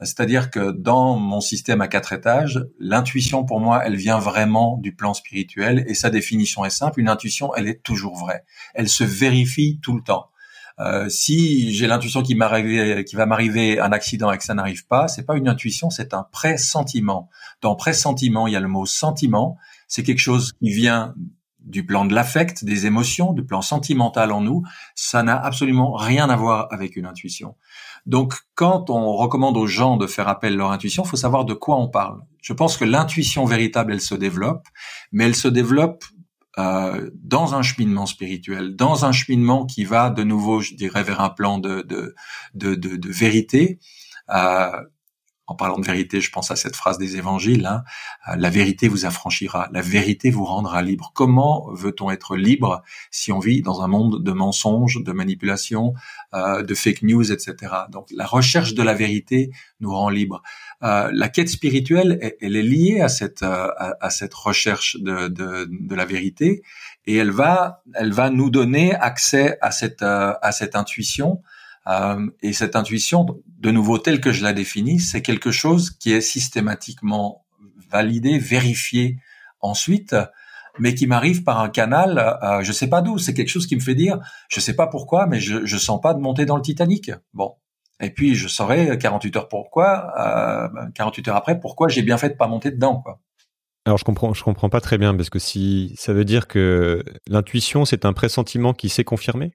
C'est-à-dire 0.02 0.52
que 0.52 0.72
dans 0.72 1.18
mon 1.18 1.40
système 1.40 1.80
à 1.80 1.88
quatre 1.88 2.12
étages, 2.12 2.66
l'intuition 2.78 3.46
pour 3.46 3.62
moi, 3.62 3.84
elle 3.86 3.96
vient 3.96 4.20
vraiment 4.20 4.78
du 4.82 4.94
plan 4.94 5.14
spirituel 5.14 5.86
et 5.88 5.94
sa 5.94 6.10
définition 6.10 6.66
est 6.66 6.70
simple. 6.70 7.00
Une 7.00 7.08
intuition, 7.08 7.56
elle 7.56 7.70
est 7.70 7.82
toujours 7.82 8.18
vraie. 8.18 8.44
Elle 8.74 8.90
se 8.90 9.06
vérifie 9.06 9.80
tout 9.82 9.96
le 9.96 10.02
temps. 10.02 10.26
Euh, 10.80 11.08
si 11.08 11.74
j'ai 11.74 11.88
l'intuition 11.88 12.24
qu'il 12.24 12.38
qui 13.06 13.16
va 13.16 13.26
m'arriver 13.26 13.80
un 13.80 13.92
accident 13.92 14.32
et 14.32 14.38
que 14.38 14.44
ça 14.44 14.54
n'arrive 14.54 14.88
pas, 14.88 15.08
c'est 15.08 15.24
pas 15.24 15.36
une 15.36 15.48
intuition, 15.48 15.90
c'est 15.90 16.14
un 16.14 16.24
pressentiment. 16.32 17.30
Dans 17.62 17.76
pressentiment, 17.76 18.48
il 18.48 18.54
y 18.54 18.56
a 18.56 18.60
le 18.60 18.68
mot 18.68 18.86
sentiment 18.86 19.58
c'est 19.94 20.02
quelque 20.02 20.20
chose 20.20 20.54
qui 20.54 20.72
vient 20.72 21.14
du 21.60 21.86
plan 21.86 22.06
de 22.06 22.16
l'affect, 22.16 22.66
des 22.66 22.88
émotions, 22.88 23.32
du 23.32 23.46
plan 23.46 23.62
sentimental 23.62 24.32
en 24.32 24.42
nous. 24.42 24.64
Ça 24.96 25.22
n'a 25.22 25.40
absolument 25.40 25.94
rien 25.94 26.32
à 26.32 26.36
voir 26.36 26.68
avec 26.72 26.96
une 26.96 27.06
intuition. 27.06 27.56
Donc, 28.08 28.34
quand 28.56 28.90
on 28.90 29.14
recommande 29.16 29.56
aux 29.56 29.68
gens 29.68 29.98
de 29.98 30.08
faire 30.08 30.28
appel 30.28 30.54
à 30.54 30.56
leur 30.56 30.72
intuition, 30.72 31.04
faut 31.04 31.16
savoir 31.16 31.46
de 31.46 31.54
quoi 31.54 31.78
on 31.78 31.90
parle. 31.90 32.22
Je 32.42 32.54
pense 32.54 32.76
que 32.76 32.86
l'intuition 32.86 33.46
véritable, 33.46 33.94
elle 33.94 34.02
se 34.02 34.16
développe, 34.16 34.68
mais 35.12 35.26
elle 35.26 35.36
se 35.36 35.48
développe 35.48 36.04
euh, 36.60 37.10
dans 37.16 37.56
un 37.56 37.62
cheminement 37.62 38.06
spirituel, 38.06 38.76
dans 38.76 39.06
un 39.06 39.12
cheminement 39.12 39.66
qui 39.66 39.86
va 39.86 40.10
de 40.10 40.24
nouveau, 40.24 40.62
je 40.62 40.76
dirais, 40.76 41.04
vers 41.04 41.22
un 41.22 41.30
plan 41.30 41.58
de 41.58 41.82
de 41.82 42.14
de, 42.54 43.10
vérité. 43.10 43.80
Euh, 44.30 44.84
en 45.54 45.56
parlant 45.56 45.78
de 45.78 45.86
vérité, 45.86 46.20
je 46.20 46.32
pense 46.32 46.50
à 46.50 46.56
cette 46.56 46.76
phrase 46.76 46.98
des 46.98 47.16
évangiles, 47.16 47.68
hein, 47.68 47.84
euh, 48.28 48.36
la 48.38 48.50
vérité 48.50 48.88
vous 48.88 49.06
affranchira, 49.06 49.70
la 49.72 49.82
vérité 49.82 50.32
vous 50.32 50.46
rendra 50.46 50.82
libre. 50.82 51.12
Comment 51.14 51.70
veut-on 51.72 52.10
être 52.10 52.36
libre 52.36 52.82
si 53.12 53.32
on 53.32 53.38
vit 53.38 53.62
dans 53.62 53.84
un 53.84 53.88
monde 53.88 54.24
de 54.24 54.32
mensonges, 54.32 55.04
de 55.04 55.12
manipulations, 55.12 55.94
euh, 56.34 56.64
de 56.64 56.74
fake 56.74 57.04
news, 57.04 57.32
etc. 57.32 57.72
Donc 57.92 58.08
la 58.12 58.26
recherche 58.26 58.74
de 58.74 58.82
la 58.82 58.96
vérité 58.96 59.52
nous 59.80 59.94
rend 59.94 60.10
libre. 60.10 60.42
Euh, 60.82 61.12
la 61.14 61.30
quête 61.30 61.50
spirituelle, 61.50 62.36
elle, 62.42 62.56
est 62.56 62.64
liée 62.64 63.00
à 63.02 63.10
cette, 63.10 63.44
à, 63.44 64.10
cette 64.10 64.34
recherche 64.34 64.98
de, 65.00 65.28
de, 65.28 65.70
de, 65.70 65.96
la 65.96 66.06
vérité 66.06 66.64
et 67.06 67.16
elle 67.16 67.32
va, 67.32 67.84
elle 67.94 68.12
va 68.12 68.32
nous 68.32 68.50
donner 68.50 68.96
accès 68.96 69.60
à 69.62 69.70
cette, 69.70 70.02
à 70.02 70.52
cette 70.52 70.76
intuition 70.76 71.44
euh, 71.88 72.28
et 72.42 72.54
cette 72.54 72.76
intuition, 72.76 73.26
de 73.48 73.72
nouveau 73.72 73.98
telle 73.98 74.22
que 74.22 74.32
je 74.32 74.44
la 74.44 74.54
définis, 74.54 75.00
c'est 75.00 75.22
quelque 75.22 75.52
chose 75.52 75.92
qui 75.92 76.12
est 76.12 76.22
systématiquement 76.22 77.46
validé, 77.90 78.40
vérifié 78.40 79.18
ensuite, 79.60 80.16
mais 80.80 80.96
qui 80.96 81.08
m'arrive 81.08 81.44
par 81.44 81.60
un 81.60 81.70
canal, 81.70 82.38
euh, 82.42 82.62
je 82.64 82.72
sais 82.72 82.88
pas 82.88 83.02
d'où. 83.02 83.18
C'est 83.18 83.34
quelque 83.34 83.50
chose 83.50 83.68
qui 83.68 83.76
me 83.76 83.82
fait 83.82 83.96
dire, 83.96 84.20
je 84.50 84.60
sais 84.60 84.76
pas 84.76 84.88
pourquoi, 84.88 85.28
mais 85.28 85.40
je, 85.40 85.66
je 85.66 85.78
sens 85.78 86.02
pas 86.02 86.14
de 86.14 86.20
monter 86.20 86.46
dans 86.46 86.56
le 86.56 86.62
Titanic. 86.62 87.12
Bon. 87.34 87.56
Et 88.02 88.10
puis 88.10 88.36
je 88.36 88.48
saurai 88.48 88.98
48 88.98 89.38
heures 89.38 89.48
pourquoi, 89.48 90.12
euh, 90.20 90.90
48 90.96 91.28
heures 91.30 91.36
après 91.36 91.60
pourquoi 91.60 91.88
j'ai 91.88 92.02
bien 92.02 92.18
fait 92.18 92.30
de 92.30 92.36
pas 92.36 92.48
monter 92.48 92.72
dedans. 92.72 93.02
Quoi. 93.02 93.20
Alors 93.86 93.98
je 93.98 94.04
comprends, 94.04 94.34
je 94.34 94.44
comprends 94.44 94.70
pas 94.70 94.82
très 94.82 94.98
bien 94.98 95.16
parce 95.16 95.30
que 95.30 95.40
si 95.40 95.94
ça 95.96 96.12
veut 96.12 96.26
dire 96.26 96.48
que 96.48 97.04
l'intuition 97.28 97.86
c'est 97.86 98.06
un 98.06 98.14
pressentiment 98.14 98.74
qui 98.74 98.90
s'est 98.90 99.04
confirmé? 99.04 99.54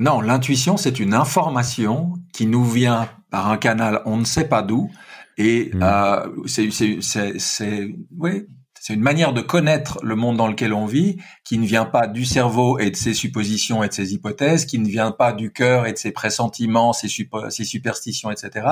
Non, 0.00 0.22
l'intuition, 0.22 0.78
c'est 0.78 0.98
une 0.98 1.12
information 1.12 2.14
qui 2.32 2.46
nous 2.46 2.64
vient 2.64 3.10
par 3.30 3.50
un 3.50 3.58
canal, 3.58 4.00
on 4.06 4.16
ne 4.16 4.24
sait 4.24 4.48
pas 4.48 4.62
d'où, 4.62 4.90
et 5.36 5.70
mmh. 5.74 5.82
euh, 5.82 6.26
c'est 6.46 7.94
oui, 8.18 8.46
c'est 8.80 8.94
une 8.94 9.02
manière 9.02 9.34
de 9.34 9.42
connaître 9.42 9.98
le 10.02 10.16
monde 10.16 10.38
dans 10.38 10.48
lequel 10.48 10.72
on 10.72 10.86
vit, 10.86 11.18
qui 11.44 11.58
ne 11.58 11.66
vient 11.66 11.84
pas 11.84 12.06
du 12.06 12.24
cerveau 12.24 12.78
et 12.78 12.90
de 12.90 12.96
ses 12.96 13.12
suppositions 13.12 13.84
et 13.84 13.88
de 13.88 13.92
ses 13.92 14.14
hypothèses, 14.14 14.64
qui 14.64 14.78
ne 14.78 14.88
vient 14.88 15.10
pas 15.10 15.34
du 15.34 15.52
cœur 15.52 15.86
et 15.86 15.92
de 15.92 15.98
ses 15.98 16.12
pressentiments, 16.12 16.94
ses, 16.94 17.08
ses 17.50 17.64
superstitions, 17.64 18.30
etc., 18.30 18.68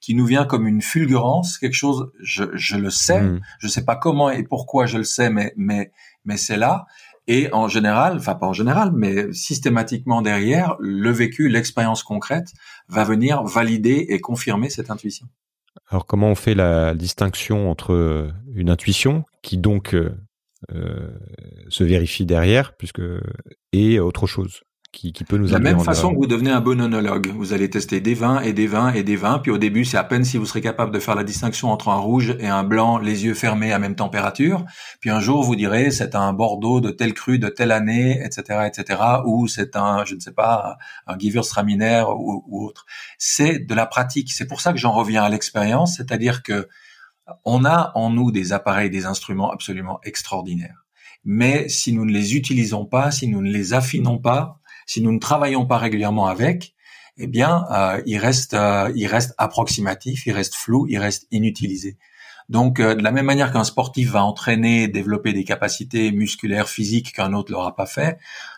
qui 0.00 0.14
nous 0.14 0.26
vient 0.26 0.44
comme 0.44 0.68
une 0.68 0.80
fulgurance, 0.80 1.58
quelque 1.58 1.74
chose, 1.74 2.12
je, 2.20 2.44
je 2.54 2.76
le 2.76 2.90
sais, 2.90 3.20
mmh. 3.20 3.40
je 3.58 3.66
sais 3.66 3.84
pas 3.84 3.96
comment 3.96 4.30
et 4.30 4.44
pourquoi 4.44 4.86
je 4.86 4.98
le 4.98 5.04
sais, 5.04 5.28
mais 5.28 5.52
mais 5.56 5.90
mais 6.24 6.36
c'est 6.36 6.56
là. 6.56 6.86
Et 7.28 7.52
en 7.52 7.68
général, 7.68 8.16
enfin 8.16 8.34
pas 8.34 8.46
en 8.46 8.54
général, 8.54 8.90
mais 8.92 9.32
systématiquement 9.34 10.22
derrière, 10.22 10.76
le 10.80 11.10
vécu, 11.10 11.48
l'expérience 11.48 12.02
concrète 12.02 12.48
va 12.88 13.04
venir 13.04 13.44
valider 13.44 14.06
et 14.08 14.20
confirmer 14.20 14.70
cette 14.70 14.90
intuition. 14.90 15.26
Alors 15.90 16.06
comment 16.06 16.28
on 16.28 16.34
fait 16.34 16.54
la 16.54 16.94
distinction 16.94 17.70
entre 17.70 18.32
une 18.54 18.70
intuition 18.70 19.24
qui 19.42 19.58
donc 19.58 19.94
euh, 19.94 20.16
euh 20.72 21.10
se 21.68 21.84
vérifie 21.84 22.24
derrière, 22.24 22.74
puisque 22.78 23.02
et 23.72 24.00
autre 24.00 24.26
chose? 24.26 24.62
Qui, 24.92 25.12
qui 25.12 25.24
peut 25.24 25.36
nous 25.36 25.46
De 25.46 25.52
la 25.52 25.58
même 25.58 25.80
façon 25.80 26.12
que 26.12 26.16
vous 26.16 26.26
devenez 26.26 26.50
un 26.50 26.60
bon 26.60 26.80
onologue. 26.80 27.28
Vous 27.28 27.52
allez 27.52 27.68
tester 27.68 28.00
des 28.00 28.14
vins 28.14 28.40
et 28.40 28.52
des 28.52 28.66
vins 28.66 28.92
et 28.92 29.02
des 29.02 29.16
vins. 29.16 29.38
Puis 29.38 29.50
au 29.50 29.58
début, 29.58 29.84
c'est 29.84 29.98
à 29.98 30.04
peine 30.04 30.24
si 30.24 30.38
vous 30.38 30.46
serez 30.46 30.60
capable 30.60 30.92
de 30.92 30.98
faire 30.98 31.14
la 31.14 31.24
distinction 31.24 31.70
entre 31.70 31.88
un 31.88 31.98
rouge 31.98 32.36
et 32.40 32.48
un 32.48 32.64
blanc, 32.64 32.98
les 32.98 33.24
yeux 33.24 33.34
fermés 33.34 33.72
à 33.72 33.78
même 33.78 33.96
température. 33.96 34.64
Puis 35.00 35.10
un 35.10 35.20
jour, 35.20 35.42
vous 35.42 35.56
direz, 35.56 35.90
c'est 35.90 36.14
un 36.14 36.32
Bordeaux 36.32 36.80
de 36.80 36.90
tel 36.90 37.12
cru 37.12 37.38
de 37.38 37.48
telle 37.48 37.72
année, 37.72 38.20
etc., 38.24 38.66
etc., 38.66 39.00
ou 39.24 39.46
c'est 39.46 39.76
un, 39.76 40.04
je 40.04 40.14
ne 40.14 40.20
sais 40.20 40.32
pas, 40.32 40.78
un 41.06 41.18
Gewürztraminer 41.18 42.04
ou, 42.08 42.44
ou 42.46 42.64
autre. 42.64 42.86
C'est 43.18 43.58
de 43.58 43.74
la 43.74 43.86
pratique. 43.86 44.32
C'est 44.32 44.46
pour 44.46 44.60
ça 44.60 44.72
que 44.72 44.78
j'en 44.78 44.92
reviens 44.92 45.22
à 45.22 45.28
l'expérience, 45.28 45.96
c'est-à-dire 45.96 46.42
que 46.42 46.68
on 47.44 47.64
a 47.64 47.92
en 47.94 48.10
nous 48.10 48.30
des 48.30 48.52
appareils, 48.52 48.90
des 48.90 49.04
instruments 49.04 49.50
absolument 49.50 50.00
extraordinaires. 50.02 50.86
Mais 51.24 51.68
si 51.68 51.92
nous 51.92 52.06
ne 52.06 52.12
les 52.12 52.36
utilisons 52.36 52.86
pas, 52.86 53.10
si 53.10 53.28
nous 53.28 53.42
ne 53.42 53.50
les 53.50 53.74
affinons 53.74 54.18
pas, 54.18 54.57
si 54.88 55.02
nous 55.02 55.12
ne 55.12 55.18
travaillons 55.18 55.66
pas 55.66 55.78
régulièrement 55.78 56.26
avec, 56.26 56.74
eh 57.18 57.26
bien, 57.26 57.66
euh, 57.70 58.02
il 58.06 58.18
reste, 58.18 58.54
euh, 58.54 58.90
il 58.96 59.06
reste 59.06 59.34
approximatif, 59.38 60.26
il 60.26 60.32
reste 60.32 60.54
flou, 60.54 60.86
il 60.88 60.98
reste 60.98 61.26
inutilisé. 61.30 61.98
Donc, 62.48 62.80
de 62.80 63.02
la 63.02 63.10
même 63.10 63.26
manière 63.26 63.52
qu'un 63.52 63.64
sportif 63.64 64.12
va 64.12 64.24
entraîner, 64.24 64.88
développer 64.88 65.34
des 65.34 65.44
capacités 65.44 66.10
musculaires, 66.12 66.70
physiques 66.70 67.12
qu'un 67.12 67.34
autre 67.34 67.52
l'aura 67.52 67.76
pas 67.76 67.84
fait, 67.84 68.12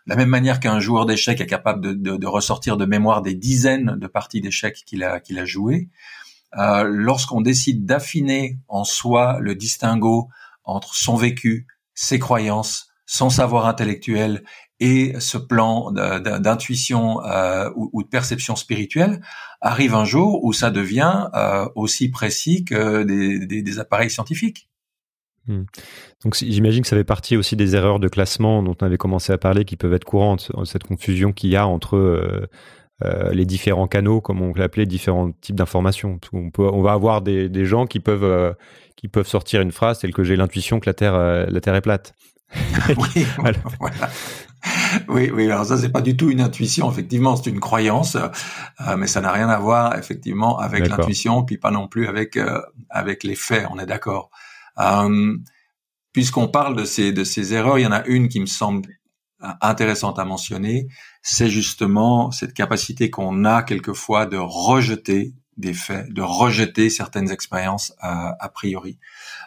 de 0.06 0.10
la 0.10 0.14
même 0.14 0.28
manière 0.28 0.60
qu'un 0.60 0.78
joueur 0.78 1.06
d'échecs 1.06 1.40
est 1.40 1.46
capable 1.46 2.00
de, 2.00 2.16
de, 2.16 2.26
ressortir 2.28 2.76
de 2.76 2.84
mémoire 2.84 3.20
des 3.20 3.34
dizaines 3.34 3.96
de 3.98 4.06
parties 4.06 4.40
d'échecs 4.40 4.84
qu'il 4.86 5.02
a 5.02 5.18
qu'il 5.18 5.40
a 5.40 5.44
joué, 5.44 5.88
euh, 6.56 6.84
lorsqu'on 6.84 7.40
décide 7.40 7.84
d'affiner 7.84 8.58
en 8.68 8.84
soi 8.84 9.38
le 9.40 9.54
distinguo 9.56 10.28
entre 10.64 10.94
son 10.94 11.16
vécu, 11.16 11.66
ses 11.94 12.18
croyances, 12.18 12.88
son 13.06 13.30
savoir 13.30 13.66
intellectuel 13.66 14.44
et 14.80 15.14
ce 15.20 15.38
plan 15.38 15.92
d'intuition 15.92 17.24
euh, 17.24 17.70
ou, 17.74 18.02
de 18.02 18.08
perception 18.08 18.56
spirituelle, 18.56 19.20
arrive 19.60 19.94
un 19.94 20.04
jour 20.04 20.42
où 20.42 20.52
ça 20.52 20.70
devient 20.70 21.28
euh, 21.34 21.68
aussi 21.74 22.10
précis 22.10 22.64
que 22.64 23.02
des, 23.02 23.78
appareils 23.78 24.10
scientifiques. 24.10 24.68
Hmm. 25.46 25.64
Donc 26.24 26.34
j'imagine 26.34 26.82
que 26.82 26.88
ça 26.88 26.96
fait 26.96 27.04
partie 27.04 27.36
aussi 27.36 27.56
des 27.56 27.74
erreurs 27.76 27.98
de 27.98 28.08
classement 28.08 28.62
dont 28.62 28.76
on 28.80 28.86
avait 28.86 28.98
commencé 28.98 29.32
à 29.32 29.38
parler, 29.38 29.64
qui 29.64 29.76
peuvent 29.76 29.94
être 29.94 30.04
courantes, 30.04 30.50
cette 30.64 30.84
confusion 30.84 31.32
qu'il 31.32 31.50
y 31.50 31.56
a 31.56 31.66
entre 31.66 32.48
euh, 33.04 33.32
les 33.32 33.46
différents 33.46 33.86
canaux, 33.86 34.20
comme 34.20 34.42
on 34.42 34.52
l'appelait, 34.54 34.84
différents 34.84 35.32
types 35.40 35.56
d'informations. 35.56 36.20
On 36.34 36.50
peut, 36.50 36.68
on 36.68 36.82
va 36.82 36.92
avoir 36.92 37.22
des, 37.22 37.48
des 37.48 37.64
gens 37.64 37.86
qui 37.86 37.98
peuvent 37.98 38.24
euh, 38.24 38.52
qui 38.96 39.08
peuvent 39.08 39.26
sortir 39.26 39.62
une 39.62 39.72
phrase 39.72 40.00
telle 40.00 40.12
que 40.12 40.22
j'ai 40.22 40.36
l'intuition 40.36 40.80
que 40.80 40.86
la 40.86 40.92
terre 40.92 41.18
la 41.18 41.60
terre 41.60 41.74
est 41.74 41.80
plate. 41.80 42.14
oui, 42.88 43.26
voilà. 43.38 43.58
oui, 45.08 45.30
oui. 45.32 45.50
Alors 45.50 45.64
ça, 45.66 45.78
c'est 45.78 45.90
pas 45.90 46.00
du 46.00 46.16
tout 46.16 46.30
une 46.30 46.40
intuition. 46.40 46.90
Effectivement, 46.90 47.36
c'est 47.36 47.50
une 47.50 47.60
croyance, 47.60 48.16
mais 48.96 49.06
ça 49.06 49.20
n'a 49.20 49.32
rien 49.32 49.48
à 49.48 49.58
voir 49.58 49.98
effectivement 49.98 50.58
avec 50.58 50.88
l'intuition, 50.88 51.44
puis 51.44 51.58
pas 51.58 51.70
non 51.70 51.88
plus 51.88 52.06
avec 52.06 52.38
avec 52.88 53.24
les 53.24 53.34
faits. 53.34 53.66
On 53.70 53.78
est 53.78 53.86
d'accord. 53.86 54.30
Puisqu'on 56.12 56.48
parle 56.48 56.76
de 56.76 56.84
ces 56.84 57.12
de 57.12 57.24
ces 57.24 57.54
erreurs, 57.54 57.78
il 57.78 57.82
y 57.82 57.86
en 57.86 57.92
a 57.92 58.04
une 58.06 58.28
qui 58.28 58.40
me 58.40 58.46
semble 58.46 58.88
intéressante 59.60 60.18
à 60.18 60.24
mentionner, 60.24 60.88
c'est 61.22 61.48
justement 61.48 62.30
cette 62.30 62.54
capacité 62.54 63.10
qu'on 63.10 63.44
a 63.44 63.62
quelquefois 63.62 64.26
de 64.26 64.36
rejeter 64.36 65.34
des 65.56 65.74
faits, 65.74 66.12
de 66.12 66.22
rejeter 66.22 66.90
certaines 66.90 67.30
expériences 67.30 67.92
euh, 68.02 68.32
a 68.38 68.48
priori. 68.48 68.98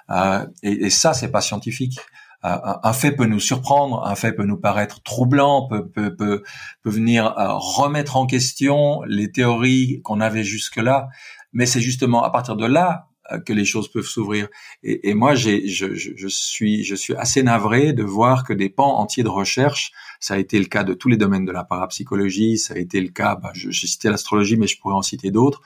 Euh, 0.09 0.45
et, 0.61 0.86
et, 0.86 0.89
ça, 0.89 1.14
c'est 1.14 1.32
pas 1.32 1.41
scientifique. 1.41 1.99
Un 2.44 2.91
fait 2.94 3.14
peut 3.14 3.26
nous 3.26 3.39
surprendre, 3.39 4.06
un 4.06 4.16
fait 4.16 4.34
peut 4.34 4.44
nous 4.44 4.58
paraître 4.58 5.02
troublant, 5.02 5.66
peut, 5.68 5.88
peut, 5.88 6.14
peut, 6.14 6.44
peut 6.82 6.89
venir 6.89 7.38
euh, 7.38 7.54
remettre 7.54 8.18
en 8.18 8.26
question 8.26 9.02
les 9.08 9.32
théories 9.32 10.02
qu'on 10.04 10.20
avait 10.20 10.44
jusque-là. 10.44 11.08
Mais 11.54 11.66
c'est 11.66 11.80
justement 11.80 12.22
à 12.24 12.30
partir 12.32 12.58
de 12.58 12.66
là 12.66 13.08
euh, 13.32 13.39
que 13.39 13.54
les 13.54 13.64
choses 13.64 13.89
peuvent 13.89 14.06
s'ouvrir. 14.06 14.50
Et, 14.84 15.14
moi, 15.14 15.34
je, 15.34 15.66
je, 15.66 15.96
je, 15.96 16.28
suis, 16.28 16.84
je 16.84 16.96
suis 16.96 17.16
assez 17.16 17.41
navré 17.41 17.94
de 17.94 18.04
voir 18.04 18.44
que 18.44 18.52
des 18.52 18.70
pans 18.70 19.00
entiers 19.00 19.24
de 19.24 19.30
recherche, 19.30 19.94
ça 20.20 20.34
a 20.34 20.38
été 20.38 20.60
le 20.60 20.66
cas 20.66 20.84
de 20.84 20.94
tous 20.94 21.08
les 21.08 21.16
domaines 21.16 21.46
de 21.46 21.54
la 21.54 21.64
parapsychologie, 21.64 22.58
ça 22.58 22.74
a 22.74 22.78
été 22.78 23.00
le 23.00 23.08
cas, 23.08 23.36
bah, 23.36 23.52
j'ai 23.54 23.88
cité 23.88 24.10
l'astrologie, 24.10 24.58
mais 24.58 24.68
je 24.68 24.78
pourrais 24.78 24.96
en 24.96 25.02
citer 25.02 25.32
d'autres, 25.32 25.62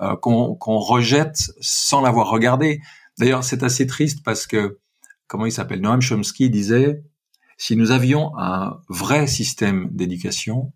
euh, 0.00 0.16
qu'on 0.16 0.78
rejette 0.78 1.52
sans 1.60 2.00
l'avoir 2.00 2.28
regardé. 2.28 2.80
D'ailleurs, 3.18 3.44
c'est 3.44 3.62
assez 3.62 3.86
triste 3.86 4.24
parce 4.24 4.48
que, 4.48 4.78
comment 5.26 5.46
il 5.46 5.52
s'appelle, 5.52 5.80
Noam 5.80 6.00
Chomsky 6.00 6.50
disait, 6.50 7.02
si 7.58 7.76
nous 7.76 7.90
avions 7.90 8.32
un 8.38 8.80
vrai 8.88 9.26
système 9.26 9.88
d'éducation, 9.90 10.72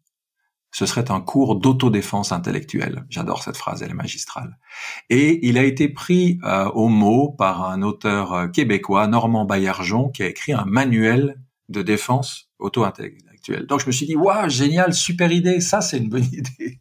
ce 0.72 0.86
serait 0.86 1.11
un 1.11 1.20
cours 1.20 1.57
d'autodéfense 1.57 2.32
intellectuelle. 2.32 3.05
J'adore 3.09 3.42
cette 3.42 3.57
phrase, 3.57 3.82
elle 3.82 3.90
est 3.90 3.94
magistrale. 3.94 4.57
Et 5.09 5.46
il 5.46 5.59
a 5.59 5.64
été 5.64 5.88
pris 5.88 6.38
euh, 6.44 6.66
au 6.70 6.88
mot 6.88 7.30
par 7.30 7.68
un 7.68 7.82
auteur 7.82 8.32
euh, 8.32 8.46
québécois, 8.46 9.07
Normand 9.09 9.44
Baillargeon, 9.44 10.11
qui 10.11 10.22
a 10.22 10.28
écrit 10.28 10.53
un 10.53 10.64
manuel 10.64 11.40
de 11.68 11.82
défense 11.82 12.51
auto-intellectuelle. 12.59 13.66
Donc 13.66 13.80
je 13.80 13.86
me 13.86 13.92
suis 13.92 14.07
dit, 14.07 14.16
waouh, 14.16 14.48
génial, 14.48 14.94
super 14.94 15.32
idée, 15.32 15.61
ça 15.61 15.80
c'est 15.80 15.98
une 15.98 16.09
bonne 16.09 16.24
idée. 16.32 16.80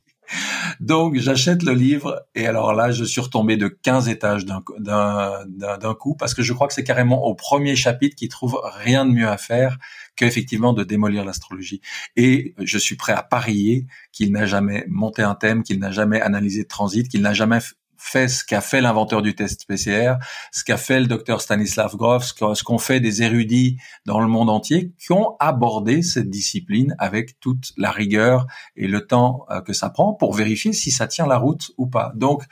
Donc 0.80 1.15
j'achète 1.17 1.63
le 1.63 1.73
livre 1.73 2.25
et 2.36 2.47
alors 2.47 2.73
là 2.73 2.91
je 2.91 3.03
suis 3.03 3.21
retombé 3.21 3.57
de 3.57 3.67
15 3.67 4.09
étages 4.09 4.45
d'un 4.45 5.93
coup 5.99 6.15
parce 6.15 6.34
que 6.34 6.41
je 6.41 6.53
crois 6.53 6.67
que 6.67 6.73
c'est 6.73 6.84
carrément 6.84 7.25
au 7.25 7.36
premier 7.36 7.75
chapitre 7.75 8.15
qui 8.15 8.30
trouve 8.30 8.61
rien 8.63 9.05
de 9.05 9.11
mieux 9.11 9.27
à 9.27 9.38
faire 9.38 9.77
qu'effectivement 10.15 10.73
de 10.73 10.84
démolir 10.84 11.23
l'astrologie. 11.25 11.82
Et 12.15 12.53
je 12.59 12.77
suis 12.77 12.95
prêt 12.95 13.13
à 13.13 13.23
parier 13.23 13.86
qu'il 14.11 14.32
n'a 14.32 14.45
jamais 14.45 14.86
monté 14.88 15.21
un 15.21 15.36
thème, 15.36 15.63
qu'il 15.63 15.80
n'a 15.80 15.91
jamais 15.91 16.21
analysé 16.21 16.63
de 16.63 16.67
transit, 16.67 17.07
qu'il 17.07 17.21
n'a 17.21 17.34
jamais 17.34 17.59
fait 18.00 18.28
ce 18.28 18.43
qu'a 18.43 18.62
fait 18.62 18.82
l'inventeur 18.82 19.22
du 19.22 19.36
test 19.36 19.66
PCR, 19.68 20.16
ce 20.52 20.64
qu'a 20.64 20.78
fait 20.78 21.00
le 21.00 21.08
docteur 21.08 21.41
Stanislav 21.41 21.95
Grof, 21.95 22.24
ce 22.24 22.64
qu'ont 22.64 22.78
fait 22.78 23.00
des 23.00 23.22
érudits 23.22 23.78
dans 24.06 24.20
le 24.20 24.28
monde 24.28 24.50
entier 24.50 24.93
qui 24.97 25.12
ont 25.12 25.36
abordé 25.39 26.02
cette 26.02 26.30
discipline 26.30 26.95
avec 26.97 27.39
toute 27.39 27.74
la 27.78 27.91
rigueur 27.91 28.47
et 28.76 28.88
le 28.88 29.06
temps 29.06 29.45
euh, 29.52 29.62
que 29.62 29.74
ça 29.74 29.89
prend 29.89 30.14
pour 30.14 30.34
vérifier 30.34 30.74
si 30.74 30.91
ça 30.91 31.08
tient 31.08 31.28
la 31.28 31.38
route 31.38 31.72
ou 31.78 31.88
pas. 31.88 32.12
Donc, 32.16 32.43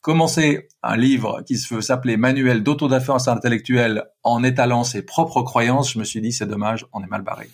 commencer 0.00 0.68
un 0.82 0.96
livre 0.96 1.42
qui 1.46 1.56
se 1.56 1.72
veut 1.72 1.80
s'appeler 1.80 2.16
Manuel 2.16 2.62
d'autodéfense 2.62 3.28
intellectuelle 3.28 4.04
en 4.22 4.42
étalant 4.44 4.84
ses 4.84 5.02
propres 5.02 5.42
croyances, 5.42 5.92
je 5.92 5.98
me 5.98 6.04
suis 6.04 6.20
dit 6.20 6.32
c'est 6.32 6.46
dommage, 6.46 6.86
on 6.92 7.02
est 7.02 7.08
mal 7.08 7.22
barré. 7.22 7.48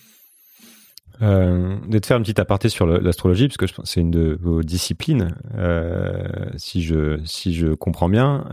Euh, 1.23 1.77
de 1.87 2.05
faire 2.05 2.17
une 2.17 2.25
petite 2.25 2.41
aparté 2.41 2.69
sur 2.69 2.87
l'astrologie, 2.87 3.47
parce 3.47 3.57
que 3.57 3.83
c'est 3.85 4.01
une 4.01 4.11
de 4.11 4.37
vos 4.41 4.63
disciplines, 4.63 5.37
euh, 5.57 6.25
si 6.57 6.83
je 6.83 7.21
si 7.25 7.55
je 7.55 7.75
comprends 7.75 8.09
bien. 8.09 8.45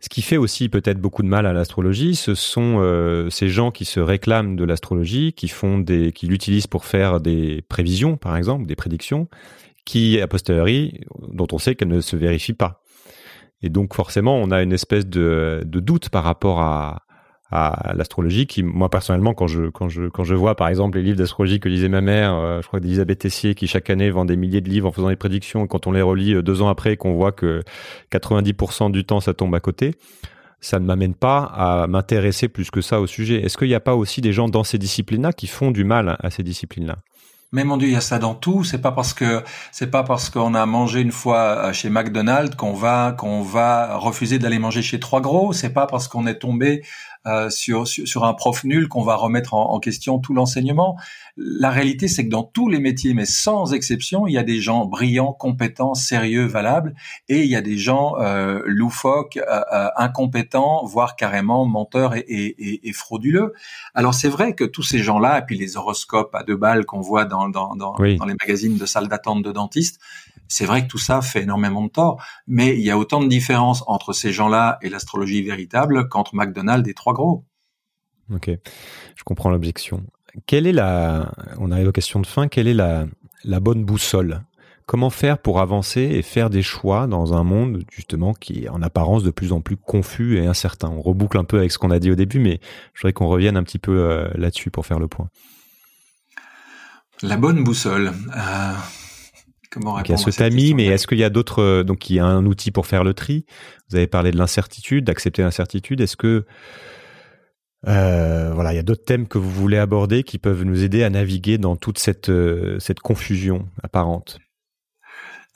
Ce 0.00 0.08
qui 0.08 0.22
fait 0.22 0.36
aussi 0.36 0.68
peut-être 0.68 1.00
beaucoup 1.00 1.22
de 1.22 1.28
mal 1.28 1.44
à 1.44 1.52
l'astrologie, 1.52 2.14
ce 2.14 2.36
sont 2.36 2.76
euh, 2.78 3.30
ces 3.30 3.48
gens 3.48 3.72
qui 3.72 3.84
se 3.84 3.98
réclament 3.98 4.54
de 4.54 4.64
l'astrologie, 4.64 5.32
qui 5.32 5.48
font 5.48 5.78
des, 5.78 6.12
qui 6.12 6.26
l'utilisent 6.26 6.68
pour 6.68 6.84
faire 6.84 7.20
des 7.20 7.62
prévisions, 7.68 8.16
par 8.16 8.36
exemple, 8.36 8.66
des 8.66 8.76
prédictions, 8.76 9.28
qui 9.84 10.20
a 10.20 10.28
posteriori, 10.28 11.00
dont 11.32 11.48
on 11.50 11.58
sait 11.58 11.74
qu'elles 11.74 11.88
ne 11.88 12.00
se 12.00 12.14
vérifient 12.14 12.52
pas. 12.52 12.82
Et 13.60 13.70
donc 13.70 13.94
forcément, 13.94 14.36
on 14.36 14.52
a 14.52 14.62
une 14.62 14.72
espèce 14.72 15.06
de 15.06 15.64
doute 15.64 16.10
par 16.10 16.22
rapport 16.22 16.60
à, 16.60 17.07
à 17.50 17.94
l'astrologie 17.94 18.46
qui 18.46 18.62
moi 18.62 18.90
personnellement 18.90 19.32
quand 19.32 19.46
je 19.46 19.70
quand 19.70 19.88
je 19.88 20.08
quand 20.08 20.24
je 20.24 20.34
vois 20.34 20.54
par 20.54 20.68
exemple 20.68 20.98
les 20.98 21.04
livres 21.04 21.16
d'astrologie 21.16 21.60
que 21.60 21.68
lisait 21.68 21.88
ma 21.88 22.02
mère 22.02 22.34
euh, 22.34 22.60
je 22.60 22.66
crois 22.68 22.78
d'Elisabeth 22.78 23.20
Tessier 23.20 23.54
qui 23.54 23.66
chaque 23.66 23.88
année 23.88 24.10
vend 24.10 24.26
des 24.26 24.36
milliers 24.36 24.60
de 24.60 24.68
livres 24.68 24.88
en 24.88 24.92
faisant 24.92 25.08
des 25.08 25.16
prédictions 25.16 25.64
et 25.64 25.68
quand 25.68 25.86
on 25.86 25.92
les 25.92 26.02
relit 26.02 26.34
euh, 26.34 26.42
deux 26.42 26.60
ans 26.60 26.68
après 26.68 26.98
qu'on 26.98 27.14
voit 27.14 27.32
que 27.32 27.62
90% 28.12 28.90
du 28.90 29.04
temps 29.04 29.20
ça 29.20 29.32
tombe 29.32 29.54
à 29.54 29.60
côté 29.60 29.94
ça 30.60 30.78
ne 30.78 30.84
m'amène 30.84 31.14
pas 31.14 31.38
à 31.38 31.86
m'intéresser 31.86 32.48
plus 32.48 32.70
que 32.70 32.82
ça 32.82 33.00
au 33.00 33.06
sujet 33.06 33.42
est-ce 33.42 33.56
qu'il 33.56 33.68
n'y 33.68 33.74
a 33.74 33.80
pas 33.80 33.94
aussi 33.94 34.20
des 34.20 34.34
gens 34.34 34.50
dans 34.50 34.64
ces 34.64 34.76
disciplines 34.76 35.22
là 35.22 35.32
qui 35.32 35.46
font 35.46 35.70
du 35.70 35.84
mal 35.84 36.18
à 36.20 36.28
ces 36.28 36.42
disciplines 36.42 36.86
là 36.86 36.96
mais 37.50 37.64
mon 37.64 37.78
Dieu, 37.78 37.88
il 37.88 37.94
y 37.94 37.96
a 37.96 38.02
ça 38.02 38.18
dans 38.18 38.34
tout. 38.34 38.62
C'est 38.62 38.80
pas 38.80 38.92
parce 38.92 39.14
que 39.14 39.42
c'est 39.72 39.90
pas 39.90 40.02
parce 40.02 40.28
qu'on 40.28 40.52
a 40.52 40.66
mangé 40.66 41.00
une 41.00 41.12
fois 41.12 41.68
euh, 41.68 41.72
chez 41.72 41.88
McDonald's 41.88 42.54
qu'on 42.56 42.74
va 42.74 43.12
qu'on 43.12 43.40
va 43.40 43.96
refuser 43.96 44.38
d'aller 44.38 44.58
manger 44.58 44.82
chez 44.82 45.00
Trois 45.00 45.22
Gros. 45.22 45.54
C'est 45.54 45.72
pas 45.72 45.86
parce 45.86 46.08
qu'on 46.08 46.26
est 46.26 46.38
tombé 46.38 46.82
euh, 47.28 47.50
sur, 47.50 47.86
sur, 47.86 48.24
un 48.24 48.34
prof 48.34 48.64
nul 48.64 48.88
qu'on 48.88 49.02
va 49.02 49.14
remettre 49.14 49.54
en, 49.54 49.78
question 49.80 50.18
tout 50.18 50.34
l'enseignement. 50.34 50.96
La 51.36 51.70
réalité, 51.70 52.08
c'est 52.08 52.24
que 52.24 52.30
dans 52.30 52.42
tous 52.42 52.68
les 52.68 52.80
métiers, 52.80 53.14
mais 53.14 53.26
sans 53.26 53.72
exception, 53.72 54.26
il 54.26 54.32
y 54.32 54.38
a 54.38 54.42
des 54.42 54.60
gens 54.60 54.86
brillants, 54.86 55.32
compétents, 55.32 55.94
sérieux, 55.94 56.46
valables, 56.46 56.94
et 57.28 57.44
il 57.44 57.50
y 57.50 57.54
a 57.54 57.60
des 57.60 57.78
gens 57.78 58.16
euh, 58.18 58.60
loufoques, 58.66 59.36
euh, 59.36 59.60
euh, 59.72 59.88
incompétents, 59.96 60.84
voire 60.84 61.14
carrément 61.16 61.64
menteurs 61.64 62.16
et, 62.16 62.24
et, 62.28 62.88
et, 62.88 62.92
frauduleux. 62.92 63.52
Alors 63.94 64.14
c'est 64.14 64.28
vrai 64.28 64.54
que 64.54 64.64
tous 64.64 64.82
ces 64.82 64.98
gens-là, 64.98 65.38
et 65.38 65.42
puis 65.42 65.56
les 65.56 65.76
horoscopes 65.76 66.34
à 66.34 66.42
deux 66.42 66.56
balles 66.56 66.86
qu'on 66.86 67.00
voit 67.00 67.24
dans, 67.24 67.48
dans, 67.48 67.76
dans, 67.76 67.94
dans 67.94 68.24
les 68.24 68.36
magazines 68.40 68.76
de 68.76 68.86
salles 68.86 69.08
d'attente 69.08 69.42
de 69.42 69.52
dentistes, 69.52 70.00
c'est 70.48 70.64
vrai 70.64 70.82
que 70.82 70.88
tout 70.88 70.98
ça 70.98 71.22
fait 71.22 71.42
énormément 71.42 71.82
de 71.82 71.90
tort, 71.90 72.22
mais 72.46 72.76
il 72.76 72.82
y 72.82 72.90
a 72.90 72.98
autant 72.98 73.22
de 73.22 73.28
différences 73.28 73.84
entre 73.86 74.12
ces 74.12 74.32
gens-là 74.32 74.78
et 74.82 74.88
l'astrologie 74.88 75.42
véritable 75.42 76.08
qu'entre 76.08 76.34
McDonald's 76.34 76.88
et 76.88 76.94
trois 76.94 77.12
gros. 77.12 77.44
Ok, 78.34 78.50
je 79.16 79.24
comprends 79.24 79.50
l'objection. 79.50 80.02
Quelle 80.46 80.66
est 80.66 80.72
la, 80.72 81.32
on 81.58 81.70
arrive 81.70 81.88
aux 81.88 81.92
questions 81.92 82.20
de 82.20 82.26
fin, 82.26 82.48
quelle 82.48 82.68
est 82.68 82.74
la, 82.74 83.06
la 83.44 83.60
bonne 83.60 83.84
boussole? 83.84 84.42
Comment 84.86 85.10
faire 85.10 85.38
pour 85.38 85.60
avancer 85.60 86.00
et 86.00 86.22
faire 86.22 86.48
des 86.48 86.62
choix 86.62 87.06
dans 87.06 87.34
un 87.34 87.44
monde 87.44 87.84
justement 87.90 88.32
qui 88.32 88.64
est 88.64 88.68
en 88.70 88.80
apparence 88.80 89.22
de 89.22 89.30
plus 89.30 89.52
en 89.52 89.60
plus 89.60 89.76
confus 89.76 90.38
et 90.38 90.46
incertain? 90.46 90.88
On 90.88 91.02
reboucle 91.02 91.36
un 91.36 91.44
peu 91.44 91.58
avec 91.58 91.72
ce 91.72 91.78
qu'on 91.78 91.90
a 91.90 91.98
dit 91.98 92.10
au 92.10 92.14
début, 92.14 92.38
mais 92.38 92.58
je 92.94 93.02
voudrais 93.02 93.12
qu'on 93.12 93.28
revienne 93.28 93.58
un 93.58 93.62
petit 93.64 93.78
peu 93.78 93.98
euh, 93.98 94.30
là-dessus 94.34 94.70
pour 94.70 94.86
faire 94.86 94.98
le 94.98 95.06
point. 95.06 95.28
La 97.20 97.36
bonne 97.36 97.64
boussole. 97.64 98.12
Euh, 98.34 98.72
Comment 99.70 100.02
Il 100.02 100.10
y 100.10 100.14
a 100.14 100.16
ce 100.16 100.30
tamis, 100.30 100.74
mais 100.74 100.86
est-ce 100.86 101.06
qu'il 101.06 101.18
y 101.18 101.24
a 101.24 101.30
d'autres 101.30 101.62
euh, 101.62 101.84
donc 101.84 102.08
il 102.08 102.16
y 102.16 102.20
a 102.20 102.24
un 102.24 102.46
outil 102.46 102.70
pour 102.70 102.86
faire 102.86 103.04
le 103.04 103.14
tri? 103.14 103.44
Vous 103.90 103.96
avez 103.96 104.06
parlé 104.06 104.30
de 104.30 104.38
l'incertitude, 104.38 105.04
d'accepter 105.04 105.42
l'incertitude. 105.42 106.00
Est-ce 106.00 106.16
que 106.16 106.46
euh, 107.86 108.50
voilà, 108.54 108.72
il 108.72 108.76
y 108.76 108.80
a 108.80 108.82
d'autres 108.82 109.04
thèmes 109.04 109.28
que 109.28 109.38
vous 109.38 109.50
voulez 109.50 109.78
aborder 109.78 110.24
qui 110.24 110.38
peuvent 110.38 110.64
nous 110.64 110.82
aider 110.82 111.04
à 111.04 111.10
naviguer 111.10 111.58
dans 111.58 111.76
toute 111.76 111.98
cette 111.98 112.28
euh, 112.28 112.78
cette 112.80 113.00
confusion 113.00 113.68
apparente? 113.82 114.38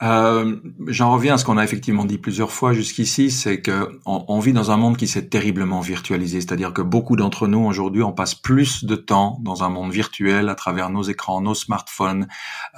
Euh, 0.01 0.55
J'en 0.87 1.13
reviens 1.13 1.35
à 1.35 1.37
ce 1.37 1.45
qu'on 1.45 1.57
a 1.57 1.63
effectivement 1.63 2.05
dit 2.05 2.17
plusieurs 2.17 2.51
fois 2.51 2.73
jusqu'ici, 2.73 3.29
c'est 3.29 3.61
que 3.61 3.99
on, 4.05 4.25
on, 4.27 4.39
vit 4.39 4.51
dans 4.51 4.71
un 4.71 4.77
monde 4.77 4.97
qui 4.97 5.07
s'est 5.07 5.27
terriblement 5.27 5.81
virtualisé. 5.81 6.41
C'est-à-dire 6.41 6.73
que 6.73 6.81
beaucoup 6.81 7.15
d'entre 7.15 7.47
nous 7.47 7.59
aujourd'hui, 7.59 8.01
on 8.03 8.11
passe 8.11 8.35
plus 8.35 8.83
de 8.83 8.95
temps 8.95 9.39
dans 9.41 9.63
un 9.63 9.69
monde 9.69 9.91
virtuel 9.91 10.49
à 10.49 10.55
travers 10.55 10.89
nos 10.89 11.03
écrans, 11.03 11.41
nos 11.41 11.55
smartphones, 11.55 12.27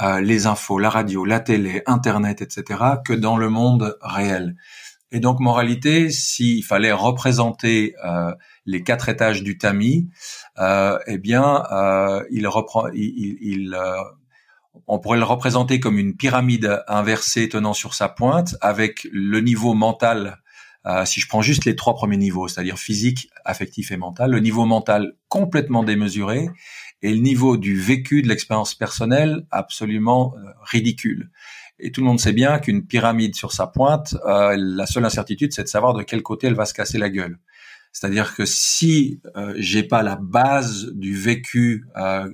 euh, 0.02 0.20
les 0.20 0.46
infos, 0.46 0.78
la 0.78 0.90
radio, 0.90 1.26
la 1.26 1.40
télé, 1.40 1.82
Internet, 1.86 2.42
etc., 2.42 2.84
que 3.06 3.14
dans 3.14 3.38
le 3.38 3.50
monde 3.50 3.98
réel. 4.02 4.56
Et 5.12 5.20
donc, 5.20 5.40
moralité, 5.40 6.10
s'il 6.10 6.64
fallait 6.64 6.92
représenter 6.92 7.96
euh, 8.04 8.34
les 8.66 8.84
quatre 8.84 9.08
étages 9.08 9.44
du 9.44 9.58
tamis, 9.58 10.10
euh, 10.60 11.00
eh 11.08 11.18
bien, 11.18 11.64
euh, 11.72 12.24
il 12.32 12.48
reprend, 12.48 12.88
il, 12.94 13.38
il 13.40 13.74
euh, 13.74 13.96
on 14.88 15.00
pourrait 15.00 15.18
le 15.18 15.24
représenter 15.24 15.80
comme 15.80 15.98
une 15.98 16.16
pyramide 16.16 16.84
inversée 16.88 17.50
tenant 17.50 17.74
sur 17.74 17.94
sa 17.94 18.10
pointe, 18.10 18.56
avec 18.62 19.08
le 19.12 19.40
niveau 19.40 19.74
mental. 19.74 20.38
Euh, 20.86 21.06
si 21.06 21.20
je 21.20 21.28
prends 21.28 21.42
juste 21.42 21.66
les 21.66 21.76
trois 21.76 21.96
premiers 21.96 22.18
niveaux, 22.18 22.48
c'est-à-dire 22.48 22.78
physique, 22.78 23.30
affectif 23.44 23.92
et 23.92 23.98
mental, 23.98 24.32
le 24.32 24.40
niveau 24.40 24.66
mental 24.66 25.14
complètement 25.28 25.84
démesuré 25.84 26.50
et 27.02 27.12
le 27.12 27.20
niveau 27.20 27.58
du 27.58 27.80
vécu 27.80 28.22
de 28.22 28.28
l'expérience 28.28 28.76
personnelle 28.76 29.46
absolument 29.52 30.36
ridicule. 30.62 31.32
Et 31.80 31.92
tout 31.92 32.02
le 32.02 32.08
monde 32.08 32.20
sait 32.20 32.34
bien 32.34 32.60
qu'une 32.60 32.86
pyramide 32.86 33.36
sur 33.36 33.52
sa 33.52 33.68
pointe, 33.68 34.16
euh, 34.26 34.56
la 34.58 34.86
seule 34.86 35.06
incertitude, 35.06 35.54
c'est 35.54 35.64
de 35.64 35.68
savoir 35.68 35.94
de 35.94 36.04
quel 36.04 36.22
côté 36.24 36.48
elle 36.48 36.56
va 36.56 36.66
se 36.66 36.74
casser 36.74 36.98
la 36.98 37.10
gueule. 37.10 37.38
C'est-à-dire 37.92 38.34
que 38.36 38.46
si 38.46 39.22
euh, 39.36 39.54
j'ai 39.58 39.84
pas 39.84 40.04
la 40.04 40.16
base 40.16 40.92
du 40.94 41.16
vécu 41.16 41.86
euh, 41.98 42.30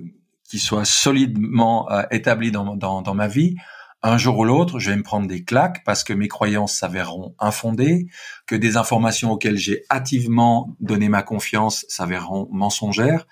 qui 0.52 0.58
soit 0.58 0.84
solidement 0.84 1.90
euh, 1.90 2.02
établi 2.10 2.50
dans, 2.50 2.76
dans, 2.76 3.00
dans 3.00 3.14
ma 3.14 3.26
vie, 3.26 3.56
un 4.02 4.18
jour 4.18 4.36
ou 4.36 4.44
l'autre, 4.44 4.78
je 4.80 4.90
vais 4.90 4.96
me 4.98 5.02
prendre 5.02 5.26
des 5.26 5.44
claques 5.44 5.82
parce 5.82 6.04
que 6.04 6.12
mes 6.12 6.28
croyances 6.28 6.74
s'avéreront 6.74 7.34
infondées, 7.38 8.08
que 8.46 8.54
des 8.54 8.76
informations 8.76 9.32
auxquelles 9.32 9.56
j'ai 9.56 9.84
hâtivement 9.90 10.76
donné 10.78 11.08
ma 11.08 11.22
confiance 11.22 11.86
s'avéreront 11.88 12.50
mensongères. 12.52 13.26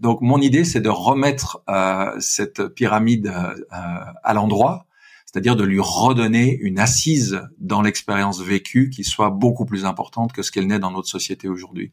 Donc 0.00 0.20
mon 0.20 0.40
idée, 0.40 0.64
c'est 0.64 0.80
de 0.80 0.88
remettre 0.88 1.62
euh, 1.68 2.12
cette 2.18 2.66
pyramide 2.66 3.28
euh, 3.28 3.54
à 3.70 4.34
l'endroit 4.34 4.88
c'est-à-dire 5.34 5.56
de 5.56 5.64
lui 5.64 5.80
redonner 5.80 6.56
une 6.60 6.78
assise 6.78 7.42
dans 7.58 7.82
l'expérience 7.82 8.40
vécue 8.40 8.88
qui 8.88 9.02
soit 9.02 9.30
beaucoup 9.30 9.64
plus 9.64 9.84
importante 9.84 10.32
que 10.32 10.42
ce 10.42 10.52
qu'elle 10.52 10.68
n'est 10.68 10.78
dans 10.78 10.92
notre 10.92 11.08
société 11.08 11.48
aujourd'hui. 11.48 11.90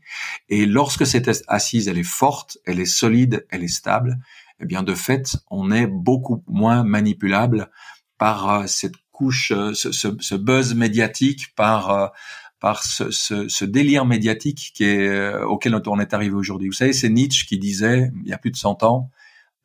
Et 0.50 0.68
lorsque 0.68 1.08
cette 1.08 1.28
assise, 1.48 1.88
elle 1.88 1.98
est 1.98 2.04
forte, 2.04 2.60
elle 2.68 2.80
est 2.80 2.86
solide, 2.86 3.48
elle 3.50 3.64
est 3.64 3.68
stable, 3.68 4.20
eh 4.62 4.66
bien 4.66 4.84
de 4.84 4.94
fait, 4.94 5.38
on 5.50 5.72
est 5.72 5.88
beaucoup 5.88 6.44
moins 6.48 6.84
manipulable 6.84 7.70
par 8.18 8.50
euh, 8.50 8.68
cette 8.68 8.96
couche, 9.12 9.52
euh, 9.52 9.74
ce, 9.74 10.36
buzz 10.36 10.76
médiatique, 10.76 11.56
par 11.56 11.90
euh, 11.90 12.08
par 12.60 12.84
ce, 12.84 13.66
délire 13.66 14.06
médiatique 14.06 14.72
qui 14.76 14.84
est, 14.84 15.34
auquel 15.46 15.82
on 15.88 16.00
est 16.00 16.14
arrivé 16.14 16.36
aujourd'hui. 16.36 16.68
Vous 16.68 16.76
savez, 16.76 16.94
c'est 16.94 17.10
Nietzsche 17.10 17.48
qui 17.48 17.58
disait, 17.58 18.12
il 18.24 18.30
y 18.30 18.34
a 18.34 18.38
plus 18.38 18.52
de 18.52 18.56
100 18.56 18.84
ans, 18.84 19.10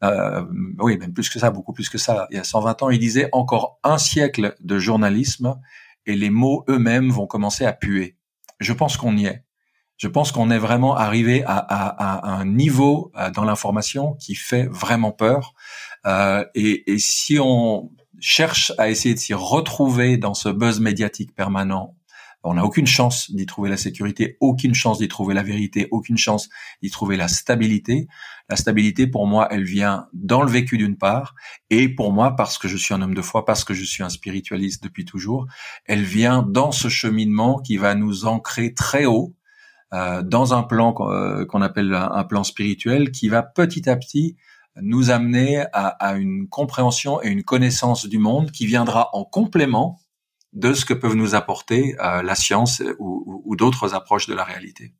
euh, 0.04 0.44
oui, 0.78 0.98
même 0.98 1.12
plus 1.12 1.28
que 1.28 1.38
ça, 1.38 1.50
beaucoup 1.50 1.72
plus 1.72 1.88
que 1.88 1.98
ça. 1.98 2.26
Il 2.30 2.36
y 2.36 2.40
a 2.40 2.44
120 2.44 2.82
ans, 2.82 2.90
il 2.90 2.98
disait 2.98 3.28
encore 3.32 3.78
un 3.82 3.98
siècle 3.98 4.54
de 4.60 4.78
journalisme 4.78 5.58
et 6.04 6.14
les 6.14 6.30
mots 6.30 6.64
eux-mêmes 6.68 7.10
vont 7.10 7.26
commencer 7.26 7.64
à 7.64 7.72
puer. 7.72 8.16
Je 8.60 8.72
pense 8.72 8.96
qu'on 8.96 9.16
y 9.16 9.26
est. 9.26 9.44
Je 9.96 10.08
pense 10.08 10.32
qu'on 10.32 10.50
est 10.50 10.58
vraiment 10.58 10.96
arrivé 10.96 11.42
à, 11.44 11.56
à, 11.56 12.28
à 12.28 12.30
un 12.30 12.44
niveau 12.44 13.10
euh, 13.16 13.30
dans 13.30 13.44
l'information 13.44 14.14
qui 14.14 14.34
fait 14.34 14.66
vraiment 14.66 15.12
peur. 15.12 15.54
Euh, 16.06 16.44
et, 16.54 16.92
et 16.92 16.98
si 16.98 17.38
on 17.40 17.90
cherche 18.20 18.72
à 18.78 18.88
essayer 18.88 19.14
de 19.14 19.20
s'y 19.20 19.34
retrouver 19.34 20.16
dans 20.16 20.34
ce 20.34 20.48
buzz 20.48 20.80
médiatique 20.80 21.34
permanent 21.34 21.94
on 22.46 22.54
n'a 22.54 22.64
aucune 22.64 22.86
chance 22.86 23.30
d'y 23.32 23.44
trouver 23.44 23.68
la 23.68 23.76
sécurité, 23.76 24.36
aucune 24.40 24.74
chance 24.74 24.98
d'y 24.98 25.08
trouver 25.08 25.34
la 25.34 25.42
vérité, 25.42 25.88
aucune 25.90 26.16
chance 26.16 26.48
d'y 26.80 26.90
trouver 26.90 27.16
la 27.16 27.28
stabilité. 27.28 28.06
La 28.48 28.56
stabilité, 28.56 29.08
pour 29.08 29.26
moi, 29.26 29.48
elle 29.50 29.64
vient 29.64 30.06
dans 30.12 30.42
le 30.42 30.50
vécu 30.50 30.78
d'une 30.78 30.96
part, 30.96 31.34
et 31.70 31.88
pour 31.88 32.12
moi, 32.12 32.36
parce 32.36 32.58
que 32.58 32.68
je 32.68 32.76
suis 32.76 32.94
un 32.94 33.02
homme 33.02 33.14
de 33.14 33.22
foi, 33.22 33.44
parce 33.44 33.64
que 33.64 33.74
je 33.74 33.82
suis 33.82 34.04
un 34.04 34.08
spiritualiste 34.08 34.82
depuis 34.82 35.04
toujours, 35.04 35.46
elle 35.86 36.04
vient 36.04 36.42
dans 36.42 36.70
ce 36.70 36.88
cheminement 36.88 37.58
qui 37.58 37.76
va 37.76 37.96
nous 37.96 38.26
ancrer 38.26 38.74
très 38.74 39.06
haut 39.06 39.34
dans 39.92 40.54
un 40.54 40.62
plan 40.62 40.94
euh, 41.00 41.44
qu'on 41.46 41.62
appelle 41.62 41.94
un, 41.94 42.24
plan 42.24 42.44
spirituel, 42.44 43.10
qui 43.10 43.28
va 43.28 43.42
petit 43.42 43.88
à 43.88 43.96
petit 43.96 44.36
nous 44.82 45.10
amener 45.10 45.64
à, 45.72 46.16
une 46.16 46.48
compréhension 46.48 47.22
et 47.22 47.28
une 47.28 47.42
connaissance 47.42 48.06
du 48.06 48.18
monde 48.18 48.50
qui 48.50 48.66
viendra 48.66 49.08
en 49.14 49.24
complément 49.24 49.98
de 50.52 50.74
ce 50.74 50.84
que 50.84 50.92
peuvent 50.92 51.14
nous 51.14 51.34
apporter 51.34 51.96
euh, 52.00 52.22
la 52.22 52.34
science 52.34 52.82
ou, 52.98 53.56
d'autres 53.56 53.94
approches 53.94 54.26
de 54.26 54.34
la 54.34 54.44
réalité. 54.44 54.92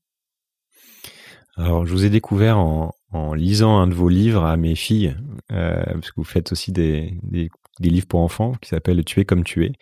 Alors, 1.57 1.87
je 1.87 1.93
vous 1.93 2.05
ai 2.05 2.11
découvert 2.11 2.59
en, 2.59 2.93
lisant 3.35 3.79
un 3.79 3.87
de 3.87 3.95
vos 3.95 4.09
livres 4.09 4.45
à 4.45 4.57
mes 4.57 4.75
filles, 4.75 5.17
euh, 5.53 5.83
parce 5.85 6.11
que 6.11 6.17
vous 6.17 6.25
faites 6.25 6.53
aussi 6.53 6.73
des, 6.73 7.19
livres 7.81 8.07
pour 8.07 8.21
enfants 8.21 8.53
qui 8.61 8.69
s'appellent 8.69 9.05
Tu 9.05 9.21
es 9.21 9.25
comme 9.25 9.45
tu 9.45 9.65
es, 9.65 9.73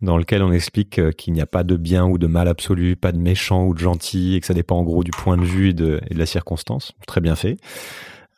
dans 0.00 0.18
lequel 0.18 0.42
on 0.42 0.52
explique 0.52 0.98
euh, 0.98 1.12
qu'il 1.12 1.32
n'y 1.32 1.40
a 1.40 1.46
pas 1.46 1.64
de 1.64 1.76
bien 1.76 2.06
ou 2.06 2.18
de 2.18 2.26
mal 2.26 2.48
absolu, 2.48 2.96
pas 2.96 3.12
de 3.12 3.18
méchant 3.18 3.66
ou 3.66 3.74
de 3.74 3.78
gentil, 3.78 4.34
et 4.34 4.40
que 4.40 4.46
ça 4.46 4.54
dépend 4.54 4.78
en 4.78 4.84
gros 4.84 5.04
du 5.04 5.10
point 5.10 5.36
de 5.36 5.44
vue 5.44 5.70
et 5.70 5.74
de, 5.74 6.00
la 6.10 6.26
circonstance. 6.26 6.92
Très 7.06 7.20
bien 7.20 7.36
fait. 7.36 7.56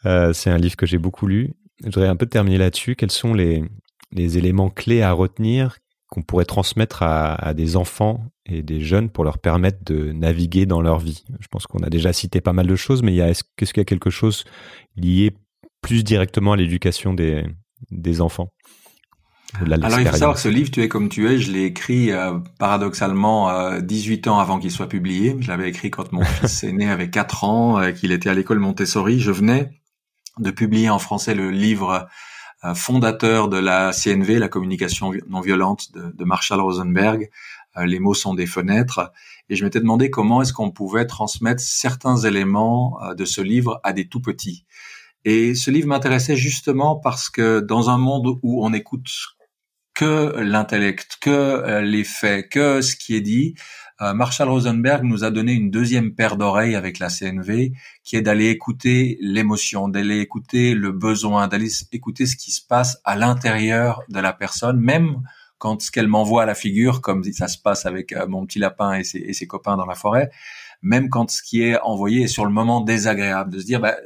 c'est 0.04 0.50
un 0.50 0.58
livre 0.58 0.76
que 0.76 0.86
j'ai 0.86 0.98
beaucoup 0.98 1.26
lu. 1.26 1.54
Je 1.82 1.86
voudrais 1.86 2.08
un 2.08 2.16
peu 2.16 2.26
terminer 2.26 2.58
là-dessus. 2.58 2.94
Quels 2.94 3.10
sont 3.10 3.32
les, 3.32 3.64
éléments 4.12 4.70
clés 4.70 5.02
à 5.02 5.12
retenir 5.12 5.78
qu'on 6.08 6.22
pourrait 6.22 6.44
transmettre 6.44 7.02
à, 7.02 7.54
des 7.54 7.76
enfants 7.76 8.24
et 8.44 8.62
des 8.62 8.80
jeunes 8.80 9.08
pour 9.08 9.24
leur 9.24 9.38
permettre 9.38 9.78
de 9.84 10.12
naviguer 10.12 10.66
dans 10.66 10.82
leur 10.82 10.98
vie? 10.98 11.24
Je 11.38 11.48
pense 11.48 11.66
qu'on 11.66 11.82
a 11.82 11.90
déjà 11.90 12.12
cité 12.12 12.40
pas 12.40 12.52
mal 12.52 12.66
de 12.66 12.76
choses, 12.76 13.02
mais 13.02 13.16
est-ce, 13.16 13.44
qu'il 13.56 13.78
y 13.78 13.80
a 13.80 13.84
quelque 13.84 14.10
chose 14.10 14.44
lié 14.96 15.32
plus 15.80 16.04
directement 16.04 16.52
à 16.52 16.56
l'éducation 16.56 17.14
des, 17.14 17.44
des 17.90 18.20
enfants? 18.20 18.52
Alors 19.54 20.00
il 20.00 20.06
faut 20.06 20.16
savoir 20.16 20.34
que 20.34 20.40
ce 20.40 20.48
livre, 20.48 20.70
Tu 20.70 20.82
es 20.82 20.88
comme 20.88 21.08
tu 21.08 21.28
es, 21.28 21.38
je 21.38 21.50
l'ai 21.50 21.64
écrit 21.64 22.12
euh, 22.12 22.38
paradoxalement 22.58 23.50
euh, 23.50 23.80
18 23.80 24.28
ans 24.28 24.38
avant 24.38 24.58
qu'il 24.58 24.70
soit 24.70 24.88
publié. 24.88 25.36
Je 25.40 25.48
l'avais 25.48 25.68
écrit 25.68 25.90
quand 25.90 26.12
mon 26.12 26.24
fils 26.24 26.64
est 26.64 26.72
né 26.72 26.88
avec 26.88 27.10
4 27.10 27.44
ans, 27.44 27.80
euh, 27.80 27.92
qu'il 27.92 28.12
était 28.12 28.30
à 28.30 28.34
l'école 28.34 28.58
Montessori. 28.58 29.20
Je 29.20 29.32
venais 29.32 29.70
de 30.38 30.50
publier 30.50 30.90
en 30.90 30.98
français 30.98 31.34
le 31.34 31.50
livre 31.50 32.08
fondateur 32.74 33.48
de 33.48 33.56
la 33.56 33.90
CNV, 33.90 34.38
la 34.38 34.48
communication 34.48 35.12
non 35.28 35.40
violente 35.40 35.92
de, 35.94 36.24
Marshall 36.24 36.60
Rosenberg. 36.60 37.30
Euh, 37.76 37.86
les 37.86 37.98
mots 37.98 38.14
sont 38.14 38.34
des 38.34 38.46
fenêtres. 38.46 39.12
Et 39.48 39.56
je 39.56 39.64
m'étais 39.64 39.80
demandé 39.80 40.10
comment 40.10 40.42
est-ce 40.42 40.52
qu'on 40.52 40.70
pouvait 40.70 41.06
transmettre 41.06 41.62
certains 41.62 42.16
éléments 42.16 42.98
euh, 43.02 43.14
de 43.14 43.24
ce 43.24 43.40
livre 43.40 43.80
à 43.82 43.92
des 43.92 44.08
tout 44.08 44.20
petits. 44.20 44.64
Et 45.24 45.54
ce 45.54 45.70
livre 45.70 45.88
m'intéressait 45.88 46.36
justement 46.36 46.96
parce 46.96 47.28
que 47.28 47.60
dans 47.60 47.90
un 47.90 47.98
monde 47.98 48.38
où 48.42 48.64
on 48.64 48.72
écoute 48.72 49.08
que 50.00 50.40
l'intellect, 50.40 51.18
que 51.20 51.28
euh, 51.28 51.82
les 51.82 52.04
faits, 52.04 52.48
que 52.48 52.80
ce 52.80 52.96
qui 52.96 53.14
est 53.16 53.20
dit, 53.20 53.54
euh, 54.00 54.14
Marshall 54.14 54.48
Rosenberg 54.48 55.04
nous 55.04 55.24
a 55.24 55.30
donné 55.30 55.52
une 55.52 55.70
deuxième 55.70 56.14
paire 56.14 56.38
d'oreilles 56.38 56.74
avec 56.74 56.98
la 56.98 57.10
CNV, 57.10 57.72
qui 58.02 58.16
est 58.16 58.22
d'aller 58.22 58.48
écouter 58.48 59.18
l'émotion, 59.20 59.88
d'aller 59.88 60.20
écouter 60.20 60.72
le 60.72 60.92
besoin, 60.92 61.48
d'aller 61.48 61.68
écouter 61.92 62.24
ce 62.24 62.36
qui 62.36 62.50
se 62.50 62.66
passe 62.66 62.98
à 63.04 63.14
l'intérieur 63.14 64.00
de 64.08 64.20
la 64.20 64.32
personne, 64.32 64.80
même 64.80 65.20
quand 65.58 65.82
ce 65.82 65.90
qu'elle 65.90 66.08
m'envoie 66.08 66.44
à 66.44 66.46
la 66.46 66.54
figure, 66.54 67.02
comme 67.02 67.22
ça 67.22 67.46
se 67.46 67.58
passe 67.58 67.84
avec 67.84 68.12
euh, 68.12 68.26
mon 68.26 68.46
petit 68.46 68.58
lapin 68.58 68.94
et 68.94 69.04
ses, 69.04 69.46
copains 69.46 69.76
dans 69.76 69.84
la 69.84 69.96
forêt, 69.96 70.30
même 70.80 71.10
quand 71.10 71.30
ce 71.30 71.42
qui 71.42 71.60
est 71.60 71.78
envoyé 71.82 72.22
est 72.22 72.28
sur 72.28 72.46
le 72.46 72.52
moment 72.52 72.80
désagréable, 72.80 73.52
de 73.52 73.60
se 73.60 73.66
dire, 73.66 73.80
bah, 73.80 73.96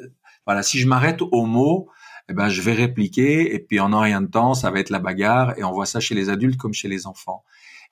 voilà, 0.44 0.64
si 0.64 0.80
je 0.80 0.88
m'arrête 0.88 1.22
au 1.22 1.46
mot, 1.46 1.88
eh 2.28 2.32
ben, 2.32 2.48
je 2.48 2.60
vais 2.62 2.72
répliquer 2.72 3.54
et 3.54 3.58
puis 3.58 3.80
en 3.80 3.92
un 3.92 4.00
rien 4.00 4.20
de 4.22 4.26
temps, 4.26 4.54
ça 4.54 4.70
va 4.70 4.80
être 4.80 4.90
la 4.90 4.98
bagarre 4.98 5.58
et 5.58 5.64
on 5.64 5.72
voit 5.72 5.86
ça 5.86 6.00
chez 6.00 6.14
les 6.14 6.30
adultes 6.30 6.56
comme 6.56 6.72
chez 6.72 6.88
les 6.88 7.06
enfants. 7.06 7.44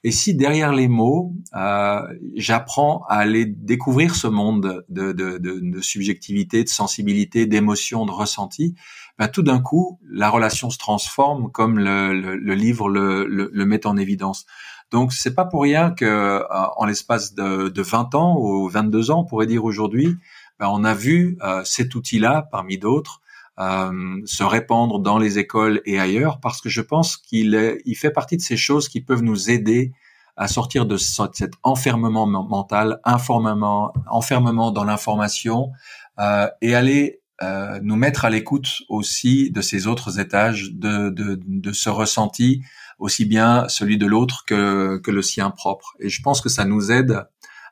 Et 0.04 0.10
si 0.10 0.34
derrière 0.34 0.72
les 0.72 0.88
mots, 0.88 1.32
euh, 1.54 2.02
j'apprends 2.34 3.04
à 3.08 3.16
aller 3.16 3.46
découvrir 3.46 4.16
ce 4.16 4.26
monde 4.26 4.84
de, 4.88 5.12
de, 5.12 5.38
de, 5.38 5.60
de 5.60 5.80
subjectivité, 5.80 6.64
de 6.64 6.68
sensibilité, 6.68 7.46
d'émotion, 7.46 8.04
de 8.04 8.10
ressenti, 8.10 8.74
ben 9.18 9.28
tout 9.28 9.42
d'un 9.42 9.60
coup, 9.60 10.00
la 10.10 10.28
relation 10.28 10.70
se 10.70 10.78
transforme 10.78 11.52
comme 11.52 11.78
le, 11.78 12.14
le, 12.14 12.36
le 12.36 12.54
livre 12.54 12.88
le, 12.88 13.26
le, 13.26 13.64
met 13.64 13.86
en 13.86 13.96
évidence. 13.96 14.46
Donc 14.90 15.12
c'est 15.12 15.34
pas 15.34 15.44
pour 15.44 15.62
rien 15.62 15.92
que 15.92 16.04
euh, 16.04 16.42
en 16.76 16.84
l'espace 16.84 17.34
de, 17.34 17.68
de 17.68 17.82
20 17.82 18.14
ans 18.16 18.36
ou 18.40 18.68
22 18.68 19.12
ans, 19.12 19.20
on 19.20 19.24
pourrait 19.24 19.46
dire 19.46 19.64
aujourd'hui, 19.64 20.16
ben 20.58 20.68
on 20.68 20.82
a 20.82 20.94
vu 20.94 21.38
euh, 21.42 21.62
cet 21.64 21.94
outil-là 21.94 22.48
parmi 22.50 22.76
d'autres 22.76 23.21
se 23.58 24.42
répandre 24.42 24.98
dans 24.98 25.18
les 25.18 25.38
écoles 25.38 25.82
et 25.84 25.98
ailleurs, 25.98 26.40
parce 26.40 26.60
que 26.60 26.68
je 26.68 26.80
pense 26.80 27.16
qu'il 27.16 27.80
il 27.84 27.94
fait 27.94 28.10
partie 28.10 28.36
de 28.36 28.42
ces 28.42 28.56
choses 28.56 28.88
qui 28.88 29.00
peuvent 29.00 29.22
nous 29.22 29.50
aider 29.50 29.92
à 30.36 30.48
sortir 30.48 30.86
de 30.86 30.96
cet 30.96 31.52
enfermement 31.62 32.26
mental, 32.26 33.00
informement, 33.04 33.92
enfermement 34.10 34.70
dans 34.70 34.84
l'information, 34.84 35.70
euh, 36.18 36.48
et 36.60 36.74
aller 36.74 37.20
euh, 37.42 37.80
nous 37.82 37.96
mettre 37.96 38.24
à 38.24 38.30
l'écoute 38.30 38.82
aussi 38.88 39.50
de 39.50 39.60
ces 39.60 39.86
autres 39.86 40.20
étages, 40.20 40.70
de, 40.72 41.10
de, 41.10 41.40
de 41.44 41.72
ce 41.72 41.90
ressenti 41.90 42.62
aussi 42.98 43.24
bien 43.24 43.68
celui 43.68 43.98
de 43.98 44.06
l'autre 44.06 44.44
que, 44.46 44.98
que 44.98 45.10
le 45.10 45.22
sien 45.22 45.50
propre. 45.50 45.94
Et 45.98 46.08
je 46.08 46.22
pense 46.22 46.40
que 46.40 46.48
ça 46.48 46.64
nous 46.64 46.92
aide 46.92 47.24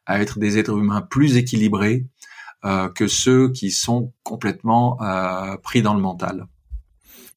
à 0.06 0.20
être 0.20 0.38
des 0.38 0.58
êtres 0.58 0.76
humains 0.76 1.02
plus 1.02 1.36
équilibrés 1.36 2.04
euh, 2.04 2.06
que 2.62 3.06
ceux 3.06 3.50
qui 3.50 3.70
sont 3.70 4.12
complètement 4.22 5.00
euh, 5.02 5.56
pris 5.56 5.82
dans 5.82 5.94
le 5.94 6.00
mental. 6.00 6.46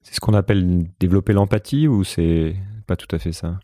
C'est 0.03 0.15
ce 0.15 0.19
qu'on 0.19 0.33
appelle 0.33 0.85
développer 0.99 1.33
l'empathie 1.33 1.87
ou 1.87 2.03
c'est 2.03 2.55
pas 2.87 2.95
tout 2.95 3.13
à 3.15 3.19
fait 3.19 3.31
ça? 3.31 3.59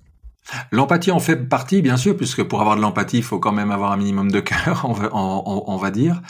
L'empathie 0.72 1.11
en 1.11 1.19
fait 1.19 1.48
partie, 1.48 1.81
bien 1.81 1.98
sûr, 1.98 2.18
puisque 2.18 2.44
pour 2.44 2.61
avoir 2.61 2.76
de 2.76 2.81
l'empathie, 2.81 3.18
il 3.18 3.23
faut 3.23 3.38
quand 3.38 3.52
même 3.52 3.69
avoir 3.69 3.91
un 3.91 3.98
minimum 3.98 4.31
de 4.31 4.40
cœur, 4.40 4.84
on 4.88 4.94
va, 4.94 5.10
on, 5.14 5.64
on 5.68 5.77
va 5.77 5.91
dire. 5.91 6.22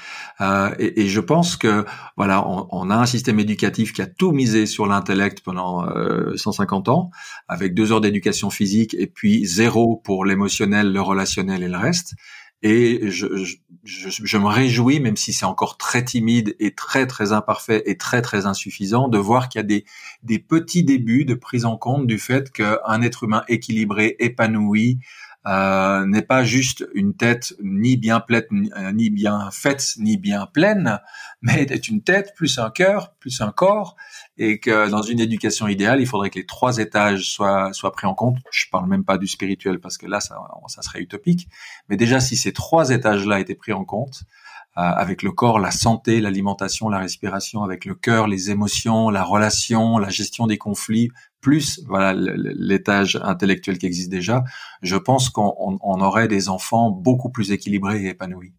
Euh, 0.42 0.74
et, 0.78 1.04
et, 1.04 1.08
je 1.08 1.22
pense 1.22 1.56
que 1.56 1.86
voilà, 2.18 2.46
on, 2.46 2.68
on, 2.72 2.90
a 2.90 2.96
un 2.96 3.06
système 3.06 3.40
éducatif 3.40 3.94
qui 3.94 4.02
a 4.02 4.08
tout 4.08 4.32
misé 4.32 4.66
sur 4.66 4.88
l'intellect 4.88 5.42
pendant 5.42 5.88
euh, 5.88 6.36
150 6.36 6.90
ans, 6.90 7.12
avec 7.48 7.74
deux 7.74 7.94
heures 7.94 8.02
d'éducation 8.02 8.50
physique 8.50 8.94
et 8.98 9.08
puis 9.08 9.46
zéro 9.46 10.02
pour 10.04 10.26
l'émotionnel, 10.26 10.92
le 10.92 11.02
relationnel 11.02 11.64
et 11.64 11.70
le 11.70 11.78
reste. 11.78 12.16
Et 12.62 13.10
je, 13.10 13.28
je, 13.84 14.38
me 14.38 14.48
réjouis, 14.48 15.00
même 15.00 15.16
si 15.16 15.32
c'est 15.32 15.46
encore 15.46 15.78
très 15.78 16.04
timide 16.04 16.56
et 16.60 16.76
très 16.76 17.08
très 17.08 17.32
imparfait 17.32 17.84
et 17.86 17.98
très 17.98 18.22
très 18.22 18.46
insuffisant, 18.46 19.08
de 19.08 19.18
voir 19.18 19.48
qu'il 19.48 19.60
y 19.60 19.64
a 19.64 19.68
des, 19.68 19.86
des 20.24 20.40
petits 20.40 20.84
débuts 20.84 21.24
de 21.24 21.36
prise 21.36 21.66
en 21.66 21.78
compte 21.78 22.06
du 22.06 22.20
fait 22.20 22.52
qu'un 22.52 23.02
être 23.02 23.24
humain 23.24 23.44
équilibré, 23.48 24.18
épanoui, 24.20 25.00
euh, 25.48 26.06
n'est 26.06 26.22
pas 26.22 26.44
juste 26.44 26.86
une 26.94 27.16
tête 27.16 27.54
ni 27.64 27.96
bien 27.96 28.20
pleine, 28.20 28.70
euh, 28.76 28.92
ni 28.92 29.10
bien 29.10 29.50
faite, 29.52 29.94
ni 29.98 30.18
bien 30.18 30.46
pleine, 30.46 31.00
mais 31.42 31.64
est 31.64 31.88
une 31.88 32.02
tête 32.02 32.34
plus 32.36 32.60
un 32.60 32.70
cœur, 32.70 33.14
plus 33.20 33.42
un 33.42 33.52
corps, 33.52 33.96
et 34.38 34.60
que 34.60 34.90
dans 34.90 35.02
une 35.02 35.20
éducation 35.20 35.68
idéale, 35.68 36.02
il 36.02 36.08
faudrait 36.08 36.30
que 36.30 36.40
les 36.40 36.46
trois 36.46 36.78
étages 36.78 37.30
soient 37.30 37.72
soient 37.74 37.94
pris 37.94 38.08
en 38.08 38.14
compte. 38.14 38.38
Je 38.52 38.66
parle 38.72 38.90
même 38.90 39.06
pas 39.06 39.18
du 39.18 39.28
spirituel 39.28 39.80
parce 39.80 39.98
que 39.98 40.08
là, 40.08 40.20
ça, 40.20 40.38
ça 40.68 40.82
serait 40.82 41.00
utopique. 41.00 41.48
Mais 41.88 41.98
déjà, 41.98 42.20
si 42.20 42.36
ces 42.36 42.54
trois 42.54 42.90
étages-là 42.90 43.40
étaient 43.40 43.56
pris 43.56 43.74
en 43.74 43.86
compte, 43.86 44.24
euh, 44.78 44.82
avec 44.82 45.24
le 45.24 45.32
corps, 45.32 45.60
la 45.60 45.72
santé, 45.72 46.22
l'alimentation, 46.22 46.90
la 46.90 47.00
respiration, 47.00 47.64
avec 47.64 47.86
le 47.86 47.96
cœur, 47.96 48.28
les 48.28 48.50
émotions, 48.50 49.10
la 49.10 49.24
relation, 49.24 49.98
la 49.98 50.10
gestion 50.10 50.48
des 50.48 50.58
conflits, 50.58 51.10
plus 51.42 51.82
voilà 51.88 52.14
l'étage 52.14 53.20
intellectuel 53.24 53.78
qui 53.78 53.86
existe 53.86 54.10
déjà, 54.10 54.44
je 54.82 54.96
pense 54.96 55.30
qu'on 55.30 55.78
aurait 55.80 56.28
des 56.28 56.50
enfants 56.50 56.92
beaucoup 56.92 57.30
plus 57.30 57.52
équilibrés 57.52 58.04
et 58.04 58.10
épanouis. 58.10 58.54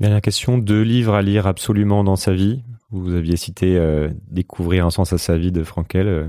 Dernière 0.00 0.22
question, 0.22 0.56
deux 0.56 0.82
livres 0.82 1.14
à 1.14 1.22
lire 1.22 1.46
absolument 1.46 2.02
dans 2.04 2.16
sa 2.16 2.32
vie. 2.32 2.62
Vous 2.90 3.12
aviez 3.12 3.36
cité 3.36 3.76
euh, 3.76 4.08
Découvrir 4.30 4.86
un 4.86 4.90
sens 4.90 5.12
à 5.12 5.18
sa 5.18 5.36
vie 5.36 5.52
de 5.52 5.62
Frankel, 5.62 6.08
euh, 6.08 6.28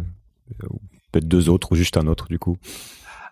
peut-être 1.11 1.27
deux 1.27 1.49
autres 1.49 1.71
ou 1.71 1.75
juste 1.75 1.97
un 1.97 2.07
autre 2.07 2.27
du 2.27 2.37
coup. 2.37 2.57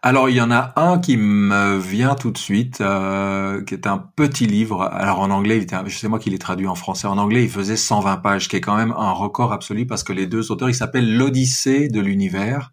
Alors 0.01 0.29
il 0.29 0.35
y 0.37 0.41
en 0.41 0.49
a 0.49 0.71
un 0.77 0.97
qui 0.97 1.17
me 1.17 1.77
vient 1.77 2.15
tout 2.15 2.31
de 2.31 2.37
suite, 2.37 2.79
euh, 2.79 3.61
qui 3.65 3.73
est 3.73 3.85
un 3.85 3.97
petit 3.97 4.47
livre. 4.47 4.83
Alors 4.83 5.19
en 5.19 5.29
anglais, 5.29 5.57
sais 5.89 6.07
moi 6.07 6.19
qui 6.19 6.29
l'ai 6.29 6.39
traduit 6.39 6.67
en 6.67 6.75
français. 6.75 7.05
En 7.07 7.17
anglais, 7.17 7.43
il 7.43 7.49
faisait 7.49 7.75
120 7.75 8.17
pages, 8.17 8.47
qui 8.47 8.55
est 8.55 8.61
quand 8.61 8.77
même 8.77 8.93
un 8.97 9.11
record 9.11 9.51
absolu 9.51 9.85
parce 9.85 10.03
que 10.03 10.13
les 10.13 10.25
deux 10.25 10.51
auteurs, 10.51 10.69
ils 10.69 10.75
s'appellent 10.75 11.17
l'Odyssée 11.17 11.89
de 11.89 11.99
l'univers 11.99 12.71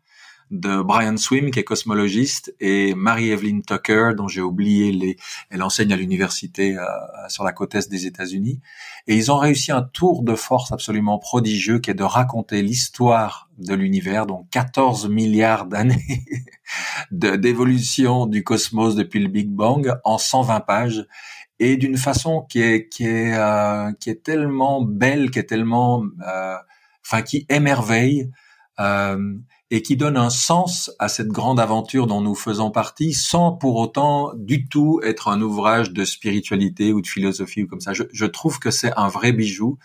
de 0.50 0.82
Brian 0.82 1.16
Swim, 1.16 1.50
qui 1.50 1.58
est 1.58 1.64
cosmologiste, 1.64 2.54
et 2.60 2.94
Mary-Evelyn 2.94 3.60
Tucker, 3.66 4.12
dont 4.16 4.28
j'ai 4.28 4.40
oublié 4.40 4.92
les... 4.92 5.16
Elle 5.50 5.62
enseigne 5.62 5.92
à 5.92 5.96
l'université 5.96 6.76
euh, 6.76 6.82
sur 7.28 7.44
la 7.44 7.52
côte 7.52 7.74
est 7.74 7.90
des 7.90 8.06
États-Unis. 8.06 8.60
Et 9.06 9.16
ils 9.16 9.32
ont 9.32 9.38
réussi 9.38 9.72
un 9.72 9.82
tour 9.82 10.22
de 10.22 10.34
force 10.34 10.72
absolument 10.72 11.18
prodigieux, 11.18 11.78
qui 11.78 11.90
est 11.90 11.94
de 11.94 12.04
raconter 12.04 12.62
l'histoire 12.62 13.48
de 13.58 13.74
l'univers, 13.74 14.26
donc 14.26 14.48
14 14.50 15.08
milliards 15.08 15.66
d'années 15.66 16.24
d'évolution 17.10 18.26
du 18.26 18.44
cosmos 18.44 18.94
depuis 18.94 19.20
le 19.20 19.28
Big 19.28 19.48
Bang, 19.48 19.94
en 20.04 20.18
120 20.18 20.60
pages 20.60 21.06
et 21.58 21.76
d'une 21.76 21.96
façon 21.96 22.42
qui 22.42 22.60
est 22.60 22.88
qui 22.88 23.06
est 23.06 23.34
euh, 23.34 23.92
qui 23.92 24.10
est 24.10 24.22
tellement 24.22 24.82
belle, 24.82 25.30
qui 25.30 25.38
est 25.38 25.44
tellement, 25.44 26.04
euh, 26.26 26.56
enfin 27.04 27.22
qui 27.22 27.46
émerveille. 27.48 28.30
Euh, 28.78 29.34
et 29.70 29.82
qui 29.82 29.96
donne 29.96 30.16
un 30.16 30.30
sens 30.30 30.92
à 30.98 31.08
cette 31.08 31.28
grande 31.28 31.58
aventure 31.58 32.06
dont 32.06 32.20
nous 32.20 32.34
faisons 32.34 32.70
partie, 32.70 33.12
sans 33.12 33.52
pour 33.52 33.76
autant 33.76 34.32
du 34.36 34.68
tout 34.68 35.00
être 35.02 35.28
un 35.28 35.40
ouvrage 35.42 35.92
de 35.92 36.04
spiritualité 36.04 36.92
ou 36.92 37.00
de 37.00 37.06
philosophie 37.06 37.64
ou 37.64 37.66
comme 37.66 37.80
ça. 37.80 37.92
Je, 37.92 38.04
je 38.12 38.26
trouve 38.26 38.58
que 38.60 38.70
c'est 38.70 38.92
un 38.96 39.08
vrai 39.08 39.32
bijou 39.32 39.78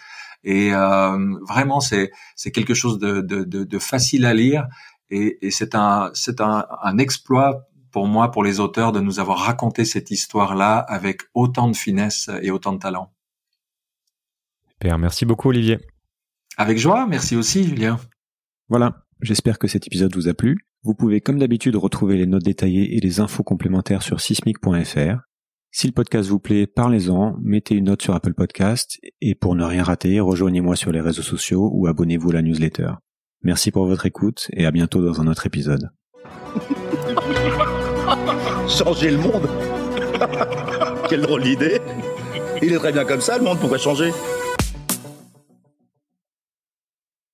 et 0.44 0.74
euh, 0.74 1.36
vraiment 1.48 1.80
c'est 1.80 2.12
c'est 2.36 2.52
quelque 2.52 2.74
chose 2.74 3.00
de, 3.00 3.22
de, 3.22 3.44
de, 3.44 3.64
de, 3.64 3.80
facile 3.80 4.26
à 4.26 4.34
lire 4.34 4.68
et, 5.10 5.46
et 5.46 5.52
c'est 5.52 5.76
un 5.76 6.12
c'est 6.14 6.42
un, 6.42 6.66
un 6.82 6.98
exploit 6.98 7.68
pour 7.92 8.08
moi, 8.08 8.32
pour 8.32 8.44
les 8.44 8.60
auteurs, 8.60 8.92
de 8.92 9.00
nous 9.00 9.20
avoir 9.20 9.40
raconté 9.40 9.86
cette 9.86 10.12
histoire-là 10.12 10.78
avec 10.78 11.24
autant 11.34 11.68
de 11.68 11.76
finesse 11.76 12.30
et 12.42 12.50
autant 12.50 12.74
de 12.74 12.80
talent. 12.80 13.12
Super, 14.70 14.98
merci 14.98 15.26
beaucoup 15.26 15.50
Olivier. 15.50 15.78
Avec 16.58 16.78
joie, 16.78 17.06
merci 17.06 17.36
aussi 17.36 17.64
Julien. 17.66 18.00
Voilà, 18.70 19.04
J'espère 19.22 19.60
que 19.60 19.68
cet 19.68 19.86
épisode 19.86 20.16
vous 20.16 20.30
a 20.30 20.34
plu. 20.34 20.66
Vous 20.84 20.96
pouvez 20.96 21.22
comme 21.22 21.38
d'habitude 21.38 21.76
retrouver 21.76 22.18
les 22.18 22.26
notes 22.26 22.44
détaillées 22.44 22.98
et 22.98 23.00
les 23.00 23.20
infos 23.20 23.44
complémentaires 23.44 24.02
sur 24.02 24.20
sismic.fr. 24.20 25.20
Si 25.70 25.88
le 25.88 25.94
podcast 25.94 26.28
vous 26.28 26.40
plaît, 26.40 26.66
parlez-en, 26.66 27.38
mettez 27.40 27.76
une 27.76 27.86
note 27.86 28.02
sur 28.02 28.16
Apple 28.16 28.34
Podcast 28.34 29.00
et 29.22 29.36
pour 29.36 29.56
ne 29.56 29.64
rien 29.64 29.84
rater, 29.84 30.20
rejoignez-moi 30.20 30.76
sur 30.76 30.92
les 30.92 31.02
réseaux 31.02 31.22
sociaux 31.22 31.70
ou 31.72 31.86
abonnez-vous 31.86 32.32
à 32.32 32.34
la 32.34 32.42
newsletter. 32.42 32.94
Merci 33.44 33.70
pour 33.70 33.86
votre 33.86 34.08
écoute 34.08 34.48
et 34.54 34.66
à 34.66 34.72
bientôt 34.72 35.06
dans 35.06 35.22
un 35.22 35.28
autre 35.28 35.46
épisode. 35.46 35.92
changer 38.68 39.12
le 39.12 39.18
monde? 39.18 39.48
Quelle 41.10 41.22
drôle 41.22 41.44
d'idée 41.44 41.80
Il 42.64 42.74
est 42.74 42.78
très 42.78 42.92
bien 42.92 43.06
comme 43.06 43.22
ça 43.22 43.38
le 43.38 43.44
monde, 43.44 43.60
pourquoi 43.60 43.78
changer? 43.78 44.12